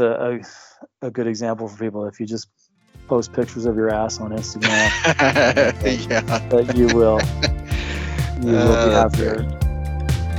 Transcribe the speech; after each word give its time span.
a, 0.00 0.40
a, 1.02 1.06
a 1.06 1.10
good 1.10 1.26
example 1.26 1.68
for 1.68 1.78
people. 1.78 2.06
If 2.06 2.20
you 2.20 2.26
just 2.26 2.48
post 3.08 3.32
pictures 3.32 3.66
of 3.66 3.76
your 3.76 3.90
ass 3.90 4.20
on 4.20 4.30
Instagram, 4.30 4.88
yeah. 6.10 6.20
that 6.48 6.76
you 6.76 6.86
will 6.88 7.20
you 8.44 8.52
will 8.52 8.86
be 8.86 8.92
Uh, 8.92 9.08
happier. 9.08 9.42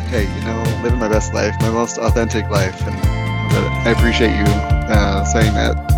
Hey, 0.09 0.23
you 0.23 0.45
know, 0.45 0.81
living 0.83 0.99
my 0.99 1.09
best 1.09 1.33
life, 1.33 1.55
my 1.61 1.71
most 1.71 1.97
authentic 1.97 2.47
life, 2.49 2.79
and 2.85 2.95
I 3.87 3.89
appreciate 3.91 4.35
you 4.35 4.45
uh, 4.45 5.23
saying 5.25 5.53
that. 5.55 5.92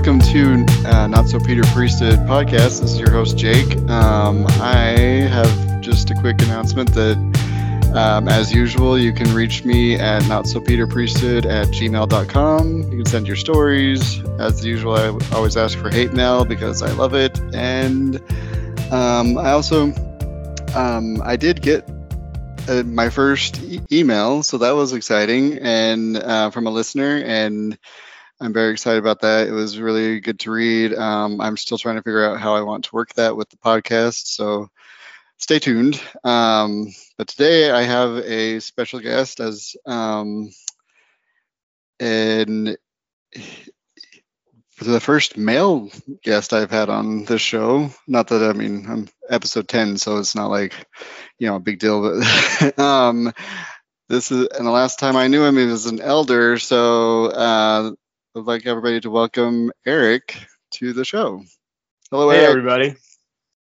Welcome 0.00 0.18
to 0.18 0.64
uh, 0.88 1.06
Not 1.08 1.28
So 1.28 1.38
Peter 1.38 1.62
Priesthood 1.74 2.20
podcast. 2.20 2.80
This 2.80 2.92
is 2.92 2.98
your 2.98 3.10
host 3.10 3.36
Jake. 3.36 3.76
Um, 3.90 4.46
I 4.52 4.96
have 5.28 5.82
just 5.82 6.10
a 6.10 6.14
quick 6.14 6.40
announcement 6.40 6.94
that, 6.94 7.18
um, 7.94 8.26
as 8.26 8.50
usual, 8.50 8.98
you 8.98 9.12
can 9.12 9.34
reach 9.34 9.62
me 9.62 9.96
at 9.96 10.26
Not 10.26 10.46
So 10.46 10.58
Peter 10.58 10.86
Priesthood 10.86 11.44
at 11.44 11.66
gmail.com. 11.66 12.82
You 12.90 12.96
can 12.96 13.04
send 13.04 13.26
your 13.26 13.36
stories. 13.36 14.24
As 14.38 14.64
usual, 14.64 14.94
I 14.94 15.08
always 15.36 15.58
ask 15.58 15.78
for 15.78 15.90
hate 15.90 16.14
mail 16.14 16.46
because 16.46 16.80
I 16.82 16.90
love 16.92 17.12
it. 17.12 17.38
And 17.52 18.22
um, 18.90 19.36
I 19.36 19.50
also, 19.50 19.92
um, 20.74 21.20
I 21.22 21.36
did 21.36 21.60
get 21.60 21.86
uh, 22.70 22.84
my 22.84 23.10
first 23.10 23.62
e- 23.64 23.82
email, 23.92 24.42
so 24.44 24.56
that 24.56 24.70
was 24.70 24.94
exciting, 24.94 25.58
and 25.58 26.16
uh, 26.16 26.48
from 26.48 26.66
a 26.66 26.70
listener, 26.70 27.22
and 27.22 27.76
I'm 28.40 28.52
very 28.54 28.72
excited 28.72 28.98
about 28.98 29.20
that. 29.20 29.48
It 29.48 29.52
was 29.52 29.78
really 29.78 30.20
good 30.20 30.40
to 30.40 30.50
read. 30.50 30.94
Um, 30.94 31.40
I'm 31.40 31.58
still 31.58 31.76
trying 31.76 31.96
to 31.96 32.02
figure 32.02 32.24
out 32.24 32.40
how 32.40 32.54
I 32.54 32.62
want 32.62 32.84
to 32.84 32.94
work 32.94 33.12
that 33.14 33.36
with 33.36 33.50
the 33.50 33.58
podcast, 33.58 34.26
so 34.28 34.68
stay 35.36 35.58
tuned. 35.58 36.00
Um, 36.24 36.86
but 37.18 37.28
today 37.28 37.70
I 37.70 37.82
have 37.82 38.16
a 38.16 38.60
special 38.60 39.00
guest 39.00 39.40
as 39.40 39.76
um, 39.84 40.50
for 44.80 44.84
the 44.84 45.00
first 45.00 45.36
male 45.36 45.90
guest 46.22 46.54
I've 46.54 46.70
had 46.70 46.88
on 46.88 47.26
this 47.26 47.42
show. 47.42 47.90
Not 48.06 48.28
that 48.28 48.42
I 48.42 48.54
mean 48.54 48.86
I'm 48.88 49.08
episode 49.28 49.68
10, 49.68 49.98
so 49.98 50.16
it's 50.16 50.34
not 50.34 50.48
like 50.48 50.86
you 51.38 51.46
know 51.46 51.56
a 51.56 51.60
big 51.60 51.78
deal, 51.78 52.00
but 52.00 52.78
um, 52.78 53.32
this 54.08 54.32
is 54.32 54.48
and 54.48 54.66
the 54.66 54.70
last 54.70 54.98
time 54.98 55.16
I 55.16 55.26
knew 55.26 55.44
him, 55.44 55.58
he 55.58 55.66
was 55.66 55.84
an 55.84 56.00
elder. 56.00 56.58
So 56.58 57.26
uh, 57.26 57.90
I'd 58.40 58.46
like 58.46 58.64
everybody 58.64 58.98
to 59.02 59.10
welcome 59.10 59.70
Eric 59.84 60.34
to 60.72 60.94
the 60.94 61.04
show. 61.04 61.42
Hello, 62.10 62.30
Hey 62.30 62.38
Eric. 62.38 62.48
everybody. 62.48 62.94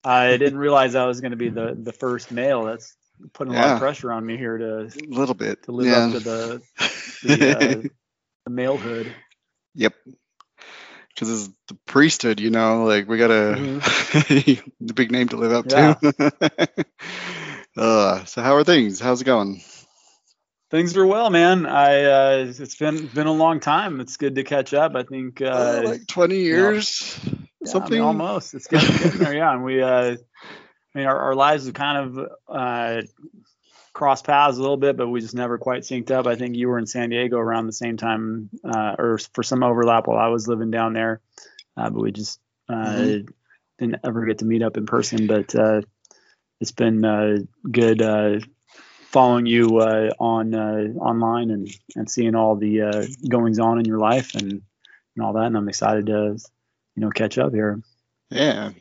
I 0.05 0.38
didn't 0.38 0.58
realize 0.58 0.95
I 0.95 1.05
was 1.05 1.20
going 1.20 1.31
to 1.31 1.38
be 1.38 1.50
the 1.50 1.78
the 1.78 1.92
first 1.92 2.31
male. 2.31 2.64
That's 2.64 2.95
putting 3.33 3.53
a 3.53 3.58
lot 3.58 3.72
of 3.72 3.80
pressure 3.80 4.14
on 4.14 4.25
me 4.25 4.38
here 4.38 4.58
to 4.58 4.80
A 4.86 4.89
little 5.09 5.36
bit. 5.36 5.64
to 5.64 5.73
live 5.73 5.88
yeah. 5.88 5.97
up 6.05 6.11
to 6.14 6.20
the 6.22 6.61
the, 7.23 7.58
uh, 7.58 7.81
the 8.45 8.52
malehood. 8.52 9.11
yep. 9.75 9.94
Because 11.09 11.30
it's 11.48 11.53
the 11.67 11.77
priesthood, 11.86 12.39
you 12.39 12.50
know, 12.50 12.86
like 12.86 13.09
we 13.09 13.17
gotta 13.17 13.55
the 13.59 14.94
big 14.95 15.11
name 15.11 15.27
to 15.27 15.36
live 15.36 15.52
up 15.52 15.67
to. 15.67 16.86
uh, 17.77 18.23
so 18.23 18.42
how 18.42 18.55
are 18.55 18.64
things? 18.64 19.02
How's 19.02 19.20
it 19.22 19.25
going? 19.25 19.61
Things 20.73 20.97
are 20.97 21.05
well, 21.05 21.29
man. 21.29 21.67
I 21.67 22.03
uh, 22.05 22.45
it's 22.49 22.77
been 22.77 23.05
been 23.05 23.27
a 23.27 23.31
long 23.31 23.59
time. 23.59 23.99
It's 23.99 24.17
good 24.17 24.33
to 24.35 24.43
catch 24.43 24.73
up. 24.73 24.95
I 24.95 25.03
think 25.03 25.39
uh, 25.39 25.45
Uh, 25.45 25.81
like 25.85 26.07
20 26.07 26.39
years, 26.39 27.19
yeah, 27.23 27.30
I 27.30 27.35
mean, 27.59 27.67
something. 27.67 28.02
almost. 28.02 28.55
It's 28.55 28.65
getting, 28.65 28.97
getting 28.97 29.19
there, 29.19 29.35
yeah. 29.35 29.53
And 29.53 29.63
we, 29.63 29.83
uh, 29.83 30.15
I 30.15 30.98
mean, 30.98 31.05
our, 31.05 31.15
our 31.15 31.36
lives 31.36 31.65
have 31.65 31.75
kind 31.75 32.17
of 32.17 32.30
uh, 32.49 33.02
crossed 33.93 34.25
paths 34.25 34.58
a 34.58 34.61
little 34.61 34.77
bit, 34.77 34.98
but 34.98 35.09
we 35.09 35.21
just 35.21 35.36
never 35.36 35.59
quite 35.59 35.83
synced 35.83 36.09
up. 36.09 36.25
I 36.25 36.37
think 36.37 36.55
you 36.55 36.70
were 36.70 36.80
in 36.80 36.87
San 36.87 37.11
Diego 37.11 37.37
around 37.37 37.67
the 37.67 37.73
same 37.73 37.98
time, 37.98 38.49
uh, 38.64 38.95
or 38.98 39.19
for 39.36 39.43
some 39.43 39.61
overlap 39.61 40.08
while 40.08 40.17
I 40.17 40.30
was 40.30 40.48
living 40.48 40.71
down 40.71 40.93
there, 40.93 41.21
uh, 41.77 41.92
but 41.92 42.02
we 42.02 42.11
just 42.11 42.39
uh, 42.67 42.73
Mhm. 42.73 43.27
didn't 43.77 43.99
ever 44.03 44.25
get 44.25 44.39
to 44.39 44.45
meet 44.45 44.64
up 44.64 44.75
in 44.77 44.87
person. 44.87 45.27
But 45.27 45.53
uh, 45.53 45.81
it's 46.59 46.71
been 46.71 47.05
uh, 47.05 47.37
good 47.69 48.02
uh, 48.02 48.39
following 49.13 49.45
you 49.45 49.77
uh, 49.79 50.11
on 50.19 50.55
uh, 50.55 50.87
online 50.99 51.51
and 51.51 51.69
and 51.95 52.11
seeing 52.11 52.35
all 52.35 52.55
the 52.57 52.81
uh, 52.81 53.05
goings 53.29 53.59
on 53.59 53.79
in 53.79 53.85
your 53.85 53.99
life 53.99 54.35
and 54.35 54.51
and 55.15 55.25
all 55.25 55.33
that. 55.33 55.45
And 55.45 55.57
I'm 55.57 55.69
excited 55.69 56.07
to 56.07 56.37
you 56.95 57.01
know 57.01 57.11
catch 57.11 57.37
up 57.37 57.53
here. 57.53 57.81
Yeah. 58.31 58.71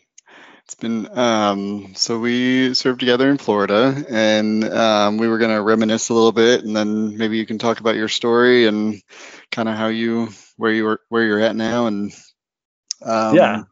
It's 0.64 0.74
been 0.76 1.18
um 1.18 1.94
so 1.96 2.18
we 2.18 2.74
served 2.74 3.00
together 3.00 3.28
in 3.28 3.38
Florida 3.38 4.04
and 4.08 4.64
um 4.64 5.18
we 5.18 5.28
were 5.28 5.38
gonna 5.38 5.62
reminisce 5.62 6.08
a 6.08 6.14
little 6.14 6.32
bit 6.32 6.64
and 6.64 6.74
then 6.74 7.18
maybe 7.18 7.36
you 7.36 7.46
can 7.46 7.58
talk 7.58 7.80
about 7.80 7.96
your 7.96 8.08
story 8.08 8.66
and 8.66 9.02
kind 9.50 9.68
of 9.68 9.76
how 9.76 9.88
you 9.88 10.28
where 10.56 10.72
you 10.72 10.84
were 10.84 11.00
where 11.08 11.24
you're 11.24 11.40
at 11.40 11.56
now 11.56 11.86
and 11.86 12.12
um 13.04 13.36
Yeah. 13.36 13.64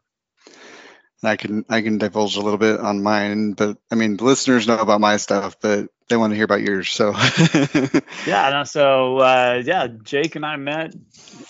And 1.21 1.29
I 1.29 1.35
can 1.35 1.65
I 1.69 1.81
can 1.81 1.97
divulge 1.97 2.35
a 2.35 2.41
little 2.41 2.57
bit 2.57 2.79
on 2.79 3.03
mine, 3.03 3.53
but 3.53 3.77
I 3.91 3.95
mean 3.95 4.17
the 4.17 4.23
listeners 4.23 4.67
know 4.67 4.77
about 4.79 5.01
my 5.01 5.17
stuff, 5.17 5.57
but 5.61 5.89
they 6.09 6.17
want 6.17 6.31
to 6.31 6.35
hear 6.35 6.45
about 6.45 6.61
yours. 6.61 6.91
So 6.91 7.13
Yeah, 8.25 8.49
no, 8.49 8.63
so 8.63 9.17
uh, 9.17 9.61
yeah, 9.65 9.87
Jake 10.03 10.35
and 10.35 10.45
I 10.45 10.55
met 10.57 10.93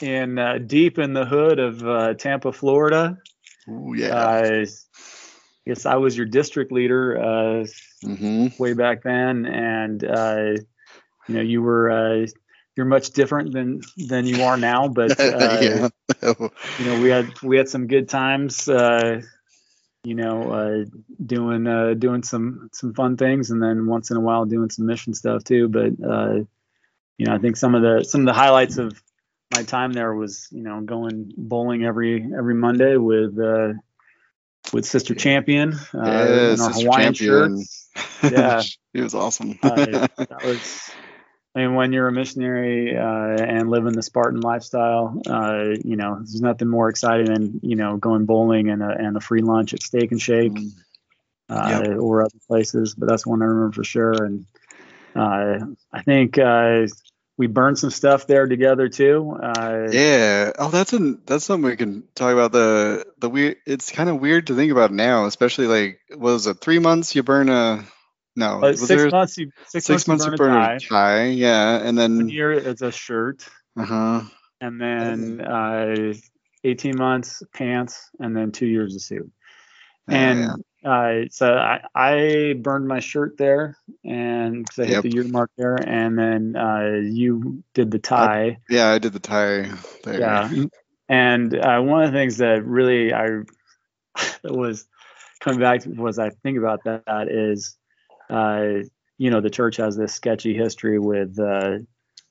in 0.02 0.38
uh, 0.38 0.60
deep 0.60 1.00
in 1.00 1.14
the 1.14 1.26
hood 1.26 1.60
of 1.60 1.86
uh, 1.86 2.14
Tampa, 2.14 2.52
Florida. 2.52 3.18
Ooh, 3.70 3.94
yeah. 3.96 4.16
Uh, 4.16 4.66
I 5.66 5.70
guess 5.70 5.86
I 5.86 5.96
was 5.96 6.18
your 6.18 6.26
district 6.26 6.72
leader 6.72 7.18
uh, 7.20 7.66
hmm 8.04 8.48
way 8.58 8.74
back 8.74 9.04
then, 9.04 9.46
and 9.46 10.04
uh, 10.04 10.54
you 11.28 11.36
know 11.36 11.42
you 11.42 11.62
were 11.62 11.90
uh, 11.92 12.28
you're 12.76 12.86
much 12.86 13.12
different 13.12 13.54
than 13.54 13.82
than 14.08 14.26
you 14.26 14.44
are 14.44 14.58
now. 14.58 14.88
But 14.88 15.20
uh, 15.20 15.60
yeah. 15.62 15.90
you 16.80 16.86
know 16.86 16.96
we 17.02 17.10
had 17.10 17.42
we 17.42 17.58
had 17.58 17.70
some 17.70 17.88
good 17.88 18.10
times. 18.10 18.68
Uh, 18.68 19.22
you 20.04 20.16
know, 20.16 20.52
uh, 20.52 20.86
doing 21.26 21.68
uh, 21.68 21.94
doing 21.94 22.24
some 22.24 22.70
some 22.74 22.94
fun 22.94 23.18
things, 23.18 23.52
and 23.52 23.62
then 23.62 23.86
once 23.88 24.12
in 24.12 24.18
a 24.18 24.22
while 24.22 24.46
doing 24.46 24.70
some 24.70 24.86
mission 24.86 25.14
stuff 25.14 25.44
too. 25.44 25.68
But 25.68 25.94
uh, 26.04 26.34
you 27.18 27.26
know, 27.26 27.36
I 27.36 27.38
think 27.38 27.58
some 27.58 27.76
of 27.76 27.82
the 27.82 28.04
some 28.04 28.22
of 28.22 28.28
the 28.28 28.34
highlights 28.34 28.78
of 28.78 29.02
my 29.54 29.64
time 29.64 29.94
there 29.94 30.14
was 30.14 30.48
you 30.52 30.64
know 30.64 30.82
going 30.82 31.32
bowling 31.38 31.84
every 31.86 32.24
every 32.38 32.56
Monday 32.56 32.98
with 32.98 33.38
uh, 33.40 33.74
with 34.74 34.86
Sister 34.86 35.14
Champion 35.14 35.74
uh, 35.94 36.04
Yeah, 36.06 36.54
in 36.54 36.62
our 36.62 36.74
Sister 36.74 36.84
Hawaiian 36.84 37.14
Champion. 37.14 37.66
shirts. 37.66 37.90
Yeah. 38.24 38.62
it 38.94 39.02
was 39.04 39.14
awesome. 39.14 39.60
Uh, 39.62 39.76
that 39.76 40.40
was 40.44 40.91
I 41.54 41.60
mean, 41.60 41.76
when 41.76 41.92
you're 41.92 42.08
a 42.08 42.12
missionary 42.14 42.96
uh, 42.98 43.44
and 43.44 43.70
living 43.70 43.92
the 43.94 44.02
Spartan 44.02 44.40
lifestyle, 44.40 45.22
uh, 45.28 45.76
you 45.84 45.98
know, 45.98 46.16
there's 46.16 46.40
nothing 46.42 46.70
more 46.70 46.88
exciting 46.88 47.26
than 47.26 47.60
you 47.62 47.76
know 47.76 47.98
going 47.98 48.26
bowling 48.26 48.70
and 48.70 48.82
a, 48.82 48.90
and 48.90 49.18
a 49.18 49.20
free 49.20 49.42
lunch 49.42 49.74
at 49.74 49.84
Steak 49.84 50.12
and 50.12 50.22
Shake 50.22 50.54
Mm. 50.54 50.72
uh, 51.50 51.84
Yep. 51.90 51.98
or 52.00 52.22
other 52.22 52.40
places. 52.48 52.96
But 52.96 53.10
that's 53.10 53.28
one 53.28 53.42
I 53.42 53.46
remember 53.46 53.74
for 53.74 53.84
sure. 53.84 54.24
And 54.24 54.46
uh, 55.14 55.60
I 55.92 56.02
think 56.04 56.38
uh, 56.38 56.88
we 57.38 57.48
burned 57.48 57.78
some 57.78 57.90
stuff 57.90 58.28
there 58.28 58.48
together 58.48 58.88
too. 58.88 59.38
Uh, 59.44 59.88
Yeah. 59.92 60.54
Oh, 60.58 60.70
that's 60.70 60.94
an 60.94 61.22
that's 61.26 61.44
something 61.44 61.70
we 61.70 61.76
can 61.76 62.04
talk 62.16 62.32
about. 62.32 62.54
The 62.54 63.06
the 63.20 63.30
weird. 63.30 63.58
It's 63.66 63.92
kind 63.92 64.10
of 64.10 64.22
weird 64.22 64.48
to 64.48 64.56
think 64.56 64.72
about 64.72 64.94
now, 64.94 65.26
especially 65.26 65.68
like 65.68 66.00
what 66.12 66.32
was 66.32 66.48
it? 66.48 66.62
Three 66.62 66.80
months 66.80 67.14
you 67.14 67.24
burn 67.24 67.50
a 67.50 67.84
no. 68.36 68.60
but 68.62 68.78
six 68.80 68.88
there 68.90 69.10
months, 69.12 69.38
you 69.38 69.52
six, 69.66 69.86
six 69.86 70.08
months 70.08 70.26
you 70.26 70.32
you 70.32 70.38
burn, 70.38 70.54
a 70.54 70.60
a 70.60 70.68
tie. 70.68 70.78
tie? 70.80 71.26
Yeah, 71.28 71.78
and 71.78 71.98
One 71.98 72.18
then 72.18 72.30
year 72.30 72.52
it's 72.52 72.82
a 72.82 72.92
shirt, 72.92 73.48
uh 73.78 73.86
huh. 73.86 74.22
and 74.60 74.80
then 74.82 75.42
uh, 75.42 76.14
18 76.64 76.98
months 76.98 77.44
pants, 77.54 78.10
and 78.20 78.36
then 78.36 78.52
two 78.52 78.68
years 78.68 78.96
of 78.96 79.02
suit. 79.02 79.32
and 80.08 80.64
uh, 80.84 81.26
so 81.30 81.54
I, 81.54 81.82
I 81.94 82.54
burned 82.60 82.88
my 82.88 83.00
shirt 83.00 83.38
there 83.38 83.78
and 84.04 84.68
'cause 84.68 84.80
I 84.80 84.86
hit 84.86 84.92
Yep. 84.94 85.04
the 85.04 85.10
year 85.14 85.24
mark 85.28 85.52
there 85.58 85.76
and 85.76 86.18
then 86.18 86.56
uh, 86.56 87.00
you 87.04 87.64
did 87.76 87.92
the 87.92 88.00
tie 88.00 88.58
yeah, 88.70 88.90
I 88.90 88.98
did 88.98 89.14
the 89.14 89.20
tie 89.20 89.70
there. 90.04 90.20
yeah 90.20 90.50
and 91.08 91.54
uh, 91.56 91.80
one 91.82 92.04
of 92.04 92.12
the 92.12 92.18
things 92.18 92.38
that 92.38 92.66
really 92.66 93.14
i 93.14 93.28
was 94.44 94.88
coming 95.40 95.60
back 95.60 95.82
to 95.82 95.90
was 95.92 96.18
i 96.18 96.30
think 96.44 96.58
about 96.58 96.84
that 96.86 97.28
is 97.30 97.78
uh, 98.32 98.84
you 99.18 99.30
know 99.30 99.42
the 99.42 99.50
church 99.50 99.78
has 99.78 99.96
this 99.96 100.14
sketchy 100.14 100.54
history 100.56 100.98
with 101.00 101.38
uh, 101.40 101.78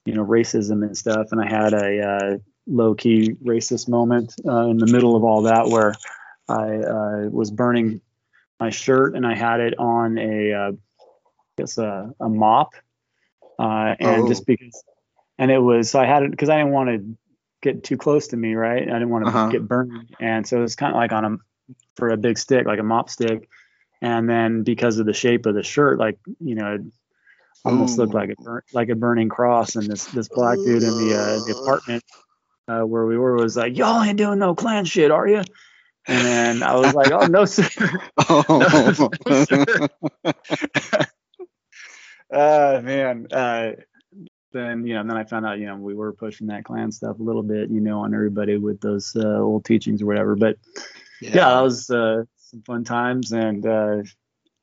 you 0.05 0.14
know 0.14 0.25
racism 0.25 0.85
and 0.85 0.97
stuff 0.97 1.29
and 1.32 1.41
i 1.41 1.49
had 1.49 1.73
a 1.73 2.02
uh, 2.02 2.38
low-key 2.67 3.35
racist 3.44 3.88
moment 3.88 4.35
uh, 4.47 4.67
in 4.67 4.79
the 4.79 4.87
middle 4.87 5.14
of 5.17 5.25
all 5.25 5.43
that 5.43 5.69
where 5.69 5.94
i 6.49 6.76
uh, 6.79 7.29
was 7.31 7.50
burning 7.50 8.00
my 8.58 8.70
shirt 8.70 9.14
and 9.14 9.26
i 9.26 9.35
had 9.35 9.61
it 9.61 9.79
on 9.79 10.19
a 10.19 10.52
uh, 10.52 10.73
I 10.73 11.62
guess 11.62 11.79
a, 11.79 12.12
a 12.20 12.29
mop 12.29 12.75
uh, 13.58 13.94
and 14.00 14.25
Oh. 14.25 14.29
just 14.29 14.47
because 14.47 14.82
and 15.38 15.50
it 15.50 15.58
was 15.58 15.91
so 15.91 15.99
I 16.00 16.06
had 16.06 16.23
it 16.23 16.31
because 16.31 16.49
I 16.49 16.58
didn't 16.58 16.73
want 16.73 16.88
to 16.91 17.17
get 17.62 17.82
too 17.85 17.97
close 17.97 18.29
to 18.29 18.37
me, 18.37 18.55
right? 18.55 18.82
I 18.82 18.93
didn't 18.93 19.11
want 19.11 19.25
to 19.25 19.31
Uh-huh. 19.31 19.49
get 19.50 19.67
burned, 19.69 20.14
and 20.20 20.47
so 20.47 20.58
it 20.58 20.62
was 20.62 20.76
kind 20.76 20.93
of 20.93 20.97
like 20.97 21.12
on 21.12 21.25
a 21.25 21.37
for 21.97 22.11
a 22.11 22.17
big 22.17 22.38
stick, 22.38 22.67
like 22.67 22.79
a 22.79 22.82
mop 22.82 23.08
stick, 23.11 23.49
and 24.02 24.29
then 24.29 24.62
because 24.62 24.99
of 24.99 25.06
the 25.06 25.12
shape 25.12 25.47
of 25.47 25.55
the 25.55 25.62
shirt, 25.62 25.99
like 25.99 26.19
you 26.41 26.55
know, 26.55 26.75
it 26.75 26.82
almost 27.64 27.99
looked 27.99 28.14
like 28.14 28.31
a 28.31 28.61
like 28.73 28.88
a 28.88 28.94
burning 28.94 29.29
cross. 29.29 29.76
And 29.76 29.87
this 29.87 30.06
this 30.06 30.29
black 30.29 30.56
dude 30.58 30.82
in 30.82 31.08
the 31.08 31.17
uh, 31.19 31.44
the 31.44 31.58
apartment 31.61 32.05
uh, 32.69 32.82
where 32.82 33.06
we 33.06 33.19
were 33.19 33.37
was 33.37 33.56
like, 33.56 33.76
"Y'all 33.76 34.02
ain't 34.02 34.19
doing 34.19 34.38
no 34.38 34.55
Klan 34.55 34.85
shit, 34.85 35.11
are 35.11 35.29
you?" 35.29 35.43
And 36.06 36.26
then 36.26 36.62
I 36.62 36.76
was 36.76 36.94
like, 36.94 37.12
"Oh 37.12 37.26
no, 37.26 37.44
sir." 37.44 37.69
Oh. 38.29 39.11
uh 42.32 42.81
man 42.85 43.26
uh 43.32 43.73
then 44.52 44.87
you 44.87 44.94
know 44.94 45.00
and 45.00 45.11
then 45.11 45.17
i 45.17 45.25
found 45.25 45.44
out 45.44 45.58
you 45.58 45.67
know 45.67 45.75
we 45.76 45.94
were 45.94 46.12
pushing 46.12 46.47
that 46.47 46.64
Klan 46.64 46.93
stuff 46.93 47.19
a 47.19 47.23
little 47.23 47.43
bit 47.43 47.70
you 47.70 47.81
know 47.81 48.00
on 48.00 48.14
everybody 48.14 48.56
with 48.56 48.81
those 48.81 49.17
uh, 49.17 49.41
old 49.41 49.64
teachings 49.64 50.00
or 50.00 50.06
whatever 50.06 50.37
but 50.37 50.56
yeah, 51.20 51.32
that 51.32 51.61
was 51.61 51.91
uh 51.91 52.23
some 52.50 52.62
fun 52.62 52.85
times 52.85 53.32
and 53.32 53.67
uh 53.67 54.02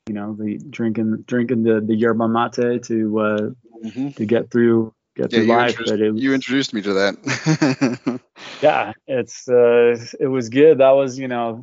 you 0.07 0.13
know 0.13 0.35
the 0.39 0.57
drinking 0.69 1.23
drinking 1.27 1.63
the 1.63 1.81
the 1.81 1.95
yerba 1.95 2.27
mate 2.27 2.83
to 2.83 3.19
uh 3.19 3.49
Mhm. 3.83 4.15
to 4.15 4.25
get 4.25 4.51
through 4.51 4.93
get 5.15 5.31
Yeah, 5.31 5.39
through 5.39 5.45
life 5.47 5.77
but 5.85 5.99
it 5.99 6.15
you 6.15 6.33
introduced 6.33 6.73
me 6.73 6.81
to 6.81 6.93
that. 6.93 8.19
yeah 8.61 8.93
it's 9.07 9.47
uh 9.49 9.95
it 10.19 10.27
was 10.27 10.49
good 10.49 10.79
that 10.79 10.91
was 10.91 11.17
you 11.17 11.27
know 11.27 11.61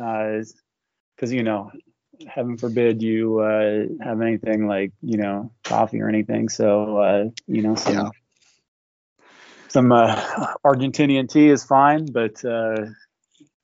uh 0.00 0.38
because 1.16 1.32
you 1.32 1.42
know 1.42 1.70
heaven 2.28 2.56
forbid 2.56 3.02
you 3.02 3.40
uh 3.40 3.84
have 4.04 4.20
anything 4.20 4.66
like 4.66 4.92
you 5.02 5.16
know 5.18 5.50
coffee 5.64 6.00
or 6.00 6.08
anything 6.08 6.48
so 6.48 6.98
uh 6.98 7.24
you 7.46 7.62
know 7.62 7.74
some 7.74 7.94
Yeah. 7.94 8.10
some 9.68 9.92
uh 9.92 10.14
argentinian 10.64 11.28
tea 11.28 11.48
is 11.48 11.64
fine 11.64 12.06
but 12.12 12.44
uh 12.44 12.86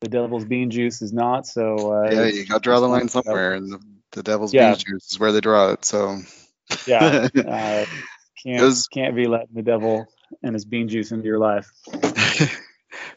the 0.00 0.08
devil's 0.08 0.44
bean 0.44 0.70
juice 0.70 1.02
is 1.02 1.12
not 1.12 1.46
so 1.46 1.92
uh 1.92 2.10
yeah, 2.10 2.26
you 2.26 2.46
got 2.46 2.54
to 2.54 2.60
draw 2.60 2.80
the 2.80 2.86
line 2.88 3.08
somewhere, 3.08 3.52
and 3.54 3.70
the, 3.72 3.80
the 4.12 4.22
devil's 4.22 4.52
Yeah. 4.52 4.70
bean 4.70 4.78
juice 4.78 5.12
is 5.12 5.18
where 5.18 5.32
they 5.32 5.40
draw 5.40 5.72
it. 5.72 5.84
So 5.84 6.18
yeah 6.86 7.28
uh, 7.48 7.84
can't 8.42 8.62
was- 8.62 8.88
can't 8.88 9.14
be 9.14 9.26
letting 9.26 9.54
the 9.54 9.62
devil 9.62 10.08
and 10.42 10.54
his 10.54 10.64
bean 10.64 10.88
juice 10.88 11.12
into 11.12 11.26
your 11.26 11.38
life 11.38 11.68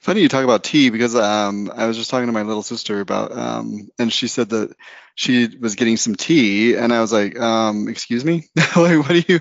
Funny 0.01 0.21
you 0.21 0.29
talk 0.29 0.43
about 0.43 0.63
tea 0.63 0.89
because 0.89 1.15
um, 1.15 1.71
I 1.73 1.87
was 1.87 1.97
just 1.97 2.09
talking 2.09 2.27
to 2.27 2.33
my 2.33 2.43
little 2.43 2.61
sister 2.61 2.99
about, 2.99 3.31
um, 3.35 3.89
and 3.97 4.11
she 4.13 4.27
said 4.27 4.49
that 4.49 4.75
she 5.15 5.47
was 5.59 5.75
getting 5.75 5.97
some 5.97 6.15
tea, 6.15 6.75
and 6.75 6.93
I 6.93 7.01
was 7.01 7.11
like, 7.11 7.39
um, 7.39 7.87
"Excuse 7.87 8.23
me, 8.23 8.49
like, 8.55 8.75
what 8.99 9.07
do 9.09 9.23
you?" 9.27 9.39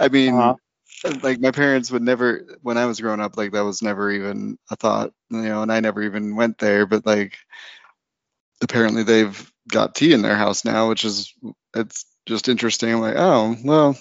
I 0.00 0.08
mean, 0.08 0.34
Uh-huh. 0.34 0.54
like 1.22 1.40
my 1.40 1.50
parents 1.50 1.90
would 1.90 2.02
never, 2.02 2.58
when 2.62 2.78
I 2.78 2.86
was 2.86 3.00
growing 3.00 3.20
up, 3.20 3.36
like 3.36 3.52
that 3.52 3.64
was 3.64 3.82
never 3.82 4.10
even 4.10 4.58
a 4.70 4.76
thought, 4.76 5.12
you 5.30 5.42
know, 5.42 5.62
and 5.62 5.72
I 5.72 5.80
never 5.80 6.02
even 6.02 6.36
went 6.36 6.58
there. 6.58 6.86
But 6.86 7.06
like, 7.06 7.36
apparently 8.62 9.02
they've 9.02 9.52
got 9.68 9.94
tea 9.94 10.12
in 10.12 10.22
their 10.22 10.36
house 10.36 10.64
now, 10.64 10.88
which 10.88 11.04
is 11.04 11.32
it's 11.74 12.04
just 12.26 12.48
interesting. 12.48 12.92
I'm 12.92 13.00
like, 13.00 13.16
oh 13.16 13.56
well. 13.64 13.96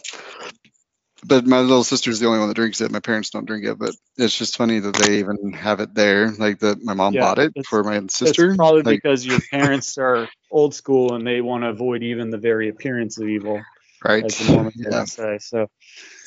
But 1.26 1.48
my 1.48 1.60
little 1.60 1.84
sister's 1.84 2.20
the 2.20 2.28
only 2.28 2.40
one 2.40 2.48
that 2.48 2.54
drinks 2.54 2.80
it. 2.80 2.92
My 2.92 3.00
parents 3.00 3.32
don't 3.32 3.46
drink 3.46 3.66
it, 3.66 3.80
but 3.80 3.96
it's 4.18 4.38
just 4.38 4.56
funny 4.56 4.80
that 4.80 4.96
they 4.96 5.18
even 5.18 5.52
have 5.54 5.80
it 5.80 5.96
there. 5.96 6.30
Like 6.32 6.60
that, 6.60 6.84
my 6.84 6.94
mom 6.94 7.16
Yeah, 7.16 7.22
bought 7.22 7.40
it 7.40 7.54
for 7.66 7.84
my 7.84 8.02
sister. 8.08 8.50
It's 8.50 8.56
probably 8.56 8.84
like, 8.84 9.02
because 9.02 9.26
your 9.26 9.40
parents 9.52 9.98
are 9.98 10.28
old 10.52 10.76
school 10.76 11.16
and 11.16 11.26
they 11.26 11.42
want 11.42 11.64
to 11.64 11.70
avoid 11.70 12.04
even 12.04 12.30
the 12.30 12.38
very 12.38 12.70
appearance 12.70 13.18
of 13.18 13.28
evil, 13.28 13.60
right? 14.04 14.26
as 14.26 14.38
the 14.38 14.46
Mormons 14.46 14.76
Yeah, 14.92 15.00
would 15.00 15.08
say. 15.08 15.38
So 15.40 15.68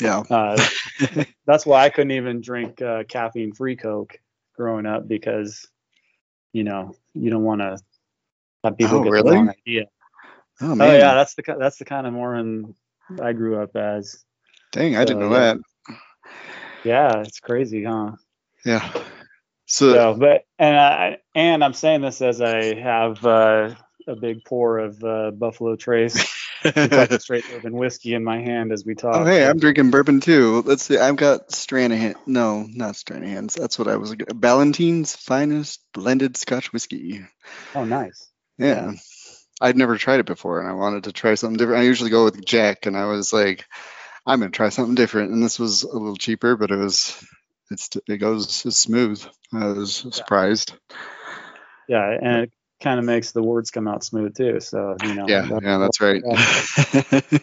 yeah. 0.00 0.22
uh, 0.30 0.64
that's 1.46 1.66
why 1.66 1.84
I 1.84 1.90
couldn't 1.90 2.12
even 2.12 2.40
drink 2.40 2.82
uh, 2.82 3.04
caffeine-free 3.04 3.76
Coke 3.76 4.18
growing 4.56 4.86
up 4.86 5.08
because, 5.08 5.68
you 6.52 6.64
know, 6.64 6.94
you 7.14 7.30
don't 7.30 7.44
want 7.44 7.60
to 7.62 7.78
have 8.64 8.78
people 8.78 8.98
Oh, 8.98 9.00
get 9.00 9.12
really? 9.12 9.30
the 9.30 9.32
wrong 9.34 9.48
idea. 9.48 9.86
Oh 10.60 10.74
Oh 10.80 10.92
yeah, 10.92 11.14
that's 11.14 11.34
the 11.34 11.42
that's 11.58 11.78
the 11.78 11.84
kind 11.86 12.06
of 12.06 12.12
Mormon 12.12 12.74
I 13.20 13.32
grew 13.32 13.62
up 13.62 13.76
as. 13.76 14.24
dang, 14.72 14.96
I 14.96 15.04
didn't 15.04 15.20
know 15.20 15.30
yeah. 15.30 15.40
that. 15.40 15.58
Yeah, 16.84 17.22
it's 17.22 17.40
crazy, 17.40 17.84
huh? 17.84 18.12
Yeah. 18.64 18.92
So, 19.66 19.94
So, 19.94 20.14
but 20.14 20.44
and 20.58 20.76
I 20.76 21.18
and 21.34 21.64
I'm 21.64 21.74
saying 21.74 22.02
this 22.02 22.22
as 22.22 22.40
I 22.40 22.74
have 22.74 23.24
uh, 23.24 23.74
a 24.06 24.16
big 24.16 24.44
pour 24.44 24.78
of 24.78 25.02
uh, 25.04 25.30
Buffalo 25.32 25.76
Trace 25.76 26.26
Straight 27.20 27.48
Bourbon 27.50 27.72
whiskey 27.72 28.14
in 28.14 28.22
my 28.22 28.40
hand 28.40 28.72
as 28.72 28.84
we 28.84 28.94
talk. 28.94 29.16
oh 29.16 29.24
hey, 29.24 29.46
I'm 29.46 29.58
drinking 29.58 29.90
bourbon 29.90 30.20
too. 30.20 30.62
Let's 30.62 30.82
see, 30.82 30.98
I've 30.98 31.16
got 31.16 31.48
Stranahan. 31.48 32.14
No, 32.26 32.66
not 32.68 32.94
Stranahan's. 32.94 33.54
That's 33.54 33.78
what 33.78 33.88
I 33.88 33.96
was. 33.96 34.14
Ballantine's 34.14 35.16
finest 35.16 35.80
blended 35.94 36.36
Scotch 36.36 36.72
whiskey. 36.72 37.22
Oh, 37.74 37.84
nice. 37.84 38.30
Yeah. 38.58 38.92
I'd 39.60 39.76
never 39.76 39.96
tried 39.96 40.20
it 40.20 40.26
before 40.26 40.60
and 40.60 40.68
I 40.68 40.72
wanted 40.72 41.04
to 41.04 41.12
try 41.12 41.34
something 41.34 41.56
different. 41.56 41.80
I 41.80 41.84
usually 41.84 42.10
go 42.10 42.24
with 42.24 42.44
Jack 42.44 42.86
and 42.86 42.96
I 42.96 43.06
was 43.06 43.32
like, 43.32 43.66
I'm 44.26 44.40
gonna 44.40 44.50
try 44.50 44.68
something 44.68 44.94
different. 44.94 45.32
And 45.32 45.42
this 45.42 45.58
was 45.58 45.82
a 45.82 45.92
little 45.92 46.16
cheaper, 46.16 46.56
but 46.56 46.70
it 46.70 46.76
was 46.76 47.22
it's 47.70 47.88
it 48.06 48.18
goes 48.18 48.50
smooth. 48.76 49.24
I 49.52 49.66
was 49.66 50.06
surprised. 50.10 50.74
Yeah, 51.88 52.16
and 52.22 52.42
it 52.44 52.52
kind 52.80 52.98
of 52.98 53.04
makes 53.04 53.32
the 53.32 53.42
words 53.42 53.70
come 53.70 53.88
out 53.88 54.04
smooth 54.04 54.36
too. 54.36 54.60
So 54.60 54.96
you 55.00 55.14
know. 55.14 55.26
Yeah, 55.26 55.42
that- 55.48 55.62
yeah, 55.62 55.78
that's 55.78 56.00
right. 56.00 56.22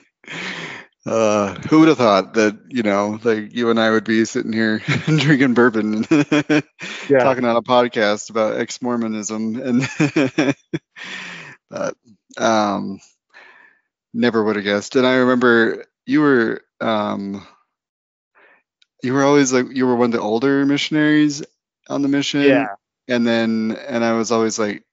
uh, 1.05 1.53
who 1.69 1.79
would 1.79 1.87
have 1.89 1.97
thought 1.97 2.33
that, 2.33 2.57
you 2.69 2.83
know, 2.83 3.19
like 3.23 3.53
you 3.53 3.69
and 3.69 3.79
I 3.79 3.91
would 3.91 4.03
be 4.03 4.25
sitting 4.25 4.53
here 4.53 4.79
drinking 5.05 5.53
bourbon 5.53 5.93
and 5.95 6.07
Yeah. 7.09 7.19
talking 7.19 7.45
on 7.45 7.55
a 7.55 7.61
podcast 7.61 8.29
about 8.29 8.59
ex-Mormonism 8.59 9.61
and 9.61 10.55
but 11.69 11.95
um 12.37 12.99
never 14.13 14.43
would 14.43 14.55
have 14.55 14.65
guessed. 14.65 14.95
And 14.95 15.05
I 15.05 15.15
remember 15.17 15.85
you 16.05 16.21
were 16.21 16.61
um 16.81 17.45
you 19.03 19.13
were 19.13 19.23
always 19.23 19.53
like 19.53 19.65
you 19.71 19.85
were 19.87 19.95
one 19.95 20.07
of 20.07 20.11
the 20.13 20.21
older 20.21 20.65
missionaries 20.65 21.43
on 21.89 22.01
the 22.01 22.07
mission 22.07 22.49
Yeah. 22.49 22.75
and 23.07 23.27
then 23.27 23.77
and 23.87 24.03
I 24.03 24.13
was 24.13 24.31
always 24.31 24.59
like 24.59 24.83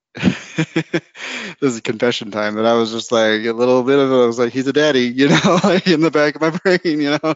this 0.75 1.75
is 1.75 1.81
confession 1.81 2.31
time 2.31 2.55
that 2.55 2.67
I 2.67 2.75
was 2.75 2.93
just 2.93 3.11
like 3.11 3.45
a 3.45 3.53
little 3.53 3.83
bit 3.83 3.99
of 3.99 4.11
it. 4.11 4.23
I 4.23 4.27
was 4.27 4.39
like 4.39 4.53
he's 4.53 4.67
a 4.67 4.73
daddy 4.73 5.01
you 5.15 5.29
know 5.29 5.59
like 5.65 5.87
in 5.87 6.01
the 6.01 6.11
back 6.11 6.37
of 6.37 6.41
my 6.41 6.51
brain 6.65 7.01
you 7.01 7.11
know 7.11 7.35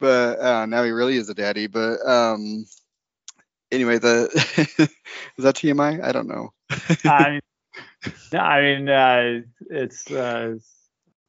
but 0.00 0.40
uh, 0.40 0.66
now 0.66 0.82
he 0.84 0.90
really 0.90 1.16
is 1.16 1.28
a 1.28 1.34
daddy 1.34 1.66
but 1.66 1.98
um 2.06 2.64
anyway 3.70 3.98
the 3.98 4.28
is 5.36 5.44
that 5.44 5.56
TMI 5.56 6.02
I 6.02 6.12
don't 6.12 6.28
know 6.28 6.52
I 7.04 7.30
mean, 7.30 7.40
no, 8.32 8.38
I 8.38 8.60
mean, 8.60 8.88
uh, 8.88 9.40
it's. 9.70 10.10
Uh, 10.10 10.56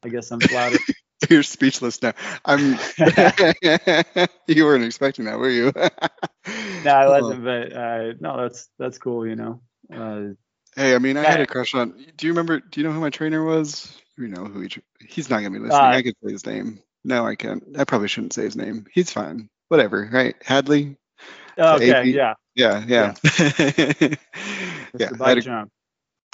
I 0.03 0.09
guess 0.09 0.31
I'm 0.31 0.39
flattered. 0.39 0.79
you're 1.29 1.43
speechless 1.43 2.01
now 2.01 2.13
I'm 2.45 2.77
you 4.47 4.65
weren't 4.65 4.85
expecting 4.85 5.25
that 5.25 5.37
were 5.37 5.49
you 5.49 5.73
no, 6.83 6.91
I 6.91 7.07
wasn't, 7.07 7.43
but 7.43 7.73
uh, 7.73 8.13
no, 8.19 8.41
that's 8.41 8.69
that's 8.77 8.97
cool. 8.97 9.27
You 9.27 9.35
know. 9.35 9.61
Uh, 9.93 10.33
hey 10.79 10.95
I 10.95 10.99
mean 10.99 11.17
I 11.17 11.23
had 11.23 11.41
a 11.41 11.47
crush 11.47 11.75
on 11.75 11.93
do 12.17 12.27
you 12.27 12.33
remember 12.33 12.59
do 12.59 12.79
you 12.79 12.87
know 12.87 12.93
who 12.93 13.01
my 13.01 13.09
trainer 13.09 13.43
was 13.43 13.95
you 14.17 14.27
know 14.27 14.45
who 14.45 14.61
he 14.61 14.69
he's 15.07 15.29
not 15.29 15.37
gonna 15.37 15.51
be 15.51 15.59
listening 15.59 15.91
Uh, 15.91 15.97
I 15.97 16.01
could 16.01 16.15
say 16.23 16.31
his 16.31 16.45
name 16.45 16.81
no 17.03 17.25
I 17.25 17.35
can't 17.35 17.63
I 17.77 17.83
probably 17.83 18.07
shouldn't 18.07 18.33
say 18.33 18.43
his 18.43 18.55
name 18.55 18.85
he's 18.93 19.11
fine 19.11 19.49
whatever 19.67 20.09
right 20.11 20.35
Hadley 20.43 20.97
okay. 21.57 22.03
Yeah. 22.05 22.33
Yeah, 22.55 22.83
yeah. 22.87 23.13
Mr. 23.23 24.15
yeah. 24.97 25.09
I 25.13 25.17
Bike 25.17 25.37
a- 25.37 25.41
Jump. 25.41 25.71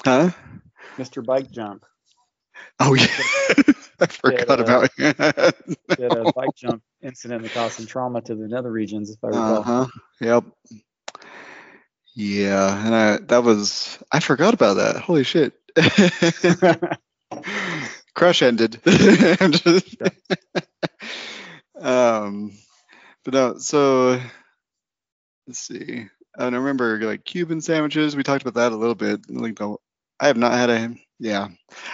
huh? 0.04 0.30
Mr. 0.98 1.24
Bike 1.24 1.50
Jump. 1.50 1.84
Oh 2.80 2.94
yeah. 2.94 3.06
I 4.00 4.06
forgot 4.06 4.60
uh, 4.60 4.62
about 4.64 4.92
him. 4.94 5.14
Did 5.96 6.12
a 6.12 6.24
bike 6.34 6.54
jump 6.56 6.82
incident 7.02 7.42
that 7.42 7.52
caused 7.52 7.76
some 7.76 7.86
trauma 7.86 8.20
to 8.22 8.34
the 8.34 8.48
nether 8.48 8.70
regions, 8.70 9.10
if 9.10 9.18
I 9.22 9.28
recall. 9.28 9.60
Uh-huh. 9.60 9.86
Yep. 10.20 10.44
Yeah, 12.18 12.86
and 12.86 12.94
I 12.94 13.18
that 13.28 13.44
was 13.44 13.98
I 14.10 14.20
forgot 14.20 14.54
about 14.54 14.78
that. 14.78 14.96
Holy 14.96 15.22
shit. 15.22 15.52
Crush 18.14 18.40
ended. 18.40 18.80
Just- 18.86 19.96
um 21.78 22.52
but 23.24 23.34
no, 23.34 23.58
so 23.58 24.18
let's 25.46 25.58
see. 25.58 26.06
And 26.38 26.54
I 26.54 26.58
remember 26.58 26.98
like 27.00 27.24
Cuban 27.24 27.60
sandwiches. 27.60 28.16
We 28.16 28.22
talked 28.22 28.42
about 28.46 28.54
that 28.60 28.72
a 28.72 28.76
little 28.76 28.94
bit. 28.94 29.20
Like 29.28 29.56
the 29.56 29.76
I 30.20 30.28
have 30.28 30.36
not 30.38 30.52
had 30.52 30.70
a 30.70 30.94
yeah. 31.18 31.48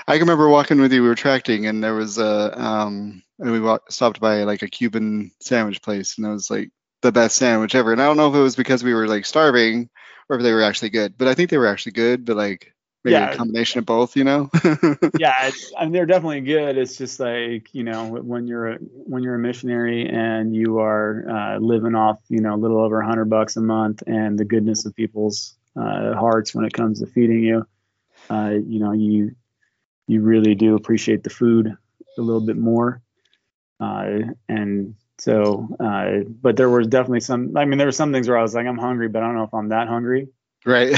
I 0.07 0.13
can 0.13 0.21
remember 0.23 0.49
walking 0.49 0.81
with 0.81 0.93
you. 0.93 1.03
We 1.03 1.09
were 1.09 1.15
tracting, 1.15 1.67
and 1.67 1.83
there 1.83 1.95
was 1.95 2.19
a 2.19 2.61
um, 2.61 3.23
and 3.39 3.51
we 3.51 3.61
walked, 3.61 3.93
stopped 3.93 4.21
by 4.21 4.45
like 4.45 4.63
a 4.63 4.69
Cuban 4.69 5.33
sandwich 5.41 5.83
place, 5.83 6.17
and 6.19 6.27
it 6.27 6.31
was 6.31 6.51
like 6.51 6.71
the 7.03 7.13
best 7.13 7.37
sandwich 7.37 7.75
ever. 7.75 7.93
And 7.93 8.01
I 8.01 8.07
don't 8.07 8.17
know 8.17 8.29
if 8.29 8.35
it 8.37 8.41
was 8.41 8.57
because 8.57 8.85
we 8.85 8.95
were 8.95 9.09
like 9.09 9.27
starving 9.27 9.89
or 10.33 10.37
if 10.37 10.43
they 10.43 10.53
were 10.53 10.63
actually 10.63 10.91
good, 10.91 11.19
but 11.19 11.29
I 11.29 11.35
think 11.35 11.51
they 11.51 11.59
were 11.59 11.67
actually 11.67 11.93
good. 11.93 12.25
But 12.25 12.37
like 12.37 12.73
maybe 13.05 13.17
Yeah. 13.17 13.31
a 13.31 13.37
combination 13.37 13.79
of 13.79 13.87
both. 13.87 14.17
You 14.17 14.25
know. 14.25 14.51
yeah, 15.19 15.49
it's, 15.49 15.73
I 15.79 15.85
mean 15.85 15.93
they're 15.93 16.07
definitely 16.07 16.41
good. 16.41 16.79
It's 16.79 16.97
just 16.97 17.21
like 17.21 17.69
you 17.75 17.85
know 17.85 18.07
when 18.07 18.47
you're 18.47 18.73
a, 18.73 18.77
when 18.77 19.23
you're 19.23 19.35
a 19.35 19.39
missionary 19.39 20.09
and 20.09 20.57
you 20.57 20.79
are 20.79 21.27
uh, 21.29 21.59
living 21.59 21.95
off 21.95 22.19
you 22.29 22.41
know 22.41 22.55
a 22.55 22.57
little 22.57 22.79
over 22.81 23.01
a 23.01 23.07
hundred 23.07 23.27
bucks 23.27 23.57
a 23.57 23.61
month 23.61 24.03
and 24.07 24.39
the 24.39 24.45
goodness 24.47 24.87
of 24.87 24.97
people's 24.97 25.55
uh, 25.77 26.15
hearts 26.15 26.55
when 26.55 26.65
it 26.65 26.73
comes 26.73 27.01
to 27.01 27.07
feeding 27.07 27.43
you, 27.43 27.67
uh, 28.31 28.53
you 28.67 28.81
know 28.81 28.93
you 28.93 29.35
you 30.09 30.23
really 30.23 30.55
do 30.55 30.75
appreciate 30.75 31.23
the 31.23 31.31
food 31.31 31.77
a 32.19 32.21
little 32.23 32.41
bit 32.41 32.57
more, 32.57 33.03
uh, 33.81 34.19
and 34.49 34.95
so 35.23 35.69
uh, 35.79 36.25
but 36.43 36.57
there 36.57 36.69
was 36.69 36.89
definitely 36.89 37.21
some. 37.21 37.57
I 37.57 37.65
mean 37.65 37.79
there 37.79 37.87
were 37.87 37.93
some 37.93 38.13
things 38.13 38.29
where 38.29 38.37
I 38.37 38.43
was 38.43 38.57
like 38.57 38.67
I'm 38.67 38.77
hungry, 38.77 39.09
but 39.09 39.23
I 39.23 39.27
don't 39.27 39.37
know 39.37 39.45
if 39.45 39.55
I'm 39.55 39.69
that 39.69 39.87
hungry. 39.87 40.27
right. 40.67 40.97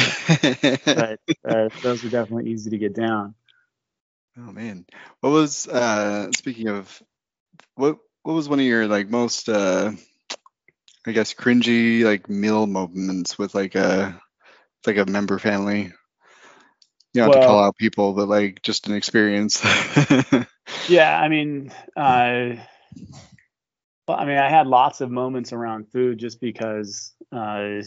But 0.87 1.21
uh, 1.47 1.69
those 1.83 2.07
are 2.07 2.09
definitely 2.09 2.51
easy 2.51 2.71
to 2.71 2.79
get 2.79 2.95
down. 2.95 3.35
Oh 4.39 4.51
man, 4.51 4.87
what 5.21 5.29
was 5.29 5.69
uh 5.69 6.33
speaking 6.33 6.69
of 6.69 7.03
what 7.75 7.99
what 8.23 8.33
was 8.33 8.49
one 8.49 8.61
of 8.61 8.65
your 8.65 8.87
like 8.87 9.11
most 9.11 9.51
uh 9.51 9.93
I 11.07 11.13
guess 11.13 11.35
cringy 11.35 12.03
like 12.03 12.31
meal 12.31 12.67
moments 12.67 13.39
with 13.39 13.55
like 13.55 13.75
a 13.75 14.19
like 14.87 14.97
a 14.97 15.05
member 15.05 15.39
family? 15.39 15.93
You 17.13 17.21
don't 17.21 17.25
have 17.31 17.43
to 17.43 17.47
call 17.47 17.63
out 17.63 17.77
people, 17.77 18.15
but 18.15 18.27
like 18.27 18.63
just 18.63 18.89
an 18.89 18.95
experience. 18.95 19.63
Yeah, 20.89 21.19
I 21.19 21.29
mean, 21.29 21.73
uh, 21.97 22.57
well, 24.07 24.19
I 24.19 24.25
mean, 24.27 24.39
I 24.39 24.51
had 24.51 24.67
lots 24.67 25.01
of 25.01 25.11
moments 25.11 25.53
around 25.53 25.91
food 25.91 26.19
just 26.19 26.41
because, 26.41 27.13
uh, 27.33 27.81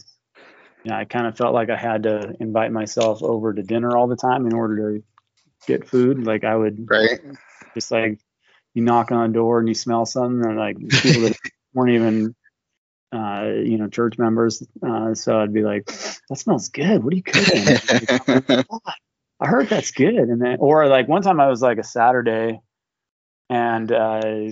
you 0.84 0.92
know, 0.92 0.96
I 0.96 1.06
kind 1.06 1.28
of 1.28 1.38
felt 1.38 1.54
like 1.54 1.70
I 1.70 1.78
had 1.78 2.04
to 2.04 2.34
invite 2.40 2.72
myself 2.72 3.22
over 3.22 3.54
to 3.54 3.62
dinner 3.62 3.96
all 3.96 4.08
the 4.08 4.16
time 4.16 4.48
in 4.48 4.54
order 4.54 4.94
to 4.94 5.04
get 5.68 5.88
food. 5.88 6.26
Like 6.26 6.44
I 6.44 6.56
would 6.56 6.90
right? 6.90 7.20
just 7.76 7.92
like 7.92 8.20
you 8.74 8.84
knock 8.84 9.12
on 9.12 9.30
a 9.30 9.34
door 9.34 9.60
and 9.60 9.68
you 9.68 9.76
smell 9.76 10.06
something, 10.06 10.44
and 10.46 10.58
like 10.58 10.78
people 10.78 11.22
that 11.24 11.38
weren't 11.74 11.92
even, 11.92 12.36
uh, 13.12 13.50
you 13.64 13.78
know, 13.78 13.88
church 13.88 14.18
members. 14.18 14.64
Uh, 14.82 15.14
so 15.14 15.40
I'd 15.40 15.54
be 15.54 15.64
like, 15.64 15.86
"That 15.86 16.38
smells 16.38 16.70
good. 16.70 17.04
What 17.04 17.14
are 17.14 17.18
you 17.18 17.24
cooking?" 17.24 18.66
I 19.40 19.46
heard 19.46 19.70
that's 19.70 19.92
good. 19.92 20.16
And 20.16 20.42
then, 20.42 20.58
or 20.60 20.88
like 20.88 21.08
one 21.08 21.22
time 21.22 21.40
I 21.40 21.48
was 21.48 21.62
like 21.62 21.78
a 21.78 21.84
Saturday 21.84 22.60
and 23.50 23.92
uh, 23.92 24.52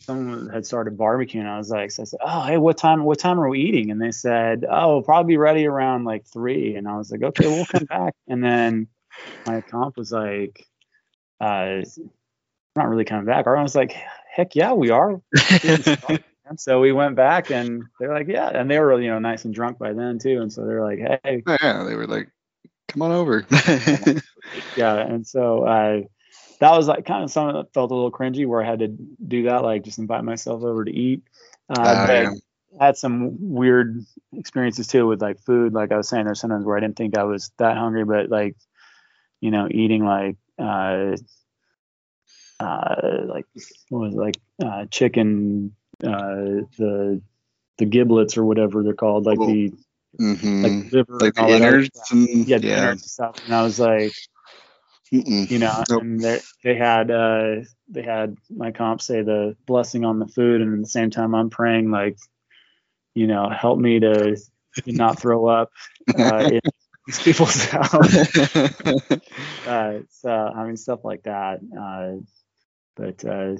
someone 0.00 0.48
had 0.48 0.66
started 0.66 0.96
barbecuing. 0.96 1.46
I 1.46 1.58
was 1.58 1.70
like, 1.70 1.90
so 1.90 2.02
I 2.02 2.04
said, 2.04 2.20
oh, 2.24 2.42
hey, 2.42 2.56
what 2.58 2.78
time, 2.78 3.04
what 3.04 3.18
time 3.18 3.40
are 3.40 3.48
we 3.48 3.60
eating? 3.60 3.90
And 3.90 4.00
they 4.00 4.10
said, 4.10 4.64
oh, 4.68 4.94
we'll 4.94 5.02
probably 5.02 5.34
be 5.34 5.38
ready 5.38 5.66
around 5.66 6.04
like 6.04 6.26
three. 6.26 6.76
And 6.76 6.88
I 6.88 6.96
was 6.96 7.10
like, 7.10 7.22
okay, 7.22 7.46
we'll 7.46 7.66
come 7.66 7.84
back. 7.88 8.14
And 8.28 8.42
then 8.42 8.88
my 9.46 9.60
comp 9.60 9.96
was 9.96 10.12
like, 10.12 10.66
uh, 11.40 11.82
not 12.76 12.88
really 12.88 13.04
coming 13.04 13.26
back. 13.26 13.46
Our 13.46 13.60
was 13.62 13.74
like, 13.74 13.94
heck 14.34 14.54
yeah, 14.54 14.72
we 14.72 14.90
are. 14.90 15.20
And 16.50 16.58
so 16.58 16.80
we 16.80 16.90
went 16.90 17.14
back 17.14 17.52
and 17.52 17.84
they're 18.00 18.12
like, 18.12 18.26
yeah. 18.26 18.48
And 18.48 18.68
they 18.68 18.80
were, 18.80 19.00
you 19.00 19.08
know, 19.08 19.20
nice 19.20 19.44
and 19.44 19.54
drunk 19.54 19.78
by 19.78 19.92
then 19.92 20.18
too. 20.18 20.40
And 20.42 20.52
so 20.52 20.66
they're 20.66 20.82
like, 20.82 20.98
hey, 20.98 21.44
Oh, 21.46 21.56
yeah, 21.62 21.84
they 21.84 21.94
were 21.94 22.08
like, 22.08 22.28
"Come 22.88 23.02
on 23.02 23.12
over." 23.12 23.46
yeah 24.76 24.96
and 24.96 25.24
so 25.24 25.62
uh 25.64 26.00
that 26.60 26.76
was 26.76 26.86
like 26.88 27.04
kind 27.06 27.24
of 27.24 27.30
something 27.30 27.56
that 27.56 27.72
felt 27.74 27.90
a 27.90 27.94
little 27.94 28.12
cringy 28.12 28.46
where 28.46 28.62
i 28.62 28.66
had 28.66 28.78
to 28.80 28.88
do 28.88 29.44
that 29.44 29.62
like 29.62 29.82
just 29.84 29.98
invite 29.98 30.24
myself 30.24 30.62
over 30.62 30.84
to 30.84 30.92
eat. 30.92 31.22
Uh, 31.68 31.94
Ah, 31.94 32.06
but 32.06 32.22
yeah. 32.22 32.30
I 32.80 32.86
had 32.86 32.96
some 32.96 33.36
weird 33.40 34.04
experiences 34.32 34.86
too 34.86 35.06
with 35.06 35.20
like 35.20 35.40
food. 35.40 35.72
Like 35.74 35.92
i 35.92 35.96
was 35.96 36.08
saying 36.08 36.24
there's 36.26 36.40
sometimes 36.40 36.64
where 36.64 36.76
i 36.76 36.80
didn't 36.80 36.96
think 36.96 37.16
i 37.18 37.24
was 37.24 37.50
that 37.58 37.76
hungry 37.76 38.04
but 38.04 38.28
like 38.30 38.56
you 39.40 39.50
know 39.50 39.68
eating 39.70 40.04
like 40.04 40.36
uh 40.58 41.16
uh 42.60 43.22
like 43.26 43.46
what 43.88 44.00
was 44.00 44.14
it 44.14 44.18
like 44.18 44.40
uh 44.64 44.84
chicken 44.90 45.74
uh 46.04 46.62
the 46.78 47.20
the 47.78 47.84
giblets 47.86 48.36
or 48.36 48.44
whatever 48.44 48.82
they're 48.82 48.92
called 48.94 49.24
like 49.24 49.38
Oh, 49.40 49.46
the 49.46 49.72
hmm 50.18 50.62
like 50.62 50.92
liver 50.92 51.24
Like 51.24 51.36
and 51.38 51.48
the 51.48 51.56
innards 51.56 51.88
stuff. 51.94 52.10
and 52.12 52.46
yeah 52.46 52.58
the 52.58 52.72
innards 52.72 53.02
and 53.02 53.10
stuff. 53.10 53.36
And 53.44 53.54
i 53.54 53.62
was 53.62 53.80
like 53.80 54.12
Mm-mm. 55.12 55.50
you 55.50 55.58
know 55.58 55.82
Nope. 55.90 56.02
and 56.02 56.20
they 56.62 56.74
had 56.76 57.10
uh 57.10 57.56
they 57.88 58.02
had 58.02 58.36
my 58.48 58.70
comp 58.70 59.00
say 59.02 59.22
the 59.22 59.56
blessing 59.66 60.04
on 60.04 60.20
the 60.20 60.28
food 60.28 60.60
and 60.60 60.74
at 60.74 60.80
the 60.80 60.88
same 60.88 61.10
time 61.10 61.34
i'm 61.34 61.50
praying 61.50 61.90
like 61.90 62.16
you 63.14 63.26
know 63.26 63.48
help 63.48 63.78
me 63.78 63.98
to 63.98 64.36
not 64.86 65.20
throw 65.20 65.46
up 65.48 65.70
uh 66.16 66.48
in 66.52 66.60
these 67.06 67.18
people's 67.22 67.64
house 67.66 68.36
uh 69.66 69.98
so 70.10 70.30
i 70.30 70.64
mean 70.64 70.76
stuff 70.76 71.00
like 71.04 71.24
that 71.24 71.58
uh 71.80 72.12
but 72.94 73.24
uh 73.24 73.56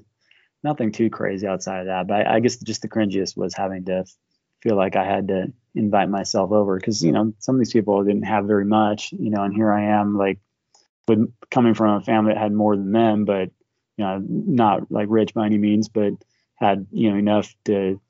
nothing 0.63 0.93
too 0.93 1.11
crazy 1.11 1.49
outside 1.49 1.81
of 1.81 1.87
that 1.87 2.07
but 2.07 2.27
i, 2.27 2.37
I 2.37 2.41
guess 2.41 2.57
just 2.59 2.83
the 2.83 2.89
cringiest 2.89 3.37
was 3.37 3.55
having 3.55 3.87
to 3.87 4.05
feel 4.63 4.77
like 4.77 4.95
i 4.95 5.05
had 5.05 5.29
to 5.29 5.53
invite 5.75 6.09
myself 6.09 6.53
over 6.53 6.77
because 6.77 7.03
you 7.03 7.11
know 7.11 7.33
some 7.41 7.57
of 7.57 7.59
these 7.59 7.73
people 7.73 8.05
didn't 8.05 8.23
have 8.23 8.47
very 8.47 8.65
much 8.65 9.13
you 9.13 9.31
know 9.31 9.43
and 9.43 9.55
here 9.55 9.73
i 9.73 9.83
am 9.83 10.17
like 10.17 10.39
with 11.11 11.33
coming 11.51 11.75
from 11.75 11.97
a 11.97 12.01
family 12.01 12.33
that 12.33 12.41
had 12.41 12.53
more 12.53 12.77
than 12.77 12.93
them, 12.93 13.25
but 13.25 13.51
you 13.97 14.05
know, 14.05 14.23
not 14.27 14.91
like 14.91 15.09
rich 15.11 15.35
by 15.35 15.47
any 15.47 15.59
means, 15.59 15.89
but 15.89 16.13
had 16.55 16.87
you 16.93 17.11
know 17.11 17.19
enough 17.19 17.53
to 17.65 18.01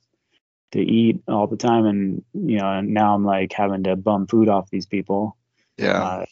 to 0.72 0.80
eat 0.80 1.22
all 1.26 1.46
the 1.46 1.56
time, 1.56 1.86
and 1.86 2.22
you 2.34 2.58
know, 2.58 2.70
and 2.70 2.92
now 2.92 3.14
I'm 3.14 3.24
like 3.24 3.52
having 3.52 3.84
to 3.84 3.96
bum 3.96 4.26
food 4.26 4.48
off 4.48 4.70
these 4.70 4.86
people, 4.86 5.36
yeah. 5.76 6.02
uh, 6.02 6.26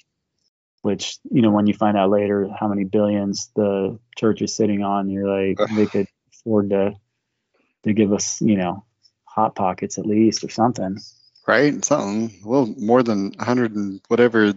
which 0.82 1.18
you 1.30 1.42
know, 1.42 1.50
when 1.50 1.66
you 1.66 1.75
find 1.75 1.96
out 1.96 2.10
later 2.10 2.48
how 2.58 2.68
many 2.68 2.84
billions 2.84 3.50
the 3.56 3.98
church 4.16 4.42
is 4.42 4.54
sitting 4.54 4.82
on, 4.82 5.08
you're 5.08 5.28
like 5.28 5.58
they 5.75 5.87
could 5.87 6.06
afford 6.32 6.70
to 6.70 6.94
to 7.84 7.92
give 7.92 8.12
us 8.12 8.40
you 8.42 8.56
know 8.56 8.84
hot 9.25 9.54
pockets 9.54 9.98
at 9.98 10.06
least 10.06 10.44
or 10.44 10.50
something. 10.50 10.98
right? 11.46 11.82
Something. 11.84 12.42
Well, 12.44 12.66
more 12.76 13.02
than 13.02 13.30
100 13.38 13.75
and 13.75 14.00
whatever, 14.08 14.52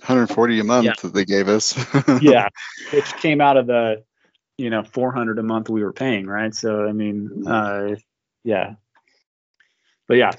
140 0.00 0.60
a 0.60 0.64
month 0.64 0.84
Yeah. 0.86 0.92
that 1.02 1.14
they 1.14 1.24
gave 1.24 1.48
us. 1.48 1.74
yeah, 2.22 2.48
which 2.92 3.14
came 3.16 3.40
out 3.40 3.56
of 3.56 3.66
the 3.66 4.04
you 4.58 4.70
know 4.70 4.82
400 4.82 5.38
a 5.38 5.42
month 5.42 5.68
we 5.68 5.82
were 5.82 5.92
paying, 5.92 6.26
right? 6.26 6.54
So 6.54 6.86
I 6.86 6.92
mean, 6.92 7.44
uh, 7.46 7.96
yeah, 8.44 8.74
but 10.06 10.16
yeah, 10.16 10.32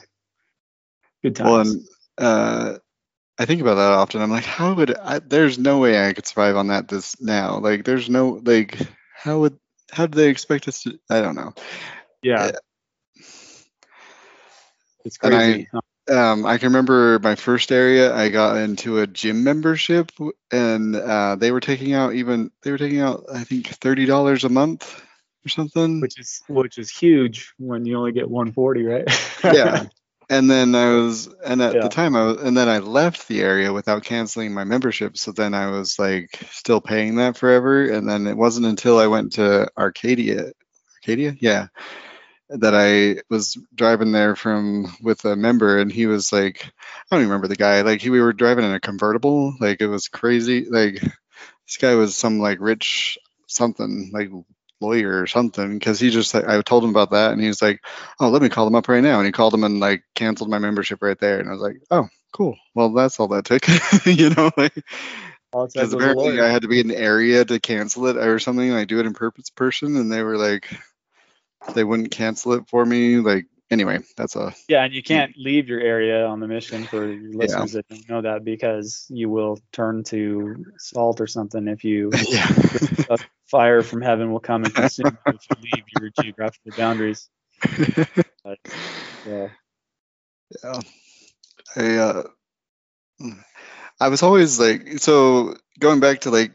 good 1.24 1.36
times. 1.36 1.50
Well, 1.50 1.62
and 1.62 1.88
uh, 2.18 2.78
I 3.38 3.46
think 3.46 3.62
about 3.62 3.76
that 3.76 3.92
often. 3.92 4.22
I'm 4.22 4.32
like, 4.32 4.46
how 4.46 4.74
would 4.74 4.96
I? 4.98 5.20
There's 5.20 5.60
no 5.60 5.80
way 5.80 6.08
I 6.08 6.14
could 6.14 6.26
survive 6.26 6.56
on 6.56 6.68
that 6.68 6.88
this 6.88 7.20
now. 7.22 7.60
Like, 7.60 7.84
there's 7.84 8.10
no 8.10 8.42
like, 8.44 8.78
how 9.16 9.40
would 9.40 9.60
how 9.92 10.08
do 10.08 10.16
they 10.16 10.30
expect 10.30 10.68
us 10.68 10.84
to? 10.84 10.98
I 11.10 11.22
don't 11.22 11.36
know. 11.36 11.54
yeah, 12.22 12.52
it's 15.06 15.18
And 15.24 15.36
I- 15.36 15.44
crazy. 15.46 15.68
huh? 15.74 15.82
Um, 16.10 16.46
I 16.46 16.58
can 16.58 16.70
remember 16.70 17.20
my 17.20 17.36
first 17.36 17.72
area. 17.72 18.16
I 18.16 18.30
got 18.30 18.58
into 18.58 19.00
a 19.00 19.08
gym 19.08 19.44
membership, 19.44 20.12
and 20.52 20.96
uh, 20.96 21.36
they 21.36 21.52
were 21.52 21.60
taking 21.60 21.94
out 21.94 22.14
even 22.14 22.52
they 22.64 22.72
were 22.72 22.78
taking 22.78 23.02
out 23.02 23.26
I 23.34 23.44
think 23.44 23.68
thirty 23.68 24.06
dollars 24.06 24.44
a 24.44 24.50
month 24.50 25.02
or 25.46 25.50
something. 25.50 26.02
which 26.02 26.20
is 26.20 26.42
which 26.48 26.78
is 26.78 26.90
huge 26.90 27.54
when 27.58 27.86
you 27.86 27.98
only 27.98 28.12
get 28.12 28.30
140, 28.30 28.84
right? 28.84 29.08
yeah. 29.54 29.86
And 30.30 30.52
then 30.52 30.76
I 30.76 30.94
was, 30.94 31.30
and 31.46 31.62
at 31.62 31.76
Yeah. 31.76 31.84
the 31.84 31.90
time 31.90 32.14
I 32.16 32.26
was, 32.26 32.42
and 32.42 32.56
then 32.58 32.68
I 32.68 32.80
left 32.80 33.30
the 33.30 33.42
area 33.42 33.72
without 33.72 34.04
canceling 34.04 34.54
my 34.54 34.66
membership. 34.66 35.18
So 35.18 35.32
then 35.32 35.54
I 35.54 35.68
was 35.68 35.98
like 35.98 36.38
still 36.52 36.82
paying 36.82 37.16
that 37.16 37.38
forever. 37.38 37.90
And 37.90 38.10
then 38.10 38.28
it 38.28 38.36
wasn't 38.36 38.66
until 38.66 39.00
I 39.00 39.08
went 39.08 39.34
to 39.34 39.70
Arcadia, 39.78 40.52
Arcadia, 40.98 41.34
yeah, 41.40 41.68
that 42.50 42.74
I 42.74 43.22
was 43.30 43.58
driving 43.76 44.12
there 44.12 44.36
from 44.36 44.96
with 45.02 45.26
a 45.26 45.36
member, 45.36 45.80
and 45.80 45.92
he 45.92 46.06
was 46.06 46.32
like, 46.32 46.64
I 46.64 47.16
don't 47.16 47.22
even 47.22 47.30
remember 47.30 47.48
the 47.48 47.56
guy. 47.56 47.82
Like 47.82 48.02
he, 48.02 48.10
we 48.10 48.22
were 48.22 48.34
driving 48.34 48.66
in 48.66 48.74
a 48.74 48.80
convertible. 48.80 49.54
Like 49.60 49.82
it 49.82 49.88
was 49.88 50.08
crazy. 50.08 50.66
Like 50.66 51.02
this 51.68 51.78
guy 51.80 51.96
was 51.96 52.16
some 52.16 52.40
like 52.40 52.60
rich 52.60 53.18
something 53.48 54.12
like 54.14 54.30
lawyer 54.80 55.22
or 55.22 55.28
something 55.28 55.78
because 55.78 56.00
he 56.00 56.10
just 56.10 56.36
I 56.36 56.62
told 56.62 56.84
him 56.84 56.92
about 56.92 57.12
that 57.12 57.32
and 57.32 57.42
he 57.42 57.48
was 57.48 57.62
like 57.62 57.84
oh 58.20 58.30
let 58.30 58.42
me 58.42 58.50
call 58.50 58.66
them 58.66 58.76
up 58.76 58.88
right 58.88 59.04
now 59.04 59.18
and 59.18 59.26
he 59.26 59.32
called 59.32 59.54
them 59.54 59.64
and 59.64 59.80
like 59.80 60.04
canceled 60.14 60.50
my 60.50 60.60
membership 60.60 61.02
right 61.02 61.18
there 61.20 61.40
and 61.40 61.50
I 61.50 61.54
was 61.54 61.62
like 61.62 61.78
oh 61.90 62.08
cool 62.32 62.56
well 62.76 62.94
that's 62.94 63.20
all 63.20 63.28
that 63.30 63.46
took 63.46 63.66
you 64.06 64.30
know 64.30 64.52
like 64.56 64.74
All 65.52 65.64
it 65.64 65.72
says 65.72 65.90
because 65.90 65.94
apparently. 65.94 66.40
I 66.40 66.50
had 66.50 66.62
to 66.62 66.68
be 66.68 66.80
in 66.80 66.90
the 66.90 66.98
area 66.98 67.44
to 67.44 67.60
cancel 67.60 68.06
it 68.08 68.18
or 68.18 68.38
something 68.38 68.70
like 68.70 68.88
do 68.88 69.00
it 69.00 69.08
in 69.08 69.14
purpose 69.14 69.50
person 69.50 69.96
and 69.98 70.12
they 70.12 70.22
were 70.22 70.38
like 70.38 70.70
they 71.74 71.84
wouldn't 71.84 72.12
cancel 72.12 72.54
it 72.54 72.68
for 72.70 72.86
me 72.86 73.18
like 73.18 73.46
anyway 73.70 74.00
that's 74.16 74.36
a 74.36 74.54
Yeah, 74.68 74.84
and 74.84 74.94
you 74.94 75.04
can't 75.04 75.34
leave 75.38 75.68
your 75.68 75.80
area 75.80 76.26
on 76.26 76.40
the 76.40 76.48
mission 76.48 76.88
for 76.88 77.12
your 77.12 77.34
listeners 77.34 77.74
that 77.74 77.88
don't 77.90 78.10
know 78.10 78.22
that 78.22 78.44
because 78.44 79.06
you 79.10 79.30
will 79.30 79.60
turn 79.72 80.04
to 80.06 80.66
salt 80.78 81.22
or 81.22 81.28
something 81.28 81.68
if 81.68 81.84
you 81.84 82.12
yeah 82.30 82.48
fire 83.48 83.82
from 83.82 84.02
heaven 84.02 84.32
will 84.32 84.40
come 84.40 84.64
and 84.64 84.74
consume 84.74 85.18
you 85.28 85.34
if 85.36 85.50
you 85.50 85.56
leave 85.62 85.84
your 86.00 86.10
geographical 86.10 86.72
boundaries. 86.76 87.30
But, 88.44 88.60
yeah. 89.26 89.48
yeah 90.64 90.80
I 91.76 91.98
uh 91.98 92.24
I 94.00 94.10
was 94.10 94.24
always 94.24 94.60
like, 94.60 95.00
so 95.00 95.56
going 95.80 96.00
back 96.00 96.22
to 96.22 96.30
like, 96.30 96.52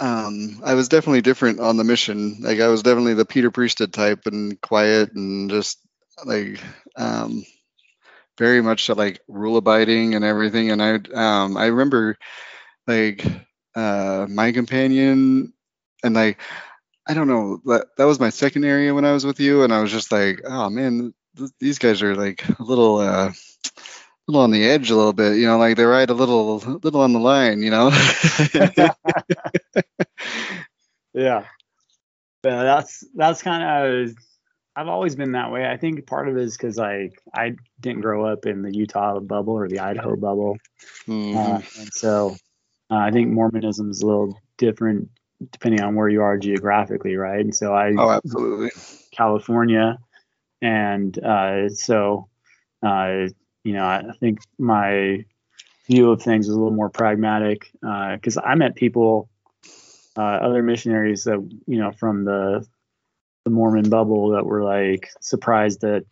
um, 0.00 0.60
I 0.64 0.74
was 0.74 0.88
definitely 0.88 1.22
different 1.22 1.60
on 1.60 1.76
the 1.76 1.84
mission. 1.84 2.38
Like 2.40 2.60
I 2.60 2.68
was 2.68 2.82
definitely 2.82 3.14
the 3.14 3.24
Peter 3.24 3.50
Priesthood 3.50 3.92
type 3.92 4.26
and 4.26 4.60
quiet 4.60 5.12
and 5.14 5.50
just 5.50 5.78
like, 6.24 6.60
um, 6.96 7.44
very 8.38 8.62
much 8.62 8.88
like 8.90 9.20
rule 9.28 9.56
abiding 9.56 10.14
and 10.14 10.24
everything. 10.24 10.70
And 10.70 10.82
I, 10.82 10.94
um, 11.14 11.56
I 11.56 11.66
remember 11.66 12.18
like, 12.86 13.24
uh, 13.74 14.26
my 14.30 14.52
companion 14.52 15.52
and 16.04 16.14
like, 16.14 16.40
I 17.08 17.14
don't 17.14 17.28
know, 17.28 17.60
that, 17.66 17.88
that 17.98 18.04
was 18.06 18.20
my 18.20 18.30
second 18.30 18.64
area 18.64 18.94
when 18.94 19.04
I 19.06 19.12
was 19.12 19.26
with 19.26 19.40
you. 19.40 19.64
And 19.64 19.72
I 19.74 19.82
was 19.82 19.92
just 19.92 20.12
like, 20.12 20.42
oh 20.46 20.70
man, 20.70 21.14
th- 21.36 21.50
these 21.60 21.78
guys 21.78 22.02
are 22.02 22.16
like 22.16 22.48
a 22.60 22.62
little, 22.62 22.98
uh, 22.98 23.32
little 24.26 24.42
on 24.42 24.50
the 24.50 24.64
edge 24.64 24.90
a 24.90 24.96
little 24.96 25.12
bit, 25.12 25.36
you 25.36 25.46
know, 25.46 25.58
like 25.58 25.76
they 25.76 25.84
ride 25.84 26.10
a 26.10 26.14
little 26.14 26.58
little 26.58 27.00
on 27.00 27.12
the 27.12 27.18
line, 27.18 27.62
you 27.62 27.70
know. 27.70 27.90
yeah. 31.14 31.44
Yeah, 32.44 32.62
that's 32.62 33.04
that's 33.14 33.42
kind 33.42 33.64
of 33.64 34.14
I've 34.76 34.88
always 34.88 35.16
been 35.16 35.32
that 35.32 35.50
way. 35.50 35.66
I 35.66 35.78
think 35.78 36.06
part 36.06 36.28
of 36.28 36.36
it 36.36 36.42
is 36.42 36.56
because 36.56 36.76
like 36.76 37.20
I 37.34 37.56
didn't 37.80 38.02
grow 38.02 38.26
up 38.26 38.44
in 38.46 38.62
the 38.62 38.72
Utah 38.72 39.18
bubble 39.20 39.54
or 39.54 39.68
the 39.68 39.80
Idaho 39.80 40.16
bubble, 40.16 40.58
mm-hmm. 41.08 41.36
uh, 41.36 41.62
and 41.80 41.92
so 41.92 42.36
uh, 42.90 42.96
I 42.96 43.10
think 43.10 43.30
Mormonism 43.30 43.90
is 43.90 44.02
a 44.02 44.06
little 44.06 44.38
different 44.58 45.08
depending 45.50 45.82
on 45.82 45.94
where 45.94 46.08
you 46.08 46.22
are 46.22 46.36
geographically, 46.36 47.16
right? 47.16 47.40
And 47.40 47.54
so 47.54 47.74
I 47.74 47.94
oh 47.96 48.10
absolutely 48.10 48.70
California, 49.12 49.98
and 50.60 51.18
uh, 51.24 51.70
so 51.70 52.28
uh, 52.82 53.28
you 53.66 53.72
know, 53.72 53.84
I 53.84 54.12
think 54.20 54.38
my 54.58 55.24
view 55.88 56.12
of 56.12 56.22
things 56.22 56.46
is 56.46 56.54
a 56.54 56.56
little 56.56 56.70
more 56.70 56.88
pragmatic 56.88 57.68
because 57.72 58.36
uh, 58.36 58.42
I 58.42 58.54
met 58.54 58.76
people, 58.76 59.28
uh, 60.16 60.20
other 60.20 60.62
missionaries 60.62 61.24
that 61.24 61.38
you 61.66 61.78
know 61.78 61.90
from 61.90 62.24
the 62.24 62.64
the 63.44 63.50
Mormon 63.50 63.90
bubble 63.90 64.30
that 64.30 64.46
were 64.46 64.62
like 64.62 65.08
surprised 65.20 65.80
that 65.80 66.04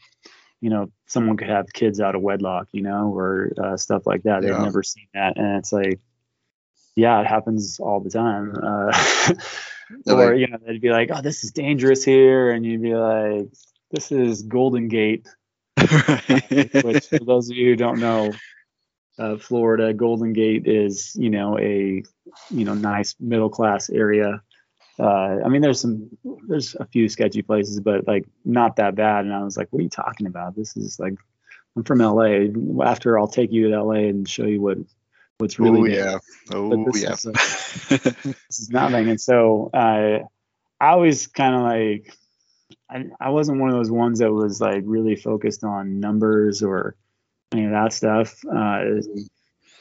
you 0.61 0.69
know 0.69 0.91
someone 1.07 1.37
could 1.37 1.49
have 1.49 1.73
kids 1.73 2.01
out 2.01 2.17
of 2.17 2.23
wedlock, 2.23 2.67
you 2.73 2.83
know, 2.83 3.15
or 3.15 3.53
uh, 3.63 3.77
stuff 3.77 4.05
like 4.05 4.25
that. 4.25 4.43
They've 4.43 4.51
never 4.65 4.83
seen 4.83 5.07
that, 5.15 5.37
and 5.37 5.57
it's 5.59 5.73
like, 5.73 6.01
yeah, 6.97 7.21
it 7.21 7.29
happens 7.29 7.79
all 7.79 8.01
the 8.01 8.11
time. 8.11 8.53
Uh, 8.61 9.35
or 10.13 10.35
you 10.35 10.49
know, 10.49 10.59
they'd 10.67 10.81
be 10.81 10.91
like, 10.91 11.11
"Oh, 11.15 11.23
this 11.23 11.45
is 11.45 11.53
dangerous 11.53 12.03
here," 12.03 12.51
and 12.51 12.67
you'd 12.67 12.83
be 12.83 12.97
like, 12.97 13.47
"This 13.93 14.11
is 14.11 14.43
Golden 14.43 14.89
Gate." 14.89 15.29
Which 16.85 17.07
for 17.09 17.25
those 17.25 17.51
of 17.51 17.57
you 17.57 17.71
who 17.71 17.77
don't 17.77 18.01
know, 18.01 18.33
uh, 19.19 19.37
Florida 19.37 19.95
Golden 19.95 20.33
Gate 20.33 20.67
is 20.67 21.15
you 21.15 21.31
know 21.31 21.59
a 21.59 22.03
you 22.51 22.65
know 22.65 22.75
nice 22.75 23.15
middle 23.21 23.51
class 23.51 23.91
area. 23.91 24.43
Uh, 24.99 25.39
I 25.45 25.49
mean, 25.49 25.63
there's 25.63 25.81
some 25.81 26.09
there's 26.47 26.75
a 26.77 26.87
few 26.87 27.09
sketchy 27.09 27.43
places, 27.43 27.81
but 27.81 28.07
like 28.07 28.25
not 28.45 28.77
that 28.77 28.95
bad. 28.95 29.25
And 29.25 29.35
I 29.35 29.43
was 29.43 29.57
like, 29.57 29.69
what 29.71 29.81
are 29.81 29.83
you 29.83 29.89
talking 29.89 30.27
about? 30.27 30.57
This 30.57 30.77
is 30.77 30.99
like 30.99 31.15
I'm 31.77 31.85
from 31.85 31.99
LA. 31.99 32.47
After 32.85 33.19
I'll 33.19 33.29
take 33.29 33.53
you 33.53 33.71
to 33.71 33.83
LA 33.83 34.09
and 34.09 34.29
show 34.29 34.47
you 34.47 34.61
what 34.61 34.79
what's 35.39 35.59
really. 35.59 35.81
Oh 35.81 35.95
yeah. 35.95 36.19
Oh 36.53 36.87
yeah. 36.95 37.13
Is, 37.13 37.27
uh, 37.27 37.33
this 38.05 38.61
is 38.61 38.71
nothing. 38.71 39.09
And 39.09 39.21
so 39.21 39.71
uh, 39.75 40.21
I 40.81 40.89
always 40.89 41.27
kind 41.27 41.55
of 41.55 41.63
like 41.63 42.17
I, 42.95 43.07
I 43.21 43.31
wasn't 43.31 43.61
one 43.61 43.71
of 43.71 43.77
those 43.77 43.91
ones 43.91 44.21
that 44.21 44.33
was 44.33 44.61
like 44.61 44.83
really 44.87 45.17
focused 45.17 45.65
on 45.65 45.99
numbers 45.99 46.63
or 46.63 46.95
any 47.53 47.65
of 47.65 47.73
that 47.73 47.93
stuff. 47.93 48.43
Uh, 48.45 48.85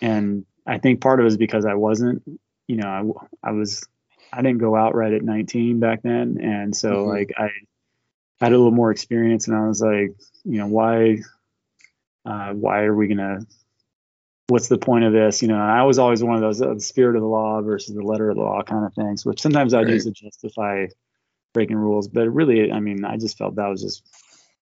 and 0.01 0.45
I 0.65 0.79
think 0.79 1.01
part 1.01 1.19
of 1.19 1.25
it 1.25 1.27
is 1.27 1.37
because 1.37 1.65
I 1.65 1.75
wasn't, 1.75 2.23
you 2.67 2.77
know, 2.77 3.27
I, 3.43 3.49
I 3.49 3.51
was, 3.51 3.87
I 4.31 4.41
didn't 4.41 4.59
go 4.59 4.75
out 4.75 4.95
right 4.95 5.13
at 5.13 5.23
19 5.23 5.79
back 5.79 6.01
then. 6.01 6.39
And 6.41 6.75
so 6.75 6.91
mm-hmm. 6.91 7.09
like 7.09 7.31
I 7.37 7.49
had 8.41 8.51
a 8.51 8.57
little 8.57 8.71
more 8.71 8.91
experience 8.91 9.47
and 9.47 9.55
I 9.55 9.67
was 9.67 9.81
like, 9.81 10.15
you 10.43 10.57
know, 10.57 10.67
why, 10.67 11.19
uh, 12.25 12.53
why 12.53 12.83
are 12.83 12.95
we 12.95 13.07
going 13.07 13.17
to, 13.17 13.45
what's 14.47 14.69
the 14.69 14.77
point 14.79 15.05
of 15.05 15.13
this? 15.13 15.41
You 15.41 15.49
know, 15.49 15.59
I 15.59 15.83
was 15.83 15.99
always 15.99 16.23
one 16.23 16.35
of 16.35 16.41
those, 16.41 16.61
uh, 16.61 16.73
the 16.73 16.81
spirit 16.81 17.15
of 17.15 17.21
the 17.21 17.27
law 17.27 17.61
versus 17.61 17.93
the 17.93 18.01
letter 18.01 18.31
of 18.31 18.37
the 18.37 18.41
law 18.41 18.63
kind 18.63 18.85
of 18.85 18.93
things, 18.95 19.23
which 19.23 19.41
sometimes 19.41 19.75
I 19.75 19.83
right. 19.83 19.89
use 19.89 20.05
to 20.05 20.11
justify 20.11 20.87
breaking 21.53 21.77
rules. 21.77 22.07
But 22.07 22.29
really, 22.29 22.71
I 22.71 22.79
mean, 22.79 23.05
I 23.05 23.17
just 23.17 23.37
felt 23.37 23.55
that 23.55 23.69
was 23.69 23.81
just 23.81 24.03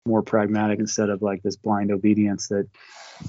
more 0.06 0.22
pragmatic 0.22 0.78
instead 0.78 1.10
of 1.10 1.20
like 1.20 1.42
this 1.42 1.56
blind 1.56 1.90
obedience. 1.90 2.48
That 2.48 2.68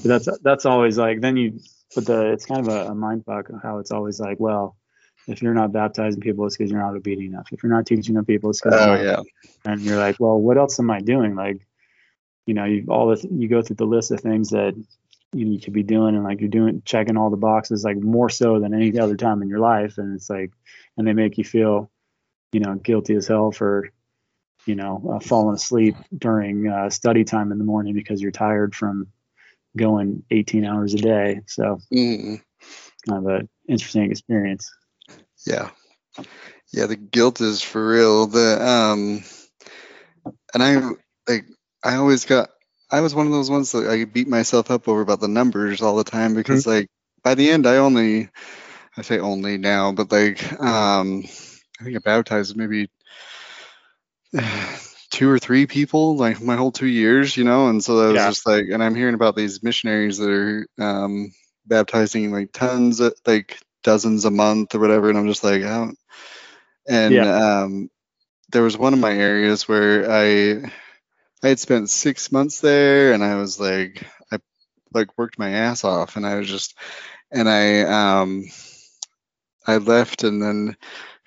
that's 0.03 0.27
that's 0.41 0.65
always 0.65 0.97
like 0.97 1.21
then 1.21 1.37
you. 1.37 1.59
But 1.95 2.05
the 2.05 2.31
it's 2.33 2.45
kind 2.45 2.67
of 2.67 2.73
a, 2.73 2.91
a 2.91 2.95
mind 2.95 3.25
fuck 3.25 3.49
how 3.63 3.79
it's 3.79 3.91
always 3.91 4.19
like, 4.19 4.39
well, 4.39 4.75
if 5.27 5.41
you're 5.41 5.53
not 5.53 5.71
baptizing 5.71 6.21
people, 6.21 6.45
it's 6.45 6.57
because 6.57 6.71
you're 6.71 6.81
not 6.81 6.95
obedient 6.95 7.33
enough. 7.33 7.47
If 7.51 7.63
you're 7.63 7.71
not 7.71 7.85
teaching 7.85 8.15
them 8.15 8.25
people, 8.25 8.49
it's 8.49 8.61
because 8.61 8.79
oh 8.79 9.01
yeah. 9.01 9.21
And 9.65 9.81
you're 9.81 9.97
like, 9.97 10.17
well, 10.19 10.39
what 10.39 10.57
else 10.57 10.79
am 10.79 10.91
I 10.91 10.99
doing? 10.99 11.35
Like, 11.35 11.65
you 12.45 12.53
know, 12.53 12.65
you 12.65 12.85
all 12.89 13.07
the 13.07 13.27
you 13.31 13.47
go 13.47 13.61
through 13.61 13.77
the 13.77 13.85
list 13.85 14.11
of 14.11 14.19
things 14.19 14.49
that 14.49 14.73
you, 15.33 15.45
know, 15.45 15.51
you 15.51 15.59
could 15.59 15.73
be 15.73 15.83
doing, 15.83 16.15
and 16.15 16.23
like 16.23 16.39
you're 16.39 16.49
doing 16.49 16.81
checking 16.85 17.17
all 17.17 17.29
the 17.29 17.37
boxes, 17.37 17.83
like 17.83 17.97
more 17.97 18.29
so 18.29 18.59
than 18.59 18.73
any 18.73 18.97
other 18.99 19.17
time 19.17 19.41
in 19.41 19.49
your 19.49 19.59
life, 19.59 19.97
and 19.97 20.15
it's 20.15 20.29
like, 20.29 20.51
and 20.97 21.07
they 21.07 21.13
make 21.13 21.37
you 21.37 21.43
feel 21.43 21.89
you 22.51 22.59
know, 22.59 22.75
guilty 22.75 23.15
as 23.15 23.27
hell 23.27 23.51
for, 23.51 23.89
you 24.65 24.75
know, 24.75 25.13
uh, 25.13 25.19
falling 25.19 25.55
asleep 25.55 25.95
during 26.15 26.67
uh, 26.67 26.89
study 26.89 27.23
time 27.23 27.51
in 27.51 27.57
the 27.57 27.63
morning 27.63 27.93
because 27.93 28.21
you're 28.21 28.31
tired 28.31 28.75
from 28.75 29.07
going 29.75 30.23
18 30.31 30.65
hours 30.65 30.93
a 30.93 30.97
day. 30.97 31.41
So, 31.47 31.79
mm. 31.93 32.41
kind 33.07 33.25
of 33.25 33.25
an 33.25 33.49
interesting 33.67 34.09
experience. 34.09 34.71
Yeah, 35.45 35.69
yeah, 36.73 36.87
the 36.87 36.95
guilt 36.95 37.41
is 37.41 37.61
for 37.61 37.87
real. 37.87 38.27
The 38.27 38.65
um, 38.65 39.23
and 40.53 40.63
I 40.63 40.81
like 41.31 41.45
I 41.83 41.95
always 41.95 42.25
got 42.25 42.49
I 42.89 43.01
was 43.01 43.15
one 43.15 43.27
of 43.27 43.31
those 43.31 43.49
ones 43.49 43.71
that 43.71 43.87
I 43.87 44.05
beat 44.05 44.27
myself 44.27 44.71
up 44.71 44.87
over 44.87 45.01
about 45.01 45.19
the 45.19 45.27
numbers 45.27 45.81
all 45.81 45.95
the 45.95 46.03
time 46.03 46.33
because 46.33 46.61
mm-hmm. 46.61 46.71
like 46.71 46.87
by 47.23 47.35
the 47.35 47.49
end 47.49 47.67
I 47.67 47.77
only 47.77 48.29
I 48.95 49.01
say 49.01 49.19
only 49.19 49.57
now, 49.57 49.91
but 49.91 50.11
like 50.11 50.59
um 50.59 51.23
I 51.79 51.83
think 51.83 51.95
I 51.95 51.99
baptized 51.99 52.55
maybe 52.55 52.89
two 55.11 55.29
or 55.29 55.39
three 55.39 55.67
people 55.67 56.15
like 56.17 56.41
my 56.41 56.55
whole 56.55 56.71
two 56.71 56.87
years, 56.87 57.37
you 57.37 57.43
know, 57.43 57.69
and 57.69 57.83
so 57.83 57.97
that 57.97 58.07
was 58.07 58.15
yeah. 58.15 58.29
just 58.29 58.47
like, 58.47 58.65
and 58.71 58.83
I'm 58.83 58.95
hearing 58.95 59.15
about 59.15 59.35
these 59.35 59.63
missionaries 59.63 60.17
that 60.17 60.29
are 60.29 60.67
um, 60.79 61.31
baptizing 61.65 62.31
like 62.31 62.51
tons, 62.51 62.99
of, 62.99 63.13
like 63.25 63.59
dozens 63.83 64.25
a 64.25 64.31
month 64.31 64.75
or 64.75 64.79
whatever, 64.79 65.09
and 65.09 65.17
I'm 65.17 65.27
just 65.27 65.43
like, 65.43 65.63
I 65.63 65.77
don't. 65.77 65.97
And 66.89 67.13
yeah. 67.13 67.61
um, 67.61 67.89
there 68.51 68.63
was 68.63 68.77
one 68.77 68.93
of 68.93 68.99
my 68.99 69.11
areas 69.11 69.67
where 69.67 70.09
I 70.09 70.71
I 71.43 71.49
had 71.49 71.59
spent 71.59 71.89
six 71.89 72.31
months 72.31 72.59
there, 72.61 73.13
and 73.13 73.23
I 73.23 73.35
was 73.35 73.59
like, 73.59 74.03
I 74.31 74.39
like 74.93 75.17
worked 75.17 75.37
my 75.37 75.51
ass 75.51 75.83
off, 75.83 76.15
and 76.15 76.25
I 76.25 76.35
was 76.35 76.47
just, 76.47 76.75
and 77.31 77.47
I 77.47 77.81
um, 78.21 78.45
I 79.65 79.77
left, 79.77 80.23
and 80.23 80.41
then 80.41 80.77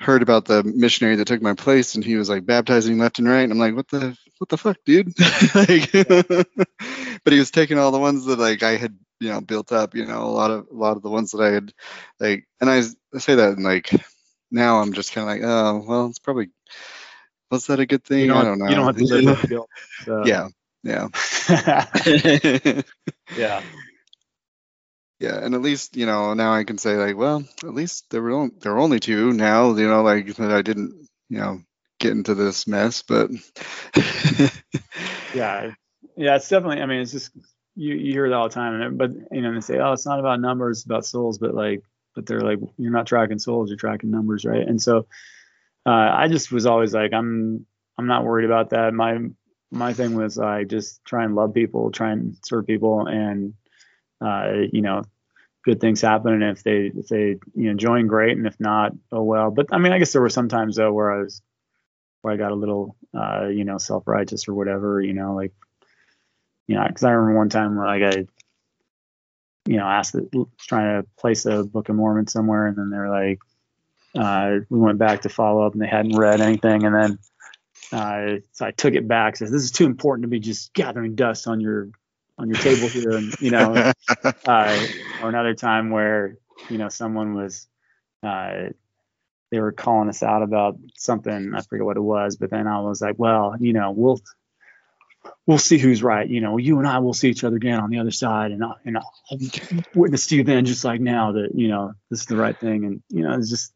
heard 0.00 0.22
about 0.22 0.46
the 0.46 0.64
missionary 0.64 1.16
that 1.16 1.26
took 1.26 1.42
my 1.42 1.54
place 1.54 1.94
and 1.94 2.02
he 2.02 2.16
was 2.16 2.28
like 2.28 2.46
baptizing 2.46 2.98
left 2.98 3.18
and 3.18 3.28
right 3.28 3.42
and 3.42 3.52
i'm 3.52 3.58
like 3.58 3.76
what 3.76 3.86
the 3.88 4.16
what 4.38 4.48
the 4.48 4.56
fuck 4.56 4.78
dude? 4.86 5.12
Like, 5.54 5.92
but 7.24 7.32
he 7.32 7.38
was 7.38 7.50
taking 7.50 7.78
all 7.78 7.90
the 7.90 7.98
ones 7.98 8.24
that 8.24 8.38
like 8.38 8.62
i 8.62 8.76
had 8.76 8.96
you 9.20 9.28
know 9.28 9.42
built 9.42 9.72
up 9.72 9.94
you 9.94 10.06
know 10.06 10.22
a 10.22 10.32
lot 10.32 10.50
of 10.50 10.68
a 10.70 10.74
lot 10.74 10.96
of 10.96 11.02
the 11.02 11.10
ones 11.10 11.32
that 11.32 11.42
i 11.42 11.50
had 11.50 11.72
like 12.18 12.48
and 12.60 12.70
i, 12.70 12.80
say 13.18 13.34
that 13.34 13.52
and 13.52 13.64
like 13.64 13.90
now 14.50 14.80
i'm 14.80 14.94
just 14.94 15.12
kind 15.12 15.28
of 15.28 15.36
like 15.36 15.42
oh 15.44 15.84
well 15.86 16.06
it's 16.06 16.18
probably 16.18 16.48
was 17.50 17.66
that 17.66 17.80
a 17.80 17.86
good 17.86 18.04
thing? 18.04 18.28
Don't, 18.28 18.36
i 18.38 18.44
don't 18.44 18.58
know 18.58 18.68
you 18.68 18.76
don't 18.76 18.86
have 18.86 18.96
to 18.96 19.04
live 19.04 19.48
guilt 19.48 19.68
so. 20.04 20.24
yeah 20.24 20.48
yeah. 20.82 21.08
Yeah 23.36 23.62
yeah 25.20 25.38
and 25.44 25.54
at 25.54 25.60
least 25.60 25.96
you 25.96 26.06
know 26.06 26.34
now 26.34 26.52
i 26.52 26.64
can 26.64 26.78
say 26.78 26.96
like 26.96 27.16
well 27.16 27.44
at 27.62 27.74
least 27.74 28.06
there 28.10 28.22
were 28.22 28.32
only, 28.32 28.54
there 28.60 28.72
were 28.72 28.80
only 28.80 28.98
two. 28.98 29.32
Now 29.32 29.74
you 29.74 29.86
know 29.86 30.02
like 30.02 30.34
that 30.36 30.50
i 30.50 30.62
didn't 30.62 31.08
you 31.28 31.38
know 31.38 31.60
get 32.00 32.12
into 32.12 32.34
this 32.34 32.66
mess 32.66 33.02
but 33.02 33.30
yeah 35.34 35.70
yeah 36.16 36.36
it's 36.36 36.48
definitely 36.48 36.80
i 36.80 36.86
mean 36.86 37.02
it's 37.02 37.12
just 37.12 37.30
you, 37.76 37.94
you 37.94 38.12
hear 38.12 38.26
it 38.26 38.32
all 38.32 38.48
the 38.48 38.54
time 38.54 38.80
and 38.80 38.98
but 38.98 39.10
you 39.30 39.42
know 39.42 39.54
they 39.54 39.60
say 39.60 39.78
oh 39.78 39.92
it's 39.92 40.06
not 40.06 40.18
about 40.18 40.40
numbers 40.40 40.78
it's 40.78 40.86
about 40.86 41.04
souls 41.06 41.38
but 41.38 41.54
like 41.54 41.82
but 42.14 42.26
they're 42.26 42.40
like 42.40 42.58
you're 42.78 42.90
not 42.90 43.06
tracking 43.06 43.38
souls 43.38 43.68
you're 43.68 43.76
tracking 43.76 44.10
numbers 44.10 44.44
right? 44.44 44.66
And 44.66 44.80
so 44.80 45.06
uh, 45.86 45.90
i 45.90 46.28
just 46.28 46.50
was 46.50 46.66
always 46.66 46.94
like 46.94 47.12
i'm 47.12 47.66
i'm 47.98 48.06
not 48.06 48.24
worried 48.24 48.44
about 48.46 48.70
that. 48.70 48.92
My 48.94 49.18
my 49.70 49.92
thing 49.92 50.16
was 50.16 50.38
i 50.38 50.64
just 50.64 51.04
try 51.04 51.24
and 51.24 51.34
love 51.34 51.54
people 51.54 51.90
try 51.92 52.10
and 52.12 52.36
serve 52.44 52.66
people 52.66 53.06
and 53.06 53.54
uh, 54.20 54.52
you 54.72 54.82
know, 54.82 55.02
good 55.64 55.80
things 55.80 56.00
happen. 56.00 56.34
And 56.34 56.56
if 56.56 56.62
they 56.62 56.92
if 56.94 57.08
they 57.08 57.38
you 57.54 57.70
know 57.70 57.74
join, 57.74 58.06
great. 58.06 58.36
And 58.36 58.46
if 58.46 58.58
not, 58.60 58.92
oh 59.12 59.22
well. 59.22 59.50
But 59.50 59.66
I 59.72 59.78
mean, 59.78 59.92
I 59.92 59.98
guess 59.98 60.12
there 60.12 60.22
were 60.22 60.28
some 60.28 60.48
times 60.48 60.76
though 60.76 60.92
where 60.92 61.12
I 61.12 61.22
was 61.22 61.42
where 62.22 62.34
I 62.34 62.36
got 62.36 62.52
a 62.52 62.56
little 62.56 62.96
uh, 63.14 63.48
you 63.48 63.64
know 63.64 63.78
self 63.78 64.06
righteous 64.06 64.48
or 64.48 64.54
whatever. 64.54 65.00
You 65.00 65.14
know, 65.14 65.34
like 65.34 65.52
you 66.66 66.76
know, 66.76 66.86
because 66.86 67.04
I 67.04 67.10
remember 67.10 67.38
one 67.38 67.48
time 67.48 67.76
where 67.76 67.86
like 67.86 68.02
I 68.02 68.26
you 69.66 69.76
know, 69.76 69.84
asked, 69.84 70.14
the, 70.14 70.46
trying 70.58 71.02
to 71.02 71.08
place 71.18 71.46
a 71.46 71.64
Book 71.64 71.88
of 71.88 71.96
Mormon 71.96 72.26
somewhere, 72.26 72.66
and 72.66 72.76
then 72.76 72.90
they're 72.90 73.10
like, 73.10 73.38
uh, 74.18 74.64
we 74.68 74.78
went 74.78 74.98
back 74.98 75.22
to 75.22 75.28
follow 75.28 75.64
up, 75.64 75.74
and 75.74 75.82
they 75.82 75.86
hadn't 75.86 76.16
read 76.16 76.40
anything, 76.40 76.84
and 76.84 76.94
then 76.94 77.18
uh, 77.92 78.40
so 78.52 78.66
I 78.66 78.70
took 78.72 78.94
it 78.94 79.06
back. 79.06 79.36
Says 79.36 79.50
this 79.50 79.62
is 79.62 79.70
too 79.70 79.86
important 79.86 80.24
to 80.24 80.28
be 80.28 80.40
just 80.40 80.72
gathering 80.74 81.14
dust 81.14 81.46
on 81.46 81.60
your 81.60 81.90
on 82.40 82.48
your 82.48 82.58
table 82.58 82.88
here, 82.88 83.10
and 83.10 83.34
you 83.40 83.50
know, 83.50 83.92
uh, 84.46 84.86
or 85.22 85.28
another 85.28 85.54
time 85.54 85.90
where 85.90 86.36
you 86.68 86.78
know 86.78 86.88
someone 86.88 87.34
was 87.34 87.66
uh, 88.22 88.70
they 89.50 89.60
were 89.60 89.72
calling 89.72 90.08
us 90.08 90.22
out 90.22 90.42
about 90.42 90.78
something. 90.96 91.52
I 91.54 91.62
forget 91.62 91.84
what 91.84 91.96
it 91.96 92.02
was, 92.02 92.36
but 92.36 92.50
then 92.50 92.66
I 92.66 92.80
was 92.80 93.00
like, 93.00 93.18
well, 93.18 93.56
you 93.58 93.72
know, 93.72 93.90
we'll 93.90 94.20
we'll 95.46 95.58
see 95.58 95.78
who's 95.78 96.02
right. 96.02 96.28
You 96.28 96.40
know, 96.40 96.56
you 96.56 96.78
and 96.78 96.86
I 96.86 96.98
will 96.98 97.14
see 97.14 97.28
each 97.28 97.44
other 97.44 97.56
again 97.56 97.80
on 97.80 97.90
the 97.90 97.98
other 97.98 98.10
side, 98.10 98.52
and 98.52 98.64
I, 98.64 98.72
and 98.84 98.98
I'll 98.98 99.12
witness 99.94 100.26
to 100.28 100.36
you 100.36 100.44
then, 100.44 100.64
just 100.64 100.84
like 100.84 101.00
now 101.00 101.32
that 101.32 101.50
you 101.54 101.68
know 101.68 101.92
this 102.10 102.20
is 102.20 102.26
the 102.26 102.36
right 102.36 102.58
thing, 102.58 102.84
and 102.84 103.02
you 103.08 103.22
know, 103.22 103.34
it's 103.34 103.50
just 103.50 103.72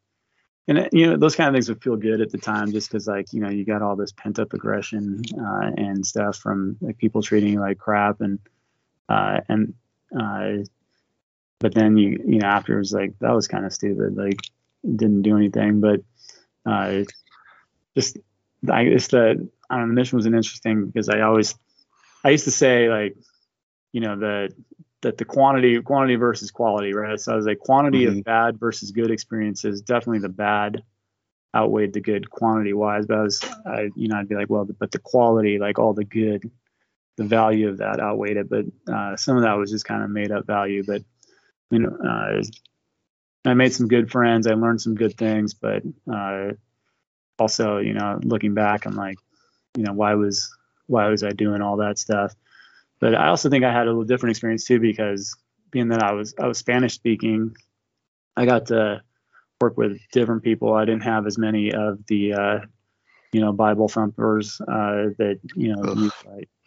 and 0.67 0.77
it, 0.77 0.93
you 0.93 1.07
know 1.07 1.17
those 1.17 1.35
kind 1.35 1.49
of 1.49 1.53
things 1.53 1.69
would 1.69 1.83
feel 1.83 1.97
good 1.97 2.21
at 2.21 2.31
the 2.31 2.37
time, 2.37 2.71
just 2.71 2.89
because 2.89 3.07
like 3.07 3.33
you 3.33 3.41
know 3.41 3.49
you 3.49 3.65
got 3.65 3.81
all 3.81 3.95
this 3.95 4.11
pent 4.11 4.39
up 4.39 4.53
aggression 4.53 5.21
uh, 5.39 5.71
and 5.77 6.05
stuff 6.05 6.37
from 6.37 6.77
like 6.81 6.97
people 6.97 7.21
treating 7.21 7.53
you 7.53 7.59
like 7.59 7.77
crap, 7.77 8.21
and 8.21 8.39
uh, 9.09 9.41
and 9.49 9.73
uh, 10.17 10.63
but 11.59 11.73
then 11.73 11.97
you 11.97 12.21
you 12.25 12.39
know 12.39 12.47
afterwards 12.47 12.91
like 12.91 13.17
that 13.19 13.31
was 13.31 13.47
kind 13.47 13.65
of 13.65 13.73
stupid, 13.73 14.15
like 14.15 14.39
didn't 14.83 15.23
do 15.23 15.37
anything, 15.37 15.81
but 15.81 16.01
uh, 16.65 17.03
just 17.95 18.17
I 18.69 18.85
guess 18.85 19.07
the 19.07 19.49
I 19.69 19.77
don't 19.77 19.87
know, 19.87 19.87
the 19.87 19.93
mission 19.93 20.17
was 20.17 20.25
an 20.25 20.35
interesting 20.35 20.85
because 20.85 21.09
I 21.09 21.21
always 21.21 21.55
I 22.23 22.29
used 22.29 22.45
to 22.45 22.51
say 22.51 22.89
like 22.89 23.15
you 23.91 24.01
know 24.01 24.17
the 24.17 24.53
that 25.01 25.17
the 25.17 25.25
quantity 25.25 25.79
quantity 25.81 26.15
versus 26.15 26.51
quality 26.51 26.93
right 26.93 27.19
so 27.19 27.33
I 27.33 27.35
was 27.35 27.45
like 27.45 27.59
quantity 27.59 28.05
mm-hmm. 28.05 28.19
of 28.19 28.23
bad 28.23 28.59
versus 28.59 28.91
good 28.91 29.11
experiences 29.11 29.81
definitely 29.81 30.19
the 30.19 30.29
bad 30.29 30.83
outweighed 31.55 31.93
the 31.93 32.01
good 32.01 32.29
quantity 32.29 32.73
wise 32.73 33.05
but 33.05 33.17
I 33.17 33.21
was 33.21 33.43
I 33.65 33.89
you 33.95 34.07
know 34.07 34.17
I'd 34.17 34.27
be 34.27 34.35
like 34.35 34.49
well 34.49 34.65
but 34.65 34.91
the 34.91 34.99
quality 34.99 35.59
like 35.59 35.79
all 35.79 35.93
the 35.93 36.03
good 36.03 36.49
the 37.17 37.23
value 37.23 37.69
of 37.69 37.77
that 37.77 37.99
outweighed 37.99 38.37
it 38.37 38.49
but 38.49 38.65
uh, 38.91 39.15
some 39.15 39.37
of 39.37 39.43
that 39.43 39.57
was 39.57 39.71
just 39.71 39.85
kind 39.85 40.03
of 40.03 40.09
made 40.09 40.31
up 40.31 40.45
value 40.45 40.83
but 40.85 41.01
you 41.71 41.79
know 41.79 41.97
uh, 42.05 42.41
I 43.45 43.53
made 43.53 43.73
some 43.73 43.87
good 43.87 44.11
friends 44.11 44.47
I 44.47 44.53
learned 44.53 44.81
some 44.81 44.95
good 44.95 45.17
things 45.17 45.53
but 45.53 45.83
uh, 46.11 46.51
also 47.39 47.77
you 47.77 47.93
know 47.93 48.19
looking 48.23 48.53
back 48.53 48.85
I'm 48.85 48.95
like 48.95 49.17
you 49.77 49.83
know 49.83 49.93
why 49.93 50.15
was 50.15 50.49
why 50.87 51.07
was 51.07 51.23
I 51.23 51.31
doing 51.31 51.61
all 51.61 51.77
that 51.77 51.97
stuff? 51.97 52.33
But 52.99 53.15
I 53.15 53.27
also 53.27 53.49
think 53.49 53.63
I 53.63 53.71
had 53.71 53.87
a 53.87 53.89
little 53.89 54.03
different 54.03 54.31
experience 54.31 54.65
too 54.65 54.79
because 54.79 55.35
being 55.71 55.89
that 55.89 56.03
I 56.03 56.13
was 56.13 56.33
I 56.39 56.47
was 56.47 56.57
Spanish 56.57 56.93
speaking, 56.93 57.55
I 58.35 58.45
got 58.45 58.67
to 58.67 59.01
work 59.61 59.77
with 59.77 59.99
different 60.11 60.43
people. 60.43 60.73
I 60.73 60.85
didn't 60.85 61.03
have 61.03 61.25
as 61.27 61.37
many 61.37 61.73
of 61.73 62.05
the 62.07 62.33
uh, 62.33 62.59
you 63.35 63.41
know 63.41 63.51
Bible 63.51 63.87
thumpers 63.87 64.61
uh, 64.61 65.11
that 65.17 65.39
you 65.55 65.75
know 65.75 65.93
you, 65.93 66.11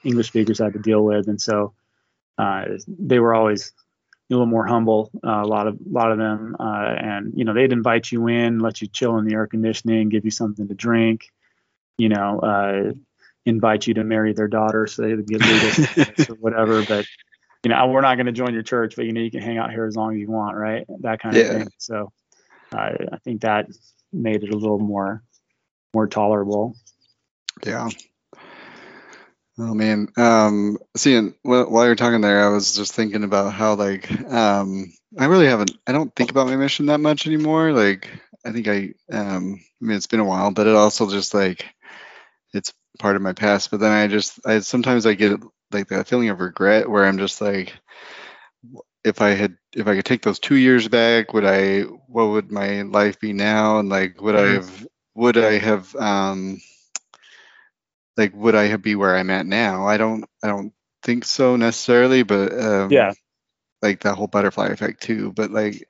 English 0.04 0.28
speakers 0.28 0.58
had 0.58 0.74
to 0.74 0.78
deal 0.78 1.02
with, 1.02 1.28
and 1.28 1.40
so 1.40 1.72
uh, 2.36 2.64
they 2.86 3.18
were 3.18 3.34
always 3.34 3.72
a 4.30 4.34
little 4.34 4.46
more 4.46 4.66
humble. 4.66 5.10
Uh, 5.26 5.42
a 5.42 5.48
lot 5.48 5.66
of 5.66 5.74
a 5.74 5.90
lot 5.90 6.12
of 6.12 6.18
them, 6.18 6.56
uh, 6.60 6.94
and 6.98 7.32
you 7.34 7.44
know 7.44 7.54
they'd 7.54 7.72
invite 7.72 8.12
you 8.12 8.28
in, 8.28 8.58
let 8.58 8.80
you 8.80 8.88
chill 8.88 9.18
in 9.18 9.24
the 9.24 9.34
air 9.34 9.46
conditioning, 9.46 10.08
give 10.08 10.24
you 10.24 10.30
something 10.30 10.68
to 10.68 10.74
drink 10.74 11.30
you 11.98 12.08
know, 12.08 12.38
uh, 12.38 12.92
invite 13.44 13.86
you 13.86 13.94
to 13.94 14.04
marry 14.04 14.32
their 14.32 14.48
daughter 14.48 14.86
so 14.86 15.02
they 15.02 15.14
would 15.14 15.26
get 15.26 15.42
legal 15.42 16.24
or 16.30 16.36
whatever. 16.36 16.84
But 16.86 17.04
you 17.64 17.70
know, 17.70 17.86
we're 17.88 18.00
not 18.00 18.14
going 18.14 18.26
to 18.26 18.32
join 18.32 18.54
your 18.54 18.62
church, 18.62 18.94
but 18.96 19.04
you 19.04 19.12
know, 19.12 19.20
you 19.20 19.30
can 19.30 19.42
hang 19.42 19.58
out 19.58 19.70
here 19.70 19.84
as 19.84 19.96
long 19.96 20.14
as 20.14 20.20
you 20.20 20.30
want, 20.30 20.56
right? 20.56 20.86
That 21.00 21.20
kind 21.20 21.36
of 21.36 21.44
yeah. 21.44 21.52
thing. 21.52 21.68
So 21.78 22.12
uh, 22.72 22.92
I 23.12 23.18
think 23.24 23.42
that 23.42 23.66
made 24.12 24.44
it 24.44 24.54
a 24.54 24.56
little 24.56 24.78
more 24.78 25.22
more 25.94 26.06
tolerable. 26.06 26.76
Yeah. 27.64 27.88
Oh 29.60 29.74
man, 29.74 30.08
um, 30.16 30.78
seeing 30.96 31.34
while 31.42 31.84
you're 31.84 31.96
talking 31.96 32.20
there, 32.20 32.46
I 32.46 32.48
was 32.48 32.76
just 32.76 32.92
thinking 32.92 33.24
about 33.24 33.52
how 33.52 33.74
like 33.74 34.08
um, 34.30 34.92
I 35.18 35.24
really 35.24 35.46
haven't. 35.46 35.72
I 35.86 35.92
don't 35.92 36.14
think 36.14 36.30
about 36.30 36.46
my 36.46 36.54
mission 36.54 36.86
that 36.86 37.00
much 37.00 37.26
anymore. 37.26 37.72
Like 37.72 38.08
I 38.44 38.52
think 38.52 38.68
I, 38.68 38.94
um, 39.12 39.60
I 39.60 39.84
mean, 39.84 39.96
it's 39.96 40.06
been 40.06 40.20
a 40.20 40.24
while, 40.24 40.52
but 40.52 40.68
it 40.68 40.76
also 40.76 41.10
just 41.10 41.34
like 41.34 41.66
it's 42.54 42.72
part 42.98 43.16
of 43.16 43.22
my 43.22 43.32
past. 43.32 43.70
But 43.70 43.80
then 43.80 43.92
I 43.92 44.06
just, 44.06 44.38
I 44.46 44.60
sometimes 44.60 45.06
I 45.06 45.14
get 45.14 45.40
like 45.72 45.88
that 45.88 46.08
feeling 46.08 46.28
of 46.28 46.40
regret 46.40 46.88
where 46.88 47.04
I'm 47.04 47.18
just 47.18 47.40
like, 47.40 47.74
if 49.04 49.20
I 49.20 49.30
had, 49.30 49.56
if 49.74 49.86
I 49.86 49.96
could 49.96 50.04
take 50.04 50.22
those 50.22 50.38
two 50.38 50.56
years 50.56 50.88
back, 50.88 51.32
would 51.32 51.44
I, 51.44 51.82
what 51.82 52.28
would 52.28 52.50
my 52.50 52.82
life 52.82 53.20
be 53.20 53.32
now? 53.32 53.78
And 53.78 53.88
like, 53.88 54.20
would 54.20 54.36
I 54.36 54.52
have, 54.54 54.86
would 55.18 55.36
I 55.36 55.58
have, 55.58 55.94
um, 55.96 56.60
like, 58.16 58.34
would 58.34 58.54
I 58.54 58.64
have 58.64 58.82
be 58.82 58.94
where 58.94 59.16
I'm 59.16 59.30
at 59.30 59.46
now? 59.46 59.86
I 59.86 59.96
don't, 59.96 60.24
I 60.42 60.48
don't 60.48 60.72
think 61.02 61.24
so 61.24 61.56
necessarily, 61.56 62.22
but 62.22 62.52
um, 62.52 62.90
yeah, 62.90 63.12
like 63.82 64.00
that 64.00 64.14
whole 64.14 64.26
butterfly 64.26 64.68
effect 64.68 65.02
too. 65.02 65.32
But 65.32 65.50
like, 65.50 65.88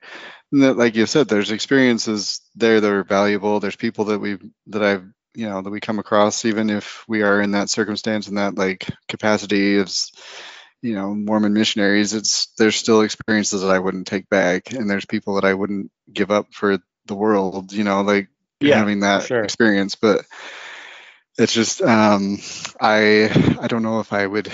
like 0.51 0.95
you 0.95 1.05
said, 1.05 1.27
there's 1.27 1.51
experiences 1.51 2.41
there 2.55 2.81
that 2.81 2.91
are 2.91 3.03
valuable. 3.03 3.59
There's 3.59 3.75
people 3.75 4.05
that 4.05 4.19
we 4.19 4.37
that 4.67 4.83
I've 4.83 5.05
you 5.35 5.47
know 5.47 5.61
that 5.61 5.69
we 5.69 5.79
come 5.79 5.99
across 5.99 6.45
even 6.45 6.69
if 6.69 7.05
we 7.07 7.21
are 7.21 7.41
in 7.41 7.51
that 7.51 7.69
circumstance 7.69 8.27
and 8.27 8.37
that 8.37 8.57
like 8.57 8.87
capacity 9.07 9.75
is 9.75 10.11
you 10.81 10.95
know 10.95 11.13
mormon 11.13 11.53
missionaries 11.53 12.13
it's 12.13 12.47
there's 12.57 12.75
still 12.75 13.01
experiences 13.01 13.61
that 13.61 13.69
i 13.69 13.79
wouldn't 13.79 14.07
take 14.07 14.27
back 14.29 14.73
and 14.73 14.89
there's 14.89 15.05
people 15.05 15.35
that 15.35 15.45
i 15.45 15.53
wouldn't 15.53 15.91
give 16.11 16.31
up 16.31 16.47
for 16.51 16.79
the 17.05 17.15
world 17.15 17.71
you 17.71 17.83
know 17.83 18.01
like 18.01 18.27
yeah, 18.59 18.77
having 18.77 19.01
that 19.01 19.23
sure. 19.23 19.43
experience 19.43 19.95
but 19.95 20.25
it's 21.37 21.53
just 21.53 21.81
um 21.81 22.37
i 22.79 23.57
i 23.61 23.67
don't 23.67 23.83
know 23.83 23.99
if 23.99 24.13
i 24.13 24.25
would 24.25 24.51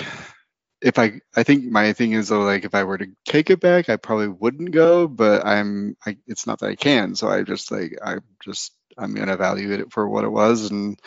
if 0.80 0.98
i 0.98 1.20
i 1.34 1.42
think 1.42 1.64
my 1.64 1.92
thing 1.92 2.12
is 2.12 2.28
though 2.28 2.42
like 2.42 2.64
if 2.64 2.74
i 2.74 2.84
were 2.84 2.98
to 2.98 3.08
take 3.24 3.50
it 3.50 3.60
back 3.60 3.88
i 3.88 3.96
probably 3.96 4.28
wouldn't 4.28 4.70
go 4.70 5.08
but 5.08 5.44
i'm 5.44 5.96
I, 6.06 6.18
it's 6.26 6.46
not 6.46 6.60
that 6.60 6.70
i 6.70 6.74
can 6.76 7.14
so 7.14 7.28
i 7.28 7.42
just 7.42 7.72
like 7.72 7.98
i 8.04 8.16
just 8.44 8.72
I'm 8.98 9.14
going 9.14 9.28
to 9.28 9.34
evaluate 9.34 9.80
it 9.80 9.92
for 9.92 10.08
what 10.08 10.24
it 10.24 10.30
was 10.30 10.70
and 10.70 10.98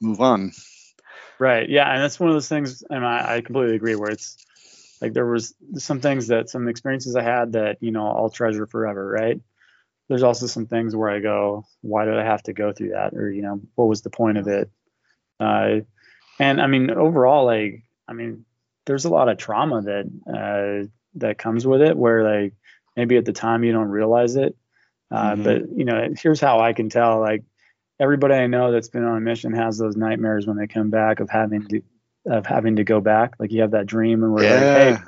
move 0.00 0.20
on. 0.20 0.52
Right. 1.38 1.68
Yeah. 1.68 1.90
And 1.92 2.02
that's 2.02 2.18
one 2.18 2.28
of 2.28 2.34
those 2.34 2.48
things. 2.48 2.82
And 2.88 3.04
I, 3.04 3.36
I 3.36 3.40
completely 3.40 3.76
agree 3.76 3.94
where 3.94 4.10
it's 4.10 4.36
like 5.00 5.12
there 5.12 5.26
was 5.26 5.54
some 5.76 6.00
things 6.00 6.28
that 6.28 6.50
some 6.50 6.68
experiences 6.68 7.14
I 7.14 7.22
had 7.22 7.52
that, 7.52 7.78
you 7.80 7.92
know, 7.92 8.08
I'll 8.08 8.30
treasure 8.30 8.66
forever. 8.66 9.06
Right. 9.06 9.40
There's 10.08 10.22
also 10.22 10.46
some 10.46 10.66
things 10.66 10.96
where 10.96 11.10
I 11.10 11.20
go, 11.20 11.66
why 11.82 12.04
did 12.04 12.18
I 12.18 12.24
have 12.24 12.42
to 12.44 12.52
go 12.52 12.72
through 12.72 12.90
that? 12.90 13.14
Or, 13.14 13.30
you 13.30 13.42
know, 13.42 13.60
what 13.74 13.88
was 13.88 14.02
the 14.02 14.10
point 14.10 14.38
of 14.38 14.48
it? 14.48 14.70
Uh, 15.38 15.80
and 16.38 16.60
I 16.60 16.66
mean, 16.66 16.90
overall, 16.90 17.44
like, 17.44 17.82
I 18.06 18.14
mean, 18.14 18.44
there's 18.86 19.04
a 19.04 19.10
lot 19.10 19.28
of 19.28 19.36
trauma 19.36 19.82
that, 19.82 20.06
uh, 20.26 20.88
that 21.14 21.38
comes 21.38 21.66
with 21.66 21.82
it 21.82 21.96
where 21.96 22.22
like 22.22 22.54
maybe 22.96 23.16
at 23.16 23.24
the 23.24 23.32
time 23.32 23.64
you 23.64 23.72
don't 23.72 23.88
realize 23.88 24.36
it 24.36 24.56
uh, 25.10 25.32
mm-hmm. 25.32 25.42
But 25.42 25.62
you 25.76 25.84
know, 25.84 26.08
here's 26.20 26.40
how 26.40 26.60
I 26.60 26.72
can 26.72 26.88
tell. 26.88 27.20
Like 27.20 27.44
everybody 27.98 28.34
I 28.34 28.46
know 28.46 28.72
that's 28.72 28.88
been 28.88 29.04
on 29.04 29.16
a 29.16 29.20
mission 29.20 29.52
has 29.52 29.78
those 29.78 29.96
nightmares 29.96 30.46
when 30.46 30.56
they 30.56 30.66
come 30.66 30.90
back 30.90 31.20
of 31.20 31.30
having 31.30 31.66
to 31.68 31.82
of 32.26 32.46
having 32.46 32.76
to 32.76 32.84
go 32.84 33.00
back. 33.00 33.34
Like 33.38 33.52
you 33.52 33.62
have 33.62 33.70
that 33.72 33.86
dream 33.86 34.22
and 34.22 34.32
we're 34.32 34.42
yeah. 34.42 34.50
like, 34.54 34.98
hey, 34.98 35.04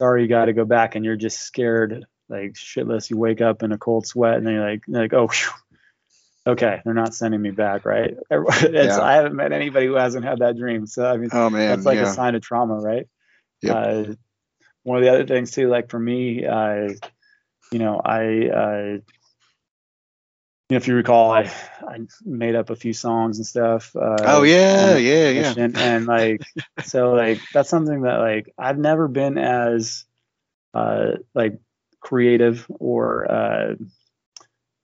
sorry, 0.00 0.22
you 0.22 0.28
got 0.28 0.46
to 0.46 0.52
go 0.52 0.64
back, 0.64 0.94
and 0.94 1.04
you're 1.04 1.16
just 1.16 1.40
scared 1.42 2.04
like 2.28 2.54
shitless. 2.54 3.10
You 3.10 3.16
wake 3.16 3.40
up 3.40 3.62
in 3.62 3.72
a 3.72 3.78
cold 3.78 4.06
sweat, 4.06 4.36
and 4.36 4.46
then 4.46 4.54
you're 4.54 4.70
like, 4.70 4.82
you're 4.86 5.00
like 5.00 5.14
oh. 5.14 5.28
Whew. 5.28 5.52
Okay, 6.46 6.80
they're 6.82 6.94
not 6.94 7.14
sending 7.14 7.42
me 7.42 7.50
back, 7.50 7.84
right? 7.84 8.16
Yeah. 8.30 8.98
I 9.02 9.16
haven't 9.16 9.36
met 9.36 9.52
anybody 9.52 9.84
who 9.86 9.96
hasn't 9.96 10.24
had 10.24 10.38
that 10.38 10.56
dream. 10.56 10.86
So 10.86 11.04
I 11.04 11.18
mean, 11.18 11.28
oh, 11.30 11.50
man, 11.50 11.68
that's 11.68 11.84
like 11.84 11.96
yeah. 11.96 12.10
a 12.10 12.14
sign 12.14 12.34
of 12.34 12.40
trauma, 12.40 12.76
right? 12.76 13.06
Yep. 13.60 13.76
Uh, 13.76 14.14
one 14.82 14.96
of 14.96 15.04
the 15.04 15.10
other 15.10 15.26
things 15.26 15.50
too, 15.50 15.68
like 15.68 15.90
for 15.90 15.98
me, 15.98 16.46
uh, 16.46 16.88
you 17.70 17.78
know, 17.78 18.00
I 18.02 18.22
uh, 18.48 18.98
you 20.68 20.74
know, 20.74 20.76
if 20.76 20.88
you 20.88 20.94
recall, 20.94 21.30
I, 21.30 21.50
I 21.86 22.00
made 22.24 22.54
up 22.54 22.70
a 22.70 22.76
few 22.76 22.92
songs 22.92 23.38
and 23.38 23.46
stuff. 23.46 23.94
Uh, 23.96 24.16
oh 24.20 24.42
yeah, 24.42 24.96
yeah, 24.96 25.28
yeah. 25.30 25.54
And, 25.56 25.76
and 25.76 26.06
like, 26.06 26.42
so 26.84 27.12
like 27.12 27.40
that's 27.52 27.70
something 27.70 28.02
that 28.02 28.18
like 28.18 28.52
I've 28.58 28.78
never 28.78 29.08
been 29.08 29.38
as 29.38 30.04
uh, 30.74 31.12
like 31.34 31.58
creative 32.00 32.66
or 32.68 33.30
uh, 33.30 33.74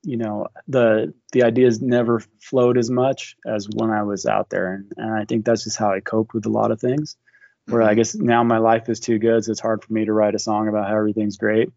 you 0.02 0.16
know 0.16 0.48
the 0.68 1.14
the 1.32 1.44
ideas 1.44 1.80
never 1.80 2.20
flowed 2.40 2.78
as 2.78 2.90
much 2.90 3.36
as 3.46 3.68
when 3.68 3.90
I 3.90 4.02
was 4.02 4.26
out 4.26 4.50
there, 4.50 4.74
and, 4.74 4.92
and 4.96 5.14
I 5.14 5.24
think 5.24 5.44
that's 5.44 5.64
just 5.64 5.78
how 5.78 5.92
I 5.92 6.00
coped 6.00 6.34
with 6.34 6.46
a 6.46 6.50
lot 6.50 6.70
of 6.70 6.80
things. 6.80 7.16
Where 7.66 7.80
mm-hmm. 7.80 7.90
I 7.90 7.94
guess 7.94 8.14
now 8.14 8.44
my 8.44 8.58
life 8.58 8.88
is 8.88 9.00
too 9.00 9.18
good, 9.18 9.44
so 9.44 9.50
it's 9.50 9.60
hard 9.60 9.82
for 9.82 9.92
me 9.92 10.04
to 10.04 10.12
write 10.12 10.34
a 10.34 10.38
song 10.38 10.68
about 10.68 10.88
how 10.88 10.96
everything's 10.96 11.38
great. 11.38 11.70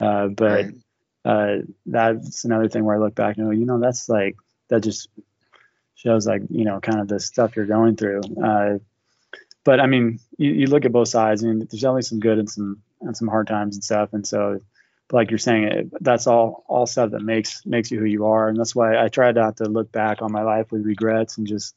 Uh, 0.00 0.28
but 0.28 0.64
right 0.64 0.74
uh, 1.24 1.56
that's 1.86 2.44
another 2.44 2.68
thing 2.68 2.84
where 2.84 2.96
I 2.96 2.98
look 2.98 3.14
back 3.14 3.36
and 3.36 3.46
go, 3.46 3.50
you 3.50 3.64
know, 3.64 3.80
that's 3.80 4.08
like 4.08 4.36
that 4.68 4.82
just 4.82 5.08
shows 5.94 6.26
like 6.26 6.42
you 6.50 6.64
know 6.64 6.80
kind 6.80 7.00
of 7.00 7.08
the 7.08 7.18
stuff 7.18 7.56
you're 7.56 7.66
going 7.66 7.96
through. 7.96 8.20
Uh, 8.42 8.78
but 9.64 9.80
I 9.80 9.86
mean, 9.86 10.20
you, 10.36 10.52
you, 10.52 10.66
look 10.66 10.84
at 10.84 10.92
both 10.92 11.08
sides. 11.08 11.42
I 11.42 11.48
mean, 11.48 11.60
there's 11.60 11.80
definitely 11.80 12.02
some 12.02 12.20
good 12.20 12.38
and 12.38 12.50
some 12.50 12.82
and 13.04 13.16
some 13.16 13.28
hard 13.28 13.46
times 13.46 13.76
and 13.76 13.84
stuff. 13.84 14.10
And 14.12 14.26
so, 14.26 14.60
like 15.12 15.30
you're 15.30 15.38
saying, 15.38 15.64
it, 15.64 15.88
that's 16.00 16.26
all 16.26 16.64
all 16.68 16.86
stuff 16.86 17.10
that 17.10 17.22
makes 17.22 17.64
makes 17.66 17.90
you 17.90 17.98
who 17.98 18.06
you 18.06 18.26
are. 18.26 18.48
And 18.48 18.58
that's 18.58 18.74
why 18.74 19.02
I 19.02 19.08
try 19.08 19.32
not 19.32 19.58
to 19.58 19.64
look 19.64 19.92
back 19.92 20.22
on 20.22 20.32
my 20.32 20.42
life 20.42 20.72
with 20.72 20.84
regrets 20.84 21.38
and 21.38 21.46
just 21.46 21.74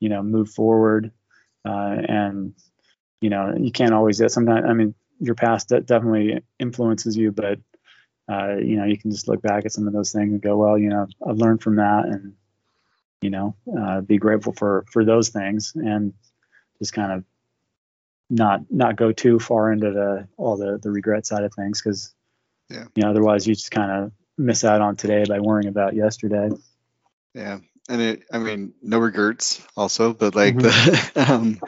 you 0.00 0.08
know 0.08 0.22
move 0.22 0.50
forward. 0.50 1.12
Uh, 1.64 1.96
and 2.08 2.54
you 3.20 3.30
know 3.30 3.54
you 3.58 3.72
can't 3.72 3.94
always 3.94 4.20
get 4.20 4.30
sometimes. 4.30 4.66
I 4.68 4.72
mean, 4.72 4.94
your 5.20 5.34
past 5.34 5.68
definitely 5.68 6.40
influences 6.58 7.16
you, 7.16 7.32
but 7.32 7.58
uh, 8.30 8.56
you 8.56 8.76
know 8.76 8.84
you 8.84 8.98
can 8.98 9.10
just 9.10 9.28
look 9.28 9.42
back 9.42 9.64
at 9.64 9.72
some 9.72 9.86
of 9.86 9.92
those 9.92 10.12
things 10.12 10.32
and 10.32 10.42
go, 10.42 10.56
well, 10.56 10.78
you 10.78 10.88
know, 10.88 11.06
I've 11.26 11.36
learned 11.36 11.62
from 11.62 11.76
that, 11.76 12.06
and 12.06 12.34
you 13.20 13.30
know, 13.30 13.56
uh, 13.78 14.00
be 14.00 14.18
grateful 14.18 14.52
for 14.52 14.84
for 14.90 15.04
those 15.04 15.30
things, 15.30 15.72
and 15.74 16.14
just 16.78 16.92
kind 16.92 17.12
of 17.12 17.24
not 18.28 18.60
not 18.70 18.96
go 18.96 19.12
too 19.12 19.38
far 19.38 19.72
into 19.72 19.90
the 19.90 20.28
all 20.36 20.56
the 20.56 20.78
the 20.78 20.90
regret 20.90 21.26
side 21.26 21.44
of 21.44 21.54
things 21.54 21.80
because 21.80 22.14
yeah 22.70 22.84
you 22.94 23.02
know 23.02 23.10
otherwise 23.10 23.46
you 23.46 23.54
just 23.54 23.70
kind 23.70 23.90
of 23.90 24.12
miss 24.36 24.64
out 24.64 24.80
on 24.80 24.96
today 24.96 25.24
by 25.28 25.40
worrying 25.40 25.68
about 25.68 25.94
yesterday 25.94 26.48
yeah 27.34 27.58
and 27.88 28.02
it 28.02 28.24
i 28.32 28.38
mean 28.38 28.72
no 28.82 28.98
regrets 28.98 29.64
also 29.76 30.12
but 30.12 30.34
like 30.34 30.56
mm-hmm. 30.56 31.20
the 31.20 31.32
um 31.32 31.60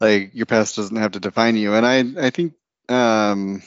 like 0.00 0.30
your 0.34 0.46
past 0.46 0.76
doesn't 0.76 0.96
have 0.96 1.12
to 1.12 1.20
define 1.20 1.56
you 1.56 1.74
and 1.74 1.84
i 1.84 2.26
i 2.26 2.30
think 2.30 2.54
um 2.88 3.62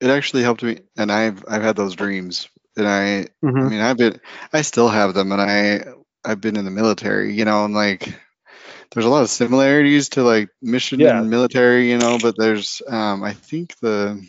it 0.00 0.08
actually 0.08 0.42
helped 0.42 0.62
me 0.62 0.80
and 0.96 1.12
i've 1.12 1.44
i've 1.46 1.62
had 1.62 1.76
those 1.76 1.94
dreams 1.94 2.48
and 2.76 2.88
i 2.88 3.26
mm-hmm. 3.44 3.58
i 3.58 3.68
mean 3.68 3.80
i've 3.80 3.98
been 3.98 4.18
i 4.52 4.62
still 4.62 4.88
have 4.88 5.14
them 5.14 5.30
and 5.30 5.42
i 5.42 5.84
i've 6.24 6.40
been 6.40 6.56
in 6.56 6.64
the 6.64 6.70
military 6.70 7.34
you 7.34 7.44
know 7.44 7.64
and 7.66 7.74
like 7.74 8.14
there's 8.94 9.06
a 9.06 9.10
lot 9.10 9.22
of 9.22 9.30
similarities 9.30 10.10
to 10.10 10.22
like 10.22 10.48
mission 10.62 11.00
yeah. 11.00 11.18
and 11.18 11.28
military, 11.28 11.90
you 11.90 11.98
know, 11.98 12.18
but 12.20 12.36
there's 12.38 12.80
um 12.88 13.22
I 13.22 13.32
think 13.32 13.76
the 13.80 14.24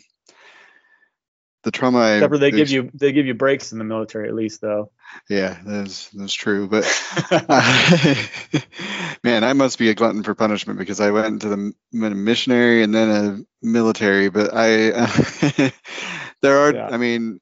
the 1.62 1.70
trauma 1.70 2.14
Except 2.14 2.32
for 2.32 2.38
they 2.38 2.50
give 2.50 2.70
you 2.70 2.90
they 2.94 3.12
give 3.12 3.26
you 3.26 3.34
breaks 3.34 3.72
in 3.72 3.78
the 3.78 3.84
military 3.84 4.28
at 4.28 4.34
least 4.34 4.60
though. 4.60 4.90
Yeah, 5.28 5.58
that's 5.64 6.08
that's 6.10 6.34
true. 6.34 6.68
But 6.68 6.84
man, 9.24 9.44
I 9.44 9.52
must 9.52 9.78
be 9.78 9.90
a 9.90 9.94
glutton 9.94 10.22
for 10.22 10.34
punishment 10.34 10.78
because 10.78 11.00
I 11.00 11.10
went 11.10 11.26
into 11.26 11.48
the 11.48 11.74
missionary 11.92 12.82
and 12.82 12.94
then 12.94 13.10
a 13.10 13.66
military. 13.66 14.28
But 14.28 14.54
I 14.54 14.90
uh, 14.92 15.70
there 16.42 16.58
are 16.58 16.74
yeah. 16.74 16.88
I 16.88 16.96
mean 16.98 17.40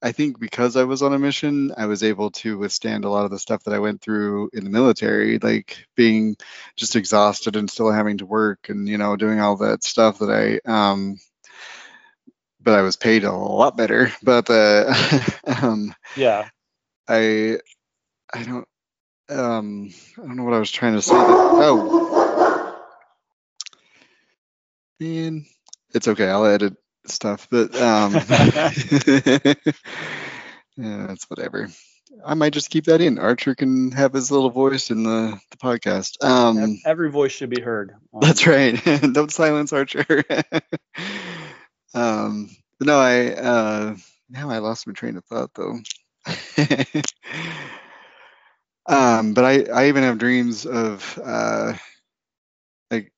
I 0.00 0.12
think 0.12 0.38
because 0.38 0.76
I 0.76 0.84
was 0.84 1.02
on 1.02 1.12
a 1.12 1.18
mission, 1.18 1.72
I 1.76 1.86
was 1.86 2.04
able 2.04 2.30
to 2.32 2.56
withstand 2.56 3.04
a 3.04 3.10
lot 3.10 3.24
of 3.24 3.32
the 3.32 3.38
stuff 3.38 3.64
that 3.64 3.74
I 3.74 3.80
went 3.80 4.00
through 4.00 4.50
in 4.52 4.62
the 4.62 4.70
military, 4.70 5.38
like 5.38 5.86
being 5.96 6.36
just 6.76 6.94
exhausted 6.94 7.56
and 7.56 7.68
still 7.68 7.90
having 7.90 8.18
to 8.18 8.26
work 8.26 8.68
and, 8.68 8.88
you 8.88 8.96
know, 8.96 9.16
doing 9.16 9.40
all 9.40 9.56
that 9.56 9.82
stuff 9.82 10.20
that 10.20 10.30
I, 10.30 10.60
um, 10.70 11.18
but 12.60 12.74
I 12.74 12.82
was 12.82 12.96
paid 12.96 13.24
a 13.24 13.32
lot 13.32 13.76
better. 13.76 14.12
But, 14.22 14.48
uh, 14.50 14.94
um, 15.62 15.94
yeah, 16.16 16.48
I, 17.08 17.58
I 18.32 18.42
don't, 18.44 18.68
um, 19.30 19.90
I 20.16 20.26
don't 20.26 20.36
know 20.36 20.44
what 20.44 20.54
I 20.54 20.60
was 20.60 20.70
trying 20.70 20.94
to 20.94 21.02
say. 21.02 21.14
oh, 21.16 22.84
man, 25.00 25.44
it's 25.92 26.06
okay. 26.06 26.28
I'll 26.28 26.46
edit 26.46 26.76
stuff, 27.10 27.48
but 27.50 27.74
um, 27.76 28.12
yeah, 30.76 31.12
it's 31.12 31.28
whatever. 31.28 31.68
I 32.24 32.34
might 32.34 32.52
just 32.52 32.70
keep 32.70 32.86
that 32.86 33.00
in. 33.00 33.18
Archer 33.18 33.54
can 33.54 33.90
have 33.92 34.12
his 34.12 34.30
little 34.30 34.50
voice 34.50 34.90
in 34.90 35.02
the, 35.02 35.38
the 35.50 35.56
podcast. 35.58 36.24
Um, 36.24 36.78
Every 36.84 37.10
voice 37.10 37.32
should 37.32 37.50
be 37.50 37.60
heard. 37.60 37.94
That's 38.20 38.46
right. 38.46 38.82
Don't 39.12 39.30
silence 39.30 39.72
Archer. 39.72 40.24
um, 41.94 42.50
no, 42.80 42.98
I 42.98 43.28
uh, 43.32 43.96
now 44.30 44.50
I 44.50 44.58
lost 44.58 44.86
my 44.86 44.92
train 44.92 45.16
of 45.16 45.24
thought 45.24 45.50
though. 45.54 45.78
um, 48.86 49.34
but 49.34 49.44
I 49.44 49.64
I 49.64 49.88
even 49.88 50.02
have 50.02 50.18
dreams 50.18 50.66
of 50.66 51.18
uh, 51.22 51.74
like 52.90 53.12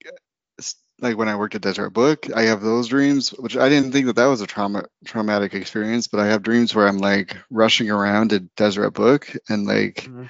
like 1.01 1.17
when 1.17 1.29
I 1.29 1.37
worked 1.37 1.55
at 1.55 1.63
Deseret 1.63 1.93
Book, 1.93 2.27
I 2.35 2.43
have 2.43 2.61
those 2.61 2.89
dreams, 2.89 3.31
which 3.31 3.57
I 3.57 3.69
didn't 3.69 3.93
think 3.93 4.07
that 4.07 4.17
that 4.17 4.27
was 4.27 4.41
a 4.41 4.47
trauma 4.47 4.85
traumatic 5.05 5.55
experience, 5.55 6.09
but 6.09 6.21
I 6.21 6.27
have 6.27 6.43
dreams 6.43 6.75
where 6.75 6.87
I'm 6.87 6.99
like 6.99 7.37
rushing 7.51 7.91
around 7.91 8.33
at 8.33 8.55
Deseret 8.57 8.95
Book 8.95 9.35
and 9.49 9.67
like 9.67 10.05
mm-hmm. 10.05 10.27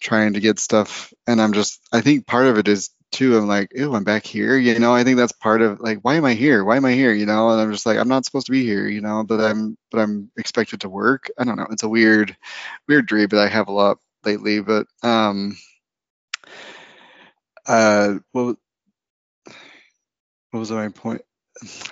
trying 0.00 0.34
to 0.34 0.40
get 0.40 0.58
stuff, 0.58 1.12
and 1.26 1.40
I'm 1.40 1.52
just 1.52 1.80
I 1.92 2.00
think 2.00 2.26
part 2.26 2.46
of 2.46 2.58
it 2.58 2.68
is 2.68 2.90
too. 3.12 3.36
I'm 3.36 3.46
like, 3.46 3.72
ew, 3.74 3.94
I'm 3.94 4.04
back 4.04 4.26
here, 4.26 4.56
you 4.56 4.78
know. 4.78 4.94
I 4.94 5.04
think 5.04 5.16
that's 5.18 5.32
part 5.32 5.62
of 5.62 5.80
like, 5.80 5.98
why 6.02 6.16
am 6.16 6.24
I 6.24 6.34
here? 6.34 6.64
Why 6.64 6.76
am 6.76 6.84
I 6.84 6.92
here? 6.92 7.12
You 7.12 7.26
know, 7.26 7.50
and 7.50 7.60
I'm 7.60 7.72
just 7.72 7.86
like, 7.86 7.98
I'm 7.98 8.08
not 8.08 8.24
supposed 8.24 8.46
to 8.46 8.52
be 8.52 8.64
here, 8.64 8.88
you 8.88 9.00
know, 9.00 9.22
but 9.22 9.40
I'm 9.40 9.76
but 9.90 10.00
I'm 10.00 10.30
expected 10.36 10.80
to 10.80 10.88
work. 10.88 11.30
I 11.38 11.44
don't 11.44 11.56
know. 11.56 11.68
It's 11.70 11.84
a 11.84 11.88
weird, 11.88 12.36
weird 12.88 13.06
dream, 13.06 13.28
but 13.28 13.38
I 13.38 13.48
have 13.48 13.68
a 13.68 13.72
lot 13.72 13.98
lately. 14.24 14.60
But 14.60 14.86
um, 15.02 15.56
uh, 17.66 18.14
well 18.32 18.56
what 20.52 20.60
was 20.60 20.70
my 20.70 20.88
point? 20.88 21.22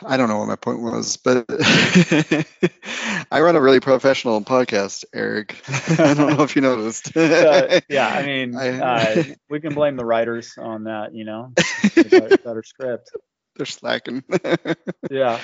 I 0.04 0.16
don't 0.16 0.28
know 0.28 0.38
what 0.38 0.48
my 0.48 0.56
point 0.56 0.80
was, 0.80 1.16
but 1.16 1.46
I 3.30 3.40
run 3.40 3.56
a 3.56 3.60
really 3.60 3.80
professional 3.80 4.40
podcast, 4.42 5.04
Eric. 5.14 5.60
I 5.98 6.14
don't 6.14 6.36
know 6.36 6.42
if 6.44 6.56
you 6.56 6.62
noticed. 6.62 7.16
uh, 7.16 7.80
yeah, 7.88 8.08
I 8.08 8.24
mean, 8.24 8.54
uh, 8.54 9.22
we 9.48 9.60
can 9.60 9.74
blame 9.74 9.96
the 9.96 10.04
writers 10.04 10.54
on 10.58 10.84
that. 10.84 11.14
You 11.14 11.24
know, 11.24 11.52
better, 11.94 12.36
better 12.36 12.62
script. 12.62 13.10
They're 13.56 13.66
slacking. 13.66 14.24
yeah. 15.10 15.40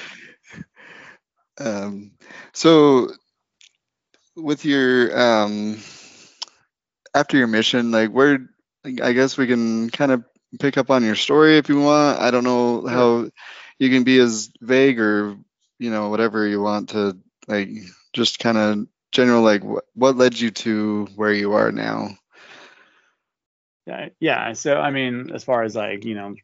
Um. 1.58 2.12
So, 2.52 3.10
with 4.36 4.64
your 4.64 5.18
um, 5.18 5.78
after 7.14 7.38
your 7.38 7.46
mission, 7.46 7.92
like 7.92 8.10
where, 8.10 8.46
I 8.84 9.12
guess 9.12 9.38
we 9.38 9.46
can 9.46 9.88
kind 9.90 10.12
of 10.12 10.24
pick 10.56 10.78
up 10.78 10.90
on 10.90 11.04
your 11.04 11.16
story 11.16 11.58
if 11.58 11.68
you 11.68 11.80
want. 11.80 12.20
I 12.20 12.30
don't 12.30 12.44
know 12.44 12.86
how 12.86 13.28
you 13.78 13.90
can 13.90 14.04
be 14.04 14.18
as 14.18 14.50
vague 14.60 15.00
or 15.00 15.36
you 15.78 15.90
know 15.90 16.08
whatever 16.08 16.46
you 16.46 16.60
want 16.60 16.90
to 16.90 17.16
like 17.48 17.68
just 18.12 18.38
kind 18.38 18.56
of 18.58 18.86
general 19.12 19.42
like 19.42 19.62
what, 19.62 19.84
what 19.94 20.16
led 20.16 20.38
you 20.38 20.50
to 20.50 21.06
where 21.16 21.32
you 21.32 21.52
are 21.52 21.70
now 21.72 22.08
yeah 23.86 24.08
yeah 24.20 24.52
so 24.52 24.76
i 24.76 24.90
mean 24.90 25.30
as 25.32 25.44
far 25.44 25.62
as 25.62 25.76
like 25.76 26.04
you 26.04 26.14
know 26.14 26.34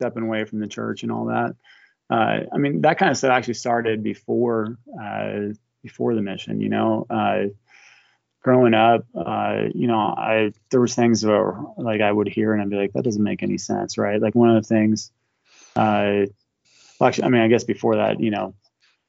stepping 0.00 0.22
away 0.22 0.44
from 0.44 0.60
the 0.60 0.66
church 0.66 1.02
and 1.02 1.12
all 1.12 1.26
that 1.26 1.54
uh, 2.10 2.40
i 2.52 2.58
mean 2.58 2.82
that 2.82 2.98
kind 2.98 3.10
of 3.10 3.16
stuff 3.16 3.30
actually 3.30 3.54
started 3.54 4.02
before 4.02 4.76
uh, 5.00 5.40
before 5.82 6.14
the 6.14 6.22
mission 6.22 6.60
you 6.60 6.68
know 6.68 7.06
uh, 7.10 7.44
growing 8.42 8.74
up, 8.74 9.04
uh, 9.14 9.64
you 9.74 9.86
know, 9.86 9.98
I 9.98 10.52
there 10.70 10.80
was 10.80 10.94
things 10.94 11.24
where 11.24 11.58
like 11.76 12.00
I 12.00 12.10
would 12.10 12.28
hear 12.28 12.52
and 12.52 12.62
I'd 12.62 12.70
be 12.70 12.76
like, 12.76 12.92
that 12.92 13.04
doesn't 13.04 13.22
make 13.22 13.42
any 13.42 13.58
sense, 13.58 13.98
right? 13.98 14.20
Like 14.20 14.34
one 14.34 14.50
of 14.54 14.62
the 14.62 14.68
things, 14.68 15.10
uh, 15.76 16.26
well, 16.98 17.08
actually, 17.08 17.24
I 17.24 17.28
mean, 17.28 17.42
I 17.42 17.48
guess 17.48 17.64
before 17.64 17.96
that, 17.96 18.20
you 18.20 18.30
know, 18.30 18.54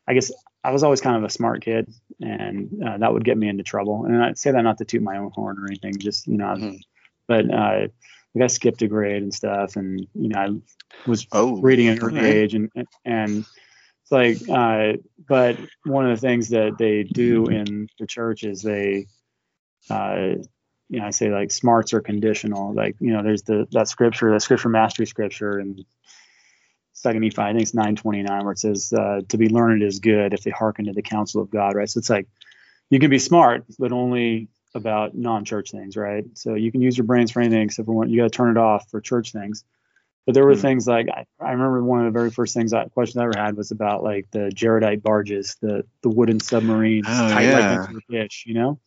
I 0.07 0.13
guess 0.13 0.31
I 0.63 0.71
was 0.71 0.83
always 0.83 1.01
kind 1.01 1.15
of 1.15 1.23
a 1.23 1.29
smart 1.29 1.63
kid, 1.63 1.91
and 2.19 2.83
uh, 2.85 2.97
that 2.97 3.13
would 3.13 3.23
get 3.23 3.37
me 3.37 3.47
into 3.47 3.63
trouble. 3.63 4.05
And 4.05 4.21
I'd 4.21 4.37
say 4.37 4.51
that 4.51 4.61
not 4.61 4.77
to 4.79 4.85
toot 4.85 5.01
my 5.01 5.17
own 5.17 5.31
horn 5.31 5.57
or 5.57 5.67
anything, 5.67 5.97
just 5.97 6.27
you 6.27 6.37
know, 6.37 6.55
mm-hmm. 6.55 6.75
but 7.27 7.53
uh, 7.53 7.87
like 8.35 8.43
I 8.43 8.47
skipped 8.47 8.81
a 8.81 8.87
grade 8.87 9.21
and 9.21 9.33
stuff, 9.33 9.75
and 9.75 10.05
you 10.13 10.29
know, 10.29 10.39
I 10.39 11.09
was 11.09 11.25
oh, 11.31 11.61
reading 11.61 11.87
at 11.87 11.99
an 11.99 12.03
early 12.03 12.19
age, 12.19 12.55
and 12.55 12.69
and 13.05 13.45
it's 14.01 14.11
like, 14.11 14.37
uh, 14.49 14.97
but 15.27 15.57
one 15.85 16.09
of 16.09 16.19
the 16.19 16.27
things 16.27 16.49
that 16.49 16.77
they 16.77 17.03
do 17.03 17.45
in 17.45 17.87
the 17.99 18.07
church 18.07 18.43
is 18.43 18.61
they 18.61 19.07
uh, 19.89 20.35
you 20.89 20.99
know, 20.99 21.05
I 21.05 21.11
say 21.11 21.29
like 21.29 21.51
smarts 21.51 21.93
are 21.93 22.01
conditional. 22.01 22.73
Like, 22.73 22.95
you 22.99 23.13
know, 23.13 23.23
there's 23.23 23.43
the 23.43 23.67
that 23.71 23.87
scripture, 23.87 24.31
that 24.31 24.41
scripture 24.41 24.69
mastery 24.69 25.05
scripture 25.05 25.59
and 25.59 25.85
second 26.93 27.21
Nephi, 27.21 27.41
I 27.41 27.51
think 27.51 27.61
it's 27.61 27.73
929, 27.73 28.43
where 28.43 28.51
it 28.51 28.59
says, 28.59 28.91
uh, 28.93 29.21
to 29.29 29.37
be 29.37 29.49
learned 29.49 29.83
is 29.83 29.99
good 29.99 30.33
if 30.33 30.41
they 30.41 30.51
hearken 30.51 30.85
to 30.85 30.93
the 30.93 31.01
counsel 31.01 31.41
of 31.41 31.49
God, 31.49 31.75
right? 31.75 31.89
So 31.89 31.99
it's 31.99 32.09
like 32.09 32.27
you 32.89 32.99
can 32.99 33.09
be 33.09 33.19
smart, 33.19 33.65
but 33.77 33.91
only 33.91 34.49
about 34.75 35.15
non-church 35.15 35.71
things, 35.71 35.95
right? 35.95 36.25
So 36.33 36.55
you 36.55 36.71
can 36.71 36.81
use 36.81 36.97
your 36.97 37.05
brains 37.05 37.31
for 37.31 37.41
anything 37.41 37.61
except 37.61 37.85
for 37.85 38.05
you 38.05 38.17
got 38.17 38.23
to 38.23 38.29
turn 38.29 38.51
it 38.51 38.59
off 38.59 38.89
for 38.89 39.01
church 39.01 39.31
things. 39.31 39.63
But 40.25 40.35
there 40.35 40.45
were 40.45 40.53
mm 40.53 40.61
things 40.61 40.85
like 40.85 41.07
I, 41.09 41.25
I, 41.39 41.51
remember 41.53 41.81
one 41.83 42.05
of 42.05 42.13
the 42.13 42.19
very 42.19 42.29
first 42.29 42.53
things 42.53 42.71
I 42.71 42.85
questions 42.85 43.17
I 43.17 43.23
ever 43.23 43.33
had 43.35 43.57
was 43.57 43.71
about 43.71 44.03
like 44.03 44.27
the 44.29 44.51
jaredite 44.53 45.01
barges, 45.01 45.57
the 45.59 45.85
the 46.03 46.09
wooden 46.09 46.39
submarines, 46.39 47.07
oh, 47.09 47.39
yeah. 47.39 47.87
like 47.89 48.03
fish, 48.07 48.43
you 48.45 48.53
know. 48.53 48.79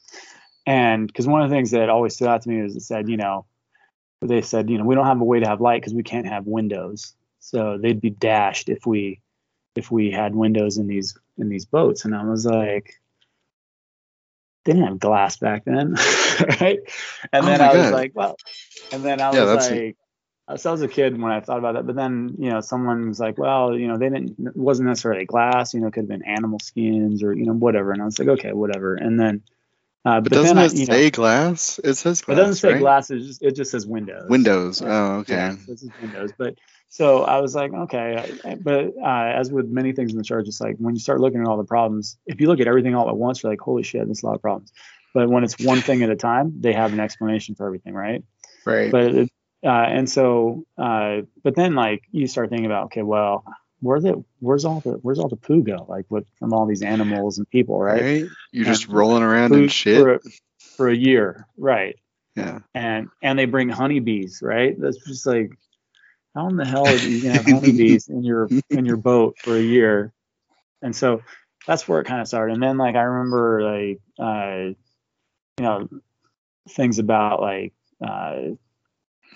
And 0.66 1.06
because 1.06 1.26
one 1.26 1.42
of 1.42 1.50
the 1.50 1.56
things 1.56 1.72
that 1.72 1.88
always 1.88 2.14
stood 2.14 2.28
out 2.28 2.42
to 2.42 2.48
me 2.48 2.62
was 2.62 2.76
it 2.76 2.82
said, 2.82 3.08
you 3.08 3.16
know, 3.16 3.46
they 4.20 4.42
said, 4.42 4.70
you 4.70 4.78
know, 4.78 4.84
we 4.84 4.94
don't 4.94 5.06
have 5.06 5.20
a 5.20 5.24
way 5.24 5.40
to 5.40 5.48
have 5.48 5.60
light 5.60 5.80
because 5.80 5.94
we 5.94 6.04
can't 6.04 6.26
have 6.26 6.46
windows. 6.46 7.14
So 7.40 7.78
they'd 7.78 8.00
be 8.00 8.10
dashed 8.10 8.68
if 8.68 8.86
we 8.86 9.20
if 9.74 9.90
we 9.90 10.10
had 10.10 10.34
windows 10.34 10.78
in 10.78 10.86
these 10.86 11.16
in 11.38 11.48
these 11.48 11.64
boats. 11.64 12.04
And 12.04 12.14
I 12.14 12.24
was 12.24 12.46
like, 12.46 13.00
they 14.64 14.72
didn't 14.72 14.86
have 14.86 14.98
glass 15.00 15.36
back 15.38 15.64
then, 15.64 15.94
right? 16.60 16.78
And 17.32 17.44
oh 17.44 17.46
then 17.46 17.60
I 17.60 17.72
God. 17.72 17.76
was 17.78 17.90
like, 17.90 18.12
well, 18.14 18.36
and 18.92 19.04
then 19.04 19.20
I 19.20 19.32
yeah, 19.32 19.42
was 19.42 19.54
like, 19.54 19.96
so 20.56 20.70
I 20.70 20.72
was 20.72 20.82
a 20.82 20.88
kid 20.88 21.20
when 21.20 21.32
I 21.32 21.40
thought 21.40 21.58
about 21.58 21.74
that, 21.74 21.86
but 21.86 21.96
then 21.96 22.36
you 22.38 22.50
know 22.50 22.60
someone 22.60 23.08
was 23.08 23.18
like, 23.18 23.38
well, 23.38 23.76
you 23.76 23.88
know, 23.88 23.98
they 23.98 24.08
didn't 24.08 24.36
it 24.38 24.56
wasn't 24.56 24.88
necessarily 24.88 25.24
glass, 25.24 25.74
you 25.74 25.80
know, 25.80 25.88
it 25.88 25.92
could 25.94 26.02
have 26.02 26.08
been 26.08 26.24
animal 26.24 26.60
skins 26.60 27.22
or 27.24 27.32
you 27.32 27.46
know 27.46 27.54
whatever, 27.54 27.92
and 27.92 28.00
I 28.00 28.04
was 28.04 28.18
like, 28.18 28.28
okay, 28.28 28.52
whatever, 28.52 28.94
and 28.94 29.18
then. 29.18 29.42
Uh, 30.04 30.20
but 30.20 30.32
doesn't 30.32 30.58
it 30.58 30.60
I, 30.60 30.64
you 30.64 30.86
say 30.86 31.04
know, 31.04 31.10
glass? 31.10 31.78
It 31.82 31.94
says 31.94 32.22
glass. 32.22 32.36
it 32.36 32.40
doesn't 32.40 32.54
say 32.56 32.72
right? 32.72 32.80
glass. 32.80 33.10
It 33.10 33.20
just 33.20 33.42
it 33.42 33.54
just 33.54 33.70
says 33.70 33.86
windows. 33.86 34.28
Windows. 34.28 34.82
Oh, 34.82 35.18
okay. 35.18 35.34
Yeah, 35.34 35.56
this 35.66 35.82
is 35.82 35.90
Windows. 36.00 36.32
But 36.36 36.56
so 36.88 37.22
I 37.22 37.40
was 37.40 37.54
like, 37.54 37.72
okay. 37.72 38.38
But 38.60 38.94
uh, 39.00 39.32
as 39.38 39.52
with 39.52 39.68
many 39.68 39.92
things 39.92 40.10
in 40.10 40.18
the 40.18 40.24
church, 40.24 40.48
it's 40.48 40.60
like 40.60 40.76
when 40.78 40.94
you 40.94 41.00
start 41.00 41.20
looking 41.20 41.40
at 41.40 41.46
all 41.46 41.56
the 41.56 41.64
problems, 41.64 42.18
if 42.26 42.40
you 42.40 42.48
look 42.48 42.58
at 42.58 42.66
everything 42.66 42.96
all 42.96 43.08
at 43.08 43.16
once, 43.16 43.42
you're 43.42 43.52
like, 43.52 43.60
holy 43.60 43.84
shit, 43.84 44.04
there's 44.04 44.24
a 44.24 44.26
lot 44.26 44.34
of 44.34 44.42
problems. 44.42 44.72
But 45.14 45.28
when 45.28 45.44
it's 45.44 45.58
one 45.60 45.80
thing 45.80 46.02
at 46.02 46.10
a 46.10 46.16
time, 46.16 46.60
they 46.60 46.72
have 46.72 46.92
an 46.92 47.00
explanation 47.00 47.54
for 47.54 47.66
everything, 47.66 47.94
right? 47.94 48.24
Right. 48.66 48.90
But 48.90 49.14
it, 49.14 49.30
uh, 49.64 49.68
and 49.68 50.10
so, 50.10 50.64
uh, 50.76 51.22
but 51.44 51.54
then 51.54 51.74
like 51.74 52.02
you 52.10 52.26
start 52.26 52.50
thinking 52.50 52.66
about, 52.66 52.86
okay, 52.86 53.02
well, 53.02 53.44
where 53.82 54.00
the 54.00 54.24
where's 54.38 54.64
all 54.64 54.80
the 54.80 54.92
where's 55.02 55.18
all 55.18 55.28
the 55.28 55.36
poo 55.36 55.62
go? 55.62 55.84
Like 55.88 56.06
what 56.08 56.24
from 56.38 56.54
all 56.54 56.66
these 56.66 56.82
animals 56.82 57.38
and 57.38 57.48
people, 57.50 57.78
right? 57.80 58.02
right. 58.02 58.24
You're 58.52 58.64
Yeah. 58.64 58.72
just 58.72 58.88
rolling 58.88 59.22
around 59.22 59.52
in 59.54 59.68
shit. 59.68 59.98
for 59.98 60.14
a, 60.14 60.20
for 60.76 60.88
a 60.88 60.96
year, 60.96 61.46
right? 61.58 61.96
yeah. 62.36 62.60
and 62.74 63.08
and 63.22 63.38
they 63.38 63.44
bring 63.44 63.68
honeybees, 63.68 64.40
right? 64.42 64.74
That's 64.80 64.96
just 65.04 65.26
like, 65.26 65.50
how 66.34 66.48
in 66.48 66.56
the 66.56 66.64
hell 66.64 66.86
are 66.86 66.96
you 66.96 67.20
gonna 67.20 67.34
have 67.34 67.44
honeybees 67.44 68.08
in 68.08 68.22
your 68.22 68.48
in 68.70 68.86
your 68.86 68.96
boat 68.96 69.36
for 69.42 69.58
a 69.58 69.62
year? 69.62 70.12
And 70.80 70.94
so 70.94 71.22
that's 71.66 71.86
where 71.86 72.00
it 72.00 72.06
kind 72.06 72.20
of 72.20 72.28
started. 72.28 72.54
And 72.54 72.62
then 72.62 72.78
like 72.78 72.94
I 72.94 73.02
remember 73.02 73.62
like 73.62 74.00
uh, 74.18 74.74
you 75.58 75.64
know 75.64 75.88
things 76.70 76.98
about 76.98 77.40
like 77.40 77.72
uh, 78.00 78.54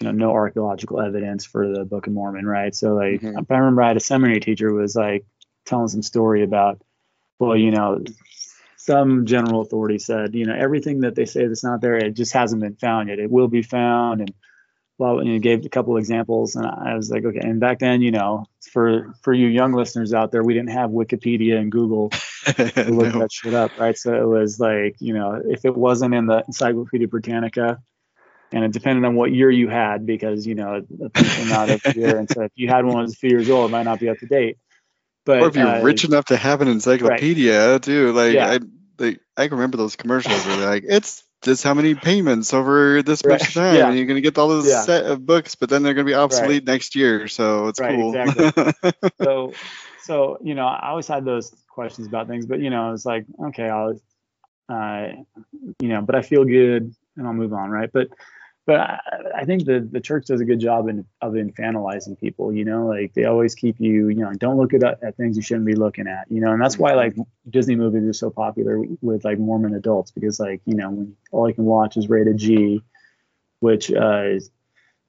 you 0.01 0.07
know 0.07 0.13
no 0.13 0.31
archaeological 0.33 1.01
evidence 1.01 1.45
for 1.45 1.67
the 1.69 1.85
Book 1.85 2.07
of 2.07 2.13
Mormon, 2.13 2.47
right? 2.47 2.75
So 2.75 2.95
like 2.95 3.21
Mhm. 3.23 3.47
I 3.51 3.55
remember 3.57 3.83
I 3.83 3.89
had 3.89 3.97
a 3.97 4.01
seminary 4.01 4.41
teacher 4.41 4.73
was 4.73 4.95
like 4.97 5.25
telling 5.65 5.89
some 5.89 6.03
story 6.03 6.43
about 6.43 6.81
well 7.39 7.57
you 7.57 7.71
know 7.71 8.03
some 8.77 9.27
general 9.27 9.63
authority 9.63 9.99
said, 9.99 10.33
you 10.35 10.47
know, 10.47 10.55
everything 10.55 11.01
that 11.01 11.17
they 11.17 11.25
say 11.25 11.47
that's 11.49 11.65
not 11.65 11.81
there, 11.81 11.97
it 11.97 12.15
just 12.15 12.33
hasn't 12.33 12.63
been 12.63 12.77
found 12.77 13.09
yet. 13.09 13.19
It 13.19 13.31
will 13.31 13.49
be 13.49 13.63
found, 13.63 14.21
and 14.21 14.33
well, 14.99 15.25
you 15.25 15.41
gave 15.41 15.67
a 15.67 15.69
couple 15.69 15.97
examples, 15.97 16.55
and 16.55 16.65
I 16.67 16.95
was 16.95 17.11
like, 17.11 17.25
okay. 17.25 17.41
And 17.41 17.59
back 17.59 17.81
then, 17.81 18.01
you 18.01 18.13
know, 18.13 18.47
for 18.73 19.13
for 19.23 19.33
you 19.35 19.49
young 19.49 19.73
listeners 19.73 20.15
out 20.15 20.31
there, 20.31 20.45
we 20.45 20.55
didn't 20.55 20.71
have 20.71 20.91
Wikipedia 20.91 21.59
and 21.59 21.73
Google 21.73 22.11
to 22.45 22.85
look 22.87 23.13
No. 23.13 23.21
that 23.21 23.33
shit 23.33 23.55
up, 23.55 23.73
right? 23.77 23.97
So 23.99 24.15
it 24.15 24.27
was 24.27 24.61
like, 24.61 24.97
you 25.01 25.15
know, 25.15 25.43
if 25.45 25.65
it 25.65 25.77
wasn't 25.77 26.15
in 26.15 26.27
the 26.27 26.45
Encyclopedia 26.47 27.09
Britannica, 27.09 27.83
and 28.53 28.65
it 28.65 28.73
depended 28.73 29.05
on 29.05 29.15
what 29.15 29.33
year 29.33 29.51
you 29.51 29.69
had, 29.69 30.07
because 30.07 30.47
you 30.47 30.55
know, 30.55 30.85
the 30.89 31.09
thing 31.11 31.25
came 31.25 31.53
out 31.53 31.71
every 31.71 32.01
year, 32.01 32.19
and 32.19 32.29
so 32.29 32.43
if 32.43 32.53
you 32.55 32.69
had 32.69 32.85
one 32.85 32.97
that 32.97 33.03
was 33.03 33.15
a 33.15 33.17
few 33.17 33.31
years 33.31 33.51
old, 33.51 33.71
it 33.71 33.73
might 33.73 33.85
not 33.85 34.01
be 34.01 34.09
up 34.09 34.19
to 34.19 34.27
date. 34.27 34.59
But 35.25 35.43
or 35.43 35.49
if 35.49 35.57
you're 35.57 35.67
uh, 35.67 35.83
rich 35.83 36.05
enough 36.05 36.27
to 36.27 36.37
have 36.37 36.61
an 36.61 36.69
encyclopedia 36.69 37.79
too, 37.81 38.13
like 38.13 38.35
Yeah. 38.35 38.51
I, 38.53 38.59
like 38.99 39.21
I 39.37 39.49
can 39.49 39.59
remember 39.59 39.77
those 39.77 39.97
commercials 39.97 40.47
where 40.47 40.57
they're 40.57 40.71
like, 40.71 40.85
it's 40.87 41.25
this 41.43 41.63
how 41.63 41.75
many 41.75 41.95
payments 41.95 42.55
over 42.55 43.03
this 43.03 43.25
Right. 43.25 43.41
much 43.41 43.55
time, 43.55 43.75
Yeah. 43.75 43.89
and 43.89 43.97
you're 43.97 44.07
gonna 44.07 44.21
get 44.21 44.39
all 44.39 44.49
this 44.49 44.67
Yeah. 44.67 44.83
set 44.83 45.05
of 45.05 45.27
books, 45.27 45.55
but 45.55 45.69
then 45.69 45.83
they're 45.83 45.95
gonna 45.95 46.07
be 46.07 46.15
obsolete 46.15 46.65
next 46.65 46.95
year, 46.95 47.29
so 47.29 47.69
it's 47.69 47.81
Right, 47.81 47.95
cool. 47.95 48.15
exactly. 48.15 48.73
so 49.23 49.55
so 49.99 50.39
you 50.43 50.55
know 50.55 50.67
i 50.67 50.91
always 50.91 51.09
had 51.09 51.25
those 51.25 51.55
questions 51.69 52.07
about 52.07 52.29
things 52.29 52.47
but 52.47 52.61
you 52.61 52.71
know 52.71 52.93
it's 52.93 53.05
like 53.05 53.27
okay 53.47 53.69
i'll 53.69 53.99
uh 54.69 55.09
you 55.81 55.89
know 55.89 56.01
but 56.01 56.15
i 56.15 56.23
feel 56.23 56.45
good 56.45 56.95
and 57.17 57.27
i'll 57.27 57.33
move 57.33 57.53
on 57.53 57.71
right 57.71 57.91
but 57.93 58.09
but 58.67 58.81
i, 58.81 58.99
I 59.37 59.45
think 59.45 59.65
the 59.65 59.81
the 59.91 60.01
church 60.01 60.27
does 60.27 60.41
a 60.41 60.45
good 60.45 60.61
job 60.61 60.89
in, 60.89 61.07
of 61.21 61.35
infantilizing 61.35 62.19
people 62.19 62.53
you 62.53 62.65
know 62.65 62.87
like 62.87 63.15
they 63.15 63.25
always 63.25 63.55
keep 63.55 63.81
you 63.81 64.09
you 64.09 64.17
know 64.17 64.33
don't 64.35 64.57
look 64.59 64.75
at, 64.75 64.83
at 64.83 65.17
things 65.17 65.37
you 65.37 65.43
shouldn't 65.43 65.67
be 65.67 65.75
looking 65.75 66.07
at 66.07 66.27
you 66.31 66.41
know 66.41 66.53
and 66.53 66.63
that's 66.63 66.79
why 66.79 66.95
like 66.95 67.15
disney 67.51 67.77
movies 67.77 68.05
are 68.05 68.13
so 68.13 68.31
popular 68.31 68.83
with 69.01 69.25
like 69.25 69.39
mormon 69.39 69.75
adults 69.75 70.11
because 70.11 70.41
like 70.41 70.61
you 70.67 70.75
know 70.75 70.91
when 70.91 71.17
all 71.33 71.49
you 71.49 71.55
can 71.55 71.65
watch 71.65 71.97
is 71.97 72.09
rated 72.09 72.37
g 72.37 72.83
which 73.61 73.93
uh 73.93 74.23
is 74.25 74.51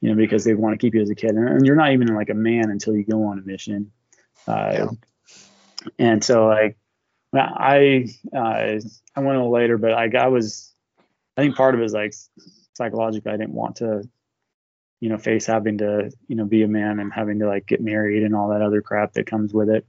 you 0.01 0.09
know, 0.09 0.15
because 0.15 0.43
they 0.43 0.53
want 0.53 0.73
to 0.73 0.77
keep 0.77 0.93
you 0.93 1.01
as 1.01 1.09
a 1.09 1.15
kid, 1.15 1.31
and, 1.31 1.49
and 1.49 1.65
you're 1.65 1.75
not 1.75 1.91
even 1.91 2.13
like 2.13 2.29
a 2.29 2.35
man 2.35 2.69
until 2.69 2.95
you 2.95 3.03
go 3.03 3.23
on 3.23 3.39
a 3.39 3.41
mission. 3.41 3.91
Uh, 4.47 4.71
Yeah. 4.73 4.87
And 5.99 6.23
so, 6.23 6.47
like, 6.47 6.77
I 7.33 8.07
uh, 8.35 8.37
I 8.37 9.19
went 9.19 9.37
a 9.37 9.39
little 9.39 9.51
later, 9.51 9.77
but 9.77 9.91
like 9.91 10.15
I 10.15 10.27
was, 10.27 10.73
I 11.35 11.41
think 11.41 11.55
part 11.55 11.75
of 11.75 11.81
it 11.81 11.85
is 11.85 11.93
like 11.93 12.13
psychologically, 12.77 13.31
I 13.31 13.37
didn't 13.37 13.55
want 13.55 13.77
to, 13.77 14.07
you 14.99 15.09
know, 15.09 15.17
face 15.17 15.45
having 15.45 15.79
to, 15.79 16.11
you 16.27 16.35
know, 16.35 16.45
be 16.45 16.63
a 16.63 16.67
man 16.67 16.99
and 16.99 17.11
having 17.11 17.39
to 17.39 17.47
like 17.47 17.65
get 17.65 17.81
married 17.81 18.23
and 18.23 18.35
all 18.35 18.49
that 18.49 18.61
other 18.61 18.81
crap 18.81 19.13
that 19.13 19.25
comes 19.25 19.53
with 19.53 19.69
it. 19.69 19.85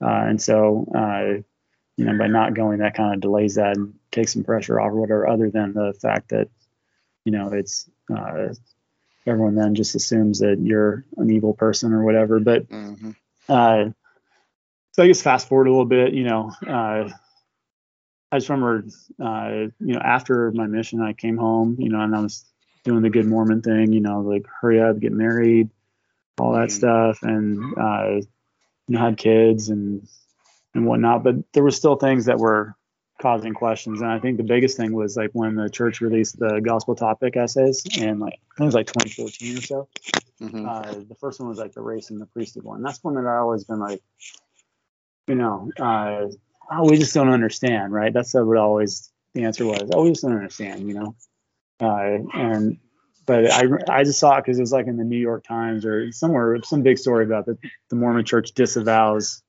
Uh, 0.00 0.24
and 0.28 0.40
so, 0.40 0.86
uh, 0.94 1.42
you 1.96 2.04
know, 2.04 2.16
by 2.16 2.28
not 2.28 2.54
going, 2.54 2.78
that 2.78 2.94
kind 2.94 3.14
of 3.14 3.20
delays 3.20 3.56
that 3.56 3.76
and 3.76 3.94
takes 4.10 4.32
some 4.32 4.44
pressure 4.44 4.80
off 4.80 4.92
or 4.92 5.00
whatever, 5.00 5.28
other 5.28 5.50
than 5.50 5.74
the 5.74 5.92
fact 6.00 6.30
that, 6.30 6.48
you 7.24 7.32
know, 7.32 7.48
it's 7.48 7.90
uh, 8.16 8.54
everyone 9.26 9.54
then 9.54 9.74
just 9.74 9.94
assumes 9.94 10.38
that 10.38 10.58
you're 10.60 11.04
an 11.16 11.30
evil 11.30 11.52
person 11.52 11.92
or 11.92 12.02
whatever. 12.04 12.40
But 12.40 12.68
Mhm. 12.68 13.14
uh, 13.48 13.90
so 14.92 15.02
I 15.02 15.06
guess 15.06 15.22
fast 15.22 15.48
forward 15.48 15.66
a 15.66 15.70
little 15.70 15.84
bit, 15.84 16.14
you 16.14 16.24
know, 16.24 16.52
uh, 16.66 17.10
I 18.32 18.38
just 18.38 18.48
remember, 18.48 18.84
uh, 19.22 19.48
you 19.80 19.94
know, 19.94 20.00
after 20.00 20.50
my 20.52 20.66
mission, 20.66 21.00
I 21.00 21.12
came 21.12 21.36
home, 21.36 21.76
you 21.78 21.88
know, 21.88 22.00
and 22.00 22.14
I 22.14 22.20
was 22.20 22.44
doing 22.84 23.02
the 23.02 23.10
good 23.10 23.26
Mormon 23.26 23.62
thing, 23.62 23.92
you 23.92 24.00
know, 24.00 24.20
like 24.20 24.46
hurry 24.60 24.80
up, 24.80 24.98
get 25.00 25.12
married, 25.12 25.68
all 26.38 26.52
that 26.52 26.68
Mhm. 26.68 26.72
stuff, 26.72 27.22
and 27.22 27.78
uh, 27.78 28.20
you 28.86 28.94
know, 28.94 29.00
had 29.00 29.16
kids 29.16 29.68
and 29.68 30.06
and 30.74 30.86
whatnot. 30.86 31.24
But 31.24 31.36
there 31.52 31.62
were 31.64 31.70
still 31.72 31.96
things 31.96 32.26
that 32.26 32.38
were 32.38 32.76
causing 33.20 33.52
questions, 33.52 34.00
and 34.00 34.10
I 34.10 34.18
think 34.20 34.36
the 34.36 34.44
biggest 34.44 34.76
thing 34.76 34.92
was 34.92 35.16
like 35.16 35.30
when 35.32 35.56
the 35.56 35.68
church 35.68 36.00
released 36.00 36.38
the 36.38 36.60
gospel 36.60 36.94
topic 36.94 37.36
essays, 37.36 37.84
and 38.00 38.20
like 38.20 38.34
I 38.34 38.54
think 38.56 38.60
it 38.60 38.64
was 38.64 38.74
like 38.74 38.86
2014 38.86 39.58
or 39.58 39.60
so 39.62 39.88
Mhm. 40.40 40.66
uh, 40.66 41.04
the 41.08 41.14
first 41.16 41.38
one 41.40 41.48
was 41.48 41.58
like 41.58 41.72
the 41.74 41.82
race 41.82 42.10
and 42.10 42.20
the 42.20 42.26
priesthood 42.26 42.64
one. 42.64 42.82
That's 42.82 43.02
one 43.04 43.14
that 43.14 43.26
I 43.26 43.36
always 43.38 43.64
been 43.64 43.78
like, 43.78 44.00
you 45.26 45.34
know, 45.34 45.70
uh, 45.78 46.28
oh, 46.70 46.88
we 46.88 46.98
just 46.98 47.14
don't 47.14 47.30
understand, 47.30 47.92
right? 47.92 48.12
That's 48.12 48.34
what 48.34 48.56
always 48.56 49.10
the 49.34 49.44
answer 49.44 49.66
was. 49.66 49.90
Oh, 49.92 50.04
we 50.04 50.10
just 50.10 50.22
don't 50.22 50.34
understand, 50.34 50.86
you 50.86 50.94
know. 50.94 51.16
Uh, 51.80 52.18
and 52.34 52.78
but 53.26 53.50
I 53.50 53.64
I 53.88 54.04
just 54.04 54.18
saw 54.18 54.36
it 54.36 54.44
because 54.44 54.58
it 54.58 54.62
was 54.62 54.72
like 54.72 54.86
in 54.86 54.96
the 54.96 55.04
New 55.04 55.18
York 55.18 55.44
Times 55.44 55.84
or 55.84 56.12
somewhere 56.12 56.58
some 56.62 56.82
big 56.82 56.98
story 56.98 57.24
about 57.24 57.46
that 57.46 57.58
the 57.88 57.96
Mormon 57.96 58.24
Church 58.24 58.52
disavows 58.52 59.42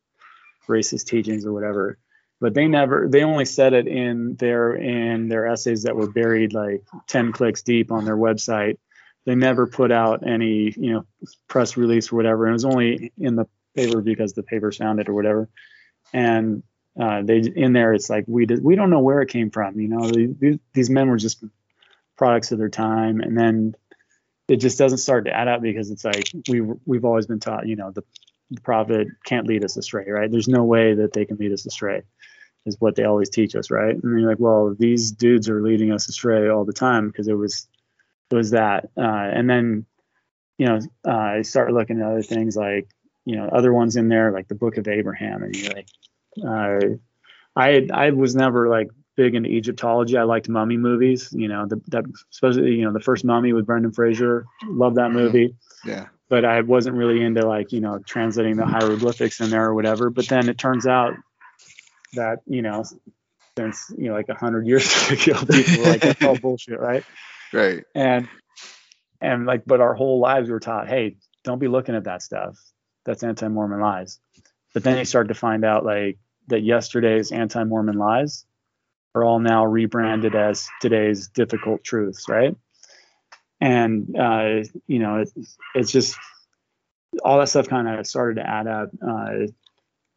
racist 0.68 1.06
teachings 1.06 1.46
or 1.46 1.54
whatever. 1.54 1.98
But 2.40 2.54
they 2.54 2.68
never 2.68 3.08
they 3.10 3.24
only 3.24 3.46
said 3.46 3.74
it 3.74 3.88
in 3.88 4.36
their 4.36 4.74
in 4.74 5.28
their 5.28 5.48
essays 5.48 5.84
that 5.84 5.96
were 5.96 6.10
buried 6.10 6.54
like 6.54 6.84
10 7.08 7.32
clicks 7.34 7.62
deep 7.62 7.92
on 7.92 8.06
their 8.06 8.18
website 8.18 8.78
they 9.26 9.36
never 9.36 9.68
put 9.68 9.92
out 9.92 10.28
any 10.28 10.74
you 10.78 10.94
know 10.94 11.06
press 11.48 11.78
release 11.78 12.12
or 12.12 12.16
whatever 12.16 12.46
and 12.46 12.52
it 12.52 12.54
was 12.54 12.66
only 12.66 13.14
in 13.18 13.36
the 13.36 13.46
paper 13.76 14.02
because 14.02 14.34
the 14.34 14.44
paper 14.44 14.72
found 14.72 15.00
it 15.00 15.10
or 15.10 15.14
whatever 15.14 15.50
and 16.14 16.64
uh, 17.00 17.22
they 17.24 17.38
in 17.38 17.74
there 17.74 17.94
it's 17.94 18.10
like 18.10 18.26
we 18.28 18.46
did 18.46 18.64
we 18.64 18.76
don't 18.76 18.90
know 18.90 19.00
where 19.00 19.22
it 19.22 19.30
came 19.30 19.50
from 19.50 19.80
you 19.80 19.88
know 19.88 20.10
these, 20.10 20.60
these 20.74 20.90
men 20.90 21.10
were 21.10 21.18
just 21.18 21.44
products 22.18 22.52
of 22.52 22.58
their 22.58 22.70
time 22.70 23.22
and 23.22 23.38
then 23.38 23.74
it 24.48 24.58
just 24.58 24.78
doesn't 24.78 24.98
start 24.98 25.26
to 25.26 25.34
add 25.34 25.48
up 25.48 25.62
because 25.62 25.90
it's 25.92 26.04
like 26.04 26.26
we 26.50 26.62
we've 26.86 27.06
always 27.06 27.28
been 27.28 27.40
taught 27.40 27.68
you 27.68 27.76
know 27.76 27.92
the, 27.92 28.04
the 28.50 28.62
prophet 28.62 29.08
can't 29.24 29.48
lead 29.48 29.64
us 29.64 29.78
astray 29.78 30.10
right? 30.10 30.30
There's 30.30 30.50
no 30.50 30.64
way 30.64 30.96
that 30.96 31.14
they 31.14 31.26
can 31.26 31.38
lead 31.38 31.54
us 31.54 31.66
astray 31.66 32.04
is 32.66 32.76
what 32.80 32.96
they 32.96 33.06
always 33.06 33.30
teach 33.30 33.56
us 33.56 33.72
right? 33.72 33.96
And 33.96 34.20
you're 34.20 34.30
like 34.30 34.40
well 34.40 34.76
these 34.78 35.12
dudes 35.12 35.50
are 35.50 35.62
leading 35.62 35.92
us 35.92 36.10
astray 36.10 36.50
all 36.50 36.66
the 36.66 36.74
time 36.74 37.08
because 37.08 37.28
it 37.28 37.34
was 37.34 37.68
it 38.30 38.36
was 38.36 38.52
that 38.52 38.90
uh, 38.98 39.02
and 39.34 39.50
then 39.50 39.86
you 40.58 40.68
know 40.68 40.80
uh, 41.08 41.12
i 41.12 41.42
started 41.42 41.74
looking 41.74 42.00
at 42.00 42.06
other 42.06 42.22
things 42.22 42.56
like 42.56 42.88
you 43.26 43.36
know 43.36 43.48
other 43.48 43.74
ones 43.74 43.96
in 43.96 44.10
there 44.10 44.32
like 44.32 44.48
the 44.48 44.56
book 44.56 44.78
of 44.78 44.88
abraham 44.88 45.42
and 45.44 45.56
you're 45.56 45.74
like 45.74 45.88
uh, 46.46 46.80
i 47.56 47.88
i 47.94 48.10
was 48.12 48.36
never 48.36 48.70
like 48.70 48.90
big 49.18 49.36
into 49.36 49.50
egyptology. 49.50 50.18
I 50.18 50.24
liked 50.24 50.48
mummy 50.48 50.78
movies 50.78 51.30
you 51.34 51.48
know 51.48 51.66
the, 51.68 51.82
that 51.90 52.06
supposedly 52.30 52.76
you 52.76 52.86
know 52.86 52.94
the 52.94 53.00
first 53.02 53.26
mummy 53.26 53.52
with 53.54 53.66
brendan 53.66 53.92
fraser. 53.92 54.46
Love 54.66 54.96
that 54.96 55.12
movie. 55.12 55.56
Yeah. 55.86 56.08
but 56.30 56.46
i 56.46 56.62
wasn't 56.62 56.96
really 56.96 57.22
into 57.24 57.46
like 57.46 57.72
you 57.74 57.82
know 57.82 58.00
translating 58.00 58.56
the 58.56 58.66
hieroglyphics 58.66 59.42
in 59.42 59.50
there 59.50 59.66
or 59.66 59.74
whatever. 59.76 60.10
But 60.10 60.28
then 60.30 60.48
it 60.48 60.58
turns 60.58 60.88
out 60.88 61.14
that 62.14 62.40
you 62.46 62.62
know 62.62 62.84
since 63.58 63.92
you 63.98 64.08
know 64.10 64.14
like 64.14 64.30
a 64.30 64.34
hundred 64.36 64.66
years 64.66 64.86
ago 65.12 65.34
people 65.46 65.84
were 65.84 65.90
like 65.90 66.02
that's 66.02 66.24
all 66.24 66.38
bullshit 66.40 66.80
right? 66.80 67.04
Right. 67.54 67.84
and 67.94 68.30
and 69.20 69.46
like 69.46 69.64
but 69.66 69.82
our 69.82 69.94
whole 69.94 70.20
lives 70.22 70.48
we 70.48 70.54
were 70.54 70.62
taught 70.62 70.88
hey 70.88 71.18
don't 71.44 71.60
be 71.60 71.68
looking 71.68 71.96
at 71.96 72.06
that 72.06 72.22
stuff. 72.22 72.58
That's 73.04 73.24
anti-mormon 73.24 73.82
lies 73.82 74.20
but 74.74 74.84
then 74.84 74.98
you 74.98 75.06
start 75.06 75.28
to 75.28 75.34
find 75.34 75.66
out 75.66 75.86
like 75.86 76.18
that 76.48 76.62
yesterday's 76.62 77.32
anti-mormon 77.32 77.98
lies 77.98 78.46
are 79.14 79.24
all 79.24 79.40
now 79.40 79.66
rebranded 79.66 80.36
as 80.36 80.68
today's 80.82 81.28
difficult 81.28 81.84
truths 81.84 82.28
right 82.30 82.56
and 83.62 84.18
uh, 84.20 84.64
you 84.88 85.00
know, 85.00 85.18
it's 85.18 85.58
it's 85.76 85.92
just 85.92 86.18
all 87.24 87.38
that 87.40 87.48
stuff 87.48 87.68
kind 87.68 87.88
of 87.88 88.06
started 88.08 88.42
to 88.42 88.50
add 88.50 88.68
up. 88.68 88.90
Uh, 89.08 89.48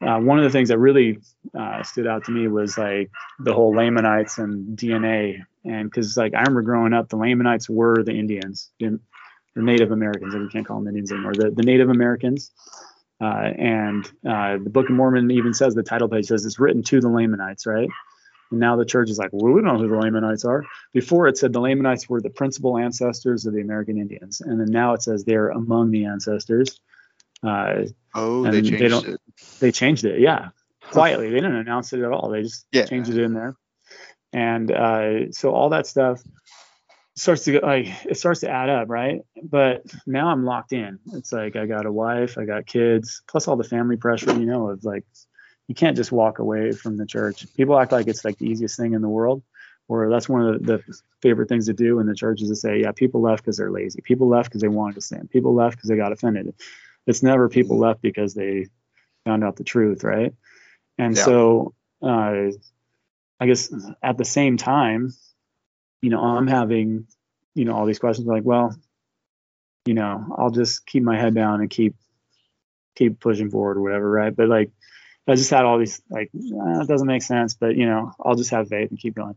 uh, 0.04 0.18
one 0.18 0.38
of 0.38 0.44
the 0.44 0.50
things 0.50 0.70
that 0.70 0.78
really 0.78 1.18
uh, 1.58 1.82
stood 1.82 2.06
out 2.06 2.24
to 2.24 2.32
me 2.32 2.48
was 2.48 2.76
like 2.76 3.10
the 3.38 3.52
whole 3.52 3.74
Lamanites 3.74 4.38
and 4.38 4.76
DNA, 4.76 5.42
and 5.64 5.90
because 5.90 6.16
like 6.16 6.34
I 6.34 6.40
remember 6.40 6.62
growing 6.62 6.94
up, 6.94 7.10
the 7.10 7.16
Lamanites 7.16 7.68
were 7.68 8.02
the 8.02 8.12
Indians, 8.12 8.70
the, 8.80 8.98
the 9.54 9.62
Native 9.62 9.92
Americans, 9.92 10.34
and 10.34 10.44
we 10.44 10.48
can't 10.48 10.66
call 10.66 10.78
them 10.78 10.88
Indians 10.88 11.12
anymore. 11.12 11.34
The, 11.34 11.50
the 11.50 11.62
Native 11.62 11.90
Americans, 11.90 12.50
uh, 13.24 13.50
and 13.58 14.06
uh, 14.28 14.58
the 14.62 14.70
Book 14.70 14.90
of 14.90 14.94
Mormon 14.94 15.30
even 15.30 15.54
says 15.54 15.74
the 15.74 15.82
title 15.82 16.08
page 16.08 16.26
says 16.26 16.44
it's 16.44 16.58
written 16.58 16.82
to 16.82 17.00
the 17.00 17.08
Lamanites, 17.08 17.64
right? 17.64 17.88
And 18.50 18.60
now 18.60 18.76
the 18.76 18.84
church 18.84 19.08
is 19.08 19.16
like, 19.16 19.30
well, 19.32 19.54
we 19.54 19.62
don't 19.62 19.72
know 19.72 19.78
who 19.78 19.88
the 19.88 19.96
Lamanites 19.96 20.44
are. 20.44 20.64
Before 20.92 21.26
it 21.26 21.38
said 21.38 21.54
the 21.54 21.60
Lamanites 21.60 22.06
were 22.06 22.20
the 22.20 22.28
principal 22.28 22.76
ancestors 22.76 23.46
of 23.46 23.54
the 23.54 23.62
American 23.62 23.98
Indians, 23.98 24.42
and 24.42 24.60
then 24.60 24.70
now 24.70 24.92
it 24.92 25.02
says 25.02 25.24
they're 25.24 25.48
among 25.48 25.90
the 25.90 26.04
ancestors. 26.04 26.78
Uh, 27.42 27.84
oh, 28.14 28.42
they 28.50 28.60
changed 28.60 29.04
they 29.04 29.10
it. 29.12 29.20
They 29.58 29.72
changed 29.72 30.04
it, 30.04 30.20
yeah, 30.20 30.48
quietly. 30.90 31.30
they 31.30 31.36
didn't 31.36 31.56
announce 31.56 31.94
it 31.94 32.00
at 32.00 32.12
all. 32.12 32.28
They 32.28 32.42
just 32.42 32.66
yeah. 32.72 32.84
changed 32.84 33.10
it 33.10 33.22
in 33.22 33.32
there, 33.32 33.56
and 34.34 34.70
uh, 34.70 35.32
so 35.32 35.52
all 35.54 35.70
that 35.70 35.86
stuff 35.86 36.22
starts 37.16 37.44
to 37.44 37.52
get 37.52 37.62
like 37.62 37.86
it 38.06 38.16
starts 38.16 38.40
to 38.40 38.50
add 38.50 38.68
up, 38.68 38.88
right? 38.88 39.20
But 39.42 39.84
now 40.06 40.28
I'm 40.28 40.44
locked 40.44 40.72
in. 40.72 40.98
It's 41.12 41.32
like 41.32 41.56
I 41.56 41.66
got 41.66 41.86
a 41.86 41.92
wife, 41.92 42.38
I 42.38 42.44
got 42.44 42.66
kids, 42.66 43.22
plus 43.28 43.46
all 43.46 43.56
the 43.56 43.64
family 43.64 43.96
pressure, 43.96 44.32
you 44.32 44.46
know, 44.46 44.70
of 44.70 44.84
like 44.84 45.04
you 45.68 45.74
can't 45.74 45.96
just 45.96 46.12
walk 46.12 46.38
away 46.38 46.72
from 46.72 46.96
the 46.96 47.06
church. 47.06 47.46
People 47.56 47.78
act 47.78 47.92
like 47.92 48.08
it's 48.08 48.24
like 48.24 48.38
the 48.38 48.46
easiest 48.46 48.76
thing 48.76 48.94
in 48.94 49.02
the 49.02 49.08
world, 49.08 49.42
or 49.88 50.10
that's 50.10 50.28
one 50.28 50.42
of 50.42 50.62
the, 50.62 50.76
the 50.76 50.98
favorite 51.22 51.48
things 51.48 51.66
to 51.66 51.72
do 51.72 52.00
in 52.00 52.06
the 52.06 52.14
church 52.14 52.42
is 52.42 52.48
to 52.48 52.56
say, 52.56 52.80
yeah, 52.80 52.92
people 52.92 53.20
left 53.20 53.42
because 53.44 53.56
they're 53.56 53.70
lazy. 53.70 54.00
People 54.02 54.28
left 54.28 54.50
because 54.50 54.60
they 54.60 54.68
wanted 54.68 54.94
to 54.94 55.00
sin. 55.00 55.28
People 55.28 55.54
left 55.54 55.76
because 55.76 55.88
they 55.88 55.96
got 55.96 56.12
offended. 56.12 56.54
It's 57.06 57.22
never 57.22 57.48
people 57.48 57.78
left 57.78 58.02
because 58.02 58.34
they 58.34 58.66
found 59.24 59.44
out 59.44 59.56
the 59.56 59.64
truth, 59.64 60.04
right? 60.04 60.34
And 60.98 61.16
yeah. 61.16 61.24
so, 61.24 61.74
uh, 62.02 62.50
I 63.40 63.46
guess 63.46 63.72
at 64.02 64.16
the 64.16 64.24
same 64.24 64.56
time, 64.56 65.12
you 66.04 66.10
know, 66.10 66.20
I'm 66.20 66.46
having, 66.46 67.06
you 67.54 67.64
know, 67.64 67.74
all 67.74 67.86
these 67.86 67.98
questions 67.98 68.28
like, 68.28 68.44
well, 68.44 68.76
you 69.86 69.94
know, 69.94 70.34
I'll 70.36 70.50
just 70.50 70.84
keep 70.84 71.02
my 71.02 71.16
head 71.16 71.34
down 71.34 71.62
and 71.62 71.70
keep 71.70 71.94
keep 72.94 73.20
pushing 73.20 73.50
forward 73.50 73.78
or 73.78 73.80
whatever, 73.80 74.10
right? 74.10 74.36
But 74.36 74.48
like 74.50 74.70
I 75.26 75.34
just 75.34 75.48
had 75.48 75.64
all 75.64 75.78
these 75.78 76.02
like 76.10 76.30
eh, 76.34 76.82
it 76.82 76.88
doesn't 76.88 77.06
make 77.06 77.22
sense, 77.22 77.54
but 77.54 77.74
you 77.74 77.86
know, 77.86 78.12
I'll 78.22 78.34
just 78.34 78.50
have 78.50 78.68
faith 78.68 78.90
and 78.90 78.98
keep 78.98 79.14
going. 79.14 79.36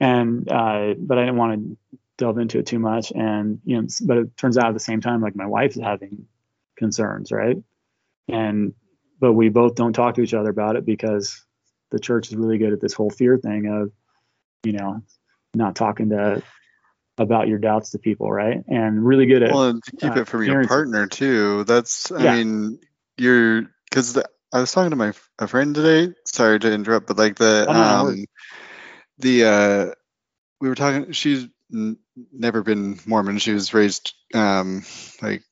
And 0.00 0.50
uh, 0.50 0.94
but 0.98 1.18
I 1.18 1.22
didn't 1.22 1.36
want 1.36 1.60
to 1.60 1.98
delve 2.18 2.38
into 2.38 2.58
it 2.58 2.66
too 2.66 2.80
much. 2.80 3.12
And 3.12 3.60
you 3.64 3.80
know, 3.80 3.86
but 4.04 4.16
it 4.18 4.36
turns 4.36 4.58
out 4.58 4.66
at 4.66 4.74
the 4.74 4.80
same 4.80 5.02
time, 5.02 5.20
like 5.20 5.36
my 5.36 5.46
wife 5.46 5.76
is 5.76 5.82
having 5.82 6.26
concerns, 6.76 7.30
right? 7.30 7.58
And 8.26 8.74
but 9.20 9.34
we 9.34 9.50
both 9.50 9.76
don't 9.76 9.92
talk 9.92 10.16
to 10.16 10.22
each 10.22 10.34
other 10.34 10.50
about 10.50 10.74
it 10.74 10.84
because 10.84 11.44
the 11.92 12.00
church 12.00 12.26
is 12.26 12.34
really 12.34 12.58
good 12.58 12.72
at 12.72 12.80
this 12.80 12.92
whole 12.92 13.10
fear 13.10 13.38
thing 13.38 13.66
of, 13.68 13.92
you 14.64 14.72
know, 14.72 15.00
not 15.54 15.76
talking 15.76 16.10
to 16.10 16.42
about 17.18 17.48
your 17.48 17.58
doubts 17.58 17.90
to 17.90 17.98
people, 17.98 18.30
right? 18.30 18.62
And 18.68 19.04
really 19.04 19.26
good 19.26 19.42
at 19.42 19.52
well, 19.52 19.68
and 19.68 19.82
to 19.84 19.96
keep 19.96 20.16
uh, 20.16 20.20
it 20.20 20.28
from 20.28 20.44
your 20.44 20.66
partner 20.66 21.06
too. 21.06 21.64
That's 21.64 22.10
I 22.10 22.22
yeah. 22.22 22.34
mean, 22.34 22.78
you're 23.16 23.62
because 23.88 24.16
I 24.52 24.60
was 24.60 24.72
talking 24.72 24.90
to 24.90 24.96
my 24.96 25.12
a 25.38 25.46
friend 25.46 25.74
today. 25.74 26.14
Sorry 26.26 26.58
to 26.58 26.72
interrupt, 26.72 27.06
but 27.06 27.18
like 27.18 27.36
the 27.36 27.66
oh, 27.68 27.72
um, 27.72 28.24
the 29.18 29.44
uh, 29.44 29.94
we 30.60 30.68
were 30.68 30.74
talking. 30.74 31.12
She's 31.12 31.46
n- 31.72 31.98
never 32.32 32.62
been 32.62 32.98
Mormon. 33.06 33.38
She 33.38 33.52
was 33.52 33.74
raised 33.74 34.14
um, 34.34 34.84
like 35.20 35.42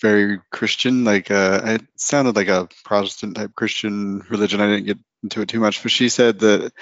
very 0.00 0.40
Christian. 0.50 1.04
Like 1.04 1.30
uh, 1.30 1.60
it 1.64 1.82
sounded 1.96 2.36
like 2.36 2.48
a 2.48 2.68
Protestant 2.84 3.36
type 3.36 3.54
Christian 3.54 4.22
religion. 4.28 4.60
I 4.60 4.66
didn't 4.66 4.86
get 4.86 4.98
into 5.22 5.40
it 5.40 5.48
too 5.48 5.60
much, 5.60 5.82
but 5.82 5.92
she 5.92 6.08
said 6.08 6.40
that 6.40 6.72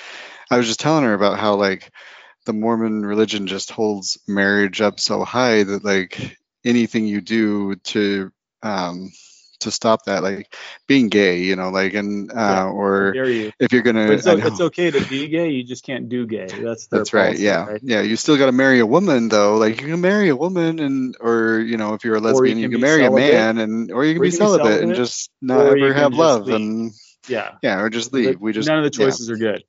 I 0.51 0.57
was 0.57 0.67
just 0.67 0.81
telling 0.81 1.05
her 1.05 1.15
about 1.15 1.39
how 1.39 1.55
like 1.55 1.91
the 2.47 2.53
Mormon 2.53 3.05
religion 3.05 3.47
just 3.47 3.71
holds 3.71 4.19
marriage 4.27 4.81
up 4.81 5.01
so 5.01 5.25
high 5.25 5.63
that 5.63 5.85
like 5.85 6.39
anything 6.65 7.07
you 7.07 7.21
do 7.21 7.77
to 7.77 8.33
um, 8.63 9.11
to 9.61 9.71
stop 9.71 10.05
that 10.07 10.23
like 10.23 10.55
being 10.87 11.09
gay 11.09 11.41
you 11.41 11.55
know 11.55 11.69
like 11.69 11.95
and 11.95 12.33
uh 12.33 12.35
yeah, 12.35 12.65
or 12.65 13.15
you. 13.15 13.53
if 13.61 13.73
you're 13.73 13.83
gonna 13.83 14.11
it's, 14.11 14.27
it's, 14.27 14.61
okay 14.61 14.91
to 14.91 15.07
be 15.07 15.29
gay 15.29 15.51
you 15.51 15.63
just 15.63 15.85
can't 15.85 16.09
do 16.09 16.27
gay. 16.27 16.47
That's 16.47 16.87
that's 16.87 17.13
right 17.13 17.39
yeah. 17.39 17.67
right? 17.67 17.81
yeah 17.83 18.01
you 18.01 18.17
still 18.17 18.39
got 18.39 18.47
to 18.47 18.53
marry 18.53 18.81
a 18.81 18.87
woman 18.87 19.29
though. 19.29 19.57
Like 19.57 19.81
you 19.81 19.89
can 19.89 20.01
marry 20.01 20.31
a 20.31 20.37
woman 20.37 20.79
and 20.79 21.15
or 21.21 21.61
you 21.61 21.77
know 21.77 21.95
if 21.95 22.05
you're 22.05 22.17
a 22.17 22.21
lesbian 22.21 22.59
you 22.59 22.65
can, 22.65 22.73
you 22.73 22.79
can 22.79 22.81
marry 22.81 23.03
celibate. 23.03 23.31
a 23.31 23.33
man 23.33 23.59
and 23.59 23.93
or 23.93 24.05
you 24.05 24.15
can, 24.15 24.23
or 24.23 24.25
be, 24.25 24.31
celibate 24.31 24.65
be 24.65 24.69
celibate 24.71 24.89
and 24.89 24.95
just 24.95 25.31
not 25.43 25.67
ever 25.67 25.93
have 25.93 26.15
love 26.15 26.49
and 26.49 26.93
yeah. 27.29 27.53
Yeah 27.63 27.81
or 27.81 27.91
just 27.91 28.13
leave. 28.15 28.41
We 28.41 28.53
just 28.53 28.67
none 28.67 28.79
of 28.79 28.85
the 28.85 28.91
choices 28.91 29.29
yeah. 29.29 29.35
are 29.35 29.39
good 29.39 29.65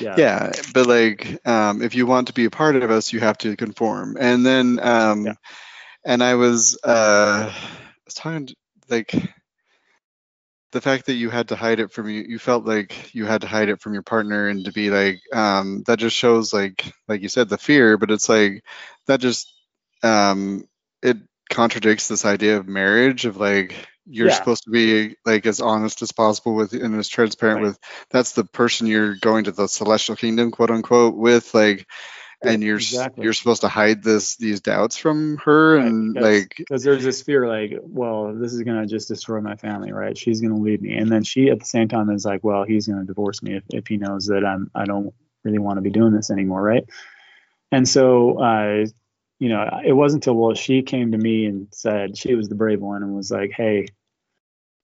yeah. 0.00 0.14
yeah 0.16 0.52
but 0.72 0.86
like 0.86 1.46
um 1.46 1.82
if 1.82 1.94
you 1.94 2.06
want 2.06 2.28
to 2.28 2.32
be 2.32 2.44
a 2.44 2.50
part 2.50 2.76
of 2.76 2.90
us 2.90 3.12
you 3.12 3.20
have 3.20 3.38
to 3.38 3.56
conform 3.56 4.16
and 4.18 4.44
then 4.44 4.78
um 4.80 5.26
yeah. 5.26 5.34
and 6.04 6.22
i 6.22 6.34
was 6.34 6.78
uh 6.84 7.50
I 7.50 8.04
was 8.04 8.14
talking 8.14 8.46
to, 8.46 8.54
like 8.88 9.14
the 10.72 10.80
fact 10.80 11.06
that 11.06 11.14
you 11.14 11.30
had 11.30 11.48
to 11.48 11.56
hide 11.56 11.80
it 11.80 11.92
from 11.92 12.08
you 12.08 12.24
you 12.26 12.38
felt 12.38 12.64
like 12.64 13.14
you 13.14 13.24
had 13.24 13.40
to 13.42 13.46
hide 13.46 13.68
it 13.68 13.80
from 13.80 13.94
your 13.94 14.02
partner 14.02 14.48
and 14.48 14.64
to 14.64 14.72
be 14.72 14.90
like 14.90 15.20
um 15.32 15.82
that 15.86 15.98
just 15.98 16.16
shows 16.16 16.52
like 16.52 16.92
like 17.08 17.22
you 17.22 17.28
said 17.28 17.48
the 17.48 17.58
fear 17.58 17.96
but 17.96 18.10
it's 18.10 18.28
like 18.28 18.62
that 19.06 19.20
just 19.20 19.52
um 20.02 20.64
it 21.02 21.16
contradicts 21.50 22.08
this 22.08 22.24
idea 22.24 22.56
of 22.56 22.66
marriage 22.68 23.24
of 23.24 23.36
like 23.36 23.74
you're 24.06 24.28
yeah. 24.28 24.34
supposed 24.34 24.64
to 24.64 24.70
be 24.70 25.16
like 25.24 25.46
as 25.46 25.60
honest 25.60 26.02
as 26.02 26.12
possible 26.12 26.54
with 26.54 26.72
and 26.72 26.94
as 26.96 27.08
transparent 27.08 27.60
right. 27.60 27.68
with 27.68 27.78
that's 28.10 28.32
the 28.32 28.44
person 28.44 28.86
you're 28.86 29.16
going 29.16 29.44
to 29.44 29.52
the 29.52 29.66
celestial 29.66 30.16
kingdom 30.16 30.50
quote 30.50 30.70
unquote 30.70 31.16
with 31.16 31.52
like 31.54 31.86
and 32.42 32.62
you're 32.62 32.76
exactly. 32.76 33.24
you're 33.24 33.32
supposed 33.32 33.62
to 33.62 33.68
hide 33.68 34.02
this 34.02 34.36
these 34.36 34.60
doubts 34.60 34.96
from 34.96 35.38
her 35.38 35.76
right, 35.76 35.86
and 35.86 36.14
because, 36.14 36.38
like 36.40 36.54
because 36.56 36.84
there's 36.84 37.02
this 37.02 37.22
fear 37.22 37.48
like 37.48 37.72
well 37.82 38.34
this 38.34 38.52
is 38.52 38.62
gonna 38.62 38.86
just 38.86 39.08
destroy 39.08 39.40
my 39.40 39.56
family 39.56 39.92
right 39.92 40.18
she's 40.18 40.40
gonna 40.40 40.56
leave 40.56 40.82
me 40.82 40.96
and 40.96 41.10
then 41.10 41.24
she 41.24 41.50
at 41.50 41.58
the 41.58 41.64
same 41.64 41.88
time 41.88 42.10
is 42.10 42.24
like 42.24 42.44
well 42.44 42.64
he's 42.64 42.86
gonna 42.86 43.04
divorce 43.04 43.42
me 43.42 43.56
if, 43.56 43.64
if 43.70 43.86
he 43.86 43.96
knows 43.96 44.26
that 44.26 44.44
i'm 44.44 44.70
i 44.74 44.84
don't 44.84 45.14
really 45.44 45.58
want 45.58 45.78
to 45.78 45.82
be 45.82 45.90
doing 45.90 46.12
this 46.12 46.30
anymore 46.30 46.62
right 46.62 46.84
and 47.72 47.88
so 47.88 48.38
uh 48.38 48.84
you 49.38 49.48
know 49.48 49.80
it 49.84 49.92
wasn't 49.92 50.22
until 50.24 50.34
well 50.34 50.54
she 50.54 50.82
came 50.82 51.12
to 51.12 51.18
me 51.18 51.46
and 51.46 51.68
said 51.72 52.16
she 52.16 52.34
was 52.34 52.48
the 52.48 52.54
brave 52.54 52.80
one 52.80 53.02
and 53.02 53.14
was 53.14 53.30
like 53.30 53.50
hey 53.50 53.86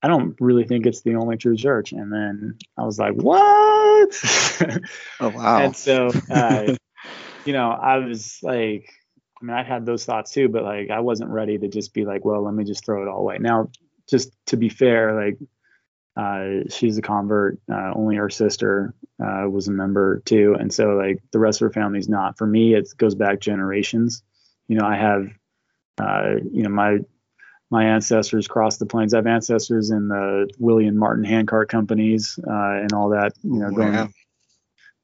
I 0.03 0.09
don't 0.09 0.35
really 0.41 0.65
think 0.65 0.85
it's 0.85 1.03
the 1.03 1.15
only 1.15 1.37
true 1.37 1.57
church. 1.57 1.93
And 1.93 2.13
then 2.13 2.59
I 2.77 2.83
was 2.83 2.99
like, 2.99 3.15
what? 3.15 4.11
oh, 5.21 5.29
wow. 5.31 5.65
and 5.65 5.77
so, 5.77 6.11
uh, 6.29 6.75
you 7.45 7.53
know, 7.53 7.71
I 7.71 7.99
was 7.99 8.41
like, 8.43 8.93
I 9.41 9.45
mean, 9.45 9.57
I 9.57 9.63
had 9.63 9.87
those 9.87 10.05
thoughts 10.05 10.33
too, 10.33 10.49
but 10.49 10.65
like, 10.65 10.91
I 10.91 11.01
wasn't 11.01 11.31
ready 11.31 11.57
to 11.57 11.69
just 11.69 11.95
be 11.95 12.05
like, 12.05 12.25
well, 12.25 12.43
let 12.43 12.53
me 12.53 12.65
just 12.65 12.85
throw 12.85 13.03
it 13.03 13.09
all 13.09 13.21
away. 13.21 13.39
Now, 13.39 13.71
just 14.11 14.33
to 14.47 14.57
be 14.57 14.69
fair, 14.69 15.15
like, 15.15 15.39
uh, 16.17 16.69
she's 16.69 16.99
a 16.99 17.03
convert. 17.03 17.59
Uh, 17.73 17.93
only 17.95 18.17
her 18.17 18.29
sister 18.29 18.95
uh, 19.25 19.49
was 19.49 19.69
a 19.69 19.73
member 19.73 20.21
too, 20.27 20.55
and 20.61 20.71
so 20.71 20.91
like 20.91 21.23
the 21.33 21.39
rest 21.39 21.63
of 21.63 21.67
her 21.67 21.73
family's 21.73 22.07
not. 22.07 22.37
For 22.37 22.47
me, 22.47 22.75
it 22.75 22.91
goes 22.99 23.15
back 23.15 23.41
generations. 23.41 24.23
You 24.69 24.77
know, 24.77 24.87
I 24.87 24.97
have, 24.97 25.27
uh, 26.01 26.35
you 26.51 26.63
know, 26.63 26.71
my 26.71 26.99
my 27.71 27.85
ancestors 27.85 28.47
crossed 28.47 28.79
the 28.79 28.87
plains. 28.87 29.15
I 29.15 29.19
have 29.19 29.27
ancestors 29.27 29.91
in 29.91 30.09
the 30.09 30.49
Willie 30.59 30.87
and 30.87 30.99
Martin 30.99 31.25
handcart 31.25 31.71
companies 31.71 32.39
uh, 32.47 32.81
and 32.81 32.93
all 32.93 33.11
that. 33.11 33.33
You 33.43 33.61
know, 33.61 33.71
going 33.71 34.13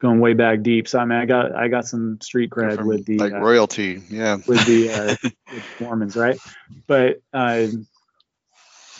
going 0.00 0.20
way 0.20 0.34
back 0.34 0.62
deep. 0.62 0.88
So 0.88 0.98
I 0.98 1.04
mean, 1.04 1.18
I 1.18 1.24
got 1.24 1.54
I 1.54 1.68
got 1.68 1.86
some 1.86 2.20
street 2.20 2.50
cred 2.50 2.76
From, 2.76 2.86
with 2.86 3.04
the 3.06 3.18
like 3.18 3.32
uh, 3.32 3.40
royalty, 3.40 4.02
yeah, 4.08 4.36
with 4.46 4.64
the 4.66 4.90
uh, 4.90 5.16
with 5.52 5.80
Mormons, 5.80 6.16
right? 6.16 6.38
But 6.86 7.20
uh, 7.32 7.66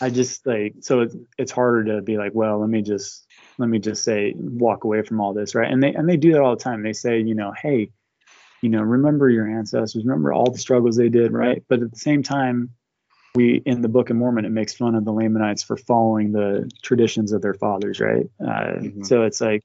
I 0.01 0.11
just 0.11 0.47
like 0.47 0.75
so 0.81 1.01
it's 1.01 1.17
it's 1.37 1.53
harder 1.53 1.97
to 1.97 2.03
be 2.03 2.17
like, 2.17 2.33
well, 2.35 2.61
let 2.61 2.69
me 2.69 2.83
just 2.83 3.27
let 3.59 3.69
me 3.69 3.79
just 3.79 4.05
say 4.05 4.35
walk 4.37 4.85
away 4.85 5.03
from 5.03 5.21
all 5.21 5.33
this, 5.33 5.55
right? 5.55 5.71
And 5.71 5.83
they 5.83 5.95
and 5.95 6.09
they 6.09 6.17
do 6.17 6.33
that 6.33 6.41
all 6.41 6.57
the 6.57 6.63
time. 6.63 6.83
They 6.83 6.93
say, 6.93 7.21
you 7.21 7.35
know, 7.35 7.53
hey, 7.53 7.91
you 8.63 8.69
know, 8.69 8.83
remember 8.83 9.29
your 9.29 9.47
ancestors, 9.47 10.05
remember 10.05 10.33
all 10.33 10.51
the 10.51 10.59
struggles 10.59 10.97
they 10.97 11.09
did, 11.09 11.33
right? 11.33 11.63
But 11.69 11.83
at 11.83 11.91
the 11.91 11.99
same 11.99 12.23
time, 12.23 12.71
we 13.35 13.63
in 13.65 13.83
the 13.83 13.89
Book 13.89 14.11
of 14.11 14.17
Mormon 14.17 14.45
it 14.45 14.51
makes 14.51 14.75
fun 14.75 14.95
of 14.95 15.05
the 15.05 15.13
Lamanites 15.13 15.63
for 15.63 15.77
following 15.77 16.33
the 16.33 16.71
traditions 16.83 17.33
of 17.33 17.43
their 17.43 17.55
fathers, 17.55 18.01
right? 18.01 18.27
Uh, 18.41 18.45
mm-hmm. 18.45 19.05
So 19.05 19.23
it's 19.23 19.41
like 19.41 19.65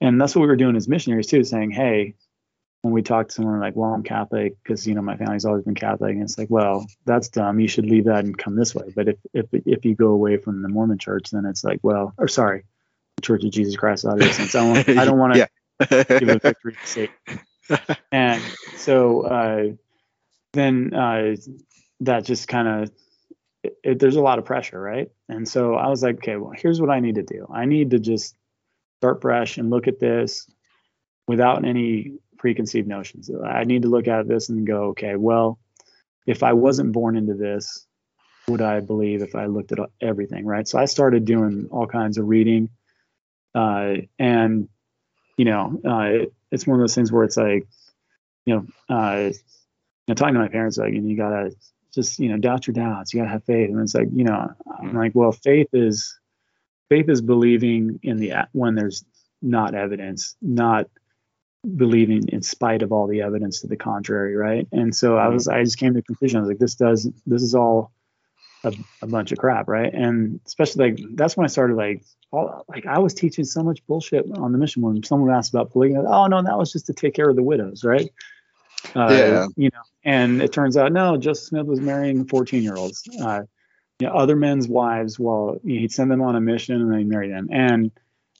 and 0.00 0.20
that's 0.20 0.34
what 0.34 0.42
we 0.42 0.48
were 0.48 0.56
doing 0.56 0.76
as 0.76 0.88
missionaries 0.88 1.26
too, 1.26 1.44
saying, 1.44 1.70
hey, 1.70 2.14
when 2.82 2.92
we 2.92 3.02
talk 3.02 3.28
to 3.28 3.34
someone 3.34 3.60
like, 3.60 3.76
well, 3.76 3.94
I'm 3.94 4.02
Catholic 4.02 4.56
because 4.62 4.86
you 4.86 4.94
know 4.94 5.00
my 5.00 5.16
family's 5.16 5.46
always 5.46 5.64
been 5.64 5.74
Catholic, 5.74 6.12
and 6.12 6.22
it's 6.22 6.36
like, 6.36 6.50
well, 6.50 6.86
that's 7.06 7.28
dumb. 7.28 7.58
You 7.58 7.68
should 7.68 7.86
leave 7.86 8.04
that 8.04 8.24
and 8.24 8.36
come 8.36 8.56
this 8.56 8.74
way. 8.74 8.92
But 8.94 9.08
if 9.08 9.16
if 9.32 9.46
if 9.52 9.84
you 9.84 9.94
go 9.94 10.08
away 10.08 10.36
from 10.36 10.60
the 10.62 10.68
Mormon 10.68 10.98
Church, 10.98 11.30
then 11.30 11.46
it's 11.46 11.64
like, 11.64 11.80
well, 11.82 12.12
or 12.18 12.28
sorry, 12.28 12.64
Church 13.22 13.44
of 13.44 13.50
Jesus 13.50 13.76
Christ 13.76 14.04
of 14.04 14.12
Latter-day 14.12 14.32
Saints. 14.32 14.54
I 14.54 14.82
don't, 14.82 14.98
I 14.98 15.04
don't 15.04 15.18
want 15.18 15.34
to 15.34 15.48
yeah. 15.90 16.18
give 16.18 16.28
a 16.28 16.38
victory 16.38 16.76
sake. 16.84 17.10
And 18.12 18.42
so, 18.76 19.22
uh, 19.22 19.64
then 20.52 20.94
uh, 20.94 21.36
that 22.00 22.24
just 22.24 22.48
kind 22.48 22.68
of 22.68 22.90
there's 23.82 24.16
a 24.16 24.20
lot 24.20 24.38
of 24.38 24.44
pressure, 24.44 24.80
right? 24.80 25.10
And 25.28 25.48
so 25.48 25.74
I 25.74 25.88
was 25.88 26.02
like, 26.02 26.16
okay, 26.16 26.36
well, 26.36 26.52
here's 26.54 26.80
what 26.80 26.90
I 26.90 27.00
need 27.00 27.14
to 27.14 27.22
do. 27.22 27.46
I 27.52 27.64
need 27.64 27.90
to 27.92 27.98
just 27.98 28.36
start 29.00 29.22
fresh 29.22 29.58
and 29.58 29.70
look 29.70 29.88
at 29.88 30.00
this 30.00 30.46
without 31.26 31.64
any 31.64 32.18
preconceived 32.38 32.88
notions. 32.88 33.30
I 33.44 33.64
need 33.64 33.82
to 33.82 33.88
look 33.88 34.08
at 34.08 34.28
this 34.28 34.48
and 34.48 34.66
go, 34.66 34.84
okay, 34.88 35.16
well, 35.16 35.58
if 36.26 36.42
I 36.42 36.52
wasn't 36.52 36.92
born 36.92 37.16
into 37.16 37.34
this, 37.34 37.86
would 38.48 38.60
I 38.60 38.80
believe 38.80 39.22
if 39.22 39.34
I 39.34 39.46
looked 39.46 39.72
at 39.72 39.78
everything, 40.00 40.44
right? 40.44 40.68
So 40.68 40.78
I 40.78 40.84
started 40.84 41.24
doing 41.24 41.68
all 41.70 41.86
kinds 41.86 42.18
of 42.18 42.28
reading, 42.28 42.68
uh, 43.54 43.94
and 44.18 44.68
you 45.38 45.46
know, 45.46 45.80
uh, 45.84 46.26
it's 46.50 46.66
one 46.66 46.78
of 46.78 46.82
those 46.82 46.94
things 46.94 47.10
where 47.10 47.24
it's 47.24 47.36
like, 47.36 47.66
you 48.46 48.54
know, 48.54 48.94
uh, 48.94 49.30
you 49.30 49.34
know, 50.08 50.14
talking 50.14 50.34
to 50.34 50.40
my 50.40 50.48
parents, 50.48 50.78
like, 50.78 50.92
and 50.92 51.08
you 51.08 51.16
gotta 51.16 51.54
just, 51.94 52.18
you 52.18 52.28
know, 52.28 52.36
doubt 52.36 52.66
your 52.66 52.74
doubts. 52.74 53.12
You 53.12 53.20
gotta 53.20 53.30
have 53.30 53.44
faith, 53.44 53.70
and 53.70 53.80
it's 53.80 53.94
like, 53.94 54.08
you 54.12 54.24
know, 54.24 54.52
I'm 54.78 54.88
mm-hmm. 54.88 54.96
like, 54.96 55.12
well, 55.14 55.32
faith 55.32 55.68
is 55.72 56.18
faith 56.88 57.08
is 57.08 57.22
believing 57.22 58.00
in 58.02 58.18
the 58.18 58.32
when 58.52 58.74
there's 58.74 59.04
not 59.40 59.74
evidence, 59.74 60.36
not 60.40 60.86
believing 61.76 62.28
in 62.28 62.42
spite 62.42 62.82
of 62.82 62.92
all 62.92 63.06
the 63.06 63.22
evidence 63.22 63.60
to 63.60 63.66
the 63.66 63.76
contrary, 63.76 64.36
right? 64.36 64.66
And 64.72 64.94
so 64.94 65.16
I 65.16 65.28
was, 65.28 65.48
I 65.48 65.62
just 65.64 65.78
came 65.78 65.94
to 65.94 66.00
the 66.00 66.02
conclusion. 66.02 66.38
I 66.38 66.40
was 66.40 66.48
like, 66.48 66.58
this 66.58 66.74
does, 66.74 67.08
this 67.26 67.42
is 67.42 67.54
all 67.54 67.92
a, 68.64 68.72
a 69.02 69.06
bunch 69.06 69.32
of 69.32 69.38
crap, 69.38 69.68
right? 69.68 69.92
And 69.92 70.40
especially 70.46 70.90
like 70.90 71.00
that's 71.14 71.36
when 71.36 71.44
I 71.44 71.48
started 71.48 71.76
like, 71.76 72.02
all, 72.30 72.64
like 72.68 72.86
I 72.86 72.98
was 72.98 73.14
teaching 73.14 73.44
so 73.44 73.62
much 73.62 73.86
bullshit 73.86 74.26
on 74.36 74.52
the 74.52 74.58
mission 74.58 74.82
when 74.82 75.02
someone 75.02 75.30
asked 75.30 75.52
about 75.52 75.72
polygamy. 75.72 76.04
Oh 76.06 76.26
no, 76.26 76.42
that 76.42 76.58
was 76.58 76.72
just 76.72 76.86
to 76.86 76.92
take 76.92 77.14
care 77.14 77.28
of 77.28 77.36
the 77.36 77.42
widows, 77.42 77.84
right? 77.84 78.10
Uh, 78.94 79.08
yeah. 79.10 79.46
You 79.56 79.70
know, 79.72 79.82
and 80.04 80.42
it 80.42 80.52
turns 80.52 80.76
out 80.76 80.92
no, 80.92 81.16
Joseph 81.16 81.48
Smith 81.48 81.66
was 81.66 81.80
marrying 81.80 82.26
14 82.26 82.62
year 82.62 82.76
olds, 82.76 83.08
uh, 83.22 83.42
you 83.98 84.06
know, 84.06 84.14
other 84.14 84.36
men's 84.36 84.68
wives. 84.68 85.18
While 85.18 85.58
he'd 85.64 85.92
send 85.92 86.10
them 86.10 86.22
on 86.22 86.36
a 86.36 86.40
mission 86.40 86.80
and 86.80 86.90
then 86.90 86.98
he'd 86.98 87.08
marry 87.08 87.28
them, 87.28 87.48
and 87.50 87.90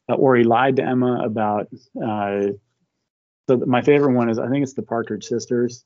uh, 0.08 0.14
or 0.14 0.36
he 0.36 0.44
lied 0.44 0.76
to 0.76 0.82
Emma 0.82 1.22
about 1.24 1.68
uh, 2.02 2.48
so 3.48 3.58
my 3.58 3.82
favorite 3.82 4.14
one 4.14 4.30
is 4.30 4.38
I 4.38 4.48
think 4.48 4.62
it's 4.62 4.74
the 4.74 4.82
Partridge 4.82 5.24
Sisters, 5.24 5.84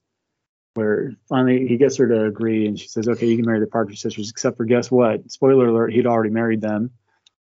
where 0.79 1.13
finally 1.29 1.67
he 1.67 1.77
gets 1.77 1.97
her 1.97 2.07
to 2.07 2.27
agree, 2.27 2.69
and 2.69 2.79
she 2.79 2.87
says, 2.87 3.09
"Okay, 3.09 3.27
you 3.27 3.37
can 3.37 3.47
marry 3.47 3.59
the 3.59 3.67
Partridge 3.67 4.01
Sisters," 4.01 4.31
except 4.31 4.57
for 4.57 4.65
guess 4.65 4.93
what? 4.93 5.29
Spoiler 5.29 5.67
alert: 5.67 5.93
he'd 5.93 6.07
already 6.07 6.31
married 6.31 6.61
them, 6.61 6.93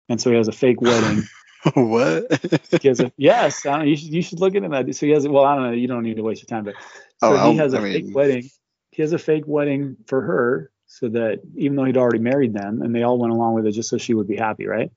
and 0.10 0.20
so 0.20 0.30
he 0.30 0.36
has 0.36 0.50
a 0.50 0.52
fake 0.52 0.82
wedding. 0.82 1.24
what? 1.74 2.26
he 2.82 2.90
has 2.90 3.00
a, 3.00 3.14
yes, 3.16 3.66
I 3.66 3.78
don't, 3.78 3.88
you 3.88 3.96
should 3.96 4.14
you 4.14 4.22
should 4.22 4.42
look 4.42 4.56
into 4.56 4.68
that. 4.68 4.94
So 4.94 5.06
he 5.06 5.14
has 5.14 5.26
well, 5.26 5.46
I 5.46 5.56
don't 5.56 5.64
know. 5.64 5.72
You 5.72 5.88
don't 5.88 6.04
need 6.04 6.18
to 6.18 6.22
waste 6.24 6.42
your 6.42 6.48
time, 6.48 6.66
but 6.66 6.76
oh, 7.22 7.34
so 7.38 7.42
oh, 7.42 7.52
he 7.52 7.58
has 7.60 7.74
a 7.74 7.78
I 7.78 7.94
fake 7.94 8.06
wedding. 8.14 8.50
He 8.92 9.02
has 9.04 9.14
a 9.14 9.18
fake 9.18 9.46
wedding 9.48 9.96
for 10.06 10.20
her, 10.20 10.70
so 10.86 11.08
that 11.08 11.40
even 11.56 11.78
though 11.78 11.86
he'd 11.86 11.96
already 11.96 12.20
married 12.20 12.54
them, 12.54 12.82
and 12.82 12.94
they 12.94 13.04
all 13.04 13.18
went 13.18 13.32
along 13.32 13.54
with 13.54 13.66
it 13.66 13.72
just 13.72 13.90
so 13.90 13.98
she 13.98 14.14
would 14.14 14.28
be 14.28 14.36
happy, 14.36 14.68
right? 14.68 14.92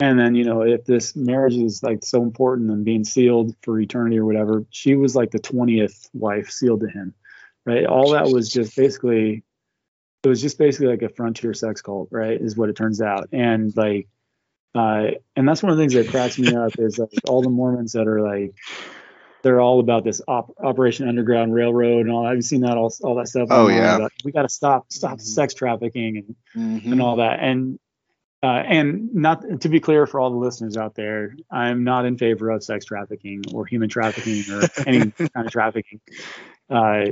And 0.00 0.18
then, 0.18 0.34
you 0.34 0.44
know, 0.44 0.62
if 0.62 0.84
this 0.84 1.16
marriage 1.16 1.56
is 1.56 1.82
like 1.82 2.04
so 2.04 2.22
important 2.22 2.70
and 2.70 2.84
being 2.84 3.04
sealed 3.04 3.54
for 3.62 3.80
eternity 3.80 4.18
or 4.18 4.26
whatever, 4.26 4.64
she 4.70 4.94
was 4.94 5.16
like 5.16 5.30
the 5.30 5.38
20th 5.38 6.08
wife 6.12 6.50
sealed 6.50 6.80
to 6.80 6.88
him, 6.88 7.14
right? 7.66 7.84
All 7.84 8.12
that 8.12 8.28
was 8.28 8.48
just 8.48 8.74
basically, 8.76 9.42
it 10.22 10.28
was 10.28 10.40
just 10.40 10.58
basically 10.58 10.86
like 10.86 11.02
a 11.02 11.08
frontier 11.08 11.52
sex 11.52 11.82
cult, 11.82 12.08
right? 12.10 12.40
Is 12.40 12.56
what 12.56 12.70
it 12.70 12.76
turns 12.76 13.02
out. 13.02 13.28
And 13.32 13.76
like, 13.76 14.08
uh, 14.74 15.10
and 15.34 15.48
that's 15.48 15.62
one 15.62 15.72
of 15.72 15.78
the 15.78 15.82
things 15.82 15.94
that 15.94 16.08
cracks 16.08 16.38
me 16.38 16.54
up 16.54 16.78
is 16.78 16.98
like 16.98 17.10
all 17.28 17.42
the 17.42 17.50
Mormons 17.50 17.92
that 17.92 18.06
are 18.06 18.20
like, 18.20 18.54
they're 19.42 19.60
all 19.60 19.80
about 19.80 20.04
this 20.04 20.20
op- 20.26 20.54
Operation 20.62 21.08
Underground 21.08 21.54
Railroad 21.54 22.06
and 22.06 22.10
all. 22.10 22.26
I've 22.26 22.44
seen 22.44 22.62
that 22.62 22.76
all, 22.76 22.92
all 23.02 23.14
that 23.16 23.28
stuff. 23.28 23.48
Oh 23.50 23.68
yeah. 23.68 23.96
About, 23.96 24.12
we 24.24 24.32
got 24.32 24.42
to 24.42 24.48
stop 24.48 24.92
stop 24.92 25.12
mm-hmm. 25.12 25.20
sex 25.20 25.54
trafficking 25.54 26.16
and 26.16 26.36
mm-hmm. 26.56 26.92
and 26.92 27.02
all 27.02 27.16
that. 27.16 27.38
And 27.40 27.78
uh, 28.42 28.62
and 28.66 29.14
not 29.14 29.60
to 29.60 29.68
be 29.68 29.80
clear 29.80 30.06
for 30.06 30.20
all 30.20 30.30
the 30.30 30.36
listeners 30.36 30.76
out 30.76 30.94
there, 30.94 31.36
I'm 31.50 31.84
not 31.84 32.04
in 32.04 32.18
favor 32.18 32.50
of 32.50 32.62
sex 32.62 32.84
trafficking 32.84 33.42
or 33.54 33.66
human 33.66 33.88
trafficking 33.88 34.44
or 34.52 34.62
any 34.86 35.10
kind 35.10 35.46
of 35.46 35.50
trafficking. 35.50 36.00
Uh, 36.68 37.06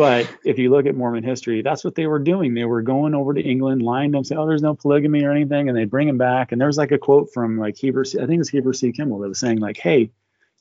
but 0.00 0.34
if 0.46 0.58
you 0.58 0.70
look 0.70 0.86
at 0.86 0.96
Mormon 0.96 1.22
history, 1.22 1.60
that's 1.60 1.84
what 1.84 1.94
they 1.94 2.06
were 2.06 2.18
doing. 2.18 2.54
They 2.54 2.64
were 2.64 2.80
going 2.80 3.14
over 3.14 3.34
to 3.34 3.40
England, 3.42 3.82
lying 3.82 4.12
to 4.12 4.16
them, 4.16 4.24
saying, 4.24 4.38
"Oh, 4.38 4.46
there's 4.46 4.62
no 4.62 4.74
polygamy 4.74 5.22
or 5.24 5.30
anything," 5.30 5.68
and 5.68 5.76
they'd 5.76 5.90
bring 5.90 6.06
them 6.06 6.16
back. 6.16 6.52
And 6.52 6.58
there 6.58 6.68
was 6.68 6.78
like 6.78 6.90
a 6.90 6.96
quote 6.96 7.30
from 7.34 7.58
like 7.58 7.76
Heber, 7.76 8.00
I 8.00 8.24
think 8.24 8.30
it 8.30 8.38
was 8.38 8.48
Heber 8.48 8.72
C. 8.72 8.92
Kimball 8.92 9.18
that 9.18 9.28
was 9.28 9.38
saying 9.38 9.58
like, 9.58 9.76
"Hey, 9.76 10.10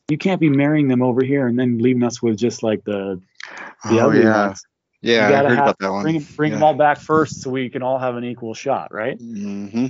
you 0.09 0.17
can't 0.17 0.41
be 0.41 0.49
marrying 0.49 0.89
them 0.89 1.01
over 1.01 1.23
here 1.23 1.47
and 1.47 1.57
then 1.57 1.77
leaving 1.77 2.03
us 2.03 2.21
with 2.21 2.37
just 2.37 2.63
like 2.63 2.83
the 2.83 3.21
the 3.85 4.01
oh, 4.01 4.11
yeah. 4.11 4.47
ones." 4.47 4.65
Yeah, 5.01 5.29
I 5.29 5.31
heard 5.31 5.51
have, 5.51 5.57
about 5.59 5.79
that 5.79 5.89
one. 5.89 6.03
Bring, 6.03 6.19
bring 6.35 6.51
yeah. 6.51 6.57
them 6.57 6.63
all 6.63 6.73
back 6.73 6.99
first 6.99 7.41
so 7.41 7.49
we 7.49 7.69
can 7.69 7.81
all 7.81 7.97
have 7.97 8.17
an 8.17 8.25
equal 8.25 8.53
shot, 8.53 8.93
right? 8.93 9.17
Mm-hmm. 9.17 9.85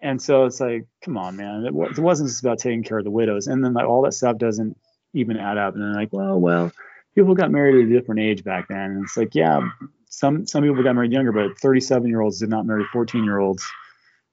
And 0.00 0.20
so 0.20 0.46
it's 0.46 0.58
like, 0.58 0.86
come 1.04 1.16
on, 1.16 1.36
man. 1.36 1.64
It, 1.64 1.68
it, 1.68 1.98
wasn't 2.00 2.30
just 2.30 2.42
about 2.42 2.58
taking 2.58 2.82
care 2.82 2.98
of 2.98 3.04
the 3.04 3.12
widows. 3.12 3.46
And 3.46 3.64
then 3.64 3.74
like 3.74 3.86
all 3.86 4.02
that 4.02 4.14
stuff 4.14 4.38
doesn't 4.38 4.76
even 5.14 5.36
add 5.36 5.56
up. 5.56 5.74
And 5.74 5.84
then 5.84 5.92
like, 5.92 6.12
well, 6.12 6.40
well, 6.40 6.72
people 7.14 7.34
got 7.34 7.50
married 7.50 7.84
at 7.84 7.90
a 7.90 7.92
different 7.92 8.20
age 8.20 8.44
back 8.44 8.68
then. 8.68 8.78
And 8.78 9.04
it's 9.04 9.16
like, 9.16 9.34
yeah, 9.34 9.60
some 10.08 10.46
some 10.46 10.62
people 10.62 10.82
got 10.82 10.94
married 10.94 11.12
younger, 11.12 11.32
but 11.32 11.58
37 11.58 12.08
year 12.08 12.20
olds 12.20 12.38
did 12.38 12.50
not 12.50 12.66
marry 12.66 12.84
14 12.92 13.24
year 13.24 13.38
olds. 13.38 13.66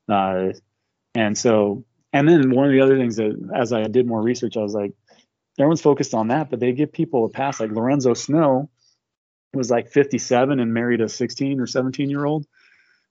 Uh, 0.10 0.50
and 1.16 1.38
so, 1.38 1.86
and 2.14 2.28
then 2.28 2.52
one 2.52 2.66
of 2.66 2.72
the 2.72 2.82
other 2.82 2.98
things 2.98 3.18
that 3.18 3.36
as 3.56 3.74
I 3.74 3.84
did 3.84 4.08
more 4.08 4.22
research, 4.22 4.58
I 4.58 4.62
was 4.62 4.74
like, 4.74 4.94
everyone's 5.60 5.82
focused 5.82 6.14
on 6.14 6.30
that, 6.30 6.50
but 6.50 6.60
they 6.60 6.72
give 6.74 6.92
people 6.92 7.26
a 7.26 7.30
pass. 7.30 7.60
Like 7.60 7.72
Lorenzo 7.72 8.14
Snow 8.14 8.70
was 9.54 9.70
like 9.70 9.90
57 9.90 10.60
and 10.60 10.74
married 10.74 11.02
a 11.02 11.10
16 11.10 11.60
or 11.60 11.68
17 11.68 12.10
year 12.10 12.26
old. 12.26 12.46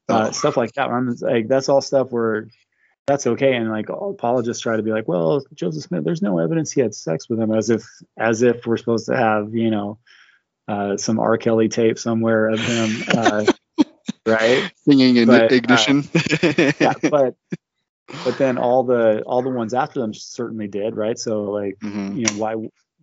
Uh, 0.09 0.27
oh. 0.29 0.31
Stuff 0.31 0.57
like 0.57 0.73
that. 0.75 0.89
I'm 0.89 1.17
like, 1.21 1.49
that's 1.49 1.69
all 1.69 1.81
stuff 1.81 2.13
where 2.13 2.49
that's 3.07 3.27
okay. 3.27 3.55
And 3.55 3.71
like 3.71 3.89
apologists 3.89 4.63
try 4.63 4.77
to 4.77 4.83
be 4.83 4.91
like, 4.91 5.07
well, 5.07 5.45
Joseph 5.55 5.85
Smith, 5.85 6.05
there's 6.05 6.23
no 6.23 6.39
evidence 6.39 6.73
he 6.73 6.81
had 6.81 6.95
sex 6.95 7.29
with 7.29 7.39
him, 7.39 7.53
as 7.53 7.71
if 7.71 7.85
as 8.17 8.43
if 8.43 8.67
we're 8.67 8.77
supposed 8.77 9.07
to 9.07 9.17
have, 9.17 9.55
you 9.55 9.71
know, 9.71 9.99
uh, 10.69 10.97
some 10.97 11.19
R. 11.21 11.39
Kelly 11.39 11.69
tape 11.69 11.99
somewhere 11.99 12.49
of 12.49 12.59
him, 12.59 13.05
uh, 13.17 13.45
right? 14.27 14.73
Singing 14.85 15.17
in 15.17 15.29
but, 15.29 15.53
uh, 15.53 15.55
ignition. 15.55 16.09
yeah, 16.81 16.95
but 17.03 17.37
but 18.25 18.39
then 18.39 18.59
all 18.59 18.83
the 18.83 19.23
all 19.23 19.43
the 19.43 19.51
ones 19.51 19.73
after 19.73 20.01
them 20.01 20.13
certainly 20.13 20.67
did, 20.67 20.97
right? 20.97 21.19
So 21.19 21.45
like, 21.45 21.79
mm-hmm. 21.79 22.17
you 22.17 22.27
know, 22.27 22.33
why 22.35 22.55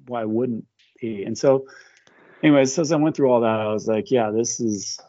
why 0.08 0.26
wouldn't 0.26 0.66
he? 0.99 1.24
And 1.24 1.38
so 1.38 1.68
anyways, 2.41 2.74
so 2.74 2.82
as 2.82 2.91
I 2.91 2.97
went 2.97 3.16
through 3.16 3.32
all 3.32 3.41
that, 3.41 3.60
I 3.60 3.72
was 3.72 3.88
like, 3.88 4.12
yeah, 4.12 4.32
this 4.32 4.60
is 4.60 4.99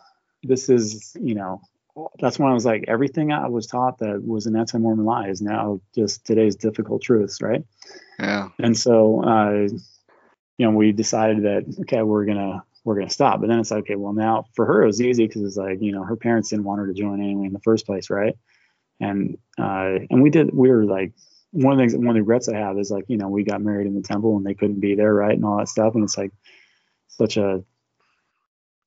this 0.44 0.68
is 0.68 1.16
you 1.20 1.34
know 1.34 1.60
that's 2.18 2.38
when 2.38 2.50
I 2.50 2.54
was 2.54 2.64
like, 2.64 2.84
everything 2.88 3.32
I 3.32 3.48
was 3.48 3.66
taught 3.66 3.98
that 3.98 4.24
was 4.24 4.46
an 4.46 4.56
anti-Mormon 4.56 5.04
lie 5.04 5.28
is 5.28 5.40
now 5.40 5.80
just 5.94 6.24
today's 6.24 6.56
difficult 6.56 7.02
truths, 7.02 7.40
right? 7.40 7.64
Yeah. 8.18 8.48
And 8.58 8.76
so, 8.76 9.22
uh, 9.22 9.68
you 10.58 10.66
know, 10.66 10.70
we 10.70 10.92
decided 10.92 11.44
that 11.44 11.64
okay, 11.82 12.02
we're 12.02 12.24
gonna 12.24 12.64
we're 12.84 12.96
gonna 12.96 13.10
stop. 13.10 13.40
But 13.40 13.48
then 13.48 13.60
it's 13.60 13.70
like, 13.70 13.80
okay, 13.80 13.96
well 13.96 14.12
now 14.12 14.46
for 14.54 14.66
her 14.66 14.82
it 14.82 14.86
was 14.86 15.00
easy 15.00 15.26
because 15.26 15.42
it's 15.42 15.56
like 15.56 15.80
you 15.80 15.92
know 15.92 16.04
her 16.04 16.16
parents 16.16 16.50
didn't 16.50 16.64
want 16.64 16.80
her 16.80 16.86
to 16.86 16.94
join 16.94 17.20
anyway 17.20 17.46
in 17.46 17.52
the 17.52 17.60
first 17.60 17.86
place, 17.86 18.10
right? 18.10 18.36
And 19.00 19.38
uh, 19.58 19.98
and 20.10 20.22
we 20.22 20.30
did 20.30 20.54
we 20.54 20.70
were 20.70 20.84
like 20.84 21.12
one 21.50 21.72
of 21.72 21.78
the 21.78 21.82
things 21.82 21.96
one 21.96 22.08
of 22.08 22.14
the 22.14 22.20
regrets 22.20 22.48
I 22.48 22.56
have 22.56 22.78
is 22.78 22.90
like 22.90 23.04
you 23.08 23.16
know 23.16 23.28
we 23.28 23.44
got 23.44 23.62
married 23.62 23.86
in 23.86 23.94
the 23.94 24.02
temple 24.02 24.36
and 24.36 24.46
they 24.46 24.54
couldn't 24.54 24.80
be 24.80 24.94
there, 24.94 25.12
right, 25.12 25.34
and 25.34 25.44
all 25.44 25.58
that 25.58 25.68
stuff, 25.68 25.94
and 25.94 26.04
it's 26.04 26.18
like 26.18 26.32
such 27.08 27.36
a 27.36 27.64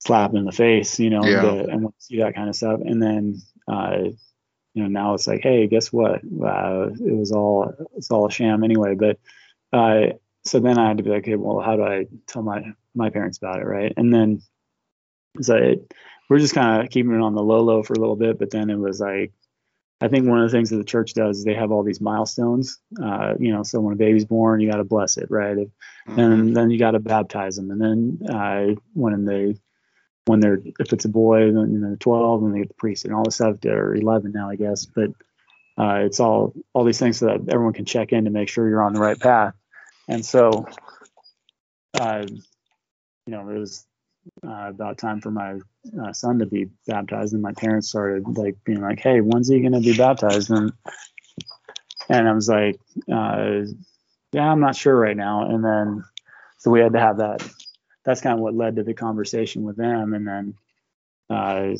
slap 0.07 0.33
in 0.33 0.45
the 0.45 0.51
face, 0.51 0.99
you 0.99 1.09
know, 1.09 1.25
yeah. 1.25 1.41
to, 1.41 1.69
and 1.69 1.87
see 1.99 2.19
that 2.19 2.33
kind 2.35 2.49
of 2.49 2.55
stuff. 2.55 2.79
And 2.83 3.01
then, 3.01 3.41
uh, 3.67 3.97
you 4.73 4.83
know, 4.83 4.87
now 4.87 5.13
it's 5.13 5.27
like, 5.27 5.41
hey, 5.41 5.67
guess 5.67 5.91
what? 5.91 6.21
Uh, 6.23 6.89
it 6.99 7.15
was 7.15 7.31
all 7.31 7.73
it's 7.95 8.09
all 8.09 8.27
a 8.27 8.31
sham 8.31 8.63
anyway. 8.63 8.95
But 8.95 9.19
uh, 9.73 10.13
so 10.45 10.59
then 10.59 10.77
I 10.77 10.87
had 10.87 10.97
to 10.97 11.03
be 11.03 11.09
like, 11.09 11.23
okay, 11.23 11.35
well, 11.35 11.59
how 11.59 11.75
do 11.75 11.83
I 11.83 12.05
tell 12.25 12.41
my 12.41 12.63
my 12.95 13.09
parents 13.09 13.37
about 13.37 13.59
it, 13.59 13.65
right? 13.65 13.93
And 13.97 14.13
then 14.13 14.41
so 15.41 15.55
it, 15.55 15.93
we're 16.29 16.39
just 16.39 16.55
kind 16.55 16.81
of 16.81 16.89
keeping 16.89 17.13
it 17.13 17.21
on 17.21 17.35
the 17.35 17.43
low 17.43 17.61
low 17.61 17.83
for 17.83 17.93
a 17.93 17.99
little 17.99 18.15
bit. 18.15 18.39
But 18.39 18.51
then 18.51 18.69
it 18.69 18.77
was 18.77 18.99
like, 18.99 19.33
I 19.99 20.07
think 20.07 20.27
one 20.27 20.39
of 20.41 20.49
the 20.49 20.55
things 20.55 20.69
that 20.69 20.77
the 20.77 20.83
church 20.83 21.13
does 21.13 21.39
is 21.39 21.43
they 21.43 21.55
have 21.55 21.71
all 21.71 21.83
these 21.83 22.01
milestones. 22.01 22.79
Uh, 23.01 23.33
you 23.39 23.51
know, 23.51 23.63
so 23.63 23.79
when 23.79 23.93
a 23.93 23.97
baby's 23.97 24.25
born, 24.25 24.61
you 24.61 24.69
got 24.71 24.77
to 24.77 24.83
bless 24.83 25.17
it, 25.17 25.29
right? 25.29 25.57
mm-hmm. 25.57 26.19
And 26.19 26.55
then 26.55 26.69
you 26.69 26.79
got 26.79 26.91
to 26.91 26.99
baptize 26.99 27.55
them. 27.55 27.71
And 27.71 27.81
then 27.81 28.35
uh, 28.35 28.75
when 28.93 29.25
they, 29.25 29.55
when 30.27 30.39
they're, 30.39 30.59
if 30.79 30.93
it's 30.93 31.05
a 31.05 31.09
boy, 31.09 31.51
then 31.51 31.71
you 31.71 31.79
know, 31.79 31.95
12, 31.99 32.43
and 32.43 32.53
they 32.53 32.59
get 32.59 32.67
the 32.67 32.73
priest 32.75 33.05
and 33.05 33.13
all 33.13 33.23
this 33.23 33.35
stuff. 33.35 33.57
They're 33.61 33.95
11 33.95 34.31
now, 34.33 34.49
I 34.49 34.55
guess. 34.55 34.85
But 34.85 35.11
uh, 35.77 36.01
it's 36.05 36.19
all 36.19 36.53
all 36.73 36.83
these 36.83 36.99
things 36.99 37.19
so 37.19 37.27
that 37.27 37.53
everyone 37.53 37.73
can 37.73 37.85
check 37.85 38.11
in 38.11 38.25
to 38.25 38.29
make 38.31 38.49
sure 38.49 38.67
you're 38.67 38.83
on 38.83 38.93
the 38.93 38.99
right 38.99 39.19
path. 39.19 39.53
And 40.07 40.25
so, 40.25 40.65
uh, 41.99 42.25
you 42.29 43.31
know, 43.31 43.49
it 43.49 43.59
was 43.59 43.85
uh, 44.45 44.69
about 44.69 44.97
time 44.97 45.21
for 45.21 45.31
my 45.31 45.59
uh, 46.01 46.13
son 46.13 46.39
to 46.39 46.45
be 46.45 46.67
baptized, 46.87 47.33
and 47.33 47.41
my 47.41 47.53
parents 47.53 47.89
started 47.89 48.23
like 48.37 48.57
being 48.65 48.81
like, 48.81 48.99
"Hey, 48.99 49.21
when's 49.21 49.49
he 49.49 49.61
gonna 49.61 49.79
be 49.79 49.95
baptized?" 49.95 50.49
And 50.49 50.73
and 52.09 52.27
I 52.27 52.33
was 52.33 52.49
like, 52.49 52.79
uh, 53.11 53.61
"Yeah, 54.31 54.51
I'm 54.51 54.59
not 54.59 54.75
sure 54.75 54.97
right 54.97 55.17
now." 55.17 55.49
And 55.49 55.63
then 55.63 56.03
so 56.57 56.71
we 56.71 56.79
had 56.79 56.93
to 56.93 56.99
have 56.99 57.17
that 57.17 57.47
that's 58.07 58.21
kind 58.21 58.33
of 58.33 58.39
what 58.39 58.55
led 58.55 58.77
to 58.77 58.83
the 58.83 58.93
conversation 58.93 59.63
with 59.63 59.75
them. 59.75 60.13
And 60.13 60.25
then, 60.25 60.53
uh, 61.29 61.75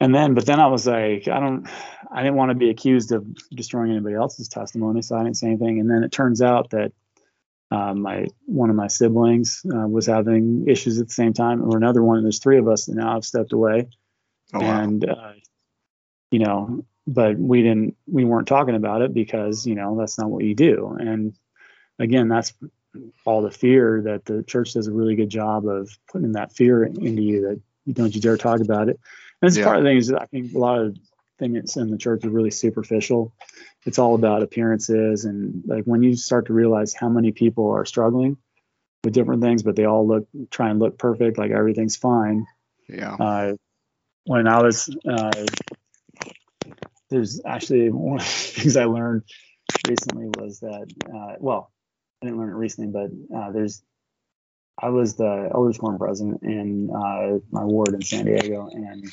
and 0.00 0.14
then, 0.14 0.34
but 0.34 0.46
then 0.46 0.60
I 0.60 0.68
was 0.68 0.86
like, 0.86 1.26
I 1.26 1.40
don't, 1.40 1.66
I 2.12 2.22
didn't 2.22 2.36
want 2.36 2.50
to 2.50 2.54
be 2.54 2.70
accused 2.70 3.10
of 3.10 3.26
destroying 3.50 3.90
anybody 3.90 4.14
else's 4.14 4.48
testimony, 4.48 5.02
so 5.02 5.16
I 5.16 5.24
didn't 5.24 5.36
say 5.36 5.48
anything. 5.48 5.80
And 5.80 5.90
then 5.90 6.04
it 6.04 6.12
turns 6.12 6.40
out 6.40 6.70
that 6.70 6.92
uh, 7.72 7.94
my 7.94 8.28
one 8.46 8.70
of 8.70 8.76
my 8.76 8.86
siblings 8.86 9.60
uh, 9.66 9.88
was 9.88 10.06
having 10.06 10.68
issues 10.68 11.00
at 11.00 11.08
the 11.08 11.12
same 11.14 11.32
time, 11.32 11.62
or 11.68 11.76
another 11.76 12.02
one. 12.02 12.22
There's 12.22 12.38
three 12.38 12.58
of 12.58 12.68
us 12.68 12.86
and 12.86 12.96
now 12.96 13.16
I've 13.16 13.24
stepped 13.24 13.52
away, 13.52 13.88
Oh, 14.54 14.60
wow. 14.60 14.80
and 14.82 15.04
uh, 15.08 15.32
you 16.30 16.38
know, 16.38 16.84
but 17.08 17.36
we 17.36 17.62
didn't, 17.62 17.96
we 18.06 18.24
weren't 18.24 18.46
talking 18.48 18.76
about 18.76 19.02
it 19.02 19.12
because 19.12 19.66
you 19.66 19.74
know 19.74 19.98
that's 19.98 20.16
not 20.16 20.30
what 20.30 20.44
you 20.44 20.54
do. 20.54 20.96
And 20.98 21.34
again, 21.98 22.28
that's 22.28 22.54
all 23.24 23.42
the 23.42 23.50
fear 23.50 24.02
that 24.02 24.24
the 24.24 24.42
church 24.42 24.72
does 24.72 24.86
a 24.86 24.92
really 24.92 25.14
good 25.14 25.28
job 25.28 25.66
of 25.66 25.90
putting 26.10 26.32
that 26.32 26.52
fear 26.52 26.84
into 26.84 27.22
you 27.22 27.40
that 27.42 27.60
you 27.84 27.94
don't 27.94 28.14
you 28.14 28.20
dare 28.20 28.36
talk 28.36 28.60
about 28.60 28.88
it. 28.88 28.98
And 29.40 29.48
it's 29.48 29.56
Yeah. 29.56 29.64
part 29.64 29.78
of 29.78 29.84
the 29.84 29.90
things 29.90 30.08
that 30.08 30.20
I 30.20 30.26
think 30.26 30.54
a 30.54 30.58
lot 30.58 30.80
of 30.80 30.96
things 31.38 31.76
in 31.76 31.90
the 31.90 31.98
church 31.98 32.24
are 32.24 32.30
really 32.30 32.50
superficial. 32.50 33.32
It's 33.86 33.98
all 33.98 34.14
about 34.14 34.42
appearances 34.42 35.24
and 35.24 35.62
like 35.66 35.84
when 35.84 36.02
you 36.02 36.16
start 36.16 36.46
to 36.46 36.52
realize 36.52 36.94
how 36.94 37.08
many 37.08 37.32
people 37.32 37.70
are 37.70 37.84
struggling 37.84 38.36
with 39.04 39.14
different 39.14 39.42
things, 39.42 39.62
but 39.62 39.76
they 39.76 39.84
all 39.84 40.06
look 40.06 40.26
try 40.50 40.70
and 40.70 40.78
look 40.78 40.98
perfect, 40.98 41.38
like 41.38 41.50
everything's 41.52 41.96
fine. 41.96 42.46
Yeah. 42.88 43.14
Uh, 43.14 43.54
when 44.24 44.46
I 44.48 44.60
was 44.60 44.94
uh, 45.08 45.46
there's 47.10 47.40
actually 47.44 47.90
one 47.90 48.20
of 48.20 48.26
the 48.26 48.32
things 48.60 48.76
I 48.76 48.84
learned 48.84 49.22
recently 49.88 50.28
was 50.38 50.60
that 50.60 50.92
uh, 51.14 51.36
well 51.38 51.70
I 52.22 52.26
didn't 52.26 52.38
learn 52.38 52.50
it 52.50 52.54
recently 52.54 52.90
but 52.90 53.36
uh, 53.36 53.52
there's 53.52 53.82
I 54.80 54.90
was 54.90 55.16
the 55.16 55.50
elders 55.52 55.78
quorum 55.78 55.98
president 55.98 56.42
in 56.42 56.90
uh, 56.90 57.38
my 57.50 57.64
ward 57.64 57.94
in 57.94 58.02
San 58.02 58.26
Diego 58.26 58.68
and 58.72 59.04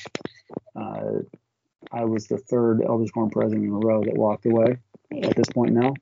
uh, 0.76 1.20
I 1.91 2.06
was 2.06 2.28
the 2.28 2.38
third 2.38 2.82
elders 2.82 3.12
quorum 3.12 3.32
president 3.32 3.66
in 3.66 3.72
a 3.72 3.74
row 3.74 4.03
that 4.03 4.16
walked 4.16 4.45
away 4.45 4.78
at 5.24 5.36
this 5.36 5.49
point 5.49 5.74
now 5.74 5.93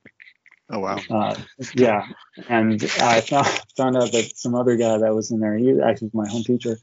Oh 0.69 0.79
wow. 0.79 0.97
uh, 1.09 1.35
yeah, 1.75 2.07
and 2.47 2.81
I 3.01 3.21
found, 3.21 3.47
found 3.77 3.97
out 3.97 4.11
that 4.11 4.31
some 4.35 4.55
other 4.55 4.75
guy 4.75 4.97
that 4.97 5.13
was 5.13 5.29
in 5.29 5.39
there, 5.39 5.55
he 5.55 5.79
actually 5.81 6.07
was 6.07 6.13
my 6.13 6.27
home 6.27 6.43
teacher. 6.43 6.77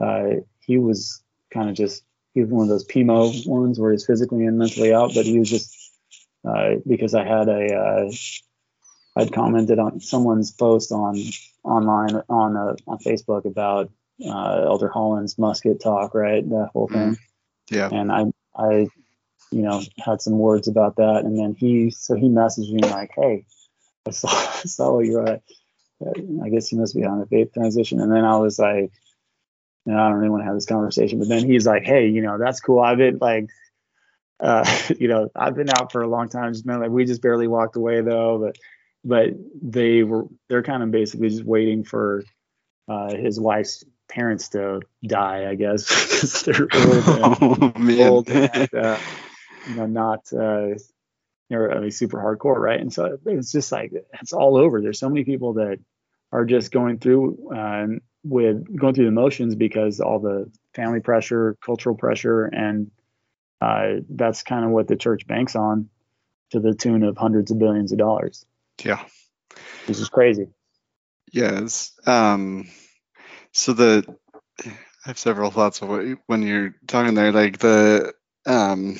Uh, 0.00 0.42
he 0.60 0.78
was 0.78 1.22
kind 1.52 1.68
of 1.68 1.74
just 1.74 2.04
he 2.34 2.42
was 2.42 2.50
one 2.50 2.62
of 2.62 2.68
those 2.68 2.86
PMO 2.86 3.46
ones 3.46 3.80
where 3.80 3.90
he's 3.90 4.06
physically 4.06 4.44
and 4.46 4.58
mentally 4.58 4.94
out, 4.94 5.12
but 5.14 5.24
he 5.24 5.38
was 5.38 5.50
just 5.50 5.74
uh, 6.46 6.74
because 6.86 7.14
I 7.14 7.24
had 7.24 7.48
a 7.48 7.74
uh, 7.74 8.12
I'd 9.18 9.32
commented 9.32 9.80
on 9.80 9.98
someone's 10.00 10.52
post 10.52 10.92
on 10.92 11.18
online 11.64 12.22
on 12.28 12.56
uh, 12.56 12.76
on 12.86 12.98
Facebook 12.98 13.44
about 13.46 13.90
uh, 14.24 14.62
Elder 14.64 14.88
Holland's 14.88 15.36
musket 15.38 15.80
talk, 15.80 16.14
right? 16.14 16.48
That 16.48 16.70
whole 16.72 16.86
thing. 16.86 17.18
Yeah. 17.68 17.88
and 17.92 18.12
I 18.12 18.26
I 18.56 18.88
you 19.50 19.62
know 19.62 19.82
had 19.98 20.22
some 20.22 20.38
words 20.38 20.68
about 20.68 20.96
that. 20.96 21.24
And 21.24 21.36
then 21.36 21.56
he 21.58 21.90
so 21.90 22.14
he 22.14 22.28
messaged 22.28 22.72
me 22.72 22.88
like 22.88 23.10
hey 23.16 23.44
I 24.06 24.10
saw, 24.12 24.28
I 24.32 24.62
saw 24.66 24.94
what 24.94 25.06
you're 25.06 25.26
I 25.28 26.48
guess 26.48 26.68
he 26.68 26.76
must 26.76 26.94
be 26.94 27.04
on 27.04 27.20
a 27.20 27.26
faith 27.26 27.52
transition. 27.52 28.00
And 28.00 28.12
then 28.12 28.24
I 28.24 28.36
was 28.36 28.58
like 28.58 28.92
you 29.84 29.94
know, 29.94 30.00
I 30.00 30.08
don't 30.08 30.18
really 30.18 30.30
want 30.30 30.42
to 30.42 30.46
have 30.46 30.54
this 30.54 30.66
conversation. 30.66 31.18
But 31.18 31.28
then 31.28 31.44
he's 31.44 31.66
like 31.66 31.82
hey 31.82 32.06
you 32.06 32.22
know 32.22 32.38
that's 32.38 32.60
cool. 32.60 32.78
I've 32.78 32.98
been 32.98 33.18
like 33.20 33.48
uh 34.38 34.64
you 34.98 35.08
know 35.08 35.28
I've 35.34 35.56
been 35.56 35.70
out 35.70 35.90
for 35.90 36.02
a 36.02 36.08
long 36.08 36.28
time. 36.28 36.52
Just 36.52 36.64
been 36.64 36.80
like 36.80 36.90
we 36.90 37.04
just 37.04 37.20
barely 37.20 37.48
walked 37.48 37.74
away 37.74 38.00
though. 38.00 38.38
But 38.38 38.56
but 39.04 39.30
they 39.60 40.02
were 40.02 40.24
they're 40.48 40.62
kind 40.62 40.82
of 40.82 40.90
basically 40.90 41.28
just 41.28 41.44
waiting 41.44 41.84
for 41.84 42.24
uh 42.88 43.14
his 43.14 43.38
wife's 43.38 43.84
parents 44.08 44.48
to 44.50 44.80
die 45.06 45.48
I 45.48 45.54
guess 45.54 45.86
because 45.88 46.42
they're 46.42 46.68
old 46.74 47.62
and, 47.62 48.00
oh 48.00 48.08
old 48.08 48.30
and 48.30 48.74
uh, 48.74 48.98
you 49.68 49.74
know 49.74 49.86
not 49.86 50.32
uh 50.32 50.74
you 51.48 51.58
know 51.58 51.70
I 51.70 51.80
mean, 51.80 51.90
super 51.90 52.18
hardcore 52.18 52.58
right? 52.58 52.80
And 52.80 52.92
so 52.92 53.18
it's 53.24 53.52
just 53.52 53.72
like 53.72 53.92
it's 54.20 54.32
all 54.32 54.56
over. 54.56 54.80
There's 54.80 54.98
so 54.98 55.08
many 55.08 55.24
people 55.24 55.54
that 55.54 55.78
are 56.32 56.44
just 56.44 56.70
going 56.70 56.98
through 56.98 57.54
uh, 57.54 57.86
with 58.24 58.76
going 58.76 58.94
through 58.94 59.06
the 59.06 59.10
motions 59.10 59.54
because 59.54 60.00
all 60.00 60.18
the 60.18 60.50
family 60.74 61.00
pressure 61.00 61.56
cultural 61.64 61.96
pressure 61.96 62.44
and 62.44 62.90
uh, 63.60 64.00
that's 64.08 64.42
kind 64.42 64.64
of 64.64 64.70
what 64.70 64.86
the 64.86 64.96
church 64.96 65.26
banks 65.26 65.56
on 65.56 65.88
to 66.50 66.60
the 66.60 66.74
tune 66.74 67.02
of 67.02 67.16
hundreds 67.16 67.50
of 67.50 67.58
billions 67.58 67.92
of 67.92 67.98
dollars 67.98 68.44
yeah. 68.84 69.04
This 69.86 70.00
is 70.00 70.08
crazy 70.08 70.46
Yes. 71.32 71.92
Um, 72.06 72.68
so 73.52 73.72
the 73.74 74.04
I 75.04 75.10
have 75.10 75.18
several 75.18 75.50
thoughts 75.50 75.82
of 75.82 75.88
what, 75.88 76.06
you- 76.06 76.20
when 76.26 76.42
you're 76.42 76.74
talking 76.86 77.14
there, 77.14 77.32
like 77.32 77.58
the 77.58 78.14
um, 78.46 78.98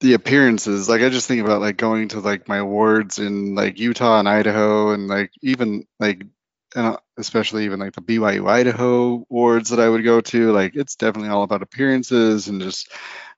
the 0.00 0.14
appearances. 0.14 0.88
Like 0.88 1.02
I 1.02 1.10
just 1.10 1.28
think 1.28 1.42
about 1.44 1.60
like 1.62 1.76
going 1.78 2.08
to 2.10 2.20
like 2.20 2.48
my 2.48 2.62
wards 2.62 3.18
in 3.18 3.54
like 3.54 3.78
Utah 3.78 4.18
and 4.20 4.28
Idaho, 4.28 4.92
and 4.92 5.08
like 5.08 5.32
even 5.42 5.86
like 6.00 6.24
and 6.74 6.86
uh, 6.86 6.96
especially 7.18 7.64
even 7.64 7.80
like 7.80 7.94
the 7.94 8.00
BYU 8.00 8.48
Idaho 8.48 9.24
wards 9.28 9.70
that 9.70 9.80
I 9.80 9.88
would 9.88 10.04
go 10.04 10.20
to. 10.20 10.52
Like 10.52 10.76
it's 10.76 10.96
definitely 10.96 11.30
all 11.30 11.42
about 11.42 11.62
appearances 11.62 12.48
and 12.48 12.60
just. 12.60 12.90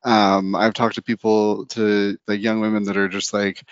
Um, 0.04 0.56
I've 0.56 0.74
talked 0.74 0.96
to 0.96 1.02
people 1.02 1.66
to 1.66 2.18
like 2.26 2.40
young 2.40 2.60
women 2.60 2.82
that 2.84 2.96
are 2.96 3.08
just 3.08 3.32
like 3.32 3.62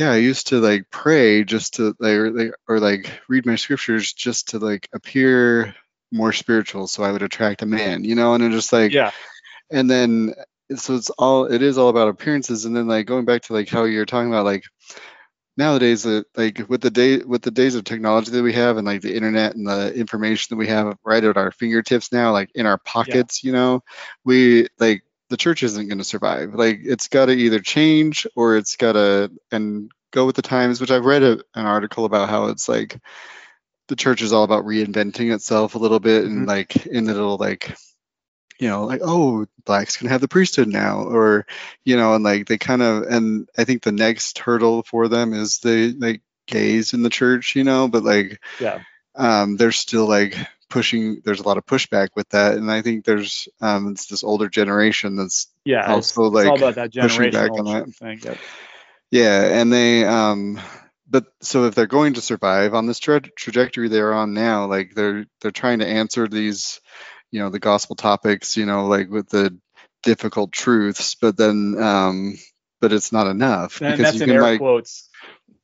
yeah 0.00 0.10
i 0.10 0.16
used 0.16 0.48
to 0.48 0.60
like 0.60 0.90
pray 0.90 1.44
just 1.44 1.74
to 1.74 1.94
like 1.98 2.14
or, 2.14 2.30
like 2.30 2.52
or 2.68 2.80
like 2.80 3.20
read 3.28 3.46
my 3.46 3.56
scriptures 3.56 4.12
just 4.12 4.48
to 4.48 4.58
like 4.58 4.88
appear 4.92 5.74
more 6.10 6.32
spiritual 6.32 6.86
so 6.86 7.02
i 7.02 7.12
would 7.12 7.22
attract 7.22 7.62
a 7.62 7.66
man 7.66 8.02
you 8.02 8.14
know 8.14 8.34
and 8.34 8.42
it's 8.42 8.54
just 8.54 8.72
like 8.72 8.92
yeah 8.92 9.10
and 9.70 9.90
then 9.90 10.34
so 10.74 10.94
it's 10.96 11.10
all 11.10 11.44
it 11.44 11.62
is 11.62 11.78
all 11.78 11.88
about 11.88 12.08
appearances 12.08 12.64
and 12.64 12.74
then 12.74 12.88
like 12.88 13.06
going 13.06 13.24
back 13.24 13.42
to 13.42 13.52
like 13.52 13.68
how 13.68 13.84
you're 13.84 14.06
talking 14.06 14.28
about 14.28 14.44
like 14.44 14.64
nowadays 15.60 16.06
uh, 16.06 16.22
like 16.36 16.60
with 16.68 16.80
the 16.80 16.90
day 16.90 17.18
with 17.18 17.42
the 17.42 17.52
days 17.52 17.76
of 17.76 17.84
technology 17.84 18.32
that 18.32 18.42
we 18.42 18.54
have 18.54 18.78
and 18.78 18.86
like 18.86 19.02
the 19.02 19.14
internet 19.14 19.54
and 19.54 19.68
the 19.68 19.94
information 19.94 20.48
that 20.50 20.58
we 20.58 20.68
have 20.68 20.96
right 21.04 21.24
at 21.24 21.36
our 21.36 21.52
fingertips 21.52 22.12
now 22.12 22.32
like 22.32 22.50
in 22.54 22.66
our 22.66 22.78
pockets 22.78 23.44
you 23.44 23.52
know 23.52 23.82
we 24.24 24.66
like 24.80 25.02
the 25.28 25.36
church 25.36 25.62
isn't 25.62 25.88
going 25.88 25.98
to 25.98 26.04
survive 26.04 26.54
like 26.54 26.80
it's 26.82 27.08
got 27.08 27.26
to 27.26 27.32
either 27.32 27.60
change 27.60 28.26
or 28.36 28.56
it's 28.56 28.76
got 28.76 28.94
to 28.94 29.30
and 29.52 29.92
go 30.12 30.26
with 30.26 30.36
the 30.36 30.42
times 30.42 30.80
which 30.80 30.90
i've 30.90 31.04
read 31.04 31.22
a, 31.22 31.32
an 31.54 31.66
article 31.66 32.06
about 32.06 32.30
how 32.30 32.46
it's 32.46 32.68
like 32.68 32.98
the 33.88 33.96
church 33.96 34.22
is 34.22 34.32
all 34.32 34.44
about 34.44 34.64
reinventing 34.64 35.34
itself 35.34 35.74
a 35.74 35.78
little 35.78 36.00
bit 36.00 36.24
and 36.24 36.46
Mhm. 36.46 36.48
like 36.48 36.86
in 36.86 37.04
the 37.04 37.14
little 37.14 37.36
like 37.36 37.76
you 38.60 38.68
know 38.68 38.84
like 38.84 39.00
oh 39.02 39.46
blacks 39.64 39.96
can 39.96 40.06
have 40.06 40.20
the 40.20 40.28
priesthood 40.28 40.68
now 40.68 41.02
or 41.02 41.46
you 41.84 41.96
know 41.96 42.14
and 42.14 42.22
like 42.22 42.46
they 42.46 42.58
kind 42.58 42.82
of 42.82 43.02
and 43.04 43.48
i 43.58 43.64
think 43.64 43.82
the 43.82 43.92
next 43.92 44.38
hurdle 44.38 44.82
for 44.82 45.08
them 45.08 45.32
is 45.32 45.58
the 45.58 45.94
like 45.98 46.20
gays 46.46 46.92
in 46.94 47.02
the 47.02 47.10
church 47.10 47.56
you 47.56 47.64
know 47.64 47.88
but 47.88 48.04
like 48.04 48.40
yeah 48.60 48.80
um 49.16 49.56
they're 49.56 49.72
still 49.72 50.06
like 50.06 50.36
pushing 50.68 51.20
there's 51.24 51.40
a 51.40 51.46
lot 51.46 51.58
of 51.58 51.66
pushback 51.66 52.08
with 52.14 52.28
that 52.28 52.54
and 52.54 52.70
i 52.70 52.80
think 52.80 53.04
there's 53.04 53.48
um 53.60 53.88
it's 53.88 54.06
this 54.06 54.22
older 54.22 54.48
generation 54.48 55.16
that's 55.16 55.48
yeah 55.64 55.80
it's, 55.80 56.16
Also, 56.16 56.26
it's 56.36 56.62
like, 56.62 56.74
that 56.74 56.92
pushing 56.94 57.30
back 57.30 57.50
on 57.50 57.64
that. 57.64 57.88
thing 57.94 58.20
yep. 58.22 58.38
yeah 59.10 59.60
and 59.60 59.72
they 59.72 60.04
um 60.04 60.60
but 61.08 61.24
so 61.40 61.64
if 61.64 61.74
they're 61.74 61.86
going 61.86 62.14
to 62.14 62.20
survive 62.20 62.72
on 62.72 62.86
this 62.86 63.00
tra- 63.00 63.20
trajectory 63.20 63.88
they're 63.88 64.12
on 64.14 64.32
now 64.32 64.66
like 64.66 64.94
they're 64.94 65.26
they're 65.40 65.50
trying 65.50 65.80
to 65.80 65.86
answer 65.86 66.28
these 66.28 66.80
you 67.30 67.40
know 67.40 67.50
the 67.50 67.58
gospel 67.60 67.96
topics 67.96 68.56
you 68.56 68.66
know 68.66 68.86
like 68.86 69.08
with 69.10 69.28
the 69.28 69.56
difficult 70.02 70.52
truths 70.52 71.14
but 71.14 71.36
then 71.36 71.76
um 71.78 72.34
but 72.80 72.92
it's 72.92 73.12
not 73.12 73.26
enough 73.26 73.80
and 73.80 73.92
because 73.92 74.04
that's 74.06 74.14
you 74.14 74.22
in 74.22 74.28
can 74.28 74.36
air 74.36 74.42
like 74.42 74.58
quotes. 74.58 75.08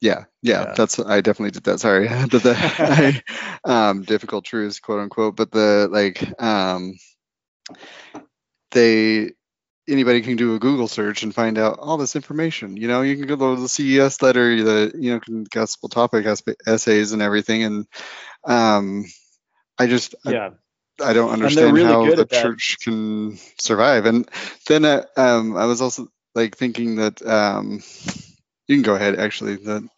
Yeah, 0.00 0.24
yeah 0.42 0.64
Yeah. 0.64 0.74
that's 0.76 0.98
i 0.98 1.20
definitely 1.22 1.52
did 1.52 1.64
that 1.64 1.80
sorry. 1.80 2.08
But 2.30 2.42
the 2.42 2.54
I, 2.56 3.22
um 3.64 4.02
difficult 4.02 4.44
truths 4.44 4.80
quote 4.80 5.00
unquote 5.00 5.36
but 5.36 5.50
the 5.50 5.88
like 5.90 6.40
um 6.42 6.94
they 8.72 9.30
anybody 9.88 10.20
can 10.20 10.36
do 10.36 10.54
a 10.54 10.58
google 10.58 10.88
search 10.88 11.22
and 11.22 11.34
find 11.34 11.56
out 11.56 11.78
all 11.78 11.96
this 11.96 12.16
information 12.16 12.76
you 12.76 12.88
know? 12.88 13.02
You 13.02 13.16
can 13.16 13.26
go 13.26 13.54
to 13.54 13.60
the 13.62 13.68
ces 13.68 14.20
letter 14.20 14.62
the 14.62 14.92
you 14.98 15.14
know 15.14 15.20
can 15.20 15.44
gospel 15.44 15.88
topic 15.88 16.26
essays 16.66 17.12
and 17.12 17.22
everything 17.22 17.62
and 17.62 17.86
um 18.44 19.04
i 19.78 19.86
just 19.86 20.14
yeah. 20.24 20.50
I 20.50 20.50
don't 20.98 21.30
understand 21.30 21.74
really 21.74 21.78
how 21.78 22.10
the 22.10 22.26
church 22.26 22.78
can 22.82 23.36
survive. 23.58 24.06
And 24.06 24.28
then 24.66 24.84
uh, 24.84 25.04
um, 25.16 25.56
I 25.56 25.66
was 25.66 25.80
also 25.80 26.08
like 26.34 26.56
thinking 26.56 26.96
that 26.96 27.24
um, 27.26 27.82
you 28.66 28.76
can 28.76 28.82
go 28.82 28.94
ahead. 28.94 29.18
Actually, 29.18 29.56
that 29.56 29.88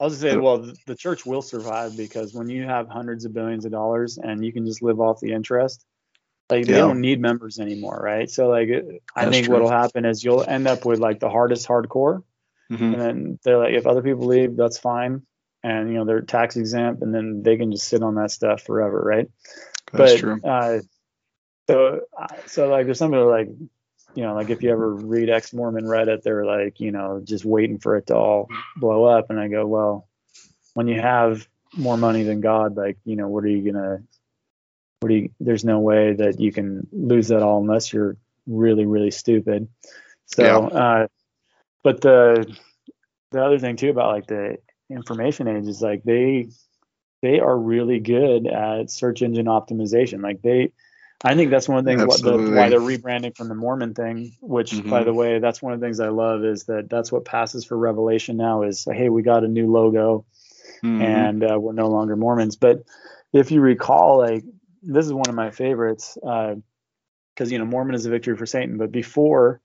I 0.00 0.04
was 0.04 0.14
just 0.14 0.22
say, 0.22 0.36
Uh, 0.36 0.40
well, 0.40 0.72
the 0.86 0.96
church 0.96 1.24
will 1.26 1.42
survive 1.42 1.96
because 1.96 2.34
when 2.34 2.48
you 2.48 2.64
have 2.64 2.88
hundreds 2.88 3.24
of 3.24 3.32
billions 3.32 3.64
of 3.64 3.72
dollars 3.72 4.18
and 4.18 4.44
you 4.44 4.52
can 4.52 4.66
just 4.66 4.82
live 4.82 5.00
off 5.00 5.20
the 5.20 5.32
interest, 5.32 5.84
like 6.50 6.68
they 6.68 6.78
don't 6.78 7.00
need 7.00 7.20
members 7.20 7.58
anymore, 7.58 7.98
right? 8.02 8.30
So 8.30 8.48
like, 8.48 8.68
I 9.14 9.26
That's 9.26 9.30
think 9.30 9.46
true. 9.46 9.54
what'll 9.54 9.70
happen 9.70 10.04
is 10.04 10.24
you'll 10.24 10.44
end 10.44 10.66
up 10.68 10.84
with 10.84 11.00
like 11.00 11.20
the 11.20 11.30
hardest 11.30 11.66
hardcore, 11.68 12.22
mhm, 12.70 12.92
and 12.92 13.00
then 13.00 13.38
they're 13.44 13.58
like, 13.58 13.74
if 13.74 13.86
other 13.86 14.02
people 14.02 14.26
leave, 14.26 14.56
that's 14.56 14.78
fine. 14.78 15.22
And 15.62 15.88
you 15.88 15.94
know 15.96 16.04
they're 16.04 16.22
tax 16.22 16.56
exempt, 16.56 17.02
and 17.02 17.14
then 17.14 17.42
they 17.42 17.56
can 17.56 17.72
just 17.72 17.88
sit 17.88 18.02
on 18.02 18.14
that 18.16 18.30
stuff 18.30 18.62
forever, 18.62 19.00
right? 19.00 19.28
That's 19.92 20.12
but, 20.12 20.18
true. 20.18 20.40
Uh, 20.42 20.78
so, 21.68 22.00
uh, 22.18 22.26
so 22.46 22.68
like 22.68 22.86
there's 22.86 22.98
somebody 22.98 23.22
like, 23.22 23.48
you 24.14 24.22
know, 24.22 24.34
like 24.34 24.50
if 24.50 24.62
you 24.62 24.70
ever 24.70 24.94
read 24.94 25.30
ex 25.30 25.52
Mormon 25.52 25.84
Reddit, 25.84 26.22
they're 26.22 26.44
like, 26.44 26.80
you 26.80 26.90
know, 26.90 27.20
just 27.22 27.44
waiting 27.44 27.78
for 27.78 27.96
it 27.96 28.06
to 28.08 28.16
all 28.16 28.48
blow 28.76 29.04
up, 29.04 29.30
and 29.30 29.38
I 29.38 29.48
go, 29.48 29.66
well, 29.66 30.08
when 30.74 30.88
you 30.88 31.00
have 31.00 31.46
more 31.76 31.96
money 31.96 32.24
than 32.24 32.40
God, 32.40 32.76
like, 32.76 32.98
you 33.04 33.16
know, 33.16 33.28
what 33.28 33.44
are 33.44 33.48
you 33.48 33.72
gonna 33.72 34.02
what 35.00 35.08
do 35.08 35.14
you 35.14 35.30
there's 35.40 35.64
no 35.64 35.80
way 35.80 36.12
that 36.12 36.38
you 36.40 36.52
can 36.52 36.86
lose 36.92 37.28
that 37.28 37.42
all 37.42 37.60
unless 37.60 37.92
you're 37.92 38.16
really 38.46 38.84
really 38.84 39.10
stupid 39.10 39.66
so 40.26 40.42
Yeah. 40.42 40.58
uh 40.58 41.06
but 41.82 42.02
the 42.02 42.54
the 43.30 43.42
other 43.42 43.58
thing 43.58 43.76
too 43.76 43.90
about 43.90 44.12
like 44.12 44.26
the 44.26 44.58
information 44.90 45.48
age 45.48 45.66
is 45.66 45.80
like 45.80 46.02
they 46.04 46.48
they 47.22 47.40
are 47.40 47.56
really 47.56 48.00
good 48.00 48.46
at 48.46 48.90
search 48.90 49.22
engine 49.22 49.46
optimization 49.46 50.22
like 50.22 50.42
they 50.42 50.72
i 51.24 51.34
think 51.34 51.50
that's 51.50 51.68
one 51.68 51.78
of 51.78 51.84
the 51.84 51.90
things 51.92 52.04
what 52.04 52.22
the, 52.22 52.36
why 52.56 52.68
they're 52.68 52.80
rebranding 52.80 53.36
from 53.36 53.48
the 53.48 53.54
mormon 53.54 53.94
thing 53.94 54.32
which 54.40 54.72
by 54.88 55.02
Mhm. 55.02 55.04
the 55.04 55.14
way 55.14 55.38
that's 55.38 55.62
one 55.62 55.72
of 55.72 55.80
the 55.80 55.86
things 55.86 56.00
i 56.00 56.08
love 56.08 56.44
is 56.44 56.64
that 56.64 56.88
that's 56.90 57.12
what 57.12 57.24
passes 57.24 57.64
for 57.64 57.76
revelation 57.76 58.36
now 58.36 58.62
is 58.62 58.86
hey 58.90 59.08
we 59.08 59.22
got 59.22 59.44
a 59.44 59.48
new 59.48 59.70
logo 59.70 60.24
Mhm. 60.82 61.02
and 61.02 61.44
uh, 61.44 61.58
we're 61.60 61.72
no 61.74 61.88
longer 61.88 62.16
Mormons. 62.16 62.56
But 62.56 62.84
if 63.34 63.50
you 63.50 63.60
recall, 63.60 64.16
like 64.18 64.44
this 64.82 65.04
is 65.04 65.12
one 65.12 65.28
of 65.28 65.34
my 65.34 65.50
favorites 65.50 66.16
because 66.20 67.52
you 67.52 67.58
know 67.58 67.66
Mormon 67.66 67.94
is 67.94 68.06
a 68.06 68.10
victory 68.10 68.34
for 68.34 68.46
Satan. 68.46 68.78
But 68.78 68.90
before 68.90 69.60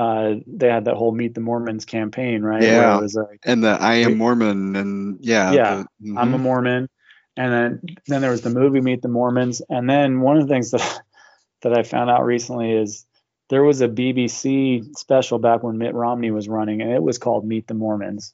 uh, 0.00 0.34
they 0.46 0.68
had 0.68 0.84
that 0.86 0.96
whole 0.96 1.12
Meet 1.12 1.34
the 1.34 1.40
Mormons 1.40 1.84
campaign, 1.84 2.42
right? 2.42 2.62
Where 2.62 2.70
Yeah. 2.72 2.98
it 2.98 3.02
was 3.02 3.14
like 3.14 3.40
and 3.44 3.62
the 3.64 3.70
I 3.70 3.94
am 4.06 4.16
Mormon, 4.18 4.76
and 4.76 5.18
yeah, 5.20 5.52
Yeah, 5.52 5.84
the- 6.00 6.12
I'm 6.16 6.34
a 6.34 6.38
mhm. 6.38 6.42
Mormon, 6.42 6.88
and 7.36 7.52
then 7.52 7.80
then 8.08 8.20
there 8.22 8.30
was 8.30 8.42
the 8.42 8.50
movie 8.50 8.80
Meet 8.80 9.02
the 9.02 9.08
Mormons, 9.08 9.62
and 9.68 9.88
then 9.88 10.20
one 10.20 10.36
of 10.38 10.46
the 10.48 10.52
things 10.54 10.70
that 10.72 11.00
that 11.62 11.78
I 11.78 11.82
found 11.82 12.10
out 12.10 12.24
recently 12.24 12.72
is 12.72 13.06
there 13.50 13.62
was 13.64 13.80
a 13.82 13.88
BBC 13.88 14.82
special 14.96 15.38
back 15.38 15.62
when 15.62 15.78
Mitt 15.78 15.94
Romney 15.94 16.30
was 16.30 16.48
running, 16.48 16.80
and 16.82 16.92
it 16.92 17.02
was 17.02 17.18
called 17.18 17.44
Meet 17.46 17.66
the 17.66 17.74
Mormons. 17.74 18.32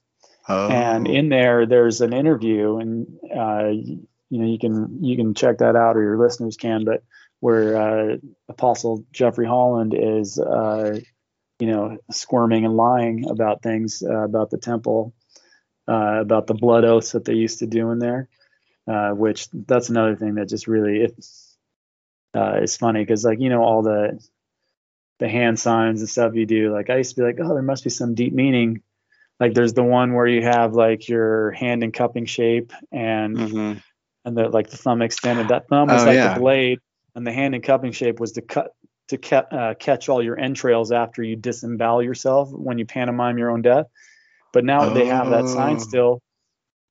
oh, 0.49 0.69
and 0.69 1.07
in 1.09 1.29
there 1.29 1.67
there's 1.67 2.01
an 2.01 2.13
interview 2.13 2.77
and 2.79 3.07
uh, 3.37 3.69
you 3.69 4.39
know 4.41 4.47
you 4.47 4.59
can 4.59 5.03
you 5.03 5.17
can 5.17 5.35
check 5.35 5.59
that 5.59 5.77
out 5.77 5.97
or 5.97 6.03
your 6.03 6.19
listeners 6.19 6.57
can 6.57 6.85
but 6.85 7.03
where 7.41 7.77
uh, 7.77 8.17
apostle 8.49 9.05
jeffrey 9.13 9.47
holland 9.47 9.95
is 9.97 10.39
uh, 10.39 10.99
you 11.59 11.67
know 11.67 11.97
squirming 12.11 12.65
and 12.65 12.77
lying 12.77 13.29
about 13.29 13.63
things 13.63 14.03
uh, 14.07 14.23
about 14.25 14.51
the 14.51 14.59
temple 14.59 15.15
uh, 15.89 16.21
about 16.21 16.47
the 16.47 16.55
blood 16.55 16.85
oaths 16.85 17.13
that 17.13 17.25
they 17.25 17.35
used 17.35 17.61
to 17.61 17.67
do 17.67 17.91
in 17.91 17.99
there 17.99 18.29
uh, 18.87 19.11
which 19.11 19.49
that's 19.53 19.89
another 19.89 20.17
thing 20.17 20.35
that 20.35 20.49
just 20.49 20.67
really 20.67 20.99
it's 21.01 21.57
uh, 22.35 22.59
is 22.63 22.77
funny 22.77 23.01
because 23.03 23.25
like 23.25 23.41
you 23.41 23.49
know 23.49 23.63
all 23.63 23.83
the 23.83 24.19
the 25.19 25.29
hand 25.29 25.59
signs 25.59 26.01
and 26.01 26.09
stuff 26.11 26.35
you 26.35 26.45
do 26.45 26.73
like 26.73 26.91
i 26.91 26.97
used 26.99 27.15
to 27.15 27.21
be 27.23 27.27
like 27.27 27.39
oh 27.41 27.55
there 27.55 27.63
must 27.63 27.85
be 27.85 27.91
some 27.91 28.15
deep 28.15 28.35
meaning 28.35 28.83
like 29.41 29.55
there's 29.55 29.73
the 29.75 29.83
one 29.85 30.13
where 30.15 30.27
you 30.27 30.43
have 30.43 30.75
like 30.75 31.09
your 31.09 31.51
hand 31.53 31.83
in 31.83 31.93
cupping 31.93 32.27
shape 32.27 32.73
and 32.93 33.37
Mhm. 33.39 33.83
and 34.27 34.37
the 34.37 34.49
like 34.51 34.69
the 34.69 34.77
thumb 34.77 35.01
extended 35.01 35.49
that 35.49 35.69
thumb 35.69 35.89
was 35.89 36.03
Oh, 36.03 36.07
like 36.07 36.15
yeah. 36.17 36.35
the 36.35 36.41
blade 36.41 36.81
and 37.15 37.27
the 37.27 37.33
hand 37.33 37.55
in 37.55 37.63
cupping 37.63 37.93
shape 37.93 38.21
was 38.21 38.33
to 38.33 38.43
cut 38.43 38.73
to 39.09 39.19
ca- 39.19 39.47
uh, 39.51 39.75
catch 39.75 40.09
all 40.09 40.23
your 40.23 40.39
entrails 40.39 40.93
after 40.93 41.23
you 41.23 41.37
disembowel 41.37 42.03
yourself 42.03 42.51
when 42.51 42.79
you 42.79 42.87
pantomime 42.87 43.39
your 43.39 43.51
own 43.51 43.63
death 43.63 43.87
but 44.53 44.65
now 44.65 44.93
they 44.93 45.07
have 45.07 45.31
that 45.31 45.49
sign 45.49 45.77
Oh. 45.77 45.79
still 45.79 46.23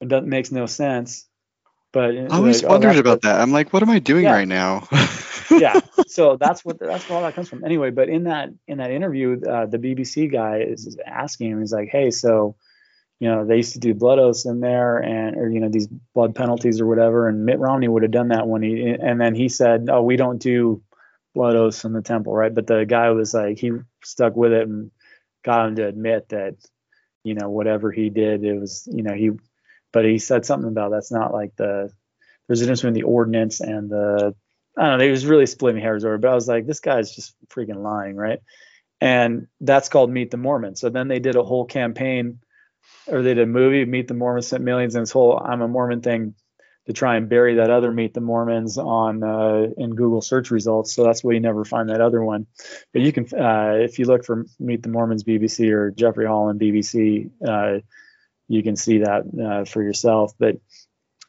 it 0.01 0.07
doesn't 0.07 0.29
makes 0.29 0.51
no 0.51 0.65
sense 0.65 1.27
but 1.91 2.11
I 2.17 2.27
always 2.27 2.61
like, 2.61 2.69
oh, 2.69 2.73
wondered 2.73 2.89
that's 2.89 2.99
about 2.99 3.21
that. 3.21 3.39
I'm 3.39 3.51
like, 3.53 3.71
what 3.71 3.81
am 3.81 3.89
I 3.89 3.99
doing 3.99 4.23
Yeah. 4.25 4.33
right 4.33 4.47
now? 4.47 4.87
yeah 5.51 5.79
so 6.07 6.37
that's 6.37 6.65
what 6.65 6.79
that's 6.79 7.07
where 7.07 7.17
all 7.17 7.23
that 7.23 7.35
comes 7.35 7.47
from 7.49 7.63
anyway 7.63 7.91
but 7.91 8.09
in 8.09 8.23
that 8.23 8.49
in 8.67 8.79
that 8.79 8.89
interview 8.91 9.39
uh, 9.47 9.65
the 9.67 9.77
bbc 9.77 10.31
guy 10.31 10.59
is 10.59 10.97
asking 11.05 11.51
him 11.51 11.59
he's 11.59 11.71
like 11.71 11.87
hey 11.91 12.09
so 12.09 12.55
you 13.19 13.29
know 13.29 13.45
they 13.45 13.57
used 13.57 13.73
to 13.73 13.79
do 13.79 13.93
blood 13.93 14.17
oaths 14.19 14.45
in 14.45 14.59
there 14.59 14.97
and 14.97 15.37
or 15.37 15.47
you 15.49 15.59
know 15.59 15.69
these 15.69 15.87
blood 16.15 16.33
penalties 16.35 16.81
or 16.81 16.87
whatever 16.87 17.29
and 17.29 17.45
mitt 17.45 17.59
romney 17.59 17.87
would 17.87 18.01
have 18.01 18.11
done 18.11 18.29
that 18.29 18.47
when 18.47 18.63
he 18.63 18.89
and 18.89 19.21
then 19.21 19.35
he 19.35 19.47
said 19.47 19.87
oh 19.89 20.01
we 20.01 20.15
don't 20.17 20.39
do 20.41 20.81
blood 21.35 21.55
oaths 21.55 21.85
in 21.85 21.93
the 21.93 22.01
temple 22.01 22.33
right 22.33 22.55
but 22.55 22.67
the 22.67 22.85
guy 22.85 23.11
was 23.11 23.33
like 23.35 23.59
he 23.59 23.71
stuck 24.03 24.35
with 24.35 24.53
it 24.53 24.67
and 24.67 24.91
got 25.43 25.67
him 25.67 25.75
to 25.75 25.87
admit 25.87 26.29
that 26.29 26.55
you 27.23 27.35
know 27.35 27.49
whatever 27.49 27.91
he 27.91 28.09
did 28.09 28.43
it 28.43 28.59
was 28.59 28.87
you 28.91 29.03
know 29.03 29.13
he 29.13 29.31
but 29.93 30.05
he 30.05 30.17
said 30.17 30.45
something 30.45 30.69
about 30.69 30.91
that's 30.91 31.11
not 31.11 31.33
like 31.33 31.55
the 31.57 31.91
there's 32.47 32.61
a 32.61 32.65
difference 32.65 32.81
between 32.81 32.93
the 32.93 33.03
ordinance 33.03 33.61
and 33.61 33.89
the 33.89 34.35
I 34.77 34.89
don't 34.89 34.99
know. 34.99 35.05
He 35.05 35.11
was 35.11 35.25
really 35.25 35.45
splitting 35.45 35.81
hairs 35.81 36.03
over, 36.03 36.17
but 36.17 36.31
I 36.31 36.35
was 36.35 36.47
like, 36.47 36.65
this 36.65 36.81
guy's 36.81 37.15
just 37.15 37.33
freaking 37.47 37.81
lying, 37.81 38.15
right? 38.15 38.39
And 38.99 39.47
that's 39.61 39.89
called 39.89 40.11
Meet 40.11 40.31
the 40.31 40.37
Mormon. 40.37 40.75
So 40.75 40.89
then 40.89 41.07
they 41.07 41.19
did 41.19 41.35
a 41.35 41.43
whole 41.43 41.65
campaign, 41.65 42.39
or 43.07 43.21
they 43.21 43.33
did 43.33 43.43
a 43.43 43.47
movie, 43.47 43.85
Meet 43.85 44.07
the 44.07 44.13
Mormon, 44.13 44.41
sent 44.41 44.63
millions, 44.63 44.95
and 44.95 45.03
this 45.03 45.11
whole 45.11 45.37
I'm 45.39 45.61
a 45.61 45.67
Mormon 45.67 46.01
thing 46.01 46.35
to 46.87 46.93
try 46.93 47.15
and 47.15 47.27
bury 47.29 47.55
that 47.55 47.69
other 47.69 47.91
Meet 47.91 48.13
the 48.13 48.21
Mormons 48.21 48.77
on 48.77 49.23
uh, 49.23 49.67
in 49.77 49.95
Google 49.95 50.21
search 50.21 50.51
results. 50.51 50.93
So 50.93 51.03
that's 51.03 51.23
why 51.23 51.33
you 51.33 51.39
never 51.39 51.65
find 51.65 51.89
that 51.89 52.01
other 52.01 52.23
one. 52.23 52.47
But 52.93 53.01
you 53.01 53.11
can, 53.11 53.25
uh, 53.33 53.77
if 53.79 53.97
you 53.99 54.05
look 54.05 54.23
for 54.23 54.45
Meet 54.59 54.83
the 54.83 54.89
Mormons 54.89 55.23
BBC 55.23 55.71
or 55.71 55.91
Jeffrey 55.91 56.27
Holland 56.27 56.59
BBC, 56.59 57.29
uh, 57.47 57.79
you 58.47 58.61
can 58.61 58.75
see 58.75 58.99
that 58.99 59.23
uh, 59.43 59.65
for 59.65 59.81
yourself. 59.81 60.33
But 60.37 60.57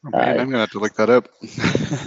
Oh, 0.05 0.11
man, 0.11 0.39
Uh, 0.39 0.41
I'm 0.43 0.51
gonna 0.51 0.59
have 0.61 0.71
to 0.71 0.79
look 0.79 0.95
that 0.97 1.11
up. 1.11 1.29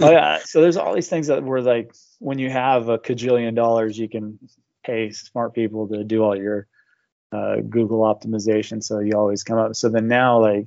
oh 0.00 0.10
yeah 0.10 0.38
so 0.44 0.62
there's 0.62 0.78
all 0.78 0.94
these 0.94 1.08
things 1.08 1.26
that 1.26 1.42
were 1.42 1.60
like 1.60 1.92
when 2.18 2.38
you 2.38 2.48
have 2.48 2.88
a 2.88 2.98
cajillion 2.98 3.54
dollars 3.54 3.98
you 3.98 4.08
can 4.08 4.38
pay 4.84 5.10
smart 5.10 5.54
people 5.54 5.88
to 5.88 6.02
do 6.04 6.22
all 6.22 6.34
your 6.34 6.66
uh, 7.32 7.56
google 7.56 8.00
optimization 8.00 8.82
so 8.82 9.00
you 9.00 9.12
always 9.12 9.42
come 9.42 9.58
up 9.58 9.74
so 9.74 9.90
then 9.90 10.08
now 10.08 10.40
like 10.40 10.66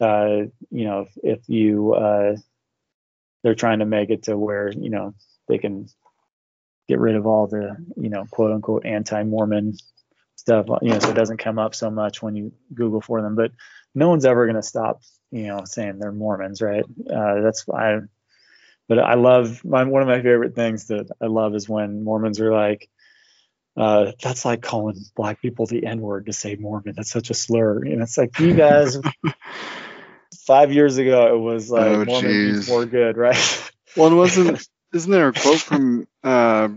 uh, 0.00 0.46
you 0.70 0.84
know 0.84 1.00
if, 1.00 1.18
if 1.22 1.48
you 1.48 1.94
uh, 1.94 2.36
they're 3.42 3.54
trying 3.54 3.80
to 3.80 3.86
make 3.86 4.10
it 4.10 4.24
to 4.24 4.36
where 4.36 4.70
you 4.70 4.90
know 4.90 5.14
they 5.48 5.58
can 5.58 5.88
get 6.88 6.98
rid 6.98 7.16
of 7.16 7.26
all 7.26 7.46
the 7.46 7.76
you 7.96 8.08
know 8.08 8.24
quote 8.30 8.52
unquote 8.52 8.86
anti-mormon 8.86 9.76
stuff 10.36 10.66
you 10.82 10.90
know 10.90 10.98
so 10.98 11.10
it 11.10 11.16
doesn't 11.16 11.38
come 11.38 11.58
up 11.58 11.74
so 11.74 11.90
much 11.90 12.22
when 12.22 12.36
you 12.36 12.52
google 12.74 13.00
for 13.00 13.22
them 13.22 13.34
but 13.34 13.50
no 13.94 14.08
one's 14.08 14.24
ever 14.24 14.44
going 14.46 14.56
to 14.56 14.62
stop 14.62 15.00
you 15.32 15.44
know 15.44 15.62
saying 15.64 15.98
they're 15.98 16.12
mormons 16.12 16.60
right 16.60 16.84
uh, 17.10 17.40
that's 17.40 17.66
why 17.66 18.00
but 18.88 18.98
I 18.98 19.14
love 19.14 19.64
my 19.64 19.84
one 19.84 20.02
of 20.02 20.08
my 20.08 20.22
favorite 20.22 20.54
things 20.54 20.86
that 20.86 21.10
I 21.20 21.26
love 21.26 21.54
is 21.54 21.68
when 21.68 22.04
Mormons 22.04 22.40
are 22.40 22.52
like, 22.52 22.88
uh, 23.76 24.12
that's 24.22 24.44
like 24.44 24.62
calling 24.62 24.96
black 25.16 25.42
people 25.42 25.66
the 25.66 25.84
N 25.84 26.00
word 26.00 26.26
to 26.26 26.32
say 26.32 26.54
Mormon. 26.54 26.94
That's 26.96 27.10
such 27.10 27.30
a 27.30 27.34
slur. 27.34 27.78
And 27.78 28.00
it's 28.00 28.16
like 28.16 28.38
you 28.38 28.54
guys 28.54 28.98
five 30.46 30.72
years 30.72 30.98
ago 30.98 31.34
it 31.34 31.38
was 31.38 31.70
like 31.70 31.86
Oh, 31.86 32.04
Mormon 32.04 32.32
means 32.32 32.68
more 32.68 32.86
good, 32.86 33.16
right? 33.16 33.36
Well, 33.96 34.14
wasn't. 34.14 34.68
Isn't 34.92 35.10
there 35.10 35.28
a 35.28 35.32
quote 35.32 35.58
from 35.58 36.06
uh, 36.22 36.68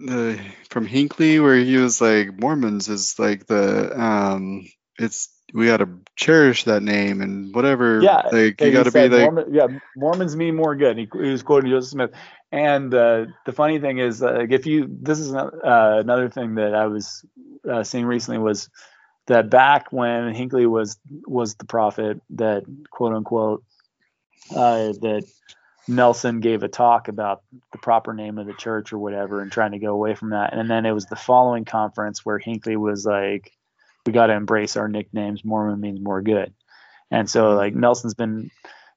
the 0.00 0.40
from 0.68 0.84
Hinckley 0.84 1.38
where 1.38 1.56
he 1.56 1.76
was 1.76 2.00
like, 2.00 2.36
"Mormons 2.36 2.88
is 2.88 3.16
like 3.20 3.46
the 3.46 4.00
um, 4.00 4.66
it's 4.98 5.28
we 5.54 5.66
got 5.66 5.78
to 5.78 5.88
cherish 6.16 6.64
that 6.64 6.82
name 6.82 7.20
and 7.20 7.54
whatever. 7.54 8.02
Yeah, 8.02 8.22
like 8.32 8.60
you 8.60 8.72
got 8.72 8.84
to 8.84 8.90
be 8.90 9.08
like, 9.08 9.22
Mormon, 9.22 9.54
yeah, 9.54 9.66
Mormons 9.96 10.34
mean 10.34 10.56
more 10.56 10.74
good. 10.74 10.98
He, 10.98 11.08
he 11.12 11.30
was 11.30 11.42
quoting 11.42 11.70
Joseph 11.70 11.90
Smith. 11.90 12.10
And 12.50 12.92
uh, 12.92 13.26
the 13.46 13.52
funny 13.52 13.78
thing 13.78 13.98
is, 13.98 14.20
like, 14.20 14.50
if 14.52 14.66
you, 14.66 14.88
this 14.88 15.18
is 15.18 15.34
uh, 15.34 15.50
another 15.64 16.28
thing 16.28 16.56
that 16.56 16.74
I 16.74 16.86
was 16.86 17.24
uh, 17.68 17.82
seeing 17.84 18.06
recently 18.06 18.38
was 18.38 18.68
that 19.26 19.50
back 19.50 19.92
when 19.92 20.34
Hinckley 20.34 20.66
was 20.66 20.98
was 21.26 21.54
the 21.54 21.64
prophet, 21.64 22.20
that 22.30 22.64
quote 22.90 23.14
unquote, 23.14 23.64
uh, 24.50 24.92
that 25.00 25.24
Nelson 25.88 26.40
gave 26.40 26.62
a 26.62 26.68
talk 26.68 27.08
about 27.08 27.42
the 27.72 27.78
proper 27.78 28.14
name 28.14 28.38
of 28.38 28.46
the 28.46 28.54
church 28.54 28.92
or 28.92 28.98
whatever, 28.98 29.40
and 29.40 29.50
trying 29.52 29.72
to 29.72 29.78
go 29.78 29.92
away 29.92 30.14
from 30.14 30.30
that. 30.30 30.54
And 30.54 30.70
then 30.70 30.86
it 30.86 30.92
was 30.92 31.06
the 31.06 31.16
following 31.16 31.64
conference 31.64 32.24
where 32.24 32.38
Hinckley 32.38 32.76
was 32.76 33.06
like, 33.06 33.52
"We 34.06 34.12
got 34.12 34.26
to 34.26 34.34
embrace 34.34 34.76
our 34.76 34.88
nicknames. 34.88 35.44
Mormon 35.44 35.80
means 35.80 36.00
more 36.00 36.22
good." 36.22 36.52
And 37.10 37.28
so 37.28 37.54
like 37.54 37.74
Nelson's 37.74 38.14
been, 38.14 38.50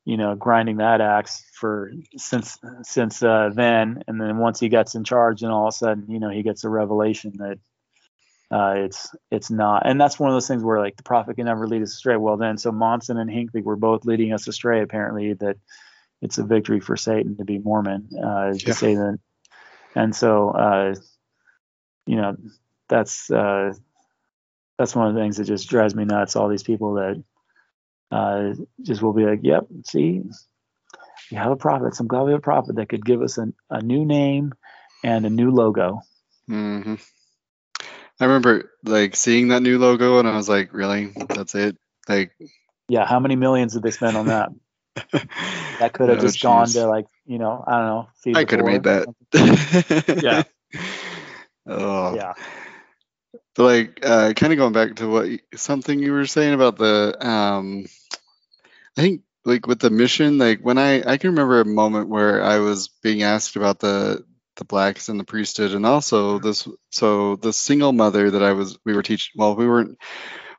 you 0.05 0.17
know, 0.17 0.36
grinding 0.36 0.78
that 0.78 1.01
axe 1.01 1.45
for 1.53 1.91
since 2.17 2.57
since 2.84 3.23
uh, 3.23 3.51
then. 3.53 4.03
And 4.07 4.19
then 4.19 4.38
once 4.38 4.59
he 4.59 4.69
gets 4.69 4.95
in 4.95 5.03
charge, 5.03 5.41
and 5.43 5.51
all 5.51 5.67
of 5.67 5.73
a 5.73 5.78
sudden, 5.78 6.05
you 6.09 6.19
know, 6.19 6.30
he 6.30 6.43
gets 6.43 6.63
a 6.63 6.69
revelation 6.69 7.34
that 7.38 7.59
uh, 8.51 8.75
it's 8.77 9.09
it's 9.31 9.51
not. 9.51 9.83
And 9.85 9.99
that's 9.99 10.19
one 10.19 10.29
of 10.29 10.35
those 10.35 10.47
things 10.47 10.63
where 10.63 10.79
like 10.79 10.97
the 10.97 11.03
prophet 11.03 11.35
can 11.35 11.45
never 11.45 11.67
lead 11.67 11.81
us 11.81 11.93
astray. 11.93 12.17
Well, 12.17 12.37
then 12.37 12.57
so 12.57 12.71
Monson 12.71 13.17
and 13.17 13.29
Hinckley 13.29 13.61
were 13.61 13.75
both 13.75 14.05
leading 14.05 14.33
us 14.33 14.47
astray. 14.47 14.81
Apparently 14.81 15.33
that 15.33 15.57
it's 16.21 16.37
a 16.37 16.43
victory 16.43 16.79
for 16.79 16.95
Satan 16.97 17.37
to 17.37 17.45
be 17.45 17.59
Mormon. 17.59 18.09
Uh, 18.17 18.53
to 18.53 18.57
Yeah. 18.67 18.73
say 18.73 18.95
that, 18.95 19.19
and 19.95 20.15
so 20.15 20.49
uh, 20.49 20.95
you 22.05 22.15
know 22.15 22.37
that's 22.89 23.29
uh, 23.29 23.73
that's 24.77 24.95
one 24.95 25.07
of 25.09 25.15
the 25.15 25.21
things 25.21 25.37
that 25.37 25.45
just 25.45 25.69
drives 25.69 25.95
me 25.95 26.05
nuts. 26.05 26.35
All 26.35 26.49
these 26.49 26.63
people 26.63 26.95
that 26.95 27.23
uh, 28.11 28.53
just 28.81 29.01
will 29.01 29.13
be 29.13 29.25
like, 29.25 29.39
yep, 29.43 29.65
see, 29.85 30.23
we 31.31 31.37
have 31.37 31.51
a 31.51 31.57
prophet. 31.57 31.95
So 31.95 32.03
I'm 32.03 32.07
glad 32.07 32.23
we 32.23 32.31
have 32.31 32.39
a 32.39 32.41
prophet 32.41 32.75
that 32.77 32.89
could 32.89 33.05
give 33.05 33.21
us 33.21 33.37
an, 33.37 33.53
a 33.69 33.81
new 33.81 34.05
name 34.05 34.53
and 35.03 35.25
a 35.25 35.29
new 35.29 35.51
logo. 35.51 36.01
hmm 36.47 36.95
I 38.20 38.26
remember 38.26 38.72
like 38.84 39.15
seeing 39.15 39.49
that 39.49 39.61
new 39.61 39.78
logo, 39.78 40.20
and 40.20 40.28
I 40.28 40.36
was 40.36 40.49
like, 40.49 40.74
really? 40.74 41.11
That's 41.30 41.55
it? 41.55 41.78
Like, 42.07 42.32
Yeah, 42.89 43.05
how 43.05 43.20
many 43.20 43.36
millions 43.36 43.74
did 43.74 43.84
they 43.84 43.91
spend 43.91 44.18
on 44.18 44.28
that? 44.28 44.49
That 45.80 45.93
could 45.93 46.09
have 46.09 46.18
Oh, 46.18 46.22
just 46.22 46.41
gone 46.41 46.68
to 46.70 46.88
like, 46.88 47.05
you 47.28 47.38
know, 47.38 47.63
I 47.68 47.72
don't 47.78 47.86
know. 47.86 48.07
I 48.34 48.45
could 48.45 48.59
have 48.59 48.68
made 48.68 48.84
that. 48.84 49.07
Yeah. 50.24 50.43
Oh. 51.70 52.15
Yeah. 52.15 52.34
But 53.55 53.63
like, 53.63 53.99
uh, 54.01 54.32
kind 54.34 54.53
of 54.53 54.57
going 54.57 54.72
back 54.72 54.95
to 54.95 55.07
what 55.09 55.30
something 55.53 55.99
you 55.99 56.13
were 56.13 56.26
saying 56.26 56.53
about 56.53 56.78
the, 56.78 57.13
um, 57.20 57.86
I 58.97 59.01
think 59.01 59.22
like 59.45 59.68
with 59.68 59.80
the 59.80 59.89
mission, 59.89 60.38
like 60.38 60.59
when 60.61 60.78
I 60.78 61.03
I 61.09 61.18
can 61.18 61.32
remember 61.32 61.61
a 61.61 61.65
moment 61.65 62.09
where 62.09 62.43
I 62.43 62.59
was 62.59 62.89
being 63.01 63.24
asked 63.24 63.55
about 63.55 63.80
the 63.80 64.26
the 64.58 64.66
blacks 64.66 65.10
and 65.10 65.20
the 65.20 65.24
priesthood, 65.24 65.74
and 65.74 65.86
also 65.86 66.39
this. 66.39 66.68
So 66.91 67.36
the 67.36 67.53
single 67.53 67.93
mother 67.93 68.32
that 68.32 68.43
I 68.43 68.53
was, 68.53 68.78
we 68.86 68.93
were 68.93 69.03
teaching. 69.03 69.34
Well, 69.36 69.55
we 69.55 69.68
weren't. 69.68 69.97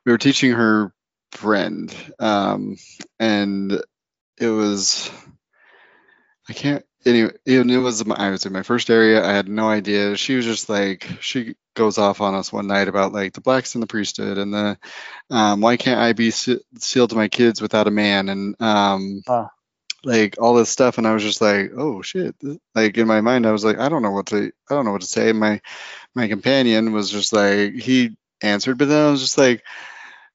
We 0.05 0.11
were 0.11 0.17
teaching 0.17 0.51
her 0.51 0.93
friend, 1.31 1.93
um, 2.19 2.77
and 3.19 3.81
it 4.39 4.47
was. 4.47 5.11
I 6.47 6.53
can't. 6.53 6.83
Anyway, 7.05 7.31
it 7.45 7.81
was 7.81 8.05
my, 8.05 8.15
I 8.15 8.29
was 8.31 8.45
in 8.45 8.51
my 8.51 8.63
first 8.63 8.89
area. 8.89 9.23
I 9.25 9.31
had 9.31 9.47
no 9.47 9.69
idea. 9.69 10.17
She 10.17 10.35
was 10.35 10.45
just 10.45 10.67
like 10.67 11.07
she 11.21 11.55
goes 11.75 11.97
off 11.97 12.19
on 12.19 12.35
us 12.35 12.51
one 12.51 12.67
night 12.67 12.89
about 12.89 13.13
like 13.13 13.33
the 13.33 13.41
blacks 13.41 13.75
and 13.75 13.81
the 13.81 13.87
priesthood 13.87 14.37
and 14.37 14.53
the 14.53 14.77
um, 15.29 15.61
why 15.61 15.77
can't 15.77 16.01
I 16.01 16.11
be 16.11 16.31
sealed 16.31 17.11
to 17.11 17.15
my 17.15 17.29
kids 17.29 17.61
without 17.61 17.87
a 17.87 17.91
man 17.91 18.29
and 18.29 18.55
um. 18.61 19.21
Like 20.03 20.35
all 20.39 20.53
this 20.55 20.69
stuff. 20.69 20.97
And 20.97 21.07
I 21.07 21.13
was 21.13 21.23
just 21.23 21.41
like, 21.41 21.71
oh 21.77 22.01
shit! 22.01 22.35
Like 22.75 22.97
in 22.97 23.07
my 23.07 23.21
mind, 23.21 23.45
I 23.45 23.51
was 23.51 23.65
like, 23.65 23.79
I 23.79 23.89
don't 23.89 24.01
know 24.01 24.11
what 24.11 24.27
to 24.27 24.51
I 24.69 24.73
don't 24.73 24.85
know 24.85 24.91
what 24.91 25.01
to 25.01 25.07
say. 25.07 25.31
My 25.33 25.61
my 26.15 26.27
companion 26.27 26.91
was 26.93 27.09
just 27.09 27.33
like 27.33 27.73
he 27.73 28.17
answered, 28.41 28.77
but 28.77 28.87
then 28.87 29.07
I 29.07 29.11
was 29.11 29.21
just 29.21 29.37
like. 29.37 29.63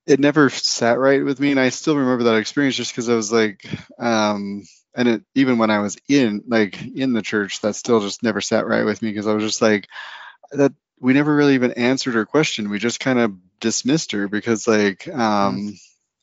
It 0.06 0.20
never 0.20 0.50
sat 0.50 0.98
right 0.98 1.24
with 1.24 1.40
me, 1.40 1.50
and 1.50 1.58
I 1.58 1.70
still 1.70 1.96
remember 1.96 2.24
that 2.24 2.36
experience 2.36 2.76
just 2.76 2.92
because 2.92 3.08
I 3.08 3.14
was 3.14 3.32
like, 3.32 3.64
um, 3.98 4.62
and 4.94 5.08
it 5.08 5.22
even 5.34 5.58
when 5.58 5.70
I 5.70 5.78
was 5.78 5.96
in 6.08 6.42
like 6.46 6.80
in 6.82 7.14
the 7.14 7.22
church, 7.22 7.60
that 7.62 7.74
still 7.74 8.00
just 8.00 8.22
never 8.22 8.42
sat 8.42 8.66
right 8.66 8.84
with 8.84 9.00
me 9.00 9.10
because 9.10 9.26
I 9.26 9.32
was 9.32 9.42
just 9.42 9.62
like 9.62 9.88
that 10.52 10.72
we 11.00 11.12
never 11.12 11.34
really 11.34 11.54
even 11.54 11.72
answered 11.72 12.14
her 12.14 12.26
question. 12.26 12.70
We 12.70 12.78
just 12.78 13.00
kind 13.00 13.18
of 13.18 13.34
dismissed 13.60 14.12
her 14.12 14.28
because 14.28 14.68
like 14.68 15.08
um 15.08 15.74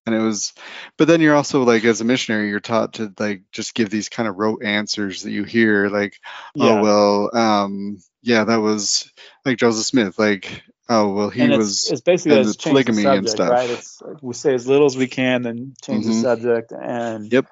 and 0.05 0.15
it 0.15 0.19
was 0.19 0.53
but 0.97 1.07
then 1.07 1.21
you're 1.21 1.35
also 1.35 1.63
like 1.63 1.83
as 1.85 2.01
a 2.01 2.05
missionary 2.05 2.49
you're 2.49 2.59
taught 2.59 2.93
to 2.93 3.13
like 3.19 3.43
just 3.51 3.73
give 3.75 3.89
these 3.89 4.09
kind 4.09 4.27
of 4.27 4.35
rote 4.37 4.63
answers 4.63 5.23
that 5.23 5.31
you 5.31 5.43
hear 5.43 5.89
like 5.89 6.19
Yeah. 6.55 6.79
oh 6.79 6.83
well 6.83 7.37
um 7.37 7.97
yeah 8.23 8.43
that 8.43 8.57
was 8.57 9.11
like 9.45 9.57
Joseph 9.57 9.85
Smith 9.85 10.17
like 10.19 10.63
oh 10.89 11.13
well 11.13 11.29
he 11.29 11.41
and 11.41 11.53
was 11.53 11.83
it's, 11.83 11.91
it's 11.93 12.01
basically 12.01 12.37
and 12.37 12.45
just 12.45 12.59
the 12.59 12.63
change 12.63 12.85
the 12.85 12.91
polygamy 12.91 13.15
and 13.17 13.29
stuff. 13.29 13.49
right? 13.49 13.69
It's 13.69 14.01
we 14.21 14.33
say 14.33 14.53
as 14.53 14.67
little 14.67 14.85
as 14.87 14.97
we 14.97 15.07
can, 15.07 15.41
then 15.43 15.73
change 15.83 16.05
Mhm. 16.05 16.07
the 16.07 16.13
subject. 16.13 16.71
And 16.71 17.31
Yep. 17.31 17.45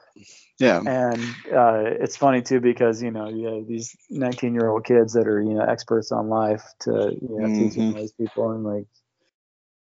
yeah 0.59 0.81
and 0.85 1.19
uh, 1.55 1.83
it's 2.01 2.17
funny 2.17 2.41
too 2.41 2.59
because 2.59 3.01
you 3.01 3.11
know 3.11 3.29
you 3.29 3.47
have 3.47 3.67
these 3.67 3.95
19 4.09 4.53
year 4.53 4.69
old 4.69 4.85
kids 4.85 5.13
that 5.13 5.27
are 5.27 5.41
you 5.41 5.53
know 5.53 5.63
experts 5.63 6.11
on 6.11 6.27
life 6.29 6.63
to 6.81 6.91
you 7.21 7.37
know 7.39 7.47
teaching 7.47 7.89
Mhm. 7.89 7.99
these 8.01 8.11
people 8.13 8.51
and 8.51 8.63
like 8.63 8.87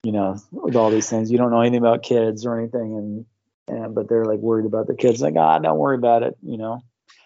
you 0.03 0.13
know 0.13 0.37
with 0.51 0.77
all 0.77 0.91
these 0.91 1.09
things. 1.09 1.31
You 1.31 1.39
don't 1.39 1.51
know 1.51 1.61
anything 1.61 1.79
about 1.81 2.03
kids 2.03 2.47
or 2.47 2.59
anything 2.59 2.97
and 2.97 3.27
and 3.69 3.95
but 3.95 4.09
they're 4.09 4.25
like 4.25 4.39
worried 4.39 4.67
about 4.67 4.87
the 4.87 4.95
kids. 4.95 5.21
Like 5.21 5.35
ah 5.37 5.59
don't 5.59 5.79
worry 5.79 5.97
about 5.97 6.23
it 6.23 6.37
you 6.43 6.59
know? 6.59 6.81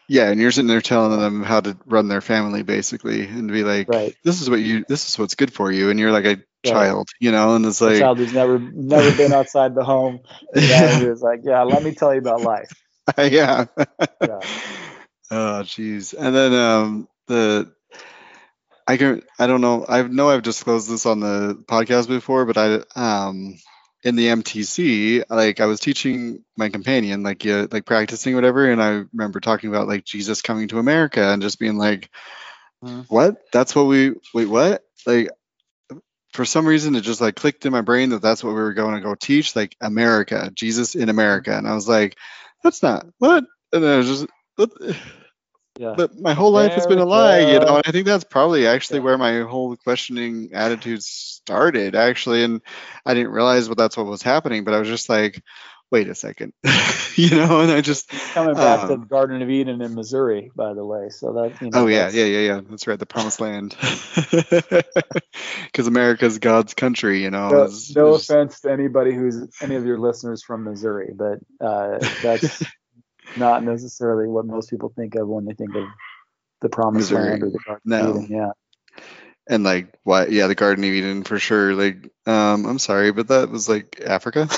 Yeah 0.08 0.30
and 0.30 0.40
you're 0.40 0.50
sitting 0.50 0.68
there 0.68 0.80
telling 0.80 1.18
them 1.20 1.42
how 1.42 1.60
to 1.60 1.76
run 1.86 2.08
their 2.08 2.20
family 2.20 2.62
basically 2.62 3.26
and 3.26 3.50
be 3.50 3.64
like 3.64 3.88
right. 3.88 4.14
This 4.24 4.40
is 4.40 4.50
what 4.50 4.60
you 4.60 4.84
this 4.88 5.08
is 5.08 5.18
what's 5.18 5.34
good 5.34 5.52
for 5.52 5.70
you 5.70 5.90
and 5.90 5.98
you're 5.98 6.12
like 6.12 6.24
a 6.26 6.42
child 6.64 7.08
you 7.20 7.32
know 7.32 7.54
and 7.54 7.64
it's 7.64 7.80
like 7.80 7.96
a 7.96 8.00
child 8.00 8.18
who's 8.18 8.34
never 8.34 8.58
never 8.58 9.16
been 9.16 9.32
outside 9.32 9.74
the 9.74 9.84
home. 9.84 10.20
Yeah 10.54 10.98
he 10.98 11.06
was 11.06 11.22
like 11.22 11.40
yeah 11.44 11.62
let 11.62 11.82
me 11.82 11.92
tell 11.92 12.12
you 12.12 12.20
about 12.20 12.42
life. 12.42 12.70
Yeah. 13.18 13.66
Yeah. 14.20 14.40
Oh, 15.30 15.62
jeez. 15.64 16.14
And 16.18 16.34
then 16.34 16.52
um, 16.52 17.08
the 17.28 17.72
I 18.90 18.96
can 18.96 19.22
I 19.38 19.46
don't 19.46 19.60
know. 19.60 19.86
I 19.88 20.02
know 20.02 20.30
I've 20.30 20.42
disclosed 20.42 20.90
this 20.90 21.06
on 21.06 21.20
the 21.20 21.54
podcast 21.68 22.08
before, 22.08 22.44
but 22.44 22.58
I 22.58 22.80
um 22.96 23.54
in 24.02 24.16
the 24.16 24.26
MTC, 24.26 25.22
like 25.30 25.60
I 25.60 25.66
was 25.66 25.78
teaching 25.78 26.44
my 26.56 26.70
companion, 26.70 27.22
like 27.22 27.44
yeah, 27.44 27.66
like 27.70 27.86
practicing 27.86 28.34
whatever, 28.34 28.68
and 28.68 28.82
I 28.82 29.04
remember 29.12 29.38
talking 29.38 29.70
about 29.70 29.86
like 29.86 30.04
Jesus 30.04 30.42
coming 30.42 30.66
to 30.68 30.80
America 30.80 31.22
and 31.22 31.40
just 31.40 31.60
being 31.60 31.76
like, 31.76 32.10
Mhm. 32.84 33.06
"What? 33.08 33.36
That's 33.52 33.76
what 33.76 33.84
we 33.86 34.14
wait? 34.34 34.46
What? 34.48 34.82
Like?" 35.06 35.30
For 36.32 36.44
some 36.44 36.66
reason, 36.66 36.96
it 36.96 37.02
just 37.02 37.20
like 37.20 37.36
clicked 37.36 37.66
in 37.66 37.72
my 37.72 37.82
brain 37.82 38.10
that 38.10 38.22
that's 38.22 38.42
what 38.42 38.54
we 38.54 38.60
were 38.60 38.74
going 38.74 38.96
to 38.96 39.00
go 39.00 39.14
teach, 39.14 39.54
like 39.54 39.76
America, 39.80 40.50
Jesus 40.54 40.96
in 40.96 41.08
America, 41.08 41.56
and 41.56 41.68
I 41.68 41.74
was 41.74 41.88
like, 41.88 42.16
"That's 42.64 42.82
not 42.82 43.06
what." 43.18 43.44
And 43.72 43.84
then 43.84 43.94
I 43.94 43.96
was 43.98 44.08
just, 44.08 44.26
what? 44.56 44.70
Yeah 45.80 45.94
but 45.96 46.18
my 46.20 46.34
whole 46.34 46.50
life 46.52 46.72
has 46.74 46.86
been 46.86 46.98
a 46.98 47.04
lie, 47.06 47.38
you 47.40 47.58
know. 47.58 47.76
And 47.76 47.84
I 47.86 47.90
think 47.90 48.04
that's 48.06 48.24
probably 48.24 48.66
actually 48.66 48.98
Yeah. 48.98 49.04
where 49.06 49.18
my 49.18 49.40
whole 49.40 49.74
questioning 49.76 50.50
attitude 50.52 51.02
started, 51.02 51.94
actually. 51.96 52.44
And 52.44 52.60
I 53.06 53.14
didn't 53.14 53.32
realize 53.32 53.68
what 53.68 53.78
that's 53.78 53.96
what 53.96 54.06
was 54.06 54.22
happening, 54.22 54.64
but 54.64 54.74
I 54.74 54.78
was 54.78 54.88
just 54.88 55.08
like, 55.08 55.42
wait 55.90 56.08
a 56.08 56.14
second, 56.14 56.52
you 57.16 57.30
know. 57.30 57.60
And 57.62 57.72
I 57.72 57.80
just, 57.80 58.10
coming 58.34 58.54
back 58.54 58.80
to 58.86 58.92
um, 58.92 59.00
the 59.00 59.06
garden 59.06 59.40
of 59.42 59.50
eden 59.50 59.80
in 59.80 59.94
missouri 59.94 60.52
by 60.54 60.72
the 60.74 60.84
way 60.84 61.08
so 61.08 61.32
that 61.32 61.60
you 61.62 61.70
know 61.70 61.82
oh 61.82 61.86
yeah, 61.88 62.10
yeah, 62.10 62.26
yeah, 62.26 62.38
yeah. 62.54 62.60
That's 62.68 62.86
right, 62.86 62.98
the 62.98 63.06
promised 63.06 63.40
land, 63.40 63.74
because 65.64 65.86
America's 65.86 66.38
God's 66.38 66.74
country, 66.74 67.22
you 67.22 67.30
know. 67.30 67.48
no, 67.48 67.62
is- 67.64 67.96
no 67.96 68.14
is- 68.14 68.28
offense 68.28 68.60
to 68.60 68.70
anybody 68.70 69.14
who's 69.14 69.36
any 69.62 69.76
of 69.76 69.84
your 69.86 69.98
listeners 69.98 70.42
from 70.42 70.64
Missouri, 70.64 71.12
but 71.14 71.38
uh, 71.64 71.98
that's 72.22 72.62
not 73.36 73.64
necessarily 73.64 74.28
what 74.28 74.46
most 74.46 74.70
people 74.70 74.92
think 74.94 75.14
of 75.14 75.28
when 75.28 75.44
they 75.44 75.54
think 75.54 75.74
of 75.76 75.84
the 76.60 76.68
Promised 76.68 77.12
Missouri. 77.12 77.30
Land 77.30 77.42
or 77.44 77.50
the 77.50 77.58
Garden 77.58 77.82
No. 77.84 78.10
of 78.10 78.16
Eden. 78.24 78.36
Yeah, 78.36 78.50
and 79.48 79.64
like 79.64 79.92
what 80.04 80.30
yeah 80.30 80.46
the 80.46 80.54
garden 80.54 80.84
of 80.84 80.90
eden 80.90 81.24
for 81.24 81.38
sure 81.38 81.74
like 81.74 81.96
um 82.26 82.66
i'm 82.66 82.78
sorry 82.78 83.10
but 83.10 83.28
that 83.28 83.50
was 83.50 83.68
like 83.68 84.00
africa 84.06 84.48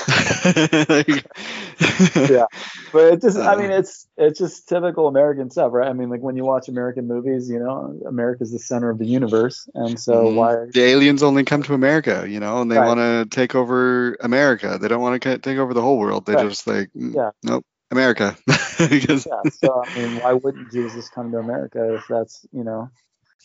like, 0.89 1.07
Yeah. 2.29 2.45
but 2.91 3.13
it 3.13 3.21
just, 3.21 3.37
I 3.39 3.55
mean, 3.55 3.71
it's 3.71 4.07
it's 4.17 4.37
just 4.39 4.69
typical 4.69 5.07
American 5.07 5.49
stuff, 5.49 5.71
right? 5.73 5.89
I 5.89 5.93
mean, 5.93 6.09
like 6.09 6.21
when 6.21 6.35
you 6.35 6.43
watch 6.45 6.69
American 6.69 7.07
movies, 7.07 7.49
you 7.49 7.59
know, 7.59 7.99
America's 8.07 8.51
the 8.51 8.59
center 8.59 8.89
of 8.91 8.99
the 8.99 9.05
universe, 9.07 9.67
and 9.73 9.99
so 9.99 10.13
Mhm. 10.13 10.35
why? 10.35 10.55
the 10.73 10.83
aliens 10.83 11.23
only 11.23 11.43
come 11.43 11.63
to 11.63 11.73
america 11.73 12.25
you 12.27 12.39
know 12.39 12.61
and 12.61 12.71
they 12.71 12.79
Right. 12.79 12.87
want 12.87 12.99
to 12.99 13.35
take 13.35 13.55
over 13.55 14.15
america 14.21 14.77
they 14.79 14.87
don't 14.87 15.01
want 15.01 15.21
to 15.21 15.37
take 15.39 15.57
over 15.57 15.73
the 15.73 15.81
whole 15.81 15.97
world 15.99 16.25
they 16.25 16.33
Right. 16.35 16.49
just 16.49 16.65
like 16.67 16.89
mm, 16.95 17.13
Yeah. 17.15 17.31
nope 17.43 17.65
america 17.93 18.37
because 18.89 19.27
Yeah, 19.27 19.43
so 19.49 19.87
I 19.95 19.99
mean, 19.99 20.15
why 20.17 20.33
wouldn't 20.33 20.71
Jesus 20.71 21.09
come 21.09 21.31
to 21.31 21.39
America 21.39 21.95
if 21.95 22.05
that's 22.09 22.45
you 22.51 22.63
know, 22.63 22.89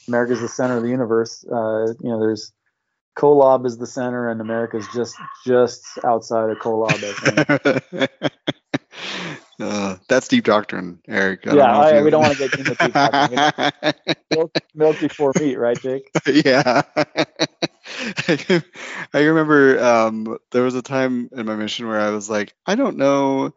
America's 0.09 0.41
the 0.41 0.49
center 0.49 0.77
of 0.79 0.85
the 0.85 0.91
universe? 0.91 1.45
Uh, 1.45 1.95
you 2.01 2.11
know, 2.11 2.21
there's 2.21 2.53
Kolob 3.19 3.67
is 3.67 3.79
the 3.79 3.87
center, 3.87 4.31
and 4.31 4.41
America's 4.41 4.87
just 4.95 5.17
just 5.47 5.85
outside 6.05 6.51
of 6.51 6.59
Kolob. 6.59 7.05
I 7.05 7.15
think. 7.21 8.11
uh, 9.61 9.97
that's 10.09 10.29
deep 10.29 10.45
doctrine 10.45 11.01
eric 11.09 11.47
I 11.47 11.57
Yeah, 11.57 11.67
I- 11.77 12.03
we 12.03 12.11
don't 12.11 12.23
wanna 12.23 12.35
get 12.37 12.55
into 12.55 12.75
deep 12.81 12.95
doctrine. 12.99 13.31
milk, 14.31 14.53
milk 14.75 15.01
before 15.01 15.35
meat, 15.39 15.59
right, 15.59 15.81
Jake? 15.81 16.11
yeah. 16.27 16.83
I 19.15 19.21
remember 19.21 19.83
um, 19.83 20.39
there 20.53 20.63
was 20.63 20.75
a 20.75 20.83
time 20.83 21.31
in 21.33 21.47
my 21.47 21.57
mission 21.57 21.87
where 21.89 22.01
I 22.01 22.11
was 22.11 22.29
like, 22.31 22.55
I 22.67 22.75
don't 22.75 22.97
know 22.99 23.55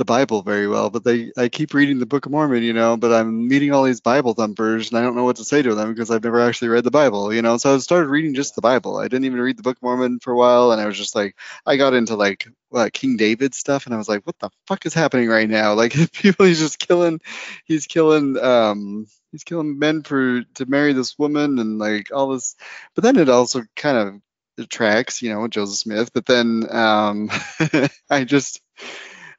the 0.00 0.04
Bible 0.06 0.40
very 0.40 0.66
well, 0.66 0.88
but 0.88 1.04
they 1.04 1.30
I 1.36 1.50
keep 1.50 1.74
reading 1.74 1.98
the 1.98 2.06
Book 2.06 2.24
of 2.24 2.32
Mormon, 2.32 2.62
you 2.62 2.72
know, 2.72 2.96
but 2.96 3.12
I'm 3.12 3.46
meeting 3.46 3.72
all 3.72 3.84
these 3.84 4.00
Bible 4.00 4.32
thumpers 4.32 4.88
and 4.90 4.98
I 4.98 5.02
don't 5.02 5.14
know 5.14 5.24
what 5.24 5.36
to 5.36 5.44
say 5.44 5.60
to 5.60 5.74
them 5.74 5.92
because 5.92 6.10
I've 6.10 6.24
never 6.24 6.40
actually 6.40 6.68
read 6.68 6.84
the 6.84 6.90
Bible, 6.90 7.34
you 7.34 7.42
know. 7.42 7.58
So 7.58 7.74
I 7.74 7.78
started 7.78 8.08
reading 8.08 8.34
just 8.34 8.54
the 8.54 8.62
Bible. 8.62 8.96
I 8.96 9.08
didn't 9.08 9.26
even 9.26 9.40
read 9.40 9.58
the 9.58 9.62
Book 9.62 9.76
of 9.76 9.82
Mormon 9.82 10.18
for 10.18 10.32
a 10.32 10.36
while, 10.36 10.72
and 10.72 10.80
I 10.80 10.86
was 10.86 10.96
just 10.96 11.14
like, 11.14 11.36
I 11.66 11.76
got 11.76 11.92
into 11.92 12.16
like 12.16 12.48
what 12.70 12.94
King 12.94 13.18
David 13.18 13.54
stuff, 13.54 13.84
and 13.84 13.94
I 13.94 13.98
was 13.98 14.08
like, 14.08 14.26
what 14.26 14.38
the 14.38 14.48
fuck 14.66 14.86
is 14.86 14.94
happening 14.94 15.28
right 15.28 15.48
now? 15.48 15.74
Like 15.80 15.92
people, 16.12 16.46
he's 16.46 16.60
just 16.60 16.78
killing, 16.78 17.20
he's 17.66 17.86
killing, 17.86 18.38
um, 18.38 19.06
he's 19.32 19.44
killing 19.44 19.78
men 19.78 20.02
for 20.02 20.42
to 20.54 20.66
marry 20.66 20.94
this 20.94 21.18
woman 21.18 21.58
and 21.58 21.78
like 21.78 22.08
all 22.12 22.30
this 22.30 22.56
but 22.94 23.04
then 23.04 23.16
it 23.16 23.28
also 23.28 23.62
kind 23.76 23.96
of 23.96 24.20
attracts, 24.58 25.22
you 25.22 25.32
know, 25.32 25.48
Joseph 25.48 25.78
Smith. 25.78 26.12
But 26.12 26.26
then 26.26 26.66
um, 26.70 27.30
I 28.10 28.24
just 28.24 28.60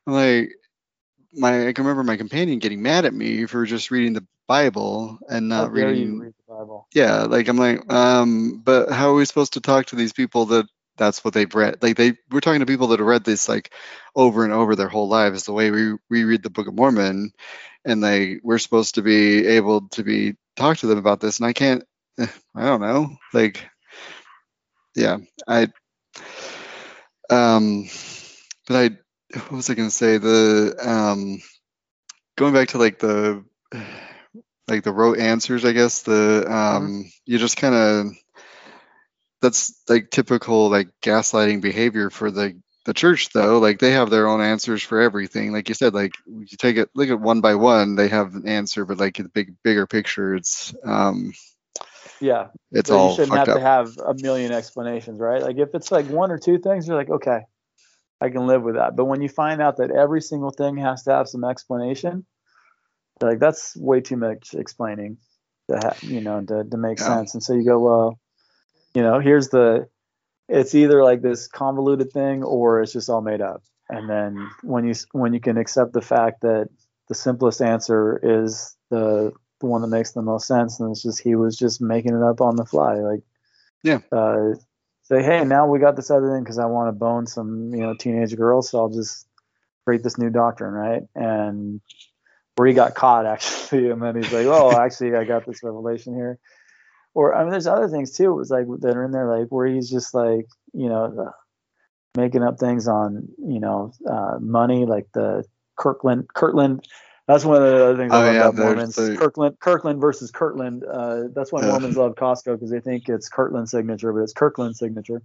like 0.05 0.51
my 1.33 1.67
I 1.67 1.73
can 1.73 1.85
remember 1.85 2.03
my 2.03 2.17
companion 2.17 2.59
getting 2.59 2.81
mad 2.81 3.05
at 3.05 3.13
me 3.13 3.45
for 3.45 3.65
just 3.65 3.91
reading 3.91 4.13
the 4.13 4.25
Bible 4.47 5.19
and 5.29 5.49
not 5.49 5.73
dare 5.73 5.89
reading. 5.89 6.19
read 6.19 6.33
the 6.47 6.53
Bible? 6.53 6.87
Yeah, 6.93 7.23
like 7.23 7.47
I'm 7.47 7.57
like, 7.57 7.91
um, 7.91 8.61
but 8.63 8.91
how 8.91 9.11
are 9.11 9.15
we 9.15 9.25
supposed 9.25 9.53
to 9.53 9.61
talk 9.61 9.87
to 9.87 9.95
these 9.95 10.13
people 10.13 10.45
that 10.47 10.65
that's 10.97 11.23
what 11.23 11.33
they've 11.33 11.53
read. 11.53 11.81
Like 11.81 11.97
they 11.97 12.13
we're 12.29 12.41
talking 12.41 12.59
to 12.59 12.65
people 12.65 12.87
that 12.87 12.99
have 12.99 13.07
read 13.07 13.23
this 13.23 13.49
like 13.49 13.73
over 14.15 14.43
and 14.43 14.53
over 14.53 14.75
their 14.75 14.87
whole 14.87 15.07
lives. 15.07 15.45
The 15.45 15.53
way 15.53 15.71
we 15.71 15.95
we 16.09 16.23
read 16.23 16.43
the 16.43 16.49
Book 16.49 16.67
of 16.67 16.75
Mormon, 16.75 17.31
and 17.85 18.03
they 18.03 18.39
we're 18.43 18.59
supposed 18.59 18.95
to 18.95 19.01
be 19.01 19.47
able 19.47 19.87
to 19.89 20.03
be 20.03 20.35
talk 20.55 20.77
to 20.77 20.87
them 20.87 20.99
about 20.99 21.19
this, 21.19 21.39
and 21.39 21.47
I 21.47 21.53
can't. 21.53 21.83
I 22.19 22.27
don't 22.55 22.81
know. 22.81 23.15
Like, 23.33 23.65
yeah, 24.95 25.17
I. 25.47 25.67
Um, 27.29 27.87
but 28.67 28.75
I 28.75 28.89
what 29.33 29.51
was 29.51 29.69
I 29.69 29.73
gonna 29.73 29.91
say? 29.91 30.17
The 30.17 30.75
um, 30.79 31.41
going 32.37 32.53
back 32.53 32.69
to 32.69 32.77
like 32.77 32.99
the 32.99 33.43
like 34.67 34.83
the 34.83 34.93
rote 34.93 35.19
answers, 35.19 35.65
I 35.65 35.71
guess 35.71 36.03
the 36.03 36.45
um, 36.47 36.87
mm-hmm. 36.87 37.01
you 37.25 37.37
just 37.37 37.57
kind 37.57 37.75
of 37.75 38.05
that's 39.41 39.81
like 39.89 40.09
typical 40.09 40.69
like 40.69 40.89
gaslighting 41.01 41.61
behavior 41.61 42.09
for 42.09 42.31
the 42.31 42.59
the 42.85 42.93
church 42.93 43.29
though 43.29 43.59
like 43.59 43.79
they 43.79 43.91
have 43.91 44.09
their 44.09 44.27
own 44.27 44.41
answers 44.41 44.81
for 44.81 44.99
everything 44.99 45.51
like 45.51 45.69
you 45.69 45.75
said 45.75 45.93
like 45.93 46.13
you 46.25 46.57
take 46.57 46.77
it 46.77 46.89
look 46.95 47.09
at 47.09 47.19
one 47.19 47.41
by 47.41 47.53
one 47.53 47.95
they 47.95 48.07
have 48.07 48.33
an 48.33 48.47
answer 48.47 48.85
but 48.85 48.97
like 48.97 49.17
the 49.17 49.29
big 49.29 49.53
bigger 49.63 49.85
picture 49.85 50.35
it's 50.35 50.73
um 50.83 51.31
yeah 52.19 52.47
it's 52.71 52.89
all 52.89 53.11
you 53.11 53.15
shouldn't 53.17 53.37
have 53.37 53.49
up. 53.49 53.57
to 53.57 53.61
have 53.61 53.97
a 53.99 54.15
million 54.15 54.51
explanations 54.51 55.19
right 55.19 55.43
like 55.43 55.57
if 55.57 55.75
it's 55.75 55.91
like 55.91 56.07
one 56.07 56.31
or 56.31 56.39
two 56.39 56.57
things 56.57 56.87
you're 56.87 56.97
like 56.97 57.09
okay 57.09 57.41
i 58.21 58.29
can 58.29 58.47
live 58.47 58.63
with 58.63 58.75
that. 58.75 58.95
But 58.95 59.05
when 59.05 59.21
you 59.21 59.29
find 59.29 59.61
out 59.61 59.77
that 59.77 59.91
every 59.91 60.21
single 60.21 60.51
thing 60.51 60.77
has 60.77 61.03
to 61.03 61.11
have 61.11 61.27
some 61.27 61.43
explanation 61.43 62.25
like 63.21 63.39
that's 63.39 63.75
way 63.77 64.01
too 64.01 64.17
much 64.17 64.53
explaining 64.53 65.17
to 65.69 65.77
have 65.77 66.03
you 66.03 66.21
know 66.21 66.41
to, 66.41 66.63
to 66.63 66.77
make 66.77 66.99
yeah. 66.99 67.07
sense. 67.07 67.33
And 67.33 67.43
so 67.43 67.53
you 67.53 67.65
go 67.65 67.79
well 67.79 68.19
you 68.93 69.01
know 69.01 69.19
here's 69.19 69.49
the 69.49 69.87
it's 70.47 70.75
either 70.75 71.03
like 71.03 71.21
this 71.21 71.47
convoluted 71.47 72.11
thing 72.11 72.43
or 72.43 72.81
it's 72.81 72.93
just 72.93 73.09
all 73.09 73.21
made 73.21 73.41
up. 73.41 73.63
And 73.89 74.09
then 74.09 74.49
when 74.63 74.85
you 74.85 74.93
when 75.11 75.33
you 75.33 75.39
can 75.39 75.57
accept 75.57 75.93
the 75.93 76.01
fact 76.01 76.41
that 76.41 76.69
the 77.07 77.15
simplest 77.15 77.61
answer 77.61 78.19
is 78.21 78.75
the 78.89 79.33
the 79.59 79.65
one 79.65 79.81
that 79.81 79.87
makes 79.87 80.13
the 80.13 80.21
most 80.21 80.47
sense 80.47 80.79
and 80.79 80.91
it's 80.91 81.03
just 81.03 81.21
he 81.21 81.35
was 81.35 81.55
just 81.55 81.81
making 81.81 82.15
it 82.15 82.23
up 82.23 82.41
on 82.41 82.55
the 82.55 82.65
fly 82.65 82.95
like 82.95 83.21
yeah. 83.83 83.99
uh, 84.11 84.53
say 85.11 85.23
hey 85.23 85.43
now 85.43 85.67
we 85.67 85.79
got 85.79 85.95
this 85.95 86.09
other 86.09 86.31
thing 86.33 86.43
because 86.43 86.59
i 86.59 86.65
want 86.65 86.87
to 86.87 86.93
bone 86.93 87.27
some 87.27 87.73
you 87.73 87.81
know 87.81 87.93
teenage 87.93 88.35
girls 88.35 88.69
so 88.69 88.79
i'll 88.79 88.89
just 88.89 89.27
create 89.85 90.03
this 90.03 90.17
new 90.17 90.29
doctrine 90.29 90.73
right 90.73 91.03
and 91.15 91.81
where 92.55 92.67
he 92.67 92.73
got 92.73 92.95
caught 92.95 93.25
actually 93.35 93.89
and 93.89 94.01
then 94.01 94.15
he's 94.15 94.31
like 94.31 94.45
oh 94.45 94.71
actually 94.79 95.15
i 95.15 95.23
got 95.23 95.45
this 95.45 95.63
revelation 95.63 96.13
here 96.15 96.39
or 97.13 97.35
I 97.35 97.43
mean, 97.43 97.51
there's 97.51 97.67
other 97.67 97.89
things 97.89 98.15
too. 98.15 98.31
It 98.31 98.35
was 98.35 98.49
like 98.49 98.65
that 98.79 98.95
are 98.95 99.03
in 99.03 99.11
there, 99.11 99.37
like 99.37 99.49
where 99.49 99.67
he's 99.67 99.89
just 99.89 100.13
like, 100.13 100.47
you 100.73 100.87
know, 100.87 101.31
making 102.15 102.43
up 102.43 102.59
things 102.59 102.87
on, 102.87 103.27
you 103.37 103.59
know, 103.59 103.91
uh, 104.09 104.37
money, 104.39 104.85
like 104.85 105.07
the 105.13 105.43
Kirkland, 105.75 106.33
Kirtland. 106.33 106.87
That's 107.31 107.45
one 107.45 107.63
of 107.63 107.63
the 107.63 107.85
other 107.85 107.97
things 107.97 108.11
I 108.11 108.17
oh, 108.17 108.25
love 108.25 108.33
yeah, 108.33 108.47
about 108.49 108.55
Mormons. 108.55 108.95
The... 108.95 109.15
Kirkland, 109.15 109.59
Kirkland 109.59 110.01
versus 110.01 110.31
Kirtland. 110.31 110.83
Uh, 110.83 111.23
that's 111.33 111.49
why 111.49 111.61
Mormons 111.61 111.95
love 111.95 112.15
Costco 112.15 112.55
because 112.55 112.69
they 112.69 112.81
think 112.81 113.07
it's 113.07 113.29
Kirtland 113.29 113.69
signature, 113.69 114.11
but 114.11 114.19
it's 114.19 114.33
Kirkland 114.33 114.75
signature. 114.75 115.21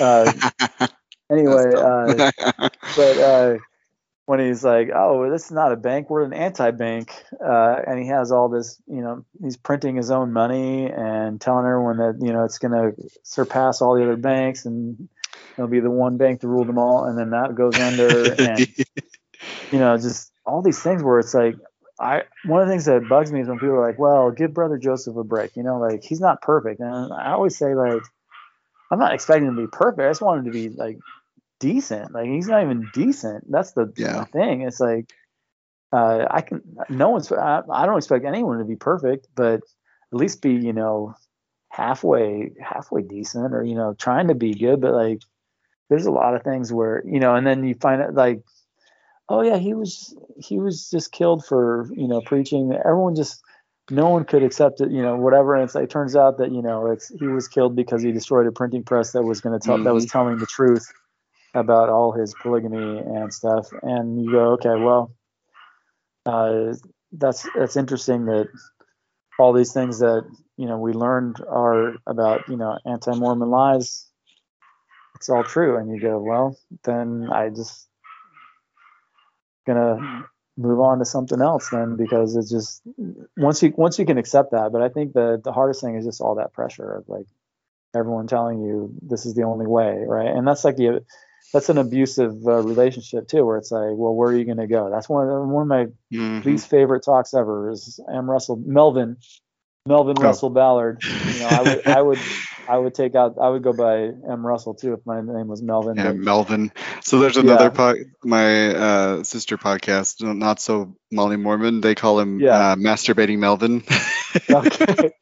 Uh, 0.00 0.32
anyway, 1.30 1.72
uh, 1.76 2.30
but 2.96 3.18
uh, 3.18 3.58
when 4.24 4.40
he's 4.40 4.64
like, 4.64 4.88
"Oh, 4.94 5.30
this 5.30 5.44
is 5.44 5.50
not 5.50 5.72
a 5.72 5.76
bank; 5.76 6.08
we're 6.08 6.24
an 6.24 6.32
anti-bank," 6.32 7.12
uh, 7.44 7.76
and 7.86 7.98
he 7.98 8.08
has 8.08 8.32
all 8.32 8.48
this, 8.48 8.80
you 8.86 9.02
know, 9.02 9.26
he's 9.42 9.58
printing 9.58 9.96
his 9.96 10.10
own 10.10 10.32
money 10.32 10.86
and 10.86 11.38
telling 11.38 11.66
everyone 11.66 11.98
that 11.98 12.24
you 12.24 12.32
know 12.32 12.44
it's 12.44 12.58
going 12.58 12.72
to 12.72 12.92
surpass 13.22 13.82
all 13.82 13.96
the 13.96 14.02
other 14.02 14.16
banks 14.16 14.64
and 14.64 15.10
it'll 15.58 15.68
be 15.68 15.80
the 15.80 15.90
one 15.90 16.16
bank 16.16 16.40
to 16.40 16.48
rule 16.48 16.64
them 16.64 16.78
all, 16.78 17.04
and 17.04 17.18
then 17.18 17.30
that 17.30 17.54
goes 17.54 17.78
under, 17.78 18.32
and 18.38 18.60
you 19.70 19.78
know, 19.78 19.98
just 19.98 20.32
all 20.48 20.62
these 20.62 20.80
things 20.80 21.02
where 21.02 21.18
it's 21.18 21.34
like, 21.34 21.56
I 22.00 22.22
one 22.44 22.62
of 22.62 22.68
the 22.68 22.72
things 22.72 22.86
that 22.86 23.08
bugs 23.08 23.32
me 23.32 23.40
is 23.40 23.48
when 23.48 23.58
people 23.58 23.74
are 23.74 23.86
like, 23.86 23.98
"Well, 23.98 24.30
give 24.30 24.54
Brother 24.54 24.78
Joseph 24.78 25.16
a 25.16 25.24
break," 25.24 25.56
you 25.56 25.62
know, 25.62 25.78
like 25.78 26.02
he's 26.02 26.20
not 26.20 26.42
perfect, 26.42 26.80
and 26.80 27.12
I 27.12 27.32
always 27.32 27.56
say 27.56 27.74
like. 27.74 28.02
I'm 28.90 28.98
not 28.98 29.12
expecting 29.12 29.46
him 29.46 29.56
to 29.56 29.66
be 29.66 29.70
perfect. 29.70 30.00
I 30.00 30.08
just 30.08 30.22
want 30.22 30.38
him 30.38 30.44
to 30.46 30.50
be 30.50 30.70
like 30.70 30.96
decent. 31.60 32.12
Like 32.12 32.26
he's 32.26 32.48
not 32.48 32.62
even 32.62 32.88
decent. 32.94 33.44
That's 33.50 33.72
the, 33.72 33.92
yeah. 33.98 34.24
thing. 34.24 34.62
It's 34.62 34.80
like 34.80 35.12
uh, 35.92 36.26
I 36.30 36.42
can. 36.42 36.62
No 36.88 37.10
one's. 37.10 37.32
I, 37.32 37.62
I 37.70 37.86
don't 37.86 37.96
expect 37.96 38.24
anyone 38.24 38.58
to 38.58 38.64
be 38.64 38.76
perfect, 38.76 39.28
but 39.34 39.60
at 40.12 40.18
least 40.18 40.42
be 40.42 40.52
you 40.52 40.72
know 40.72 41.14
halfway 41.70 42.52
halfway 42.60 43.02
decent 43.02 43.54
or 43.54 43.62
you 43.62 43.74
know 43.74 43.94
trying 43.94 44.28
to 44.28 44.34
be 44.34 44.54
good. 44.54 44.80
But 44.80 44.92
like 44.92 45.22
there's 45.88 46.06
a 46.06 46.10
lot 46.10 46.34
of 46.34 46.42
things 46.42 46.72
where 46.72 47.02
you 47.06 47.20
know, 47.20 47.34
and 47.34 47.46
then 47.46 47.64
you 47.64 47.74
find 47.74 48.02
it 48.02 48.14
like. 48.14 48.42
Oh 49.28 49.42
yeah, 49.42 49.58
he 49.58 49.74
was 49.74 50.16
he 50.38 50.58
was 50.58 50.88
just 50.90 51.12
killed 51.12 51.44
for 51.44 51.88
you 51.94 52.08
know 52.08 52.20
preaching. 52.20 52.72
Everyone 52.84 53.14
just 53.14 53.42
no 53.90 54.08
one 54.10 54.24
could 54.24 54.42
accept 54.42 54.80
it, 54.80 54.90
you 54.90 55.02
know, 55.02 55.16
whatever. 55.16 55.54
And 55.54 55.70
it 55.74 55.90
turns 55.90 56.16
out 56.16 56.38
that 56.38 56.52
you 56.52 56.62
know 56.62 56.90
it's 56.90 57.08
he 57.18 57.26
was 57.26 57.48
killed 57.48 57.76
because 57.76 58.02
he 58.02 58.12
destroyed 58.12 58.46
a 58.46 58.52
printing 58.52 58.84
press 58.84 59.12
that 59.12 59.22
was 59.22 59.40
going 59.40 59.58
to 59.58 59.64
tell 59.64 59.76
mm-hmm. 59.76 59.84
that 59.84 59.94
was 59.94 60.06
mm-hmm. 60.06 60.18
telling 60.18 60.38
the 60.38 60.46
truth 60.46 60.90
about 61.54 61.88
all 61.88 62.12
his 62.12 62.34
polygamy 62.42 62.98
and 62.98 63.32
stuff, 63.32 63.68
and 63.82 64.22
you 64.22 64.30
go, 64.30 64.52
okay, 64.52 64.80
well, 64.80 65.12
uh, 66.26 66.74
that's 67.12 67.48
that's 67.54 67.76
interesting 67.76 68.26
that 68.26 68.48
all 69.38 69.52
these 69.52 69.72
things 69.72 70.00
that 70.00 70.24
you 70.56 70.66
know 70.66 70.78
we 70.78 70.92
learned 70.92 71.36
are 71.48 71.94
about 72.06 72.48
you 72.48 72.56
know 72.56 72.78
anti-Mormon 72.84 73.50
lies. 73.50 74.06
It's 75.16 75.28
all 75.28 75.42
true, 75.42 75.76
and 75.76 75.90
you 75.90 76.00
go, 76.00 76.18
well, 76.20 76.56
then 76.84 77.28
I 77.32 77.48
just 77.48 77.87
gonna 79.68 80.26
move 80.56 80.80
on 80.80 80.98
to 80.98 81.04
something 81.04 81.40
else 81.40 81.68
then 81.70 81.96
because 81.96 82.34
it's 82.34 82.50
just 82.50 82.82
once 83.36 83.62
you 83.62 83.72
once 83.76 83.98
you 83.98 84.04
can 84.04 84.18
accept 84.18 84.50
that. 84.50 84.72
But 84.72 84.82
I 84.82 84.88
think 84.88 85.12
the 85.12 85.40
the 85.42 85.52
hardest 85.52 85.80
thing 85.80 85.96
is 85.96 86.04
just 86.04 86.20
all 86.20 86.34
that 86.36 86.52
pressure 86.52 86.90
of 86.94 87.08
like 87.08 87.26
everyone 87.94 88.26
telling 88.26 88.60
you 88.60 88.92
this 89.02 89.24
is 89.24 89.34
the 89.34 89.44
only 89.44 89.66
way, 89.66 90.04
right? 90.06 90.28
And 90.28 90.46
that's 90.46 90.64
like 90.64 90.76
the 90.76 91.04
that's 91.52 91.68
an 91.68 91.78
abusive 91.78 92.34
uh, 92.46 92.62
relationship 92.62 93.28
too, 93.28 93.44
where 93.44 93.56
it's 93.56 93.70
like, 93.70 93.92
well, 93.92 94.14
where 94.14 94.30
are 94.30 94.36
you 94.36 94.44
going 94.44 94.58
to 94.58 94.66
go? 94.66 94.90
That's 94.90 95.08
one 95.08 95.26
of 95.26 95.32
the, 95.32 95.40
one 95.40 95.62
of 95.62 95.68
my 95.68 95.86
mm-hmm. 96.12 96.46
least 96.46 96.68
favorite 96.68 97.04
talks 97.04 97.32
ever. 97.32 97.70
Is 97.70 97.98
M. 98.12 98.30
Russell 98.30 98.56
Melvin, 98.56 99.16
Melvin 99.86 100.16
oh. 100.18 100.22
Russell 100.22 100.50
Ballard. 100.50 101.02
You 101.02 101.40
know, 101.40 101.46
I 101.46 101.62
would, 101.62 101.86
I 101.86 102.02
would, 102.02 102.18
I 102.68 102.76
would 102.76 102.94
take 102.94 103.14
out, 103.14 103.36
I 103.40 103.48
would 103.48 103.62
go 103.62 103.72
by 103.72 104.10
M. 104.30 104.46
Russell 104.46 104.74
too 104.74 104.92
if 104.92 105.00
my 105.06 105.20
name 105.20 105.48
was 105.48 105.62
Melvin. 105.62 105.96
Yeah, 105.96 106.12
Melvin. 106.12 106.70
So 107.02 107.18
there's 107.18 107.38
another 107.38 107.64
yeah. 107.64 107.70
po- 107.70 108.04
my 108.22 108.74
uh, 108.74 109.24
sister 109.24 109.56
podcast, 109.56 110.22
not 110.22 110.60
so 110.60 110.94
Molly 111.10 111.36
Mormon. 111.36 111.80
They 111.80 111.94
call 111.94 112.20
him 112.20 112.40
yeah. 112.40 112.72
uh, 112.72 112.76
masturbating 112.76 113.38
Melvin. 113.38 113.84
okay. 114.50 115.12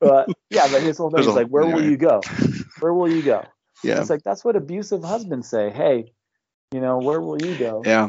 But 0.00 0.28
yeah, 0.50 0.68
but 0.70 0.82
his 0.82 0.98
whole 0.98 1.10
thing 1.10 1.20
is 1.20 1.26
like, 1.28 1.48
where 1.48 1.62
anyway. 1.64 1.82
will 1.82 1.90
you 1.90 1.96
go? 1.96 2.20
Where 2.80 2.94
will 2.94 3.10
you 3.10 3.22
go? 3.22 3.44
Yeah. 3.82 4.00
It's 4.00 4.10
like 4.10 4.22
that's 4.22 4.44
what 4.44 4.54
abusive 4.54 5.02
husbands 5.02 5.48
say. 5.48 5.70
Hey, 5.70 6.12
you 6.72 6.80
know, 6.80 6.98
where 6.98 7.20
will 7.20 7.40
you 7.44 7.56
go? 7.56 7.82
Yeah. 7.84 8.08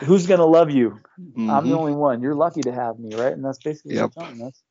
Who's 0.00 0.26
gonna 0.26 0.46
love 0.46 0.70
you? 0.70 1.00
Mm-hmm. 1.20 1.50
I'm 1.50 1.64
the 1.64 1.70
mm-hmm. 1.70 1.78
only 1.78 1.92
one. 1.92 2.22
You're 2.22 2.34
lucky 2.34 2.62
to 2.62 2.72
have 2.72 2.98
me, 2.98 3.14
right? 3.16 3.32
And 3.32 3.44
that's 3.44 3.58
basically 3.58 3.96
yep. 3.96 4.10
what 4.14 4.28
us. 4.40 4.62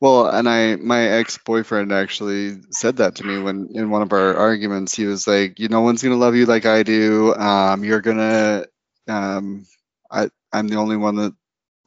Well, 0.00 0.28
and 0.28 0.48
I, 0.48 0.76
my 0.76 1.02
ex-boyfriend 1.08 1.92
actually 1.92 2.60
said 2.70 2.98
that 2.98 3.16
to 3.16 3.24
me 3.24 3.38
when 3.38 3.68
in 3.72 3.90
one 3.90 4.02
of 4.02 4.12
our 4.12 4.36
arguments. 4.36 4.94
He 4.94 5.06
was 5.06 5.26
like, 5.26 5.58
"You, 5.58 5.68
no 5.68 5.80
one's 5.80 6.02
gonna 6.02 6.16
love 6.16 6.34
you 6.34 6.46
like 6.46 6.66
I 6.66 6.82
do. 6.82 7.34
Um, 7.34 7.82
you're 7.84 8.02
gonna, 8.02 8.66
um, 9.08 9.66
I, 10.10 10.28
I'm 10.52 10.68
the 10.68 10.76
only 10.76 10.96
one 10.96 11.16
that 11.16 11.34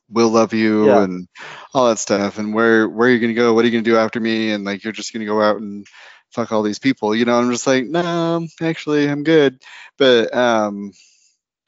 will 0.09 0.29
love 0.29 0.53
you, 0.53 0.87
yeah. 0.87 1.03
and 1.03 1.27
all 1.73 1.89
that 1.89 1.99
stuff. 1.99 2.39
And 2.39 2.53
where, 2.53 2.89
where 2.89 3.07
are 3.09 3.11
you 3.11 3.19
gonna 3.19 3.33
go? 3.33 3.53
What 3.53 3.63
are 3.63 3.67
you 3.67 3.73
gonna 3.73 3.83
do 3.83 3.97
after 3.97 4.19
me? 4.19 4.51
And 4.51 4.63
like, 4.65 4.83
you're 4.83 4.93
just 4.93 5.13
gonna 5.13 5.25
go 5.25 5.41
out 5.41 5.57
and 5.57 5.85
fuck 6.31 6.51
all 6.51 6.63
these 6.63 6.79
people. 6.79 7.15
You 7.15 7.25
know, 7.25 7.39
I'm 7.39 7.51
just 7.51 7.67
like, 7.67 7.85
no, 7.85 8.47
actually, 8.61 9.07
I'm 9.09 9.23
good. 9.23 9.61
But 9.97 10.33
um, 10.35 10.93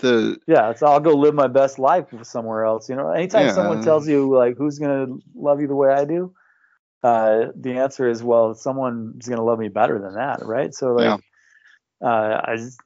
the 0.02 0.38
yeah, 0.48 0.74
so 0.74 0.88
I'll 0.88 1.00
go 1.00 1.16
live 1.16 1.34
my 1.34 1.48
best 1.48 1.80
life 1.80 2.08
somewhere 2.24 2.66
else. 2.66 2.90
You 2.90 2.96
know, 2.96 3.12
anytime 3.12 3.48
yeah. 3.48 3.54
someone 3.54 3.84
tells 3.84 4.08
you 4.08 4.36
like, 4.36 4.58
who's 4.58 4.80
gonna 4.80 5.08
love 5.34 5.62
you 5.62 5.68
the 5.68 5.76
way 5.76 5.90
I 5.90 6.06
do, 6.06 6.34
uh, 7.04 7.48
the 7.56 7.78
answer 7.78 8.10
is, 8.10 8.22
well, 8.22 8.54
someone's 8.54 9.28
gonna 9.28 9.44
love 9.44 9.60
me 9.60 9.70
better 9.70 10.00
than 10.00 10.16
that, 10.16 10.46
right? 10.46 10.74
So 10.74 10.94
like, 10.94 11.22
yeah. 12.02 12.08
uh, 12.08 12.42
I 12.44 12.56
just. 12.58 12.80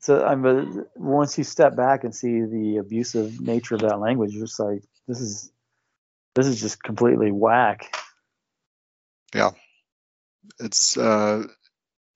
So 0.00 0.24
I'm 0.24 0.46
a, 0.46 0.84
once 0.96 1.36
you 1.36 1.44
step 1.44 1.76
back 1.76 2.04
and 2.04 2.14
see 2.14 2.40
the 2.40 2.78
abusive 2.78 3.42
nature 3.42 3.74
of 3.74 3.82
that 3.82 4.00
language, 4.00 4.32
you're 4.32 4.46
just 4.46 4.58
like, 4.58 4.82
this 5.06 5.20
is 5.20 5.52
this 6.34 6.46
is 6.46 6.58
just 6.58 6.82
completely 6.82 7.30
whack. 7.30 7.94
Yeah 9.34 9.50
it's 10.60 10.96
uh, 10.96 11.44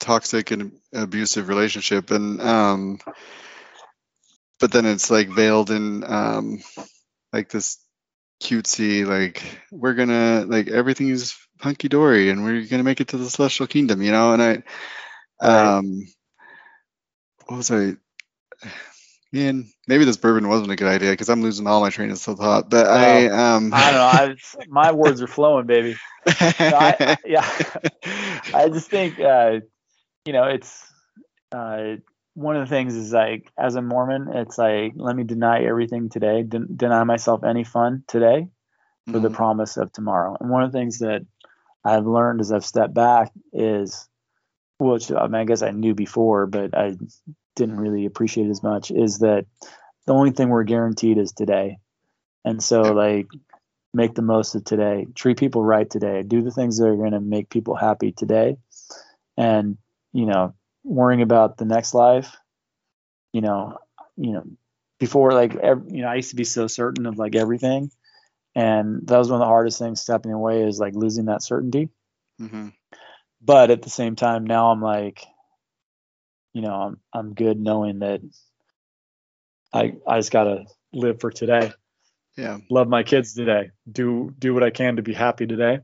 toxic 0.00 0.50
and 0.50 0.72
abusive 0.92 1.48
relationship, 1.48 2.10
and 2.10 2.40
um, 2.40 2.98
but 4.60 4.72
then 4.72 4.86
it's 4.86 5.10
like 5.10 5.28
veiled 5.28 5.70
in 5.70 6.04
um, 6.04 6.62
like 7.32 7.48
this 7.50 7.78
cutesy 8.42 9.06
like 9.06 9.42
we're 9.70 9.94
gonna 9.94 10.44
like 10.46 10.68
everything 10.68 11.08
is 11.08 11.34
hunky 11.60 11.88
dory 11.88 12.28
and 12.30 12.44
we're 12.44 12.66
gonna 12.66 12.82
make 12.82 13.00
it 13.00 13.08
to 13.08 13.16
the 13.16 13.30
celestial 13.30 13.66
kingdom, 13.66 14.02
you 14.02 14.12
know, 14.12 14.32
and 14.32 14.42
I 14.42 14.62
Right. 15.42 15.78
Um, 15.78 16.06
what 17.46 17.56
was 17.58 17.70
I? 17.70 17.96
Man, 19.32 19.66
maybe 19.86 20.04
this 20.04 20.16
bourbon 20.16 20.48
wasn't 20.48 20.70
a 20.70 20.76
good 20.76 20.88
idea 20.88 21.10
because 21.10 21.28
I'm 21.28 21.42
losing 21.42 21.66
all 21.66 21.80
my 21.80 21.90
train 21.90 22.10
of 22.10 22.18
thought. 22.18 22.70
But 22.70 22.86
I, 22.86 23.26
um, 23.26 23.72
I 23.72 23.90
don't 23.90 23.94
know. 23.94 24.62
I, 24.62 24.64
my 24.68 24.92
words 24.92 25.20
are 25.22 25.26
flowing, 25.26 25.66
baby. 25.66 25.96
No, 26.68 26.76
I, 26.76 26.96
I- 27.00 27.16
yeah, 27.24 27.48
I 28.54 28.68
just 28.68 28.88
think 28.90 29.20
uh, 29.20 29.60
you 30.24 30.32
know 30.32 30.44
it's 30.44 30.84
uh, 31.52 31.96
one 32.36 32.54
of 32.54 32.68
the 32.68 32.74
things 32.74 32.94
is 32.94 33.12
like 33.12 33.50
as 33.58 33.76
a 33.76 33.82
Mormon, 33.82 34.28
it's 34.30 34.58
like 34.58 34.92
let 34.94 35.16
me 35.16 35.24
deny 35.24 35.64
everything 35.64 36.10
today, 36.10 36.42
den- 36.42 36.68
deny 36.76 37.02
myself 37.02 37.42
any 37.42 37.64
fun 37.64 38.04
today 38.06 38.48
for 39.10 39.20
the 39.20 39.30
Mhm. 39.30 39.34
promise 39.34 39.78
of 39.78 39.90
tomorrow. 39.90 40.36
And 40.38 40.50
one 40.50 40.62
of 40.62 40.70
the 40.70 40.78
things 40.78 40.98
that 40.98 41.22
I've 41.82 42.06
learned 42.06 42.40
as 42.40 42.52
I've 42.52 42.66
stepped 42.66 42.92
back 42.92 43.32
is, 43.54 44.06
which 44.78 45.10
I, 45.10 45.26
mean, 45.28 45.36
I 45.36 45.44
guess 45.44 45.62
I 45.62 45.70
knew 45.70 45.94
before, 45.94 46.46
but 46.46 46.76
I 46.76 46.96
didn't 47.54 47.80
really 47.80 48.04
appreciate 48.04 48.50
as 48.50 48.62
much, 48.62 48.90
is 48.90 49.20
that 49.20 49.46
the 50.06 50.12
only 50.12 50.32
thing 50.32 50.50
we're 50.50 50.64
guaranteed 50.64 51.16
is 51.16 51.32
today. 51.32 51.78
And 52.44 52.62
so, 52.62 52.82
like, 52.82 53.28
make 53.94 54.14
the 54.14 54.22
most 54.22 54.54
of 54.54 54.64
today, 54.64 55.06
treat 55.14 55.38
people 55.38 55.64
right 55.64 55.88
today, 55.88 56.22
do 56.22 56.42
the 56.42 56.50
things 56.50 56.76
that 56.76 56.86
are 56.86 56.96
going 56.96 57.12
to 57.12 57.20
make 57.20 57.48
people 57.48 57.74
happy 57.76 58.12
today. 58.12 58.58
And, 59.38 59.78
you 60.12 60.26
know, 60.26 60.54
worrying 60.86 61.22
about 61.22 61.58
the 61.58 61.66
next 61.66 61.94
life, 61.94 62.36
you 63.32 63.42
know, 63.42 63.78
you 64.16 64.32
know, 64.32 64.44
before 64.98 65.32
like, 65.32 65.54
ev- 65.56 65.88
you 65.90 66.02
know, 66.02 66.08
I 66.08 66.14
used 66.16 66.30
to 66.30 66.36
be 66.36 66.44
so 66.44 66.66
certain 66.68 67.06
of 67.06 67.18
like 67.18 67.36
everything. 67.36 67.90
And 68.54 69.06
that 69.08 69.18
was 69.18 69.28
one 69.30 69.40
of 69.40 69.44
the 69.44 69.50
hardest 69.50 69.78
things 69.78 70.00
stepping 70.00 70.32
away 70.32 70.62
is 70.62 70.78
like 70.78 70.94
losing 70.94 71.26
that 71.26 71.42
certainty. 71.42 71.90
Mhm. 72.40 72.72
but 73.40 73.70
at 73.70 73.82
the 73.82 73.90
same 73.90 74.14
time 74.16 74.44
now 74.44 74.70
i'm 74.70 74.82
like 74.82 75.24
you 76.52 76.62
know 76.62 76.74
i'm 76.74 77.00
i'm 77.12 77.34
good 77.34 77.58
knowing 77.58 78.00
that 78.00 78.20
i 79.72 79.94
i 80.06 80.18
just 80.18 80.30
gotta 80.32 80.64
live 80.92 81.20
for 81.20 81.30
today. 81.30 81.72
Yeah. 82.36 82.58
love 82.70 82.88
my 82.88 83.02
kids 83.02 83.32
today. 83.32 83.70
Do 83.90 84.34
do 84.38 84.52
what 84.52 84.62
i 84.62 84.70
can 84.70 84.96
to 84.96 85.02
be 85.02 85.14
happy 85.14 85.46
today. 85.46 85.80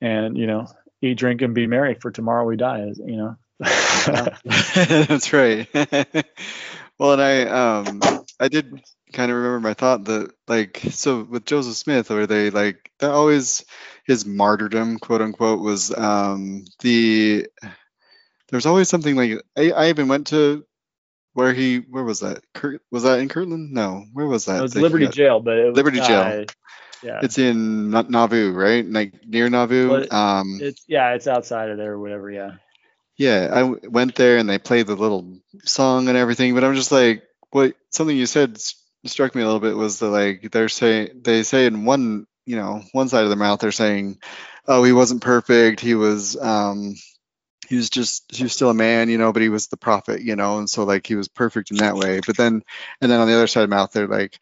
And 0.00 0.36
you 0.36 0.46
know 0.46 0.66
eat 1.02 1.18
drink 1.18 1.42
and 1.42 1.54
be 1.54 1.66
merry 1.68 1.94
for 1.94 2.10
tomorrow 2.10 2.44
we 2.44 2.56
die 2.56 2.90
you 2.96 3.16
know 3.16 3.36
That's 4.74 5.32
right. 5.32 5.68
well, 6.98 7.12
and 7.12 7.22
I 7.22 7.42
um 7.42 8.00
I 8.38 8.48
did 8.48 8.80
kind 9.12 9.30
of 9.30 9.36
remember 9.36 9.60
my 9.60 9.74
thought 9.74 10.04
that 10.04 10.32
like 10.46 10.80
so 10.90 11.22
with 11.24 11.44
Joseph 11.44 11.76
Smith, 11.76 12.10
were 12.10 12.26
they 12.26 12.50
like 12.50 12.90
that 13.00 13.10
always 13.10 13.64
his 14.06 14.24
martyrdom, 14.24 14.98
quote 14.98 15.22
unquote, 15.22 15.60
was 15.60 15.96
um 15.96 16.64
the 16.80 17.48
there's 18.50 18.66
always 18.66 18.88
something 18.88 19.16
like 19.16 19.32
I, 19.56 19.70
I 19.72 19.88
even 19.88 20.08
went 20.08 20.28
to 20.28 20.64
where 21.34 21.52
he 21.52 21.78
where 21.78 22.04
was 22.04 22.20
that? 22.20 22.42
Kurt, 22.54 22.80
was 22.92 23.02
that 23.02 23.18
in 23.18 23.28
Kirtland? 23.28 23.72
No, 23.72 24.04
where 24.12 24.26
was 24.26 24.44
that? 24.46 24.58
it 24.58 24.62
was 24.62 24.76
liberty 24.76 25.06
got- 25.06 25.14
jail 25.14 25.40
but 25.40 25.58
it 25.58 25.66
was, 25.66 25.76
Liberty 25.76 25.98
jail. 26.00 26.22
uh, 26.22 26.44
yeah 27.02 27.20
It's 27.22 27.38
in 27.38 27.90
Na- 27.90 28.02
Nauvoo, 28.08 28.52
right? 28.52 28.84
Like 28.86 29.14
near 29.26 29.48
Nauvoo. 29.48 29.88
Well, 29.90 30.12
um, 30.12 30.58
it's 30.60 30.84
yeah 30.88 31.14
it's 31.14 31.26
outside 31.26 31.70
of 31.70 31.76
there 31.76 31.92
or 31.92 31.98
whatever 31.98 32.30
yeah 32.30 32.52
Yeah, 33.18 33.48
I 33.52 33.62
went 33.64 34.14
there 34.14 34.38
and 34.38 34.48
they 34.48 34.58
played 34.58 34.86
the 34.86 34.96
little 34.96 35.40
song 35.64 36.08
and 36.08 36.16
everything, 36.16 36.54
but 36.54 36.64
I'm 36.64 36.74
just 36.74 36.92
like, 36.92 37.24
what? 37.50 37.74
Something 37.90 38.16
you 38.16 38.26
said 38.26 38.58
struck 39.06 39.34
me 39.34 39.42
a 39.42 39.44
little 39.46 39.60
bit 39.60 39.76
was 39.76 39.98
the 39.98 40.08
like 40.08 40.50
they're 40.52 40.68
saying 40.68 41.22
they 41.22 41.42
say 41.42 41.66
in 41.66 41.84
one 41.86 42.26
you 42.46 42.56
know 42.56 42.82
one 42.92 43.08
side 43.08 43.22
of 43.22 43.30
their 43.30 43.38
mouth 43.38 43.60
they're 43.60 43.72
saying, 43.72 44.18
oh 44.68 44.84
he 44.84 44.92
wasn't 44.92 45.22
perfect, 45.22 45.80
he 45.80 45.94
was 45.94 46.36
um 46.36 46.94
he 47.68 47.76
was 47.76 47.90
just 47.90 48.24
he 48.34 48.44
was 48.44 48.52
still 48.54 48.70
a 48.70 48.74
man, 48.74 49.10
you 49.10 49.18
know, 49.18 49.32
but 49.32 49.42
he 49.42 49.50
was 49.50 49.68
the 49.68 49.76
prophet, 49.78 50.22
you 50.22 50.36
know, 50.36 50.58
and 50.58 50.70
so 50.70 50.84
like 50.84 51.06
he 51.06 51.16
was 51.16 51.28
perfect 51.28 51.70
in 51.72 51.78
that 51.78 51.96
way. 51.96 52.20
But 52.26 52.36
then 52.36 52.62
and 53.00 53.10
then 53.12 53.20
on 53.20 53.28
the 53.28 53.34
other 53.34 53.48
side 53.48 53.64
of 53.64 53.70
the 53.70 53.76
mouth 53.76 53.92
they're 53.92 54.08
like 54.08 54.38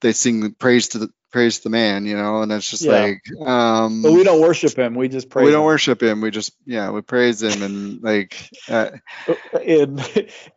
they 0.00 0.12
sing 0.12 0.54
praise 0.54 0.88
to 0.88 0.98
the 0.98 1.10
praise 1.36 1.58
the 1.60 1.68
man, 1.68 2.06
you 2.06 2.16
know, 2.16 2.40
and 2.40 2.50
it's 2.50 2.70
just 2.70 2.86
Yeah. 2.86 3.02
like 3.02 3.20
um 3.46 4.02
but 4.02 4.12
we 4.12 4.24
don't 4.24 4.40
worship 4.40 4.74
him 4.78 4.94
we 4.94 5.08
just 5.08 5.28
pray 5.28 5.44
we 5.44 5.50
don't 5.52 5.66
worship 5.66 6.02
him 6.02 6.22
we 6.22 6.30
just 6.30 6.54
yeah 6.64 6.90
we 6.90 7.02
praise 7.02 7.42
him 7.42 7.62
and 7.62 8.02
like 8.02 8.48
uh, 8.70 8.88
in 9.62 10.00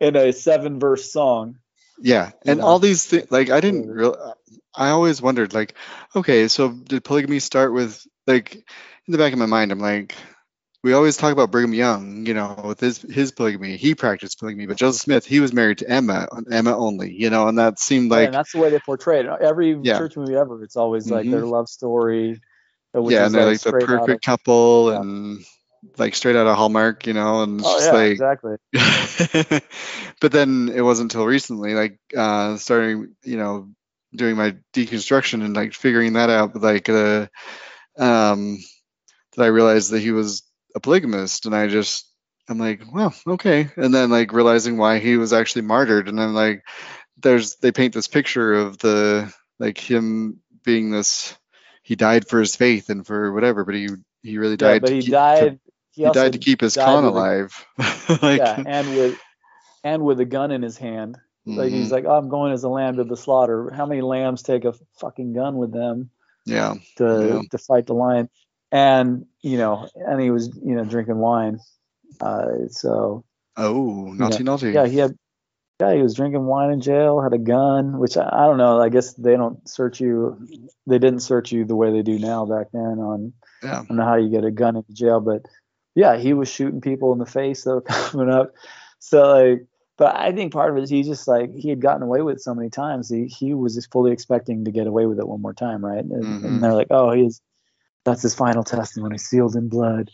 in 0.00 0.16
a 0.16 0.32
seven 0.32 0.80
verse 0.80 1.12
song. 1.12 1.58
Yeah, 2.00 2.30
and 2.46 2.62
all 2.62 2.78
these 2.78 3.04
things, 3.04 3.30
like 3.30 3.50
I 3.50 3.60
didn't 3.60 3.82
Whatever. 3.82 3.98
real. 3.98 4.34
I 4.74 4.88
always 4.90 5.20
wondered, 5.20 5.52
like, 5.52 5.74
okay, 6.16 6.48
so 6.48 6.70
did 6.70 7.04
polygamy 7.04 7.40
start 7.40 7.74
with 7.74 8.06
like 8.26 8.54
in 8.54 8.62
the 9.12 9.18
back 9.18 9.34
of 9.34 9.38
my 9.38 9.44
mind? 9.46 9.70
I'm 9.70 9.80
like, 9.80 10.14
we 10.82 10.92
always 10.94 11.16
talk 11.16 11.32
about 11.32 11.50
Brigham 11.50 11.74
Young, 11.74 12.24
you 12.26 12.34
know, 12.34 12.58
with 12.64 12.80
his 12.80 13.02
his 13.02 13.32
polygamy, 13.32 13.76
he 13.76 13.94
practiced 13.94 14.38
polygamy, 14.38 14.66
but 14.66 14.76
Joseph 14.78 15.02
Smith, 15.02 15.26
he 15.26 15.40
was 15.40 15.52
married 15.52 15.78
to 15.78 15.88
Emma, 15.90 16.26
Emma 16.50 16.76
only, 16.76 17.12
you 17.12 17.28
know, 17.30 17.48
and 17.48 17.58
that 17.58 17.78
seemed 17.78 18.10
like 18.10 18.26
and 18.26 18.34
that's 18.34 18.52
the 18.52 18.58
way 18.58 18.70
they 18.70 18.78
portray 18.78 19.20
it. 19.20 19.26
Every 19.26 19.78
Yeah. 19.82 19.98
church 19.98 20.16
movie 20.16 20.34
ever, 20.36 20.62
it's 20.64 20.76
always 20.76 21.10
like 21.10 21.30
their 21.30 21.44
love 21.46 21.68
story. 21.68 22.40
uh, 22.96 23.02
which 23.02 23.12
yeah, 23.14 23.20
is 23.20 23.26
and 23.26 23.34
they're 23.34 23.44
like 23.46 23.60
the 23.60 23.68
straight 23.68 23.82
out 23.82 23.90
of- 23.90 24.00
perfect 24.06 24.24
couple 24.24 24.90
yeah. 24.92 25.00
and 25.00 25.44
like 25.98 26.14
straight 26.14 26.36
out 26.36 26.46
of 26.46 26.56
Hallmark, 26.56 27.06
you 27.06 27.12
know, 27.12 27.42
and 27.42 27.60
it's 27.60 27.68
oh 27.68 27.78
just 27.78 27.92
yeah, 27.92 27.98
like 27.98 28.12
exactly. 28.12 28.56
but 30.20 30.32
then 30.32 30.70
it 30.74 30.82
wasn't 30.82 31.12
until 31.12 31.26
recently, 31.26 31.74
like 31.74 31.98
uh, 32.16 32.56
starting, 32.56 33.14
you 33.22 33.36
know, 33.36 33.68
doing 34.14 34.36
my 34.36 34.56
deconstruction 34.74 35.44
and 35.44 35.54
like 35.54 35.72
figuring 35.72 36.14
that 36.14 36.30
out, 36.30 36.56
like 36.60 36.88
uh, 36.88 37.26
um, 37.98 38.58
that 39.36 39.44
I 39.44 39.46
realized 39.48 39.92
that 39.92 40.00
he 40.00 40.10
was 40.10 40.42
a 40.74 40.80
polygamist, 40.80 41.46
and 41.46 41.54
I 41.54 41.68
just 41.68 42.06
I'm 42.48 42.58
like, 42.58 42.82
well, 42.92 43.14
okay, 43.26 43.70
and 43.76 43.94
then 43.94 44.10
like 44.10 44.32
realizing 44.32 44.76
why 44.76 44.98
he 44.98 45.16
was 45.16 45.32
actually 45.32 45.62
martyred, 45.62 46.08
and 46.08 46.18
then 46.18 46.34
like 46.34 46.62
there's 47.18 47.56
they 47.56 47.72
paint 47.72 47.94
this 47.94 48.08
picture 48.08 48.54
of 48.54 48.78
the 48.78 49.32
like 49.58 49.78
him 49.78 50.40
being 50.64 50.90
this 50.90 51.36
he 51.82 51.96
died 51.96 52.28
for 52.28 52.40
his 52.40 52.56
faith 52.56 52.90
and 52.90 53.06
for 53.06 53.32
whatever, 53.32 53.64
but 53.64 53.74
he 53.74 53.88
he 54.22 54.38
really 54.38 54.56
Yeah, 54.58 54.74
died. 54.74 54.82
but 54.82 54.92
he 54.92 55.02
keep, 55.02 55.10
died. 55.10 55.54
To, 55.54 55.60
he 56.02 56.02
he 56.02 56.10
died 56.10 56.32
to 56.32 56.38
keep 56.38 56.60
his 56.60 56.76
con 56.76 57.04
a- 57.04 57.04
alive. 57.04 57.52
like, 58.22 58.40
yeah, 58.40 58.60
and 58.64 58.94
with 58.94 59.18
and 59.84 60.04
with 60.04 60.20
a 60.20 60.24
gun 60.24 60.50
in 60.52 60.62
his 60.62 60.76
hand. 60.78 61.18
Like 61.54 61.74
he's 61.74 61.90
mhm, 61.90 61.92
like, 61.92 62.04
oh, 62.06 62.16
I'm 62.16 62.28
going 62.28 62.52
as 62.52 62.64
a 62.64 62.68
lamb 62.68 62.96
to 62.98 63.04
the 63.04 63.16
slaughter. 63.16 63.70
How 63.74 63.86
many 63.86 64.02
lambs 64.02 64.42
take 64.42 64.64
a 64.64 64.74
fucking 65.00 65.32
gun 65.34 65.56
with 65.56 65.72
them 65.72 66.10
yeah. 66.46 66.74
to 66.96 67.04
Yeah. 67.08 67.42
to 67.50 67.58
fight 67.58 67.86
the 67.86 67.94
lion? 67.94 68.28
And 68.72 69.26
you 69.42 69.56
know, 69.58 69.88
and 69.94 70.20
he 70.20 70.30
was 70.30 70.48
you 70.64 70.74
know 70.74 70.84
drinking 70.84 71.18
wine. 71.18 71.58
Uh, 72.20 72.68
so 72.68 73.24
Oh, 73.56 74.12
naughty, 74.12 74.42
naughty. 74.44 74.70
yeah, 74.70 74.86
he 74.86 74.98
had 74.98 75.16
yeah 75.80 75.94
he 75.94 76.02
was 76.02 76.14
drinking 76.14 76.44
wine 76.44 76.70
in 76.70 76.80
jail, 76.80 77.20
had 77.20 77.32
a 77.32 77.38
gun, 77.38 77.98
which 77.98 78.16
I, 78.16 78.28
I 78.30 78.46
don't 78.46 78.58
know. 78.58 78.80
I 78.80 78.88
guess 78.88 79.14
they 79.14 79.36
don't 79.36 79.66
search 79.68 80.00
you. 80.00 80.46
They 80.86 80.98
didn't 80.98 81.20
search 81.20 81.52
you 81.52 81.64
the 81.64 81.76
way 81.76 81.90
they 81.90 82.02
do 82.02 82.18
now 82.18 82.44
back 82.46 82.68
then 82.72 82.98
on 82.98 83.32
Yeah. 83.62 83.80
I 83.80 83.84
don't 83.84 83.96
know 83.96 84.04
how 84.04 84.16
you 84.16 84.28
get 84.30 84.44
a 84.44 84.50
gun 84.50 84.76
into 84.76 84.92
jail, 84.92 85.20
but 85.20 85.42
yeah, 85.94 86.16
he 86.16 86.32
was 86.32 86.48
shooting 86.48 86.80
people 86.80 87.12
in 87.12 87.18
the 87.18 87.26
face 87.26 87.64
that 87.64 87.70
were 87.74 87.80
coming 87.80 88.30
up. 88.30 88.52
So 89.00 89.22
like, 89.32 89.66
but 89.98 90.14
I 90.16 90.32
think 90.32 90.52
part 90.52 90.70
of 90.70 90.76
it 90.78 90.82
is 90.84 90.90
he 90.90 91.02
just 91.02 91.26
like 91.28 91.52
he 91.54 91.68
had 91.70 91.80
gotten 91.80 92.02
away 92.02 92.22
with 92.22 92.36
it 92.36 92.42
so 92.42 92.54
many 92.54 92.70
times. 92.70 93.10
He 93.10 93.26
he 93.26 93.52
was 93.54 93.74
just 93.74 93.90
fully 93.90 94.12
expecting 94.12 94.64
to 94.64 94.70
get 94.70 94.86
away 94.86 95.06
with 95.06 95.18
it 95.18 95.26
one 95.28 95.42
more 95.42 95.54
time, 95.54 95.84
right? 95.84 96.04
And, 96.04 96.12
Mhm. 96.42 96.44
and 96.44 96.62
they're 96.62 96.72
like, 96.74 96.86
oh, 96.90 97.10
he's 97.12 97.40
that's 98.04 98.22
his 98.22 98.34
final 98.34 98.64
testimony, 98.64 99.18
sealed 99.18 99.56
in 99.56 99.68
blood. 99.68 100.10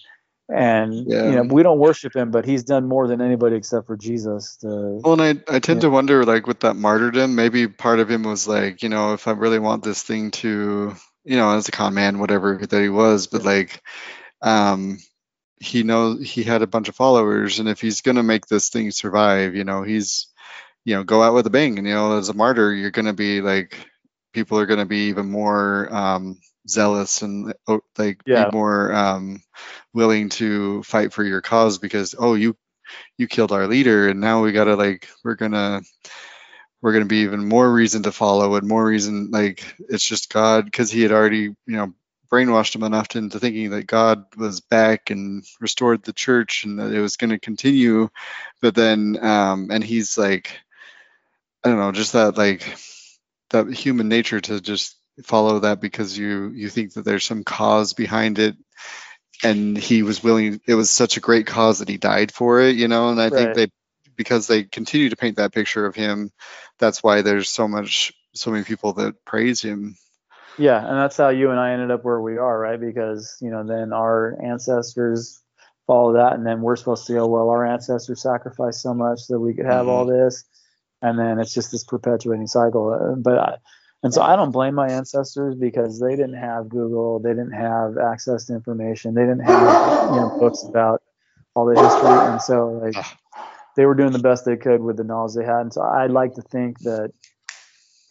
And 0.49 0.95
Yeah. 0.95 1.29
you 1.29 1.37
know, 1.37 1.43
we 1.43 1.63
don't 1.63 1.79
worship 1.79 2.15
him, 2.15 2.31
but 2.31 2.45
he's 2.45 2.65
done 2.65 2.87
more 2.87 3.09
than 3.09 3.21
anybody 3.21 3.57
except 3.57 3.87
for 3.87 3.97
Jesus. 3.97 4.57
To, 4.59 5.01
Well, 5.03 5.21
and 5.21 5.23
I, 5.23 5.57
I 5.57 5.59
tend 5.59 5.79
Yeah. 5.79 5.89
to 5.89 5.91
wonder, 5.91 6.25
like, 6.25 6.47
with 6.47 6.61
that 6.61 6.77
martyrdom, 6.77 7.35
maybe 7.35 7.67
part 7.69 7.99
of 7.99 8.11
him 8.11 8.23
was 8.23 8.47
like, 8.47 8.83
you 8.83 8.89
know, 8.89 9.13
if 9.13 9.27
I 9.27 9.33
really 9.33 9.59
want 9.59 9.83
this 9.83 10.03
thing 10.03 10.31
to, 10.33 10.95
you 11.25 11.37
know, 11.37 11.51
as 11.57 11.69
a 11.69 11.73
con 11.73 11.95
man, 11.95 12.19
whatever 12.21 12.59
that 12.59 12.81
he 12.81 12.89
was, 12.89 13.27
but 13.27 13.45
like, 13.45 13.83
um, 14.43 14.99
he 15.59 15.83
knows 15.83 16.29
he 16.29 16.43
had 16.43 16.63
a 16.63 16.67
bunch 16.67 16.89
of 16.89 16.95
followers, 16.97 17.59
and 17.59 17.69
if 17.69 17.81
he's 17.81 18.03
gonna 18.03 18.23
make 18.23 18.47
this 18.47 18.69
thing 18.69 18.91
survive, 18.91 19.55
you 19.55 19.65
know, 19.65 19.83
he's, 19.83 20.29
you 20.85 20.95
know, 20.95 21.03
go 21.03 21.23
out 21.23 21.35
with 21.35 21.47
a 21.47 21.51
bang, 21.51 21.79
and 21.79 21.87
you 21.89 21.95
know, 21.95 22.19
as 22.19 22.29
a 22.29 22.35
martyr, 22.35 22.73
you're 22.73 22.91
gonna 22.93 23.15
be 23.15 23.41
like, 23.41 23.77
people 24.33 24.59
are 24.59 24.67
gonna 24.67 24.87
be 24.87 25.09
even 25.09 25.31
more 25.31 25.93
um, 25.93 26.39
zealous 26.69 27.23
and 27.23 27.55
oh, 27.67 27.81
like 27.99 28.23
Yeah. 28.27 28.47
be 28.47 28.57
more 28.57 28.93
um, 28.93 29.43
willing 29.93 30.29
to 30.31 30.83
fight 30.83 31.13
for 31.13 31.25
your 31.25 31.41
cause 31.41 31.79
because 31.79 32.15
oh, 32.19 32.35
you 32.35 32.57
you 33.19 33.27
killed 33.27 33.53
our 33.53 33.67
leader 33.67 34.09
and 34.09 34.21
now 34.21 34.43
we 34.43 34.53
gotta 34.53 34.77
like 34.77 35.09
we're 35.25 35.35
gonna 35.35 35.83
we're 36.81 36.93
gonna 36.93 37.05
be 37.05 37.19
even 37.19 37.49
more 37.49 37.71
reason 37.71 38.03
to 38.05 38.13
follow 38.13 38.55
and 38.55 38.69
more 38.69 38.85
reason 38.85 39.31
like 39.31 39.75
it's 39.89 40.07
just 40.07 40.33
god 40.33 40.65
because 40.65 40.91
he 40.91 41.03
had 41.03 41.13
already 41.13 41.43
you 41.43 41.57
know 41.67 41.93
brainwashed 42.31 42.75
him 42.75 42.83
enough 42.83 43.15
into 43.17 43.39
thinking 43.39 43.71
that 43.71 43.87
god 43.87 44.25
was 44.37 44.61
back 44.61 45.11
and 45.11 45.45
restored 45.61 46.03
the 46.03 46.13
church 46.13 46.65
and 46.65 46.79
that 46.79 46.93
it 46.93 47.01
was 47.01 47.17
going 47.17 47.31
to 47.31 47.39
continue 47.39 48.09
but 48.61 48.75
then 48.75 49.17
um 49.21 49.69
and 49.71 49.83
he's 49.83 50.19
like 50.19 50.59
i 51.65 51.69
don't 51.69 51.79
know 51.79 51.93
just 51.93 52.13
that 52.13 52.37
like 52.37 52.77
that 53.51 53.73
human 53.73 54.09
nature 54.09 54.41
to 54.41 54.61
just 54.61 54.96
follow 55.25 55.61
that 55.61 55.81
because 55.81 56.17
you 56.17 56.51
you 56.51 56.69
think 56.69 56.95
that 56.95 57.05
there's 57.05 57.25
some 57.25 57.45
cause 57.45 57.93
behind 57.93 58.39
it. 58.39 58.57
And 59.43 59.77
he 59.77 60.03
was 60.03 60.23
willing 60.23 60.61
it 60.67 60.75
was 60.75 60.89
such 60.89 61.19
a 61.19 61.21
great 61.21 61.47
cause 61.47 61.81
that 61.81 61.91
he 61.91 61.99
died 61.99 62.33
for 62.33 62.63
it 62.63 62.75
you 62.75 62.89
know 62.89 63.11
and 63.11 63.21
i 63.21 63.29
think 63.29 63.55
they 63.55 63.69
because 64.17 64.47
they 64.47 64.65
continue 64.65 65.11
to 65.11 65.17
paint 65.17 65.37
that 65.37 65.53
picture 65.53 65.85
of 65.85 65.95
him 65.95 66.31
that's 66.79 67.03
why 67.03 67.21
there's 67.21 67.51
so 67.51 67.69
much 67.69 68.15
so 68.37 68.51
many 68.51 68.65
people 68.65 68.93
that 68.95 69.25
praise 69.25 69.63
him. 69.63 69.97
Yeah, 70.59 70.79
and 70.79 70.99
that's 70.99 71.17
how 71.17 71.29
you 71.29 71.51
and 71.51 71.61
I 71.61 71.73
ended 71.73 71.91
up 71.91 72.05
where 72.05 72.21
we 72.21 72.39
are, 72.39 72.59
right? 72.59 72.81
Because 72.81 73.37
you 73.41 73.51
know, 73.51 73.65
then 73.65 73.93
our 73.93 74.39
ancestors 74.43 75.41
follow 75.87 76.15
that, 76.15 76.35
and 76.35 76.47
then 76.47 76.63
we're 76.63 76.77
supposed 76.77 77.07
to 77.09 77.15
go, 77.15 77.27
well, 77.27 77.51
our 77.51 77.67
ancestors 77.67 78.23
sacrificed 78.23 78.83
so 78.83 78.95
much 78.95 79.27
that 79.29 79.39
we 79.39 79.55
could 79.55 79.67
have 79.67 79.89
all 79.89 80.07
mm-hmm. 80.07 80.25
this, 80.25 80.45
and 81.03 81.19
then 81.19 81.39
it's 81.39 81.53
just 81.53 81.73
this 81.73 81.85
perpetuating 81.85 82.47
cycle. 82.47 83.17
But 83.19 83.39
I, 83.39 83.57
and 84.03 84.13
so 84.13 84.23
I 84.23 84.37
don't 84.37 84.51
blame 84.51 84.75
my 84.75 84.89
ancestors 84.91 85.55
because 85.55 86.01
they 86.01 86.17
didn't 86.17 86.35
have 86.35 86.69
Google, 86.69 87.19
they 87.19 87.31
didn't 87.31 87.53
have 87.53 87.99
access 87.99 88.47
to 88.47 88.55
information, 88.55 89.15
they 89.15 89.23
didn't 89.23 89.41
have 89.41 90.15
you 90.15 90.21
know 90.21 90.37
books 90.39 90.63
about 90.63 91.03
all 91.55 91.67
the 91.67 91.81
history, 91.81 92.31
and 92.31 92.41
so 92.41 92.69
like 92.83 93.05
they 93.77 93.87
were 93.87 93.95
doing 93.95 94.13
the 94.13 94.19
best 94.19 94.45
they 94.45 94.57
could 94.57 94.81
with 94.81 94.97
the 94.97 95.05
knowledge 95.05 95.35
they 95.35 95.45
had. 95.45 95.61
And 95.61 95.73
so 95.73 95.83
I'd 95.83 96.11
like 96.11 96.35
to 96.35 96.43
think 96.43 96.81
that 96.81 97.13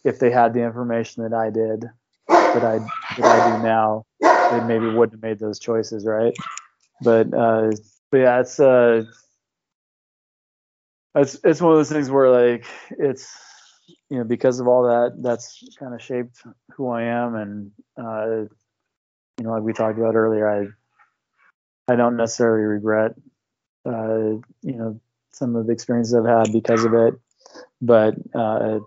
if 0.04 0.18
they 0.18 0.30
had 0.30 0.54
the 0.54 0.62
information 0.62 1.24
that 1.24 1.34
I 1.34 1.50
did, 1.50 1.84
that 2.28 2.64
I 2.64 2.78
that 3.18 3.24
I 3.24 3.56
do 3.56 3.62
now, 3.62 4.04
they 4.20 4.60
maybe 4.66 4.86
wouldn't 4.86 5.14
have 5.14 5.22
made 5.22 5.38
those 5.38 5.58
choices, 5.58 6.06
right? 6.06 6.34
But 7.02 7.32
uh, 7.34 7.72
but 8.10 8.18
yeah, 8.18 8.40
it's 8.40 8.60
uh, 8.60 9.04
it's 11.14 11.38
it's 11.44 11.60
one 11.60 11.72
of 11.72 11.78
those 11.78 11.90
things 11.90 12.10
where 12.10 12.30
like 12.30 12.66
it's 12.90 13.36
you 14.10 14.18
know 14.18 14.24
because 14.24 14.60
of 14.60 14.68
all 14.68 14.84
that 14.84 15.22
that's 15.22 15.64
kind 15.78 15.94
of 15.94 16.02
shaped 16.02 16.42
who 16.72 16.88
I 16.88 17.02
am, 17.02 17.34
and 17.34 17.70
uh, 17.96 18.48
you 19.38 19.44
know 19.44 19.52
like 19.52 19.62
we 19.62 19.72
talked 19.72 19.98
about 19.98 20.14
earlier, 20.14 20.48
I 20.48 21.92
I 21.92 21.96
don't 21.96 22.16
necessarily 22.16 22.64
regret 22.64 23.12
uh, 23.86 24.38
you 24.62 24.76
know 24.76 25.00
some 25.32 25.56
of 25.56 25.66
the 25.66 25.72
experiences 25.72 26.14
I've 26.14 26.24
had 26.24 26.52
because 26.52 26.84
of 26.84 26.94
it, 26.94 27.14
but 27.80 28.14
uh, 28.34 28.80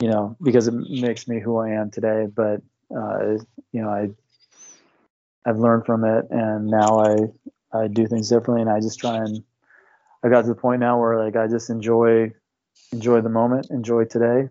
you 0.00 0.08
know 0.08 0.36
because 0.42 0.68
it 0.68 0.74
makes 0.74 1.28
me 1.28 1.40
who 1.40 1.58
I 1.58 1.70
am 1.70 1.90
today. 1.90 2.26
But 2.34 2.62
uh, 2.94 3.38
you 3.72 3.82
know 3.82 3.90
I 3.90 4.08
I've 5.46 5.58
learned 5.58 5.86
from 5.86 6.04
it, 6.04 6.26
and 6.30 6.66
now 6.66 7.00
I 7.00 7.16
I 7.72 7.88
do 7.88 8.06
things 8.06 8.28
differently, 8.28 8.62
and 8.62 8.70
I 8.70 8.80
just 8.80 8.98
try 8.98 9.16
and 9.16 9.42
I 10.22 10.28
got 10.28 10.42
to 10.42 10.48
the 10.48 10.54
point 10.54 10.80
now 10.80 10.98
where 10.98 11.18
like 11.22 11.36
I 11.36 11.46
just 11.46 11.68
enjoy 11.70 12.32
enjoy 12.92 13.20
the 13.20 13.28
moment, 13.28 13.68
enjoy 13.70 14.04
today. 14.04 14.48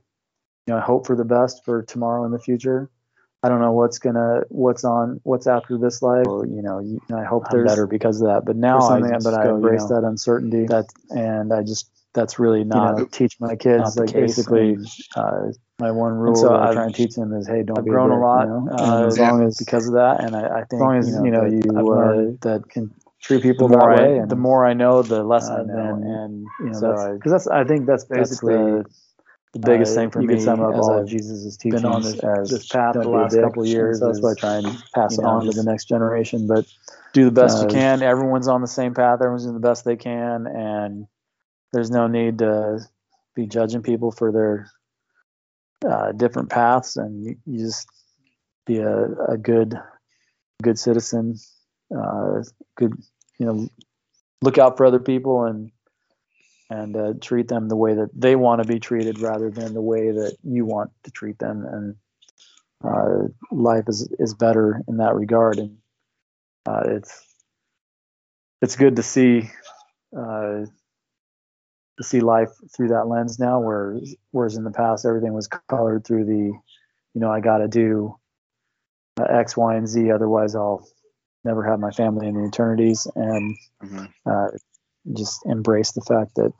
You 0.68 0.74
know, 0.74 0.78
I 0.78 0.82
hope 0.82 1.06
for 1.08 1.16
the 1.16 1.26
best 1.26 1.64
for 1.66 1.84
tomorrow 1.84 2.24
and 2.26 2.34
the 2.34 2.40
future. 2.40 2.90
I 3.44 3.50
don't 3.50 3.60
know 3.60 3.74
what's 3.74 4.00
gonna 4.00 4.44
what's 4.48 4.86
on 4.86 5.20
what's 5.24 5.48
after 5.48 5.78
this 5.78 6.02
life. 6.02 6.26
Or, 6.26 6.46
you 6.46 6.62
know, 6.62 6.80
you, 6.80 7.02
I 7.14 7.26
hope 7.26 7.44
there's 7.52 7.70
better 7.70 7.88
because 7.88 8.22
of 8.22 8.28
that. 8.28 8.46
But 8.46 8.56
now 8.56 8.88
I, 8.88 9.02
just 9.02 9.24
but 9.26 9.34
I 9.34 9.44
go, 9.44 9.50
you 9.50 9.56
embrace 9.56 9.90
know, 9.90 10.00
that 10.02 10.08
uncertainty. 10.08 10.66
That 10.66 10.86
and 11.10 11.52
I 11.54 11.62
just 11.62 11.90
that's 12.14 12.40
really 12.40 12.64
not 12.64 13.00
know, 13.00 13.06
teach 13.06 13.36
my 13.40 13.56
kids 13.56 13.98
like 13.98 14.14
case, 14.14 14.38
basically 14.38 14.78
uh, 15.16 15.48
my 15.80 15.92
one 15.92 16.14
rule 16.14 16.36
so 16.36 16.56
I 16.56 16.74
try 16.74 16.86
and 16.86 16.96
teach 16.96 17.16
them 17.16 17.34
is 17.34 17.48
hey 17.48 17.64
don't 17.64 17.80
I've 17.80 17.86
be 17.86 17.92
grown 17.92 18.12
a 18.12 18.20
lot, 18.20 18.44
you 18.44 18.54
know? 18.54 18.70
uh, 18.72 19.08
as 19.08 19.20
long 19.20 19.44
as 19.44 19.58
because 19.58 19.88
of 19.88 19.96
that 19.96 20.24
and 20.24 20.36
I, 20.36 20.60
I 20.60 20.64
think 20.64 20.74
As 20.74 20.80
long 20.80 20.98
as, 21.00 21.08
you 21.08 21.32
know, 21.32 21.46
you 21.46 21.62
know, 21.74 21.84
you, 21.84 21.94
uh, 21.94 22.32
that 22.42 22.70
can 22.70 22.94
treat 23.24 23.42
people 23.42 23.68
the 23.68 23.74
that 23.78 23.80
more 23.80 23.92
I- 23.94 24.04
way 24.04 24.18
and 24.18 24.30
the 24.30 24.36
more 24.36 24.66
I 24.66 24.74
know, 24.74 25.02
the 25.02 25.24
less 25.24 25.50
uh, 25.50 25.56
I 25.56 25.64
know, 25.64 26.00
then- 26.00 26.04
and 26.04 26.48
you 26.60 26.66
know 26.72 26.80
so 26.96 27.14
because 27.16 27.32
that's 27.32 27.48
I 27.48 27.64
think 27.64 27.86
that's 27.86 28.04
that's 28.04 28.30
basically 28.30 28.56
the, 28.56 28.86
the 29.54 29.60
biggest 29.60 29.92
uh, 29.94 30.02
thing 30.02 30.12
for 30.12 30.22
you 30.22 30.28
me 30.28 30.36
could 30.36 30.44
sum 30.44 30.62
up 30.62 30.76
all 30.76 30.98
I've 30.98 31.04
of 31.04 31.10
Jesus' 31.10 31.58
been 31.58 31.72
teachings 31.72 31.86
on 31.86 32.02
this, 32.04 32.20
as 32.20 32.50
this 32.50 32.68
path 32.68 32.94
the 32.94 33.08
last 33.08 33.40
couple 33.40 33.64
of 33.64 33.70
years. 33.70 34.00
So 34.00 34.08
that's 34.08 34.22
why 34.22 34.32
I 34.32 34.36
try 34.36 34.58
and 34.58 34.84
pass 34.94 35.18
it 35.18 35.24
on 35.24 35.46
to 35.46 35.52
the 35.52 35.64
next 35.64 35.86
generation. 35.86 36.48
But 36.48 36.66
do 37.14 37.26
the 37.26 37.32
best 37.32 37.60
uh, 37.60 37.66
you 37.68 37.72
can. 37.72 38.04
Everyone's 38.04 38.48
on 38.48 38.62
the 38.62 38.68
same 38.68 38.94
path. 38.94 39.20
Everyone's 39.22 39.44
doing 39.44 39.54
the 39.54 39.60
best 39.68 39.86
they 39.86 39.96
can, 39.96 40.48
and 40.48 41.08
there's 41.72 41.92
no 41.92 42.08
need 42.08 42.40
to 42.40 42.80
be 43.36 43.48
judging 43.48 43.82
people 43.84 44.12
for 44.12 44.32
their 44.32 44.70
uh, 45.90 46.12
different 46.12 46.50
paths, 46.50 46.98
and 46.98 47.24
you, 47.24 47.36
you 47.46 47.66
just 47.66 47.88
be 48.66 48.78
a, 48.80 49.06
a 49.30 49.38
good 49.38 49.76
good 50.62 50.80
citizen, 50.80 51.36
uh, 51.96 52.42
good 52.78 52.94
you 53.40 53.46
know 53.46 53.68
look 54.42 54.58
out 54.58 54.78
for 54.78 54.86
other 54.86 55.00
people 55.00 55.46
and 55.46 55.72
and 56.70 56.96
uh, 56.96 57.14
treat 57.22 57.48
them 57.48 57.70
the 57.70 57.76
way 57.76 57.94
that 57.94 58.10
they 58.16 58.36
want 58.36 58.62
to 58.62 58.68
be 58.68 58.80
treated 58.80 59.20
rather 59.20 59.50
than 59.50 59.74
the 59.74 59.82
way 59.82 60.12
that 60.12 60.36
you 60.44 60.66
want 60.66 60.92
to 61.04 61.12
treat 61.12 61.38
them. 61.38 61.66
And 61.66 61.96
uh, 62.84 63.28
life 63.52 63.86
is 63.88 64.10
is 64.20 64.34
better 64.34 64.82
in 64.88 64.98
that 64.98 65.16
regard. 65.16 65.60
And 65.60 65.78
uh, 66.66 66.82
it's 66.86 67.24
it's 68.62 68.76
good 68.76 68.96
to 68.96 69.04
see 69.04 69.50
uh, 70.18 70.66
to 71.98 72.04
see 72.04 72.22
life 72.22 72.50
through 72.76 72.90
that 72.90 73.08
lens 73.08 73.40
now 73.40 73.60
where 73.60 74.00
whereas 74.32 74.58
in 74.58 74.64
the 74.64 74.72
past 74.72 75.06
everything 75.06 75.34
was 75.34 75.48
colored 75.70 76.06
through 76.06 76.26
the 76.26 76.52
you 77.14 77.22
know 77.22 77.32
I 77.32 77.40
got 77.40 77.60
to 77.60 77.68
do 77.68 78.18
uh, 79.20 79.26
X 79.26 79.56
Y 79.56 79.76
and 79.76 79.88
Z 79.88 80.12
otherwise 80.12 80.56
I'll 80.56 80.88
never 81.44 81.64
have 81.64 81.80
my 81.80 81.92
family 81.92 82.28
in 82.28 82.36
the 82.36 82.48
eternities 82.48 83.08
and 83.16 83.56
Mhm. 83.82 84.10
uh, 84.26 84.50
just 85.12 85.46
embrace 85.46 85.92
the 85.92 86.02
fact 86.02 86.36
that 86.36 86.54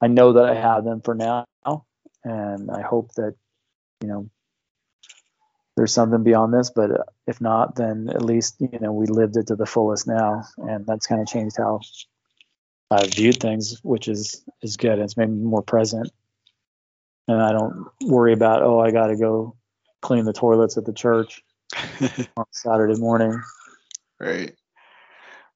I 0.00 0.06
know 0.06 0.32
that 0.32 0.44
I 0.46 0.54
have 0.54 0.84
them 0.84 1.02
for 1.02 1.14
now, 1.14 1.44
and 2.24 2.70
I 2.70 2.80
hope 2.82 3.12
that 3.14 3.34
you 4.00 4.08
know 4.08 4.30
there's 5.76 5.92
something 5.92 6.22
beyond 6.22 6.52
this. 6.54 6.70
But 6.70 6.90
uh, 6.90 7.04
if 7.26 7.40
not, 7.40 7.74
then 7.76 8.08
at 8.08 8.22
least 8.22 8.56
you 8.60 8.78
know 8.80 8.92
we 8.92 9.06
lived 9.06 9.36
it 9.36 9.48
to 9.48 9.56
the 9.56 9.66
fullest 9.66 10.06
now, 10.06 10.44
and 10.56 10.86
that's 10.86 11.06
kind 11.06 11.20
of 11.20 11.26
changed 11.28 11.56
how 11.58 11.80
I 12.90 13.06
viewed 13.06 13.40
things, 13.40 13.78
which 13.82 14.08
is 14.08 14.42
is 14.62 14.76
good. 14.78 14.98
It's 14.98 15.16
made 15.18 15.28
me 15.28 15.44
more 15.44 15.62
present, 15.62 16.10
and 17.28 17.40
I 17.42 17.52
don't 17.52 17.88
worry 18.00 18.32
about 18.32 18.62
oh 18.62 18.80
I 18.80 18.90
got 18.90 19.08
to 19.08 19.16
go 19.16 19.56
clean 20.00 20.24
the 20.24 20.32
toilets 20.32 20.78
at 20.78 20.86
the 20.86 20.94
church 20.94 21.42
on 22.36 22.46
Saturday 22.52 22.98
morning. 22.98 23.38
Right. 24.20 24.54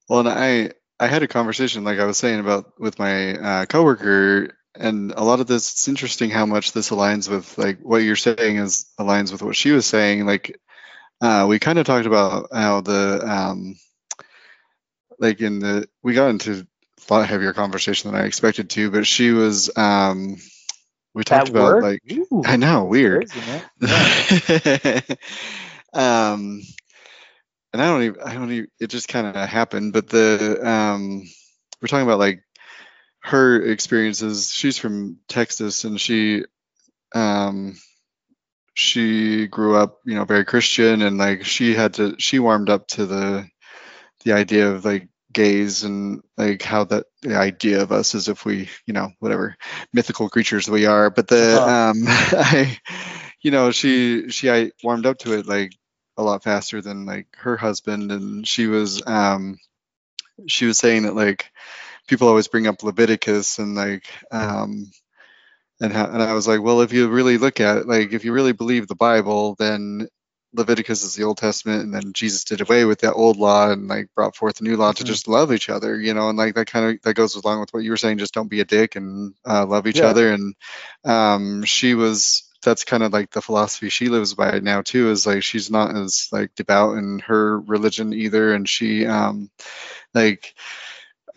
Well, 0.08 0.20
and 0.20 0.28
I 0.28 0.70
I 0.98 1.06
had 1.06 1.22
a 1.22 1.28
conversation 1.28 1.84
like 1.84 1.98
I 1.98 2.06
was 2.06 2.18
saying 2.18 2.40
about 2.40 2.80
with 2.80 2.98
my 2.98 3.36
uh, 3.36 3.66
coworker, 3.66 4.56
and 4.74 5.12
a 5.12 5.24
lot 5.24 5.40
of 5.40 5.46
this. 5.46 5.72
It's 5.72 5.88
interesting 5.88 6.30
how 6.30 6.46
much 6.46 6.72
this 6.72 6.90
aligns 6.90 7.28
with 7.28 7.56
like 7.58 7.80
what 7.80 7.98
you're 7.98 8.16
saying 8.16 8.56
is 8.56 8.86
aligns 8.98 9.32
with 9.32 9.42
what 9.42 9.56
she 9.56 9.72
was 9.72 9.86
saying. 9.86 10.26
Like 10.26 10.58
uh, 11.20 11.46
we 11.48 11.58
kind 11.58 11.78
of 11.78 11.86
talked 11.86 12.06
about 12.06 12.48
how 12.52 12.80
the 12.80 13.22
um, 13.26 13.76
like 15.18 15.40
in 15.40 15.58
the 15.58 15.88
we 16.02 16.14
got 16.14 16.30
into 16.30 16.66
a 17.10 17.14
lot 17.14 17.28
heavier 17.28 17.52
conversation 17.52 18.10
than 18.10 18.20
I 18.20 18.24
expected 18.24 18.70
to, 18.70 18.90
but 18.90 19.06
she 19.06 19.30
was 19.30 19.76
um, 19.76 20.36
we 21.14 21.24
talked 21.24 21.48
At 21.48 21.50
about 21.50 21.82
like 21.82 22.00
Ooh, 22.12 22.42
I 22.44 22.56
know 22.56 22.84
weird. 22.84 23.26
crazy, 23.26 23.40
man. 23.40 23.62
um, 25.92 26.62
and 27.74 27.82
I 27.82 27.88
don't 27.88 28.04
even, 28.04 28.22
I 28.22 28.34
don't 28.34 28.52
even, 28.52 28.68
it 28.80 28.88
just 28.88 29.08
kind 29.08 29.28
of 29.28 29.36
happened. 29.50 29.94
But 29.94 30.08
the, 30.10 30.60
um, 30.68 31.24
we're 31.82 31.88
talking 31.88 32.06
about 32.06 32.20
like 32.20 32.42
her 33.22 33.62
experiences. 33.62 34.50
She's 34.52 34.78
from 34.78 35.18
Texas 35.28 35.84
and 35.84 36.00
she, 36.00 36.44
um, 37.14 37.76
she 38.74 39.46
grew 39.48 39.76
up, 39.76 40.00
you 40.04 40.16
know, 40.16 40.24
very 40.24 40.44
Christian 40.44 41.02
and 41.02 41.18
like 41.18 41.44
she 41.44 41.74
had 41.74 41.94
to, 41.96 42.16
she 42.18 42.40
warmed 42.40 42.70
up 42.70 42.88
to 42.88 43.06
the, 43.06 43.48
the 44.24 44.32
idea 44.32 44.70
of 44.70 44.84
like 44.84 45.08
gays 45.32 45.84
and 45.84 46.22
like 46.38 46.62
how 46.62 46.84
that 46.84 47.06
the 47.22 47.36
idea 47.36 47.82
of 47.82 47.92
us 47.92 48.14
is 48.14 48.28
if 48.28 48.44
we, 48.46 48.70
you 48.86 48.94
know, 48.94 49.10
whatever 49.20 49.56
mythical 49.92 50.30
creatures 50.30 50.70
we 50.70 50.86
are. 50.86 51.10
But 51.10 51.28
the, 51.28 51.56
Uh-huh. 51.56 51.68
um, 51.68 52.04
I, 52.08 52.78
you 53.42 53.50
know, 53.52 53.72
she, 53.72 54.30
she, 54.30 54.50
I 54.50 54.72
warmed 54.82 55.06
up 55.06 55.18
to 55.20 55.34
it 55.38 55.46
like 55.46 55.72
a 56.18 56.22
lot 56.22 56.44
faster 56.44 56.82
than 56.82 57.06
like 57.06 57.28
her 57.38 57.56
husband 57.56 58.12
and 58.12 58.46
she 58.48 58.66
was 58.68 59.02
um 59.06 59.58
she 60.48 60.66
was 60.66 60.78
saying 60.78 61.04
that 61.04 61.14
like 61.16 61.50
people 62.08 62.28
always 62.28 62.48
bring 62.48 62.66
up 62.68 62.82
leviticus 62.82 63.58
and 63.58 63.74
like 63.76 64.06
um 64.32 64.90
and 65.80 65.92
how 65.92 66.06
and 66.06 66.22
i 66.22 66.32
was 66.32 66.48
like 66.48 66.62
well 66.62 66.80
if 66.82 66.92
you 66.92 67.08
really 67.08 67.38
look 67.38 67.60
at 67.60 67.78
it 67.78 67.88
like 67.88 68.12
if 68.12 68.24
you 68.24 68.32
really 68.32 68.52
believe 68.52 68.88
the 68.88 68.94
bible 68.94 69.54
then 69.58 70.08
leviticus 70.54 71.02
is 71.04 71.14
the 71.14 71.24
old 71.24 71.38
testament 71.38 71.82
and 71.84 71.94
then 71.94 72.12
jesus 72.14 72.44
did 72.44 72.60
away 72.62 72.84
with 72.84 73.00
that 73.00 73.14
old 73.14 73.36
law 73.36 73.70
and 73.70 73.88
like 73.88 74.08
brought 74.14 74.36
forth 74.36 74.60
a 74.60 74.64
new 74.64 74.76
law 74.76 74.92
to 74.92 75.04
Mhm. 75.04 75.04
just 75.04 75.28
love 75.28 75.52
each 75.52 75.70
other 75.70 76.00
you 76.00 76.14
know 76.14 76.28
and 76.30 76.38
like 76.38 76.54
that 76.54 76.66
kind 76.68 76.86
of 76.96 77.02
that 77.02 77.14
goes 77.14 77.34
along 77.36 77.60
with 77.60 77.70
what 77.74 77.82
you 77.84 77.90
were 77.90 77.96
saying 77.98 78.18
just 78.18 78.34
don't 78.34 78.48
be 78.50 78.60
a 78.60 78.64
dick 78.64 78.96
and 78.96 79.34
uh, 79.46 79.66
love 79.66 79.86
each 79.86 80.02
Yeah. 80.02 80.04
other 80.04 80.32
and 80.32 80.54
um 81.04 81.64
she 81.64 81.94
was 81.94 82.44
that's 82.64 82.84
kind 82.84 83.02
of 83.02 83.12
like 83.12 83.30
the 83.30 83.42
philosophy 83.42 83.88
she 83.88 84.08
lives 84.08 84.34
by 84.34 84.58
now 84.60 84.82
too 84.82 85.10
is 85.10 85.26
like 85.26 85.42
she's 85.42 85.70
not 85.70 85.94
as 85.96 86.28
like 86.32 86.54
devout 86.54 86.98
in 86.98 87.20
her 87.20 87.60
religion 87.60 88.12
either 88.12 88.54
and 88.54 88.68
she 88.68 89.06
um 89.06 89.50
like 90.14 90.54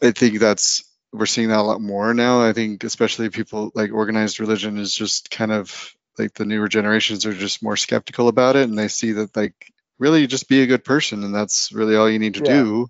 i 0.02 0.12
think 0.12 0.40
that's 0.40 0.84
we're 1.14 1.26
seeing 1.26 1.50
that 1.50 1.60
a 1.60 1.64
lot 1.64 1.82
more 1.82 2.14
now 2.14 2.42
i 2.42 2.54
think 2.54 2.84
especially 2.84 3.30
people 3.30 3.72
like 3.76 3.92
organized 3.92 4.40
religion 4.40 4.78
is 4.78 4.94
just 4.94 5.30
kind 5.30 5.52
of 5.52 5.94
like 6.18 6.34
the 6.34 6.46
newer 6.46 6.68
generations 6.68 7.26
are 7.26 7.34
just 7.34 7.64
more 7.64 7.78
skeptical 7.78 8.28
about 8.28 8.56
it 8.56 8.68
and 8.68 8.78
they 8.78 8.88
see 8.88 9.14
that 9.14 9.36
like 9.36 9.72
really 10.00 10.28
just 10.28 10.50
be 10.50 10.62
a 10.62 10.68
good 10.68 10.84
person 10.84 11.24
and 11.24 11.34
that's 11.34 11.72
really 11.72 11.96
all 11.96 12.10
you 12.10 12.20
need 12.20 12.36
to 12.36 12.42
Yeah. 12.42 12.64
do 12.64 12.88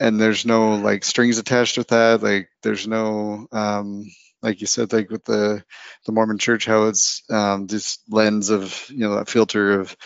and 0.00 0.20
there's 0.20 0.44
no 0.44 0.76
like 0.76 1.04
strings 1.04 1.38
attached 1.38 1.78
with 1.78 1.88
that 1.88 2.22
like 2.22 2.48
there's 2.62 2.86
no 2.88 3.46
um 3.52 4.04
like 4.44 4.60
you 4.60 4.68
said 4.68 4.92
like 4.92 5.10
with 5.10 5.24
the 5.24 5.64
the 6.06 6.12
mormon 6.12 6.38
church 6.38 6.66
how 6.66 6.84
it's 6.84 7.22
um 7.30 7.66
this 7.66 7.98
lens 8.10 8.50
of 8.50 8.88
you 8.90 9.00
know 9.00 9.16
that 9.16 9.28
filter 9.28 9.80
of 9.80 9.96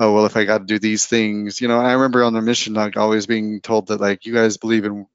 oh 0.00 0.14
well 0.14 0.26
if 0.26 0.36
i 0.36 0.44
got 0.44 0.58
to 0.58 0.64
do 0.64 0.78
these 0.78 1.06
things 1.06 1.60
you 1.60 1.68
know 1.68 1.80
i 1.80 1.92
remember 1.92 2.24
on 2.24 2.34
the 2.34 2.42
mission 2.42 2.74
like 2.74 2.96
always 2.96 3.26
being 3.26 3.60
told 3.60 3.88
that 3.88 4.00
like 4.00 4.26
you 4.26 4.34
guys 4.34 4.56
believe 4.56 4.84
in 4.84 5.06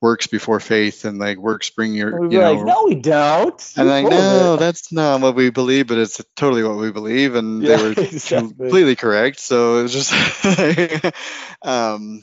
works 0.00 0.26
before 0.26 0.60
faith 0.60 1.04
and 1.04 1.18
like 1.18 1.38
works 1.38 1.70
bring 1.70 1.94
your 1.94 2.32
you 2.32 2.40
know 2.40 2.54
like, 2.54 2.66
no, 2.66 2.84
we 2.86 2.94
don't. 2.96 3.72
and 3.76 3.88
like, 3.88 4.04
no, 4.04 4.56
that's 4.56 4.92
not 4.92 5.20
what 5.20 5.34
we 5.34 5.50
believe, 5.50 5.86
but 5.88 5.98
it's 5.98 6.20
totally 6.36 6.62
what 6.64 6.76
we 6.78 6.90
believe, 6.90 7.34
and 7.34 7.62
Yeah, 7.62 7.76
they 7.76 7.82
were 7.82 7.92
exactly. 7.92 8.68
completely 8.68 8.96
correct. 8.96 9.40
So 9.40 9.78
it 9.78 9.82
was 9.82 9.92
just, 9.92 11.14
um, 11.62 12.22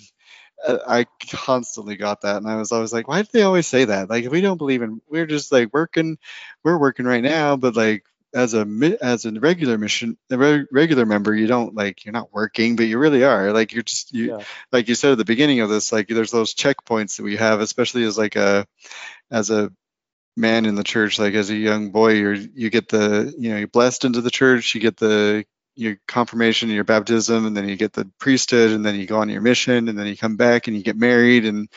Uh, 0.65 0.77
I 0.87 1.05
constantly 1.31 1.95
got 1.97 2.21
that, 2.21 2.37
and 2.37 2.47
I 2.47 2.55
was 2.55 2.71
always 2.71 2.91
like, 2.91 3.07
why 3.07 3.21
do 3.21 3.29
they 3.31 3.43
always 3.43 3.67
say 3.67 3.85
that? 3.85 4.09
Like, 4.09 4.25
if 4.25 4.31
we 4.31 4.41
don't 4.41 4.57
believe 4.57 4.81
in, 4.81 5.01
we're 5.09 5.27
just 5.27 5.51
like 5.51 5.73
working, 5.73 6.17
we're 6.63 6.79
working 6.79 7.05
right 7.05 7.23
now, 7.23 7.55
but 7.55 7.75
like 7.75 8.05
as 8.33 8.53
a 8.53 8.65
as 9.01 9.25
a 9.25 9.31
regular 9.31 9.77
mission, 9.77 10.17
a 10.29 10.37
re- 10.37 10.65
regular 10.71 11.05
member, 11.05 11.33
you 11.33 11.47
don't 11.47 11.75
like 11.75 12.05
you're 12.05 12.13
not 12.13 12.33
working, 12.33 12.75
but 12.75 12.83
you 12.83 12.97
really 12.97 13.23
are. 13.23 13.51
Like 13.53 13.73
you're 13.73 13.83
just 13.83 14.13
you, 14.13 14.37
Yeah. 14.37 14.43
like 14.71 14.87
you 14.87 14.95
said 14.95 15.11
at 15.13 15.17
the 15.17 15.25
beginning 15.25 15.61
of 15.61 15.69
this, 15.69 15.91
like 15.91 16.07
there's 16.07 16.31
those 16.31 16.53
checkpoints 16.53 17.17
that 17.17 17.23
we 17.23 17.37
have, 17.37 17.61
especially 17.61 18.03
as 18.03 18.17
like 18.17 18.35
a 18.35 18.67
as 19.31 19.49
a 19.49 19.71
man 20.35 20.65
in 20.67 20.75
the 20.75 20.83
church 20.83 21.17
like 21.17 21.33
as 21.33 21.49
a 21.49 21.55
young 21.55 21.89
boy 21.89 22.13
you're 22.13 22.35
you 22.35 22.69
get 22.69 22.87
the 22.89 23.33
you 23.39 23.49
know 23.49 23.57
you're 23.57 23.67
blessed 23.67 24.05
into 24.05 24.21
the 24.21 24.29
church 24.29 24.75
you 24.75 24.79
get 24.79 24.95
the 24.95 25.43
your 25.77 25.95
confirmation 26.07 26.69
your 26.69 26.83
baptism 26.83 27.45
and 27.45 27.55
then 27.55 27.69
you 27.69 27.75
get 27.75 27.93
the 27.93 28.09
priesthood 28.19 28.71
and 28.71 28.83
then 28.83 28.95
you 28.95 29.05
go 29.05 29.19
on 29.19 29.29
your 29.29 29.41
mission 29.41 29.87
and 29.87 29.97
then 29.97 30.07
you 30.07 30.17
come 30.17 30.35
back 30.35 30.67
and 30.67 30.75
you 30.75 30.81
get 30.81 30.97
married 30.97 31.45
and 31.45 31.69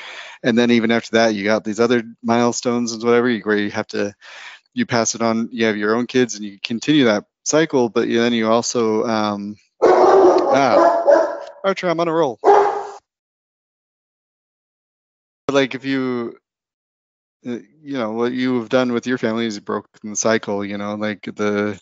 and 0.42 0.56
then 0.56 0.70
even 0.70 0.90
after 0.90 1.10
that 1.12 1.34
you 1.34 1.44
got 1.44 1.64
these 1.64 1.78
other 1.78 2.02
milestones 2.22 2.92
and 2.92 3.02
whatever 3.04 3.28
you, 3.28 3.42
where 3.42 3.58
you 3.58 3.70
have 3.70 3.86
to 3.86 4.14
you 4.72 4.86
pass 4.86 5.14
it 5.14 5.20
on 5.20 5.50
you 5.52 5.66
have 5.66 5.76
your 5.76 5.94
own 5.94 6.06
kids 6.06 6.34
and 6.34 6.44
you 6.44 6.58
continue 6.62 7.04
that 7.04 7.26
cycle 7.44 7.90
but 7.90 8.08
then 8.08 8.32
you 8.32 8.50
also 8.50 9.04
um 9.04 9.54
ah 9.82 11.38
archer 11.62 11.88
i'm 11.88 12.00
on 12.00 12.08
a 12.08 12.12
roll. 12.12 12.38
But 15.46 15.54
like 15.54 15.74
if 15.74 15.84
you 15.84 16.38
uh, 17.46 17.58
you 17.82 17.98
know 17.98 18.12
what 18.12 18.32
you've 18.32 18.70
done 18.70 18.92
with 18.92 19.06
your 19.06 19.18
family 19.18 19.44
is 19.44 19.60
broken 19.60 20.10
the 20.10 20.16
cycle 20.16 20.64
you 20.64 20.78
know 20.78 20.94
like 20.94 21.22
the 21.22 21.78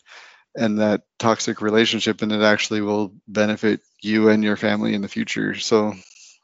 and 0.59 0.79
that 0.79 1.03
toxic 1.19 1.61
relationship 1.61 2.21
and 2.21 2.31
it 2.31 2.41
actually 2.41 2.81
will 2.81 3.13
benefit 3.27 3.81
you 4.01 4.29
and 4.29 4.43
your 4.43 4.57
family 4.57 4.93
in 4.93 5.01
the 5.01 5.07
future 5.07 5.55
so 5.55 5.93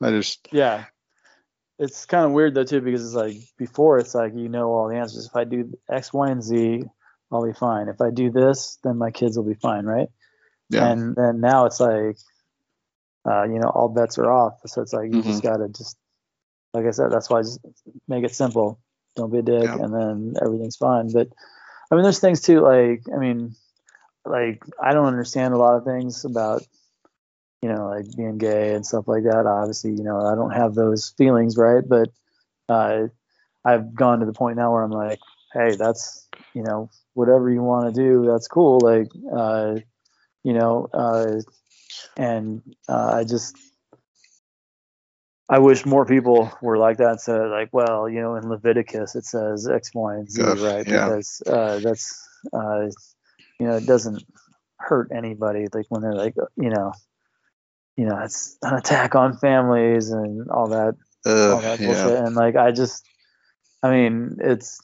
i 0.02 0.12
just 0.12 0.48
Yeah. 0.52 0.86
It's 1.78 2.06
kind 2.06 2.26
of 2.26 2.32
weird 2.32 2.56
though 2.56 2.64
too 2.64 2.82
because 2.82 3.06
it's 3.06 3.16
like 3.16 3.36
before 3.58 4.00
it's 4.00 4.16
like 4.16 4.34
you 4.34 4.48
know 4.50 4.72
all 4.72 4.88
the 4.88 4.96
answers. 4.96 5.28
If 5.28 5.36
I 5.36 5.44
do 5.44 5.78
X, 5.90 6.14
Y, 6.14 6.30
and 6.30 6.42
Z, 6.42 6.84
I'll 7.32 7.46
be 7.46 7.54
fine. 7.54 7.90
If 7.90 8.02
I 8.02 8.12
do 8.12 8.32
this, 8.32 8.78
then 8.84 8.98
my 8.98 9.12
kids 9.12 9.38
will 9.38 9.44
be 9.46 9.56
fine, 9.56 9.86
right? 9.86 10.08
yeah 10.70 10.94
And 10.94 11.16
then 11.16 11.42
now 11.42 11.66
it's 11.66 11.80
like, 11.82 12.18
uh, 13.30 13.44
you 13.44 13.60
know, 13.60 13.70
all 13.70 13.90
bets 13.90 14.18
are 14.18 14.32
off. 14.32 14.60
So 14.68 14.82
it's 14.82 14.94
like 14.94 15.10
you 15.12 15.22
just 15.22 15.44
Mm-hmm. 15.44 15.48
gotta 15.48 15.68
just, 15.70 15.98
like 16.74 16.86
I 16.86 16.92
said, 16.92 17.12
that's 17.12 17.30
why 17.30 17.40
I 17.40 17.42
just 17.44 17.60
make 18.08 18.24
it 18.24 18.36
simple. 18.36 18.80
Don't 19.18 19.32
be 19.32 19.40
a 19.40 19.42
dick, 19.42 19.66
Yeah. 19.66 19.76
and 19.76 19.94
then 19.94 20.36
everything's 20.42 20.78
fine. 20.78 21.12
But 21.12 21.28
I 21.92 21.96
mean, 21.96 22.04
there's 22.04 22.20
things 22.20 22.42
too. 22.42 22.62
Like 22.62 23.04
I 23.14 23.18
mean, 23.18 23.56
like 24.26 24.64
I 24.82 24.94
don't 24.94 25.08
understand 25.08 25.54
a 25.54 25.58
lot 25.58 25.76
of 25.76 25.86
things 25.86 26.26
about 26.26 26.64
you 27.66 27.74
know, 27.74 27.88
like 27.88 28.06
being 28.16 28.38
gay 28.38 28.76
and 28.76 28.86
stuff 28.86 29.08
like 29.08 29.24
that. 29.24 29.48
Obviously, 29.48 29.90
you 29.90 30.04
know, 30.04 30.20
I 30.24 30.36
don't 30.36 30.52
have 30.52 30.76
those 30.76 31.16
feelings, 31.18 31.58
right? 31.58 31.84
But 31.84 32.10
uh, 32.70 33.08
I've 33.66 33.96
gone 33.96 34.20
to 34.20 34.28
the 34.28 34.34
point 34.34 34.58
now 34.58 34.72
where 34.72 34.84
I'm 34.84 34.92
like, 34.92 35.18
hey, 35.52 35.76
that's, 35.76 36.28
you 36.54 36.62
know, 36.62 36.92
whatever 37.16 37.50
you 37.50 37.64
want 37.64 37.94
to 37.96 38.00
do, 38.00 38.26
that's 38.28 38.48
cool. 38.48 38.80
Like, 38.82 39.08
uh, 39.36 39.80
you 40.44 40.54
know, 40.54 40.88
uh, 40.94 41.42
and 42.16 42.62
uh, 42.88 43.14
I 43.16 43.24
just, 43.24 43.58
I 45.50 45.58
wish 45.58 45.88
more 45.88 46.06
people 46.06 46.52
were 46.62 46.78
like 46.78 46.98
that. 46.98 47.20
So, 47.20 47.46
like, 47.46 47.70
well, 47.72 48.08
you 48.08 48.22
know, 48.22 48.36
in 48.36 48.48
Leviticus 48.48 49.16
it 49.16 49.26
says 49.26 49.68
X, 49.68 49.90
Y, 49.96 50.14
and 50.14 50.30
Z, 50.30 50.44
right? 50.44 50.86
yeah. 50.86 51.06
Because 51.06 51.42
uh, 51.48 51.80
that's, 51.80 52.30
uh, 52.54 52.90
you 53.60 53.68
know, 53.68 53.76
it 53.76 53.86
doesn't 53.86 54.24
hurt 54.78 55.12
anybody. 55.16 55.68
Like 55.74 55.86
when 55.90 56.02
they're 56.02 56.14
like, 56.14 56.36
you 56.56 56.70
know, 56.70 56.94
you 57.98 58.06
know, 58.06 58.20
it's 58.24 58.58
an 58.62 58.74
attack 58.76 59.16
on 59.16 59.38
families 59.38 60.12
and 60.12 60.50
all 60.50 60.70
that, 60.70 60.96
all 61.26 61.32
uh, 61.32 61.62
that 61.62 61.80
yeah. 61.80 62.26
And 62.26 62.36
like, 62.36 62.56
I 62.56 62.72
just, 62.72 63.06
I 63.82 63.90
mean, 63.90 64.38
it's, 64.42 64.80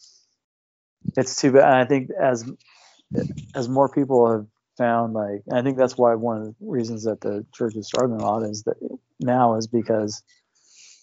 it's 1.18 1.36
too 1.36 1.52
bad. 1.52 1.64
And 1.64 1.74
I 1.74 1.86
think 1.86 2.10
as, 2.12 2.50
as 3.54 3.68
more 3.68 3.90
people 3.90 4.32
have 4.32 4.46
found, 4.78 5.14
like, 5.14 5.44
I 5.52 5.62
think 5.62 5.78
that's 5.78 5.98
why 5.98 6.16
one 6.16 6.38
of 6.38 6.44
the 6.46 6.56
reasons 6.62 7.04
that 7.04 7.22
the 7.22 7.46
church 7.54 7.76
is 7.76 7.88
struggling 7.88 8.22
a 8.22 8.26
lot 8.26 8.44
is 8.44 8.64
that 8.64 8.78
now 9.20 9.56
is 9.58 9.68
because, 9.68 10.24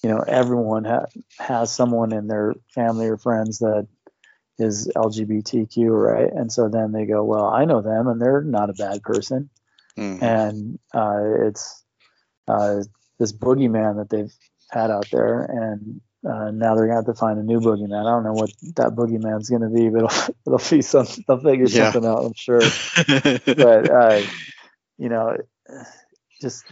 you 0.03 0.09
know, 0.09 0.25
everyone 0.27 0.85
ha- 0.85 1.07
has 1.39 1.75
someone 1.75 2.13
in 2.13 2.29
their 2.29 2.55
family 2.75 3.09
or 3.09 3.19
friends 3.19 3.59
that 3.59 3.87
is 4.59 4.91
LGBTQ, 4.97 5.91
right? 5.91 6.33
And 6.33 6.53
so 6.53 6.69
then 6.69 6.93
they 6.93 7.07
go, 7.07 7.25
well, 7.25 7.47
I 7.47 7.65
know 7.65 7.81
them 7.83 8.09
and 8.09 8.21
they're 8.21 8.43
not 8.43 8.71
a 8.71 8.75
bad 8.75 9.03
person 9.03 9.51
Mhm. 9.97 10.23
and 10.23 10.79
uh, 10.95 11.47
it's 11.49 11.85
uh, 12.49 12.83
this 13.19 13.33
boogeyman 13.33 13.97
that 13.97 14.11
they've 14.11 14.33
had 14.71 14.91
out 14.91 15.07
there, 15.11 15.45
and 15.45 16.01
uh, 16.29 16.51
now 16.51 16.75
they're 16.75 16.87
gonna 16.87 16.97
have 16.97 17.07
to 17.07 17.15
find 17.15 17.39
a 17.39 17.43
new 17.43 17.61
boogeyman. 17.61 18.07
I 18.07 18.11
don't 18.11 18.25
know 18.25 18.33
what 18.33 18.51
that 18.77 18.95
boogeyman's 18.97 19.51
gonna 19.51 19.71
be, 19.71 19.89
but 19.89 20.05
it'll, 20.05 20.35
it'll 20.59 20.71
be 20.71 20.83
some. 20.83 21.07
They'll 21.27 21.39
figure 21.41 21.67
Yeah. 21.67 21.93
something 21.93 22.09
out, 22.09 22.25
I'm 22.25 22.35
sure. 22.35 22.61
But 23.47 23.91
uh, 23.91 24.23
you 24.99 25.09
know, 25.09 25.37
just 26.41 26.65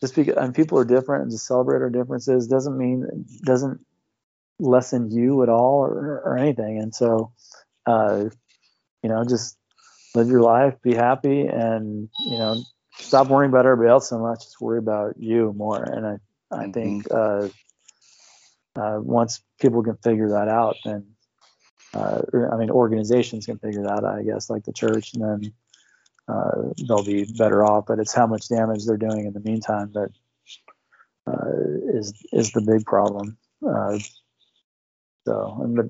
just 0.00 0.14
because 0.14 0.36
and 0.36 0.54
people 0.54 0.78
are 0.78 0.84
different 0.84 1.22
and 1.24 1.30
just 1.32 1.46
celebrate 1.46 1.82
our 1.82 1.90
differences 1.90 2.46
doesn't 2.48 2.76
mean 2.76 3.26
doesn't 3.44 3.80
lessen 4.58 5.10
you 5.10 5.42
at 5.42 5.48
all 5.48 5.80
or, 5.80 6.22
or 6.24 6.38
anything. 6.38 6.78
And 6.78 6.94
so, 6.94 7.32
uh, 7.86 8.24
you 9.02 9.08
know, 9.08 9.24
just 9.24 9.56
live 10.14 10.28
your 10.28 10.42
life, 10.42 10.74
be 10.82 10.94
happy, 10.94 11.42
and 11.46 12.08
you 12.26 12.38
know, 12.38 12.62
stop 12.92 13.28
worrying 13.28 13.50
about 13.50 13.66
everybody 13.66 13.90
else 13.90 14.08
so 14.08 14.18
much. 14.18 14.40
Just 14.40 14.60
worry 14.60 14.78
about 14.78 15.14
you 15.18 15.52
more. 15.56 15.82
And 15.82 16.06
I, 16.06 16.16
I 16.50 16.70
think 16.70 17.06
uh, 17.10 17.48
uh, 18.76 18.98
once 19.00 19.42
people 19.60 19.82
can 19.82 19.96
figure 19.96 20.30
that 20.30 20.48
out, 20.48 20.76
then 20.84 21.06
uh, 21.94 22.20
I 22.52 22.56
mean, 22.56 22.70
organizations 22.70 23.46
can 23.46 23.58
figure 23.58 23.82
that 23.82 24.04
out. 24.04 24.18
I 24.18 24.22
guess, 24.22 24.50
like 24.50 24.64
the 24.64 24.72
church, 24.72 25.14
and 25.14 25.22
then 25.22 25.52
uh, 26.28 26.72
they'll 26.86 27.04
be 27.04 27.24
better 27.38 27.64
off. 27.64 27.86
But 27.86 27.98
it's 27.98 28.14
how 28.14 28.26
much 28.26 28.48
damage 28.48 28.84
they're 28.84 28.96
doing 28.96 29.26
in 29.26 29.32
the 29.32 29.40
meantime 29.40 29.92
that 29.94 30.10
uh, 31.26 31.98
is 31.98 32.12
is 32.32 32.52
the 32.52 32.60
big 32.60 32.84
problem. 32.84 33.38
So, 35.28 35.58
and 35.62 35.76
but 35.76 35.86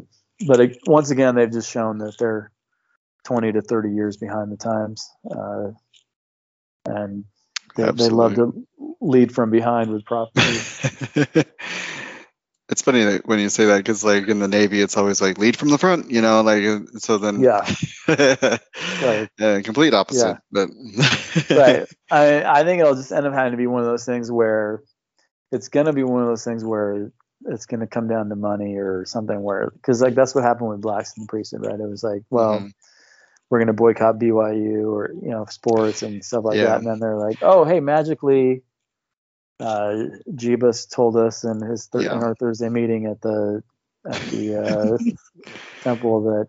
but 0.48 0.60
it, 0.60 0.78
once 0.86 1.10
again, 1.10 1.36
they've 1.36 1.51
just 1.51 1.70
shown 1.70 1.98
that 1.98 2.16
they're 2.19 2.51
20 3.24 3.52
to 3.52 3.62
30 3.62 3.94
years 3.94 4.16
behind 4.16 4.51
the 4.51 4.56
times, 4.56 5.09
uh, 5.31 5.70
and 6.85 7.24
they, 7.77 7.90
they 7.93 8.09
love 8.09 8.35
to 8.35 8.66
lead 9.01 9.32
from 9.32 9.51
behind 9.51 9.93
with 9.93 10.05
prophecy. 10.05 11.23
it's 12.69 12.82
funny 12.82 13.05
that 13.05 13.27
when 13.27 13.39
you 13.39 13.48
say 13.48 13.66
that 13.66 13.77
because 13.77 14.02
like 14.02 14.27
in 14.27 14.40
the 14.40 14.48
navy 14.48 14.81
it's 14.81 14.97
always 14.97 15.23
like 15.23 15.39
lead 15.39 15.56
from 15.56 15.69
the 15.70 15.78
front 15.78 16.10
you 16.10 16.20
know 16.20 16.43
like 16.43 16.65
uh, 16.65 16.81
so 16.98 17.16
then 17.16 17.40
yeah, 17.40 17.65
right. 18.09 19.28
uh, 19.40 19.60
complete 19.62 19.94
opposite 19.94 20.36
but 20.51 20.69
right. 21.51 21.86
I 22.10 22.43
I 22.43 22.65
think 22.65 22.81
it'll 22.81 22.97
just 22.97 23.12
end 23.12 23.24
up 23.27 23.35
having 23.35 23.52
to 23.52 23.56
be 23.56 23.69
one 23.69 23.82
of 23.82 23.86
those 23.86 24.05
things 24.05 24.32
where 24.32 24.82
it's 25.52 25.69
gonna 25.69 25.93
be 25.93 26.02
one 26.02 26.23
of 26.23 26.28
those 26.28 26.44
things 26.44 26.65
where 26.65 27.12
it's 27.48 27.66
gonna 27.66 27.86
come 27.86 28.08
down 28.08 28.28
to 28.28 28.36
money 28.36 28.76
or 28.76 29.04
something 29.06 29.42
where 29.42 29.70
because 29.70 30.00
like 30.02 30.14
that's 30.14 30.34
what 30.34 30.44
happened 30.44 30.70
with 30.70 30.80
blacks 30.80 31.16
in 31.16 31.24
the 31.24 31.28
priesthood, 31.28 31.62
right? 31.62 31.80
It 31.80 31.88
was 31.88 32.02
like, 32.04 32.22
well, 32.30 32.60
Mhm. 32.60 32.72
we're 33.50 33.58
gonna 33.60 33.72
boycott 33.72 34.18
BYU 34.18 34.90
or 34.92 35.10
you 35.22 35.30
know 35.30 35.44
sports 35.46 36.02
and 36.02 36.24
stuff 36.24 36.44
like 36.44 36.56
Yeah. 36.58 36.64
that, 36.66 36.78
and 36.78 36.86
then 36.86 36.98
they're 37.00 37.18
like, 37.18 37.38
oh 37.42 37.64
hey, 37.64 37.80
magically. 37.80 38.62
Uh, 39.60 40.06
Jebus 40.30 40.88
told 40.88 41.16
us 41.16 41.42
in 41.42 41.60
his 41.60 41.86
thir- 41.86 42.02
Yeah. 42.04 42.12
in 42.16 42.22
our 42.22 42.34
Thursday 42.36 42.68
meeting 42.68 43.06
at 43.06 43.20
the 43.20 43.62
at 44.08 44.20
the 44.30 44.54
uh, 44.54 44.98
temple 45.82 46.22
that 46.24 46.46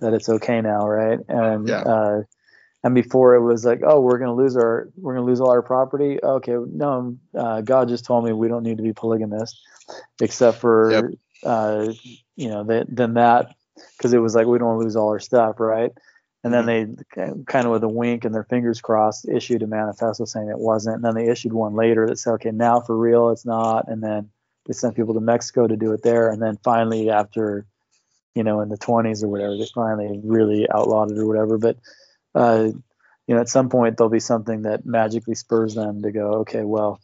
that 0.00 0.12
it's 0.14 0.28
okay 0.28 0.60
now, 0.60 0.86
right? 0.86 1.18
And 1.28 1.68
Yeah. 1.68 1.80
uh, 1.80 2.22
and 2.84 2.94
before 2.94 3.34
it 3.34 3.42
was 3.42 3.64
like, 3.64 3.80
oh, 3.86 4.00
we're 4.00 4.18
gonna 4.18 4.34
lose 4.34 4.56
our 4.56 4.90
we're 4.96 5.14
gonna 5.14 5.26
lose 5.26 5.40
all 5.40 5.50
our 5.50 5.62
property. 5.62 6.18
Okay, 6.22 6.56
no, 6.72 7.16
uh, 7.36 7.60
God 7.60 7.88
just 7.88 8.04
told 8.04 8.24
me 8.24 8.32
we 8.32 8.48
don't 8.48 8.62
need 8.62 8.76
to 8.78 8.82
be 8.82 8.92
polygamous, 8.92 9.60
except 10.20 10.58
for 10.58 10.90
Yep. 10.90 11.04
uh, 11.44 11.92
you 12.36 12.48
know 12.48 12.64
that 12.64 12.86
then 12.88 13.14
that 13.14 13.54
because 13.96 14.12
it 14.12 14.18
was 14.18 14.34
like 14.34 14.46
we 14.46 14.58
don't 14.58 14.78
lose 14.78 14.96
all 14.96 15.08
our 15.08 15.20
stuff, 15.20 15.60
right? 15.60 15.92
and 16.44 16.52
then 16.52 16.66
they 16.66 16.86
kind 17.46 17.66
of 17.66 17.72
with 17.72 17.84
a 17.84 17.88
wink 17.88 18.24
and 18.24 18.34
their 18.34 18.44
fingers 18.44 18.80
crossed 18.80 19.28
issued 19.28 19.62
a 19.62 19.66
manifesto 19.66 20.24
saying 20.24 20.48
it 20.48 20.58
wasn't 20.58 20.94
and 20.96 21.04
then 21.04 21.14
they 21.14 21.28
issued 21.30 21.52
one 21.52 21.74
later 21.74 22.06
that 22.06 22.18
said 22.18 22.32
okay 22.32 22.50
now 22.50 22.80
for 22.80 22.96
real 22.96 23.30
it's 23.30 23.46
not 23.46 23.88
and 23.88 24.02
then 24.02 24.28
they 24.66 24.72
sent 24.72 24.96
people 24.96 25.14
to 25.14 25.20
mexico 25.20 25.66
to 25.66 25.76
do 25.76 25.92
it 25.92 26.02
there 26.02 26.30
and 26.30 26.42
then 26.42 26.58
finally 26.64 27.10
after 27.10 27.64
you 28.34 28.42
know 28.42 28.60
in 28.60 28.68
the 28.68 28.78
20s 28.78 29.22
or 29.22 29.28
whatever 29.28 29.56
they 29.56 29.66
finally 29.74 30.20
really 30.24 30.68
outlawed 30.70 31.10
it 31.10 31.18
or 31.18 31.26
whatever 31.26 31.58
but 31.58 31.76
uh, 32.34 32.68
you 33.26 33.34
know 33.34 33.40
at 33.40 33.48
some 33.48 33.68
point 33.68 33.96
there'll 33.96 34.10
be 34.10 34.20
something 34.20 34.62
that 34.62 34.84
magically 34.86 35.34
spurs 35.34 35.74
them 35.74 36.02
to 36.02 36.12
go 36.12 36.40
okay 36.40 36.62
well 36.62 37.00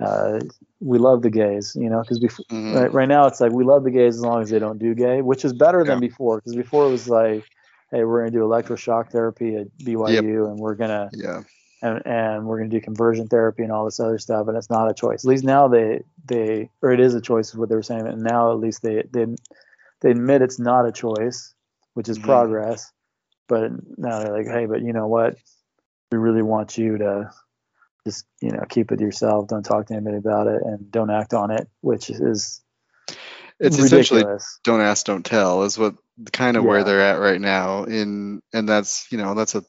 uh, 0.00 0.40
we 0.80 0.98
love 0.98 1.22
the 1.22 1.30
gays, 1.30 1.76
you 1.78 1.90
know, 1.90 2.00
because 2.00 2.18
mm-hmm. 2.20 2.74
right, 2.74 2.92
right 2.92 3.08
now 3.08 3.26
it's 3.26 3.40
like 3.40 3.52
we 3.52 3.64
love 3.64 3.84
the 3.84 3.90
gays 3.90 4.16
as 4.16 4.22
long 4.22 4.40
as 4.40 4.48
they 4.48 4.58
don't 4.58 4.78
do 4.78 4.94
gay, 4.94 5.20
which 5.20 5.44
is 5.44 5.52
better 5.52 5.80
yeah. 5.80 5.92
than 5.92 6.00
before. 6.00 6.38
Because 6.38 6.56
before 6.56 6.86
it 6.86 6.90
was 6.90 7.08
like, 7.08 7.44
hey, 7.90 8.04
we're 8.04 8.20
gonna 8.20 8.30
do 8.30 8.40
electroshock 8.40 9.10
therapy 9.10 9.56
at 9.56 9.66
BYU, 9.78 10.14
yep. 10.14 10.24
and 10.24 10.58
we're 10.58 10.74
gonna 10.74 11.10
yeah, 11.12 11.42
and 11.82 12.02
and 12.06 12.46
we're 12.46 12.58
gonna 12.58 12.70
do 12.70 12.80
conversion 12.80 13.28
therapy 13.28 13.62
and 13.62 13.72
all 13.72 13.84
this 13.84 14.00
other 14.00 14.18
stuff, 14.18 14.48
and 14.48 14.56
it's 14.56 14.70
not 14.70 14.90
a 14.90 14.94
choice. 14.94 15.24
At 15.24 15.28
least 15.28 15.44
now 15.44 15.68
they 15.68 16.02
they 16.24 16.70
or 16.80 16.92
it 16.92 17.00
is 17.00 17.14
a 17.14 17.20
choice 17.20 17.50
is 17.50 17.56
what 17.56 17.68
they 17.68 17.74
were 17.74 17.82
saying, 17.82 18.06
and 18.06 18.22
now 18.22 18.52
at 18.52 18.58
least 18.58 18.82
they 18.82 19.02
they 19.12 19.26
they 20.00 20.12
admit 20.12 20.40
it's 20.40 20.58
not 20.58 20.88
a 20.88 20.92
choice, 20.92 21.54
which 21.92 22.08
is 22.08 22.16
mm-hmm. 22.16 22.26
progress. 22.26 22.90
But 23.50 23.72
now 23.98 24.20
they're 24.20 24.32
like, 24.32 24.46
hey, 24.46 24.66
but 24.66 24.80
you 24.80 24.92
know 24.92 25.08
what? 25.08 25.36
We 26.12 26.18
really 26.18 26.42
want 26.42 26.78
you 26.78 26.98
to 26.98 27.30
just 28.06 28.24
you 28.40 28.52
know 28.52 28.64
keep 28.68 28.92
it 28.92 29.00
yourself. 29.00 29.48
Don't 29.48 29.64
talk 29.64 29.86
to 29.86 29.94
anybody 29.94 30.16
about 30.16 30.46
it, 30.46 30.62
and 30.64 30.90
don't 30.90 31.10
act 31.10 31.34
on 31.34 31.50
it, 31.50 31.68
which 31.80 32.10
is 32.10 32.62
it's 33.58 33.76
ridiculous. 33.76 33.92
essentially 33.92 34.38
don't 34.64 34.80
ask, 34.80 35.04
don't 35.04 35.26
tell 35.26 35.64
is 35.64 35.76
what 35.76 35.96
kind 36.32 36.56
of 36.56 36.62
yeah. 36.62 36.70
where 36.70 36.84
they're 36.84 37.02
at 37.02 37.18
right 37.18 37.40
now. 37.40 37.84
In 37.84 38.40
and 38.52 38.68
that's 38.68 39.10
you 39.10 39.18
know 39.18 39.34
that's 39.34 39.56
a, 39.56 39.64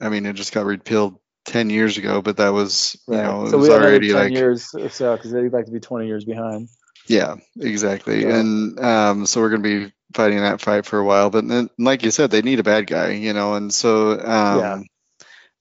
I 0.00 0.08
mean 0.08 0.24
it 0.24 0.32
just 0.32 0.52
got 0.52 0.64
repealed 0.64 1.18
10 1.48 1.70
years 1.70 1.98
ago, 1.98 2.22
but 2.22 2.36
that 2.36 2.52
was, 2.52 2.96
you 3.08 3.16
right. 3.16 3.24
know, 3.24 3.44
it 3.44 3.50
so 3.50 3.58
was 3.58 3.68
already 3.68 4.12
like 4.12 4.32
years 4.32 4.74
or 4.74 4.88
so 4.88 5.16
because 5.16 5.32
they'd 5.32 5.52
like 5.52 5.66
to 5.66 5.72
be 5.72 5.80
20 5.80 6.06
years 6.06 6.24
behind. 6.24 6.68
Yeah, 7.06 7.36
exactly. 7.58 8.22
Yeah. 8.22 8.38
And 8.38 8.78
um, 8.80 9.26
so 9.26 9.40
we're 9.40 9.48
going 9.48 9.62
to 9.62 9.86
be 9.86 9.92
fighting 10.14 10.40
that 10.40 10.60
fight 10.60 10.86
for 10.86 10.98
a 10.98 11.04
while. 11.04 11.30
But 11.30 11.46
then, 11.46 11.70
like 11.78 12.02
you 12.02 12.10
said, 12.10 12.30
they 12.30 12.42
need 12.42 12.60
a 12.60 12.64
bad 12.64 12.86
guy, 12.86 13.10
you 13.10 13.32
know, 13.32 13.54
and 13.54 13.72
so 13.72 14.12
um, 14.12 14.58
yeah. 14.58 14.80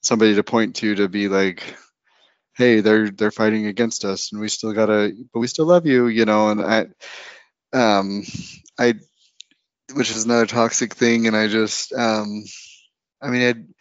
somebody 0.02 0.36
to 0.36 0.44
point 0.44 0.78
to 0.78 0.95
to 0.95 1.07
be 1.07 1.28
like, 1.28 1.76
hey, 2.56 2.82
they're 2.82 3.10
they're 3.10 3.32
fighting 3.32 3.68
against 3.68 4.06
us, 4.06 4.32
and 4.32 4.41
we 4.41 4.49
still 4.49 4.74
gotta, 4.74 5.14
but 5.34 5.40
we 5.40 5.48
still 5.48 5.65
love 5.65 5.86
you, 5.86 6.07
you 6.07 6.26
know. 6.26 6.49
And 6.49 6.61
I, 6.61 6.88
um, 7.74 8.24
I, 8.80 8.95
which 9.94 10.11
is 10.11 10.26
another 10.26 10.45
toxic 10.45 10.94
thing, 10.94 11.28
and 11.28 11.36
I 11.36 11.48
just, 11.48 11.94
um, 11.94 12.44
I 13.22 13.30
mean, 13.30 13.76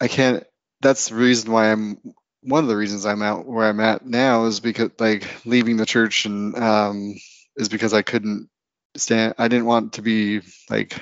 I, 0.00 0.04
I 0.04 0.08
can't. 0.08 0.44
That's 0.82 1.10
the 1.10 1.16
reason 1.16 1.52
why 1.52 1.70
I'm 1.70 1.98
one 2.42 2.64
of 2.64 2.68
the 2.68 2.76
reasons 2.76 3.04
I'm 3.04 3.22
out 3.22 3.46
where 3.46 3.68
I'm 3.68 3.80
at 3.80 4.06
now 4.06 4.46
is 4.46 4.60
because 4.60 4.90
like 4.98 5.28
leaving 5.44 5.76
the 5.76 5.86
church 5.86 6.24
and 6.24 6.56
um 6.56 7.14
is 7.56 7.68
because 7.68 7.92
I 7.92 8.02
couldn't 8.02 8.48
stand 8.96 9.34
I 9.38 9.48
didn't 9.48 9.66
want 9.66 9.94
to 9.94 10.02
be 10.02 10.40
like 10.68 11.00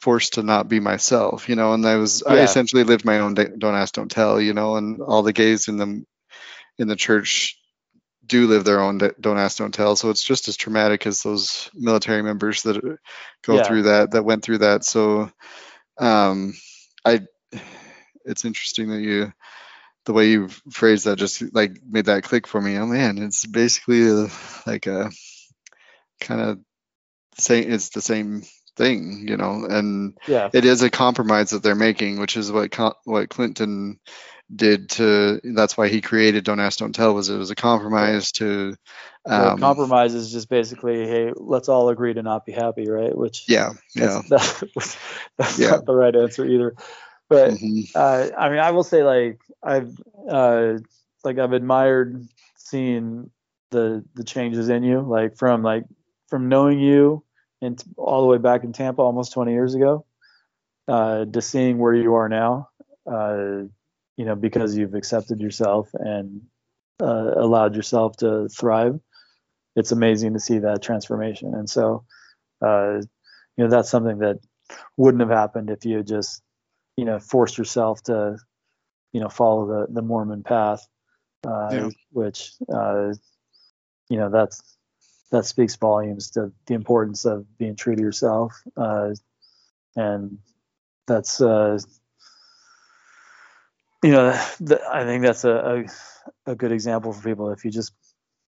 forced 0.00 0.34
to 0.34 0.42
not 0.42 0.68
be 0.68 0.80
myself, 0.80 1.48
you 1.48 1.56
know, 1.56 1.74
and 1.74 1.86
I 1.86 1.96
was 1.96 2.22
yeah. 2.26 2.34
I 2.34 2.38
essentially 2.40 2.84
lived 2.84 3.04
my 3.04 3.20
own 3.20 3.34
don't 3.34 3.74
ask 3.74 3.94
don't 3.94 4.10
tell, 4.10 4.40
you 4.40 4.54
know, 4.54 4.76
and 4.76 5.00
all 5.00 5.22
the 5.22 5.32
gays 5.32 5.68
in 5.68 5.76
the 5.76 6.04
in 6.78 6.88
the 6.88 6.96
church 6.96 7.58
do 8.24 8.46
live 8.46 8.64
their 8.64 8.80
own 8.80 8.98
don't 8.98 9.38
ask 9.38 9.58
don't 9.58 9.74
tell 9.74 9.96
so 9.96 10.08
it's 10.08 10.22
just 10.22 10.46
as 10.46 10.56
traumatic 10.56 11.06
as 11.06 11.22
those 11.22 11.68
military 11.74 12.22
members 12.22 12.62
that 12.62 12.80
go 13.44 13.56
yeah. 13.56 13.64
through 13.64 13.82
that 13.82 14.12
that 14.12 14.24
went 14.24 14.44
through 14.44 14.58
that 14.58 14.84
so 14.84 15.28
um 15.98 16.54
i 17.04 17.20
it's 18.24 18.44
interesting 18.44 18.90
that 18.90 19.00
you 19.00 19.32
the 20.04 20.12
way 20.12 20.30
you 20.30 20.48
phrased 20.70 21.04
that 21.04 21.18
just 21.18 21.54
like 21.54 21.78
made 21.88 22.06
that 22.06 22.24
click 22.24 22.46
for 22.46 22.60
me. 22.60 22.76
Oh 22.76 22.86
man, 22.86 23.18
it's 23.18 23.46
basically 23.46 24.08
a, 24.08 24.28
like 24.66 24.86
a 24.86 25.10
kind 26.20 26.40
of 26.40 26.58
saying 27.38 27.72
it's 27.72 27.90
the 27.90 28.02
same 28.02 28.42
thing, 28.76 29.26
you 29.28 29.36
know, 29.36 29.66
and 29.68 30.18
yeah. 30.26 30.50
it 30.52 30.64
is 30.64 30.82
a 30.82 30.90
compromise 30.90 31.50
that 31.50 31.62
they're 31.62 31.74
making, 31.74 32.18
which 32.18 32.36
is 32.36 32.50
what 32.50 32.76
what 33.04 33.30
Clinton 33.30 33.98
did 34.54 34.90
to. 34.90 35.40
That's 35.42 35.76
why 35.76 35.88
he 35.88 36.00
created 36.00 36.44
"Don't 36.44 36.60
Ask, 36.60 36.78
Don't 36.78 36.94
Tell." 36.94 37.14
Was 37.14 37.28
it 37.28 37.36
was 37.36 37.50
a 37.50 37.56
compromise 37.56 38.32
to. 38.32 38.76
Um, 39.24 39.58
compromise 39.58 40.14
is 40.14 40.32
just 40.32 40.48
basically, 40.48 41.06
hey, 41.06 41.32
let's 41.36 41.68
all 41.68 41.88
agree 41.90 42.12
to 42.12 42.22
not 42.22 42.44
be 42.44 42.52
happy, 42.52 42.88
right? 42.88 43.16
Which 43.16 43.44
yeah, 43.48 43.70
yeah, 43.94 44.22
that's, 44.28 44.64
that's 45.38 45.58
yeah. 45.58 45.70
not 45.70 45.86
the 45.86 45.94
right 45.94 46.14
answer 46.14 46.44
either. 46.44 46.74
But 47.28 47.52
mm-hmm. 47.52 47.80
uh, 47.94 48.28
I 48.36 48.50
mean, 48.50 48.58
I 48.58 48.72
will 48.72 48.84
say 48.84 49.02
like 49.04 49.40
I've 49.62 49.96
uh, 50.28 50.74
like 51.24 51.38
I've 51.38 51.52
admired 51.52 52.26
seeing 52.56 53.30
the 53.70 54.04
the 54.14 54.24
changes 54.24 54.68
in 54.68 54.82
you, 54.82 55.00
like 55.00 55.36
from 55.36 55.62
like 55.62 55.84
from 56.32 56.48
knowing 56.48 56.80
you 56.80 57.22
and 57.60 57.84
all 57.98 58.22
the 58.22 58.26
way 58.26 58.38
back 58.38 58.64
in 58.64 58.72
Tampa 58.72 59.02
almost 59.02 59.34
20 59.34 59.52
years 59.52 59.74
ago, 59.74 60.06
uh, 60.88 61.26
to 61.26 61.42
seeing 61.42 61.76
where 61.76 61.92
you 61.92 62.14
are 62.14 62.30
now. 62.30 62.70
Uh, 63.06 63.64
you 64.16 64.24
know, 64.24 64.34
because 64.34 64.74
you've 64.74 64.94
accepted 64.94 65.42
yourself 65.42 65.90
and 65.92 66.40
uh, 67.02 67.32
allowed 67.36 67.76
yourself 67.76 68.16
to 68.16 68.48
thrive. 68.48 68.98
It's 69.76 69.92
amazing 69.92 70.32
to 70.32 70.40
see 70.40 70.60
that 70.60 70.80
transformation. 70.80 71.54
And 71.54 71.68
so, 71.68 72.06
uh, 72.64 73.02
you 73.56 73.64
know, 73.64 73.68
that's 73.68 73.90
something 73.90 74.20
that 74.20 74.38
wouldn't 74.96 75.20
have 75.20 75.36
happened 75.36 75.68
if 75.68 75.84
you 75.84 75.98
had 75.98 76.06
just 76.06 76.40
you 76.96 77.04
know 77.04 77.18
forced 77.18 77.58
yourself 77.58 78.02
to 78.04 78.38
you 79.12 79.20
know 79.20 79.28
follow 79.28 79.66
the 79.66 79.92
the 79.92 80.02
Mormon 80.02 80.42
path, 80.42 80.86
uh, 81.46 81.68
yeah. 81.70 81.88
which 82.10 82.52
uh, 82.72 83.12
you 84.08 84.16
know 84.16 84.30
that's 84.30 84.78
that 85.32 85.46
speaks 85.46 85.76
volumes 85.76 86.30
to 86.30 86.52
the 86.66 86.74
importance 86.74 87.24
of 87.24 87.46
being 87.58 87.74
true 87.74 87.96
to 87.96 88.02
yourself, 88.02 88.62
uh, 88.76 89.10
and 89.96 90.38
that's 91.06 91.40
uh, 91.40 91.78
you 94.04 94.12
know 94.12 94.38
th- 94.64 94.80
I 94.92 95.04
think 95.04 95.24
that's 95.24 95.44
a, 95.44 95.86
a, 96.46 96.52
a 96.52 96.54
good 96.54 96.70
example 96.70 97.12
for 97.12 97.22
people. 97.22 97.50
If 97.50 97.64
you 97.64 97.70
just 97.70 97.92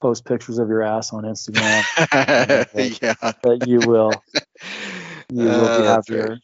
post 0.00 0.24
pictures 0.24 0.58
of 0.58 0.68
your 0.68 0.82
ass 0.82 1.12
on 1.12 1.24
Instagram, 1.24 1.84
that, 2.10 2.98
yeah. 3.02 3.32
that 3.42 3.68
you 3.68 3.80
will 3.86 4.12
you 5.30 5.48
will 5.48 5.68
be 5.68 5.82
uh, 5.82 5.94
happier 5.94 6.38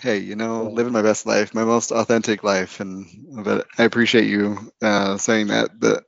hey, 0.00 0.18
you 0.18 0.36
know, 0.36 0.64
living 0.64 0.92
my 0.92 1.02
best 1.02 1.26
life, 1.26 1.54
my 1.54 1.64
most 1.64 1.92
authentic 1.92 2.42
life, 2.42 2.80
and 2.80 3.06
but 3.44 3.66
I 3.78 3.84
appreciate 3.84 4.26
you 4.26 4.72
uh, 4.80 5.18
saying 5.18 5.48
that. 5.48 5.78
But 5.78 6.04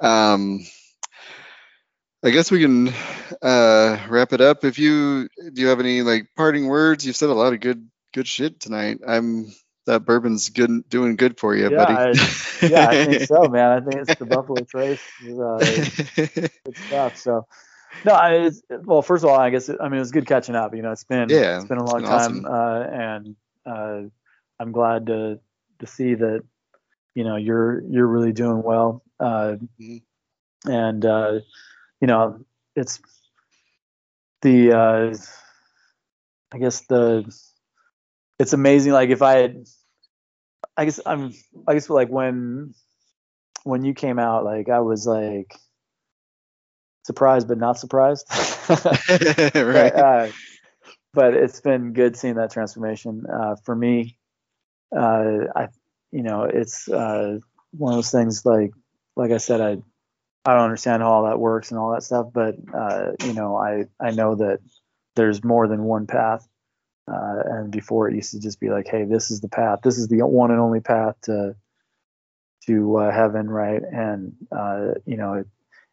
um, 0.00 0.60
I 2.24 2.30
guess 2.30 2.50
we 2.50 2.60
can 2.60 2.88
uh, 3.42 3.98
wrap 4.08 4.32
it 4.32 4.40
up. 4.40 4.64
If 4.64 4.78
you 4.78 5.28
do, 5.52 5.62
you 5.62 5.68
have 5.68 5.80
any 5.80 6.02
like 6.02 6.28
parting 6.36 6.68
words? 6.68 7.04
You've 7.04 7.16
said 7.16 7.30
a 7.30 7.34
lot 7.34 7.52
of 7.52 7.60
good 7.60 7.88
good 8.12 8.28
shit 8.28 8.60
tonight. 8.60 9.00
I'm 9.06 9.52
that 9.86 10.04
bourbon's 10.04 10.50
good, 10.50 10.88
doing 10.88 11.16
good 11.16 11.40
for 11.40 11.56
you, 11.56 11.68
yeah, 11.70 11.76
buddy. 11.76 11.94
I, 11.94 12.66
yeah, 12.66 12.88
I 12.88 13.04
think 13.04 13.22
so, 13.22 13.48
man. 13.48 13.70
I 13.70 13.80
think 13.80 14.08
it's 14.08 14.18
the 14.18 14.26
Buffalo 14.26 14.62
Trace. 14.70 15.00
Uh, 15.20 15.58
good 16.16 16.76
stuff. 16.86 17.16
So 17.16 17.46
no, 18.04 18.12
I 18.12 18.50
well, 18.84 19.02
first 19.02 19.24
of 19.24 19.30
all, 19.30 19.38
I 19.38 19.50
guess 19.50 19.68
it, 19.68 19.78
I 19.80 19.88
mean 19.88 19.96
it 19.96 20.00
was 20.00 20.12
good 20.12 20.26
catching 20.26 20.54
up. 20.54 20.74
You 20.74 20.82
know, 20.82 20.92
it's 20.92 21.04
been 21.04 21.28
yeah, 21.28 21.56
it's 21.56 21.66
been 21.66 21.78
a 21.78 21.84
long 21.84 22.02
been 22.02 22.10
time, 22.10 22.44
awesome. 22.44 22.46
uh, 22.46 22.80
and 22.82 23.36
uh, 23.66 24.00
I'm 24.60 24.72
glad 24.72 25.06
to 25.06 25.40
to 25.80 25.86
see 25.86 26.14
that 26.14 26.44
you 27.14 27.24
know 27.24 27.36
you're 27.36 27.82
you're 27.82 28.06
really 28.06 28.32
doing 28.32 28.62
well, 28.62 29.02
uh, 29.18 29.56
mm-hmm. 29.80 30.70
and 30.70 31.04
uh, 31.04 31.40
you 32.02 32.08
know 32.08 32.44
it's 32.76 33.00
the 34.42 34.72
uh, 34.72 35.14
I 36.52 36.58
guess 36.58 36.80
the 36.82 37.24
it's 38.38 38.52
amazing. 38.52 38.92
Like 38.92 39.10
if 39.10 39.22
I 39.22 39.38
had, 39.38 39.64
I 40.76 40.84
guess 40.84 41.00
I'm 41.06 41.32
I 41.66 41.74
guess 41.74 41.88
like 41.88 42.08
when 42.08 42.74
when 43.62 43.84
you 43.84 43.94
came 43.94 44.18
out, 44.18 44.44
like 44.44 44.68
I 44.68 44.80
was 44.80 45.06
like 45.06 45.56
surprised 47.04 47.46
but 47.46 47.58
not 47.58 47.78
surprised. 47.78 48.26
right. 48.68 49.54
But, 49.54 49.96
uh, 49.96 50.28
but, 51.14 51.34
it's 51.34 51.60
been 51.60 51.92
good 51.92 52.16
seeing 52.16 52.34
that 52.34 52.50
transformation 52.50 53.24
uh, 53.32 53.56
for 53.64 53.76
me. 53.76 54.18
Uh, 54.94 55.46
I, 55.54 55.68
you 56.10 56.22
know, 56.22 56.44
it's 56.44 56.88
uh, 56.88 57.38
one 57.72 57.92
of 57.92 57.96
those 57.98 58.10
things 58.10 58.44
like, 58.44 58.72
like 59.16 59.30
I 59.30 59.38
said, 59.38 59.60
I, 59.60 59.78
I 60.44 60.54
don't 60.54 60.64
understand 60.64 61.02
how 61.02 61.12
all 61.12 61.24
that 61.24 61.38
works 61.38 61.70
and 61.70 61.78
all 61.78 61.92
that 61.92 62.02
stuff, 62.02 62.28
but 62.32 62.56
uh, 62.74 63.12
you 63.24 63.32
know, 63.32 63.56
I, 63.56 63.84
I 64.00 64.10
know 64.10 64.34
that 64.36 64.60
there's 65.14 65.44
more 65.44 65.68
than 65.68 65.84
one 65.84 66.06
path. 66.06 66.46
Uh, 67.10 67.42
and 67.46 67.72
before 67.72 68.08
it 68.08 68.14
used 68.14 68.30
to 68.30 68.40
just 68.40 68.60
be 68.60 68.70
like, 68.70 68.86
hey, 68.88 69.04
this 69.04 69.30
is 69.30 69.40
the 69.40 69.48
path. 69.48 69.80
This 69.82 69.98
is 69.98 70.08
the 70.08 70.22
one 70.22 70.50
and 70.52 70.60
only 70.60 70.80
path 70.80 71.16
to 71.22 71.56
to 72.66 72.96
heaven, 72.96 73.50
right? 73.50 73.82
And 73.82 74.34
you 75.04 75.16
know, 75.16 75.34
it, 75.34 75.48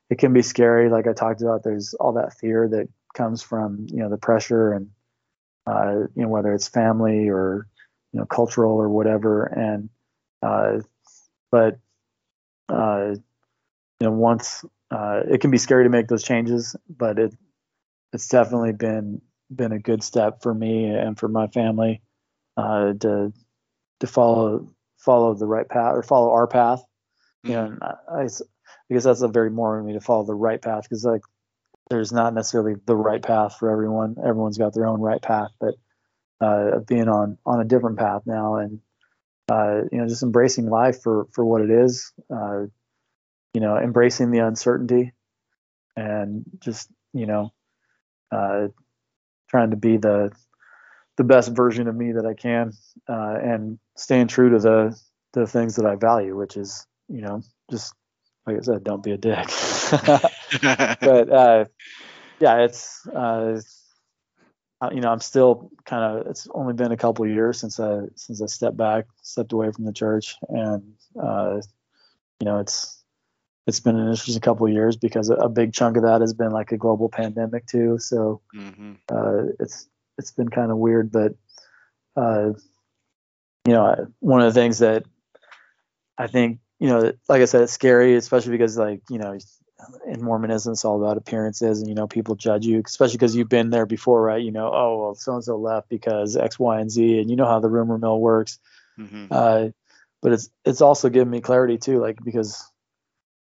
it 0.10 0.20
can 0.20 0.34
be 0.34 0.42
scary. 0.44 0.90
Like 0.90 1.08
I 1.08 1.14
talked 1.14 1.42
about, 1.42 1.64
there's 1.64 1.94
all 1.96 2.14
that 2.14 2.38
fear 2.40 2.68
that 2.70 2.90
comes 3.16 3.42
from 3.42 3.88
you 3.90 3.98
know 3.98 4.10
the 4.10 4.18
pressure 4.18 4.74
and 4.74 4.90
uh, 5.68 6.08
you 6.16 6.24
know, 6.24 6.30
whether 6.30 6.54
it's 6.54 6.68
family 6.68 7.30
or 7.30 7.68
you 8.12 8.20
know, 8.20 8.26
cultural 8.26 8.74
or 8.74 8.90
whatever. 8.90 9.46
And 9.46 9.90
uh, 10.42 10.80
but 11.52 11.80
uh, 12.70 13.16
you 14.00 14.08
know, 14.08 14.14
once 14.14 14.64
uh, 14.92 15.22
it 15.30 15.42
can 15.42 15.52
be 15.52 15.58
scary 15.58 15.84
to 15.84 15.90
make 15.90 16.08
those 16.08 16.24
changes, 16.24 16.76
but 16.90 17.20
it 17.20 17.34
it's 18.14 18.28
definitely 18.28 18.74
been 18.74 19.22
been 19.54 19.72
a 19.72 19.80
good 19.80 20.04
step 20.04 20.42
for 20.42 20.54
me 20.54 20.86
and 20.86 21.18
for 21.18 21.28
my 21.28 21.48
family 21.48 22.02
uh, 22.58 22.94
to 22.94 23.34
to 24.00 24.08
follow 24.08 24.68
follow 24.98 25.34
the 25.34 25.46
right 25.46 25.68
path 25.68 25.94
or 25.96 26.04
follow 26.04 26.32
our 26.32 26.48
path. 26.48 26.84
You 27.44 27.54
know, 27.54 27.68
mm-hmm. 27.70 27.84
I, 27.84 28.24
I, 28.24 28.28
because 28.88 29.04
that's 29.04 29.22
a 29.22 29.28
very 29.28 29.50
more 29.50 29.82
me 29.82 29.94
to 29.94 30.02
follow 30.02 30.26
the 30.26 30.34
right 30.34 30.62
path 30.62 30.84
because 30.84 31.06
like 31.06 31.22
there's 31.90 32.12
not 32.12 32.34
necessarily 32.34 32.76
the 32.86 32.96
right 32.96 33.22
path 33.22 33.58
for 33.58 33.70
everyone. 33.72 34.16
Everyone's 34.20 34.58
got 34.58 34.74
their 34.74 34.86
own 34.86 35.02
right 35.02 35.22
path, 35.22 35.50
but 35.60 35.76
uh, 36.42 36.80
being 36.80 37.08
on 37.08 37.38
on 37.46 37.60
a 37.60 37.66
different 37.66 37.98
path 37.98 38.24
now 38.26 38.56
and 38.56 38.80
uh, 39.50 39.82
you 39.92 40.00
know 40.00 40.08
just 40.08 40.24
embracing 40.24 40.70
life 40.70 41.02
for 41.02 41.28
for 41.32 41.46
what 41.46 41.62
it 41.62 41.70
is. 41.70 42.12
Uh, 42.34 42.66
you 43.54 43.62
know, 43.62 43.78
embracing 43.78 44.32
the 44.32 44.40
uncertainty 44.40 45.14
and 45.96 46.44
just 46.60 46.90
you 47.14 47.26
know 47.26 47.52
uh, 48.32 48.68
trying 49.50 49.72
to 49.72 49.78
be 49.78 49.98
the 49.98 50.32
the 51.18 51.24
best 51.24 51.54
version 51.54 51.88
of 51.88 51.96
me 51.96 52.14
that 52.14 52.26
I 52.26 52.34
can 52.34 52.72
uh, 53.08 53.38
and 53.42 53.80
staying 53.96 54.28
true 54.28 54.52
to 54.52 54.60
the 54.60 55.02
the 55.34 55.48
things 55.48 55.76
that 55.76 55.86
I 55.86 55.96
value, 55.96 56.36
which 56.36 56.58
is 56.58 56.86
you 57.08 57.22
know 57.22 57.42
just 57.70 57.94
like 58.46 58.58
I 58.58 58.62
said, 58.62 58.84
don't 58.84 59.04
be 59.04 59.12
a 59.12 59.18
dick. 59.18 59.48
but 61.02 61.30
uh, 61.30 61.66
yeah, 62.40 62.64
it's 62.64 63.06
uh, 63.08 63.60
you 64.92 65.02
know 65.02 65.12
I'm 65.12 65.20
still 65.20 65.72
kind 65.86 66.20
of. 66.20 66.28
It's 66.28 66.48
only 66.54 66.74
been 66.74 66.92
a 66.92 66.98
couple 66.98 67.28
years 67.28 67.60
since 67.60 67.80
I 67.80 68.02
since 68.16 68.42
I 68.42 68.46
stepped 68.46 68.78
back, 68.78 69.06
stepped 69.22 69.52
away 69.52 69.72
from 69.72 69.86
the 69.86 69.94
church, 69.94 70.38
and 70.48 70.94
uh, 71.22 71.60
you 72.40 72.46
know 72.46 72.60
it's 72.60 72.99
it's 73.70 73.80
been 73.80 73.96
an 73.96 74.10
interesting 74.10 74.42
couple 74.42 74.66
of 74.66 74.74
years 74.74 74.98
because 74.98 75.30
a 75.30 75.48
big 75.48 75.74
chunk 75.74 75.96
of 75.96 76.04
that 76.04 76.22
has 76.22 76.34
been 76.34 76.52
like 76.52 76.72
a 76.72 76.78
global 76.78 77.08
pandemic 77.08 77.66
too. 77.68 77.98
So 78.00 78.42
mm-hmm. 78.54 78.94
uh, 79.10 79.54
it's 79.60 79.88
it's 80.18 80.32
been 80.32 80.50
kind 80.50 80.72
of 80.72 80.78
weird, 80.78 81.12
but 81.12 81.36
uh, 82.18 82.54
you 83.66 83.74
know, 83.74 84.08
one 84.20 84.42
of 84.42 84.54
the 84.54 84.60
things 84.60 84.80
that 84.80 85.06
I 86.18 86.28
think 86.28 86.60
you 86.80 86.90
know, 86.90 87.14
like 87.28 87.42
I 87.42 87.46
said, 87.46 87.62
it's 87.62 87.74
scary, 87.74 88.16
especially 88.16 88.52
because 88.52 88.78
like 88.78 89.02
you 89.10 89.20
know, 89.20 89.38
in 90.08 90.24
Mormonism, 90.24 90.74
it's 90.74 90.84
all 90.84 91.02
about 91.02 91.18
appearances, 91.18 91.80
and 91.80 91.88
you 91.88 91.96
know, 91.96 92.08
people 92.08 92.36
judge 92.36 92.66
you, 92.66 92.82
especially 92.84 93.18
because 93.18 93.36
you've 93.36 93.50
been 93.50 93.70
there 93.70 93.86
before, 93.86 94.22
right? 94.22 94.42
You 94.42 94.52
know, 94.52 94.72
oh 94.74 95.00
well, 95.00 95.16
so 95.16 95.36
and 95.36 95.44
so 95.44 95.58
left 95.58 95.90
because 95.90 96.36
X, 96.36 96.58
Y, 96.58 96.80
and 96.80 96.90
Z, 96.90 97.20
and 97.20 97.30
you 97.30 97.36
know 97.36 97.46
how 97.46 97.60
the 97.60 97.70
rumor 97.70 97.98
mill 97.98 98.20
works. 98.20 98.58
Mm-hmm. 98.98 99.28
Uh, 99.30 99.68
but 100.22 100.34
it's 100.34 100.50
it's 100.66 100.82
also 100.82 101.10
given 101.10 101.30
me 101.30 101.40
clarity 101.40 101.78
too, 101.78 102.00
like 102.00 102.18
because 102.24 102.66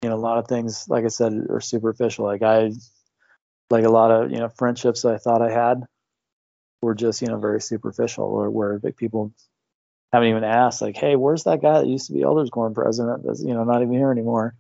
you 0.02 0.10
know, 0.10 0.16
a 0.16 0.18
lot 0.18 0.38
of 0.38 0.48
things, 0.48 0.88
like 0.88 1.06
I 1.06 1.10
said, 1.10 1.34
are 1.50 1.60
superficial. 1.60 2.26
Like 2.26 2.42
I, 2.42 2.72
like 3.70 3.86
a 3.86 3.90
lot 3.90 4.12
of, 4.12 4.32
you 4.32 4.38
know, 4.38 4.50
friendships 4.50 5.06
I 5.06 5.18
thought 5.18 5.42
I 5.42 5.52
had 5.52 5.84
were 6.82 6.96
just, 6.96 7.22
you 7.22 7.28
know, 7.28 7.38
very 7.38 7.62
superficial 7.62 8.26
or 8.26 8.50
where 8.50 8.80
people 8.80 9.34
haven't 10.14 10.30
even 10.30 10.44
asked 10.44 10.82
like, 10.82 10.96
Hey, 10.96 11.16
where's 11.16 11.44
that 11.44 11.62
guy 11.62 11.80
that 11.80 11.88
used 11.88 12.08
to 12.08 12.14
be 12.14 12.24
Elders 12.24 12.50
Quorum 12.50 12.74
president? 12.74 13.24
That's, 13.26 13.44
you 13.44 13.54
know, 13.54 13.64
not 13.64 13.82
even 13.82 13.94
here 13.94 14.12
anymore. 14.12 14.56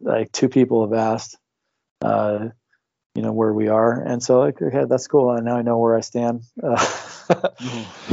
Like 0.00 0.30
two 0.32 0.48
people 0.48 0.82
have 0.88 0.98
asked, 0.98 1.36
uh, 2.00 2.48
you 3.14 3.22
know, 3.22 3.32
where 3.32 3.52
we 3.52 3.68
are. 3.68 4.00
And 4.00 4.22
so 4.22 4.38
like, 4.38 4.62
okay, 4.62 4.84
that's 4.88 5.08
cool. 5.08 5.32
And 5.32 5.44
now 5.44 5.56
I 5.56 5.62
know 5.62 5.78
where 5.78 5.96
I 5.96 6.00
stand. 6.00 6.42
Uh, 6.62 6.86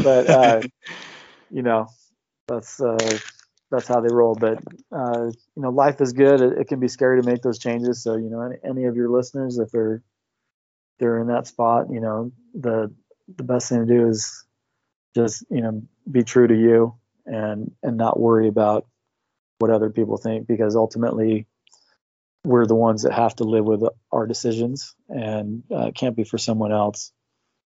but, 0.04 0.30
uh, 0.30 0.62
you 1.52 1.62
know, 1.62 1.88
that's, 2.48 2.82
uh, 2.82 3.20
that's 3.76 3.88
how 3.88 4.02
they 4.02 4.14
roll. 4.14 4.36
But 4.36 4.60
uh, 4.92 5.26
you 5.26 5.62
know, 5.62 5.70
life 5.70 6.02
is 6.02 6.14
good. 6.14 6.42
It, 6.42 6.58
it, 6.60 6.68
can 6.68 6.80
be 6.80 6.88
scary 6.88 7.22
to 7.22 7.28
make 7.28 7.42
those 7.42 7.60
changes. 7.60 8.02
So 8.02 8.16
you 8.16 8.30
know, 8.30 8.42
any, 8.42 8.56
any 8.64 8.86
of 8.86 8.96
your 8.96 9.10
listeners, 9.10 9.58
if 9.58 9.72
they're 9.72 10.02
they're 11.00 11.20
in 11.20 11.28
that 11.28 11.48
spot, 11.48 11.88
you 11.92 12.00
know, 12.00 12.32
the 12.54 12.94
the 13.36 13.44
best 13.44 13.70
thing 13.70 13.86
to 13.86 13.94
do 13.94 14.08
is 14.08 14.46
just 15.16 15.46
you 15.50 15.62
know 15.62 15.82
be 16.10 16.24
true 16.24 16.48
to 16.48 16.56
you 16.56 16.96
and 17.26 17.72
and 17.84 17.98
not 17.98 18.20
worry 18.20 18.48
about 18.48 18.86
what 19.60 19.72
other 19.72 19.90
people 19.90 20.18
think 20.18 20.48
because 20.48 20.76
ultimately 20.76 21.48
we're 22.44 22.68
the 22.68 22.76
ones 22.76 23.04
that 23.04 23.14
have 23.14 23.36
to 23.36 23.44
live 23.44 23.66
with 23.66 23.82
our 24.12 24.28
decisions 24.28 24.96
and 25.10 25.64
uh, 25.74 25.92
can't 25.96 26.16
be 26.16 26.24
for 26.24 26.38
someone 26.38 26.72
else 26.72 27.12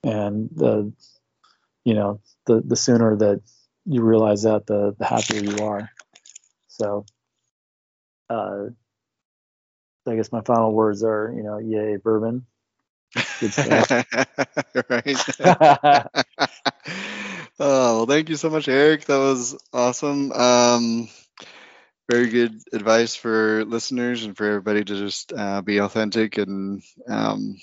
and 0.02 0.48
the 0.54 0.92
you 1.84 1.94
know 1.94 2.20
the 2.46 2.62
the 2.64 2.76
sooner 2.76 3.16
that 3.16 3.42
you 3.84 4.02
realize 4.02 4.42
that, 4.42 4.66
the 4.66 4.94
the 4.98 5.04
happier 5.04 5.42
you 5.42 5.64
are. 5.64 5.90
So, 6.68 7.04
uh, 8.30 8.66
I 10.06 10.16
guess 10.16 10.32
my 10.32 10.40
final 10.40 10.72
words 10.72 11.02
are, 11.04 11.32
you 11.34 11.42
know, 11.42 11.58
yay 11.58 11.96
bourbon. 11.96 12.46
Good 13.40 13.56
right. 14.88 15.24
oh 17.60 17.96
well, 17.96 18.06
thank 18.06 18.30
you 18.30 18.36
so 18.36 18.48
much, 18.48 18.68
Eric. 18.68 19.04
That 19.04 19.18
was 19.18 19.56
awesome. 19.72 20.32
Um, 20.32 21.08
very 22.10 22.28
good 22.28 22.60
advice 22.72 23.14
for 23.14 23.64
listeners 23.64 24.24
and 24.24 24.36
for 24.36 24.46
everybody 24.46 24.84
to 24.84 24.94
just 24.96 25.32
uh, 25.32 25.60
be 25.60 25.78
authentic 25.78 26.38
and 26.38 26.82
um, 27.08 27.56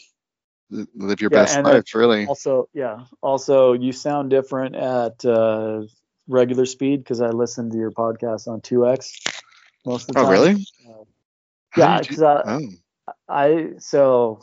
live 0.70 1.22
your 1.22 1.32
yeah, 1.32 1.40
best 1.40 1.62
life. 1.62 1.96
Really. 1.96 2.28
Also, 2.28 2.70
yeah. 2.74 3.06
Also, 3.22 3.74
you 3.74 3.92
sound 3.92 4.30
different 4.30 4.76
at 4.76 5.26
uh, 5.26 5.82
regular 6.30 6.66
speed 6.66 7.04
because 7.04 7.20
I 7.20 7.30
listen 7.30 7.70
to 7.72 7.78
your 7.78 7.92
podcast 7.92 8.48
on 8.48 8.62
2x 8.62 9.42
most 9.86 10.10
of 10.10 10.16
the 10.16 10.20
oh, 10.20 10.24
time. 10.24 10.26
Oh, 10.26 10.32
really? 10.32 10.68
Uh, 10.88 11.04
yeah, 11.76 12.00
because 12.00 12.22
I, 12.22 12.42
oh. 12.46 12.62
I, 13.28 13.70
so, 13.80 14.42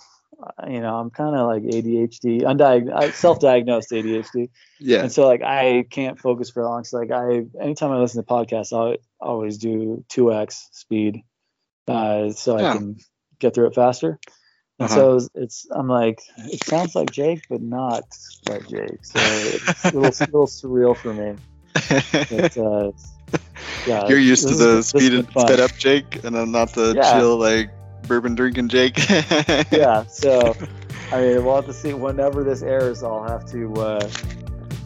you 0.69 0.81
know, 0.81 0.97
I'm 0.97 1.11
kind 1.11 1.35
of 1.35 1.47
like 1.47 1.63
ADHD, 1.63 2.43
undiagnosed, 2.43 3.13
self-diagnosed 3.15 3.91
ADHD. 3.91 4.51
Yeah. 4.79 5.03
And 5.03 5.13
so 5.13 5.27
like 5.27 5.43
I 5.43 5.87
can't 5.89 6.19
focus 6.19 6.51
for 6.51 6.65
long. 6.65 6.85
So 6.85 6.99
like 6.99 7.11
I, 7.11 7.47
anytime 7.61 7.93
I 7.93 7.99
listen 7.99 8.23
to 8.23 8.29
podcasts, 8.29 8.77
I 8.77 8.99
always 9.21 9.57
do 9.57 10.05
2x 10.11 10.69
speed, 10.73 11.23
uh, 11.89 12.31
so 12.31 12.59
yeah. 12.59 12.71
I 12.71 12.77
can 12.77 12.97
get 13.39 13.55
through 13.55 13.69
it 13.69 13.75
faster. 13.75 14.19
And 14.79 14.91
uh-huh. 14.91 14.95
so 14.95 15.17
it's, 15.17 15.29
it's, 15.35 15.67
I'm 15.71 15.89
like, 15.89 16.21
it 16.37 16.63
sounds 16.65 16.95
like 16.95 17.11
Jake, 17.11 17.47
but 17.49 17.63
not 17.63 18.05
like 18.47 18.69
Jake. 18.69 19.05
So 19.05 19.19
it's 19.19 19.85
a 19.85 19.93
little, 19.93 20.03
little 20.03 20.47
surreal 20.47 20.95
for 20.95 21.15
me 21.15 21.37
but, 22.31 22.59
uh, 22.59 22.93
yeah, 23.87 24.09
You're 24.09 24.19
used 24.19 24.49
to 24.49 24.55
the 24.55 24.83
speed 24.83 25.27
sped 25.31 25.61
up 25.61 25.73
Jake, 25.77 26.25
and 26.25 26.37
I'm 26.37 26.53
not 26.53 26.73
the 26.73 26.95
yeah. 26.95 27.19
chill 27.19 27.37
like 27.39 27.71
bourbon 28.07 28.35
drinking 28.35 28.69
Jake. 28.69 28.99
yeah. 29.71 30.05
So, 30.07 30.55
I 31.13 31.21
mean, 31.21 31.45
we'll 31.45 31.57
have 31.57 31.67
to 31.67 31.73
see 31.73 31.95
whenever 31.95 32.45
this 32.45 32.63
airs. 32.63 33.03
I'll 33.03 33.27
have 33.27 33.45
to 33.53 33.73
uh, 33.75 34.09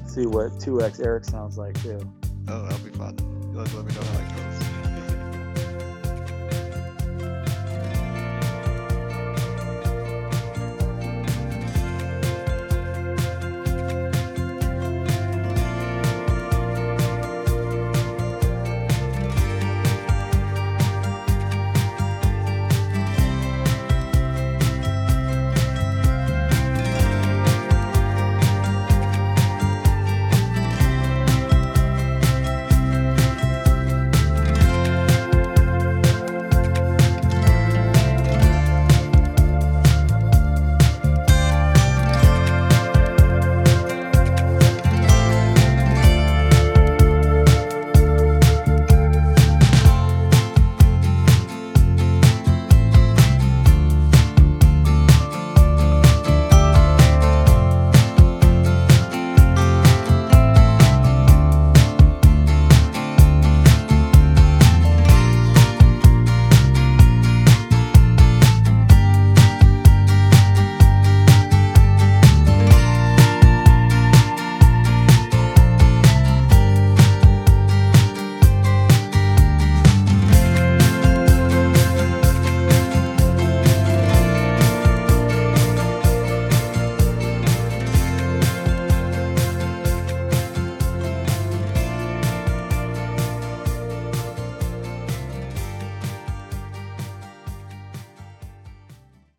see 0.07 0.27
what 0.27 0.53
2x 0.59 1.05
Eric 1.05 1.25
sounds 1.25 1.59
like 1.59 1.81
too. 1.83 2.01
Oh, 2.49 2.63
that'll 2.63 2.79
be 2.79 2.91
fun. 2.91 3.17
You'll 3.53 3.61
have 3.61 3.71
to 3.71 3.77
let 3.77 3.87
me 3.87 3.95
know 3.95 4.03
how 4.03 4.19
that 4.19 4.61
goes. 4.61 4.70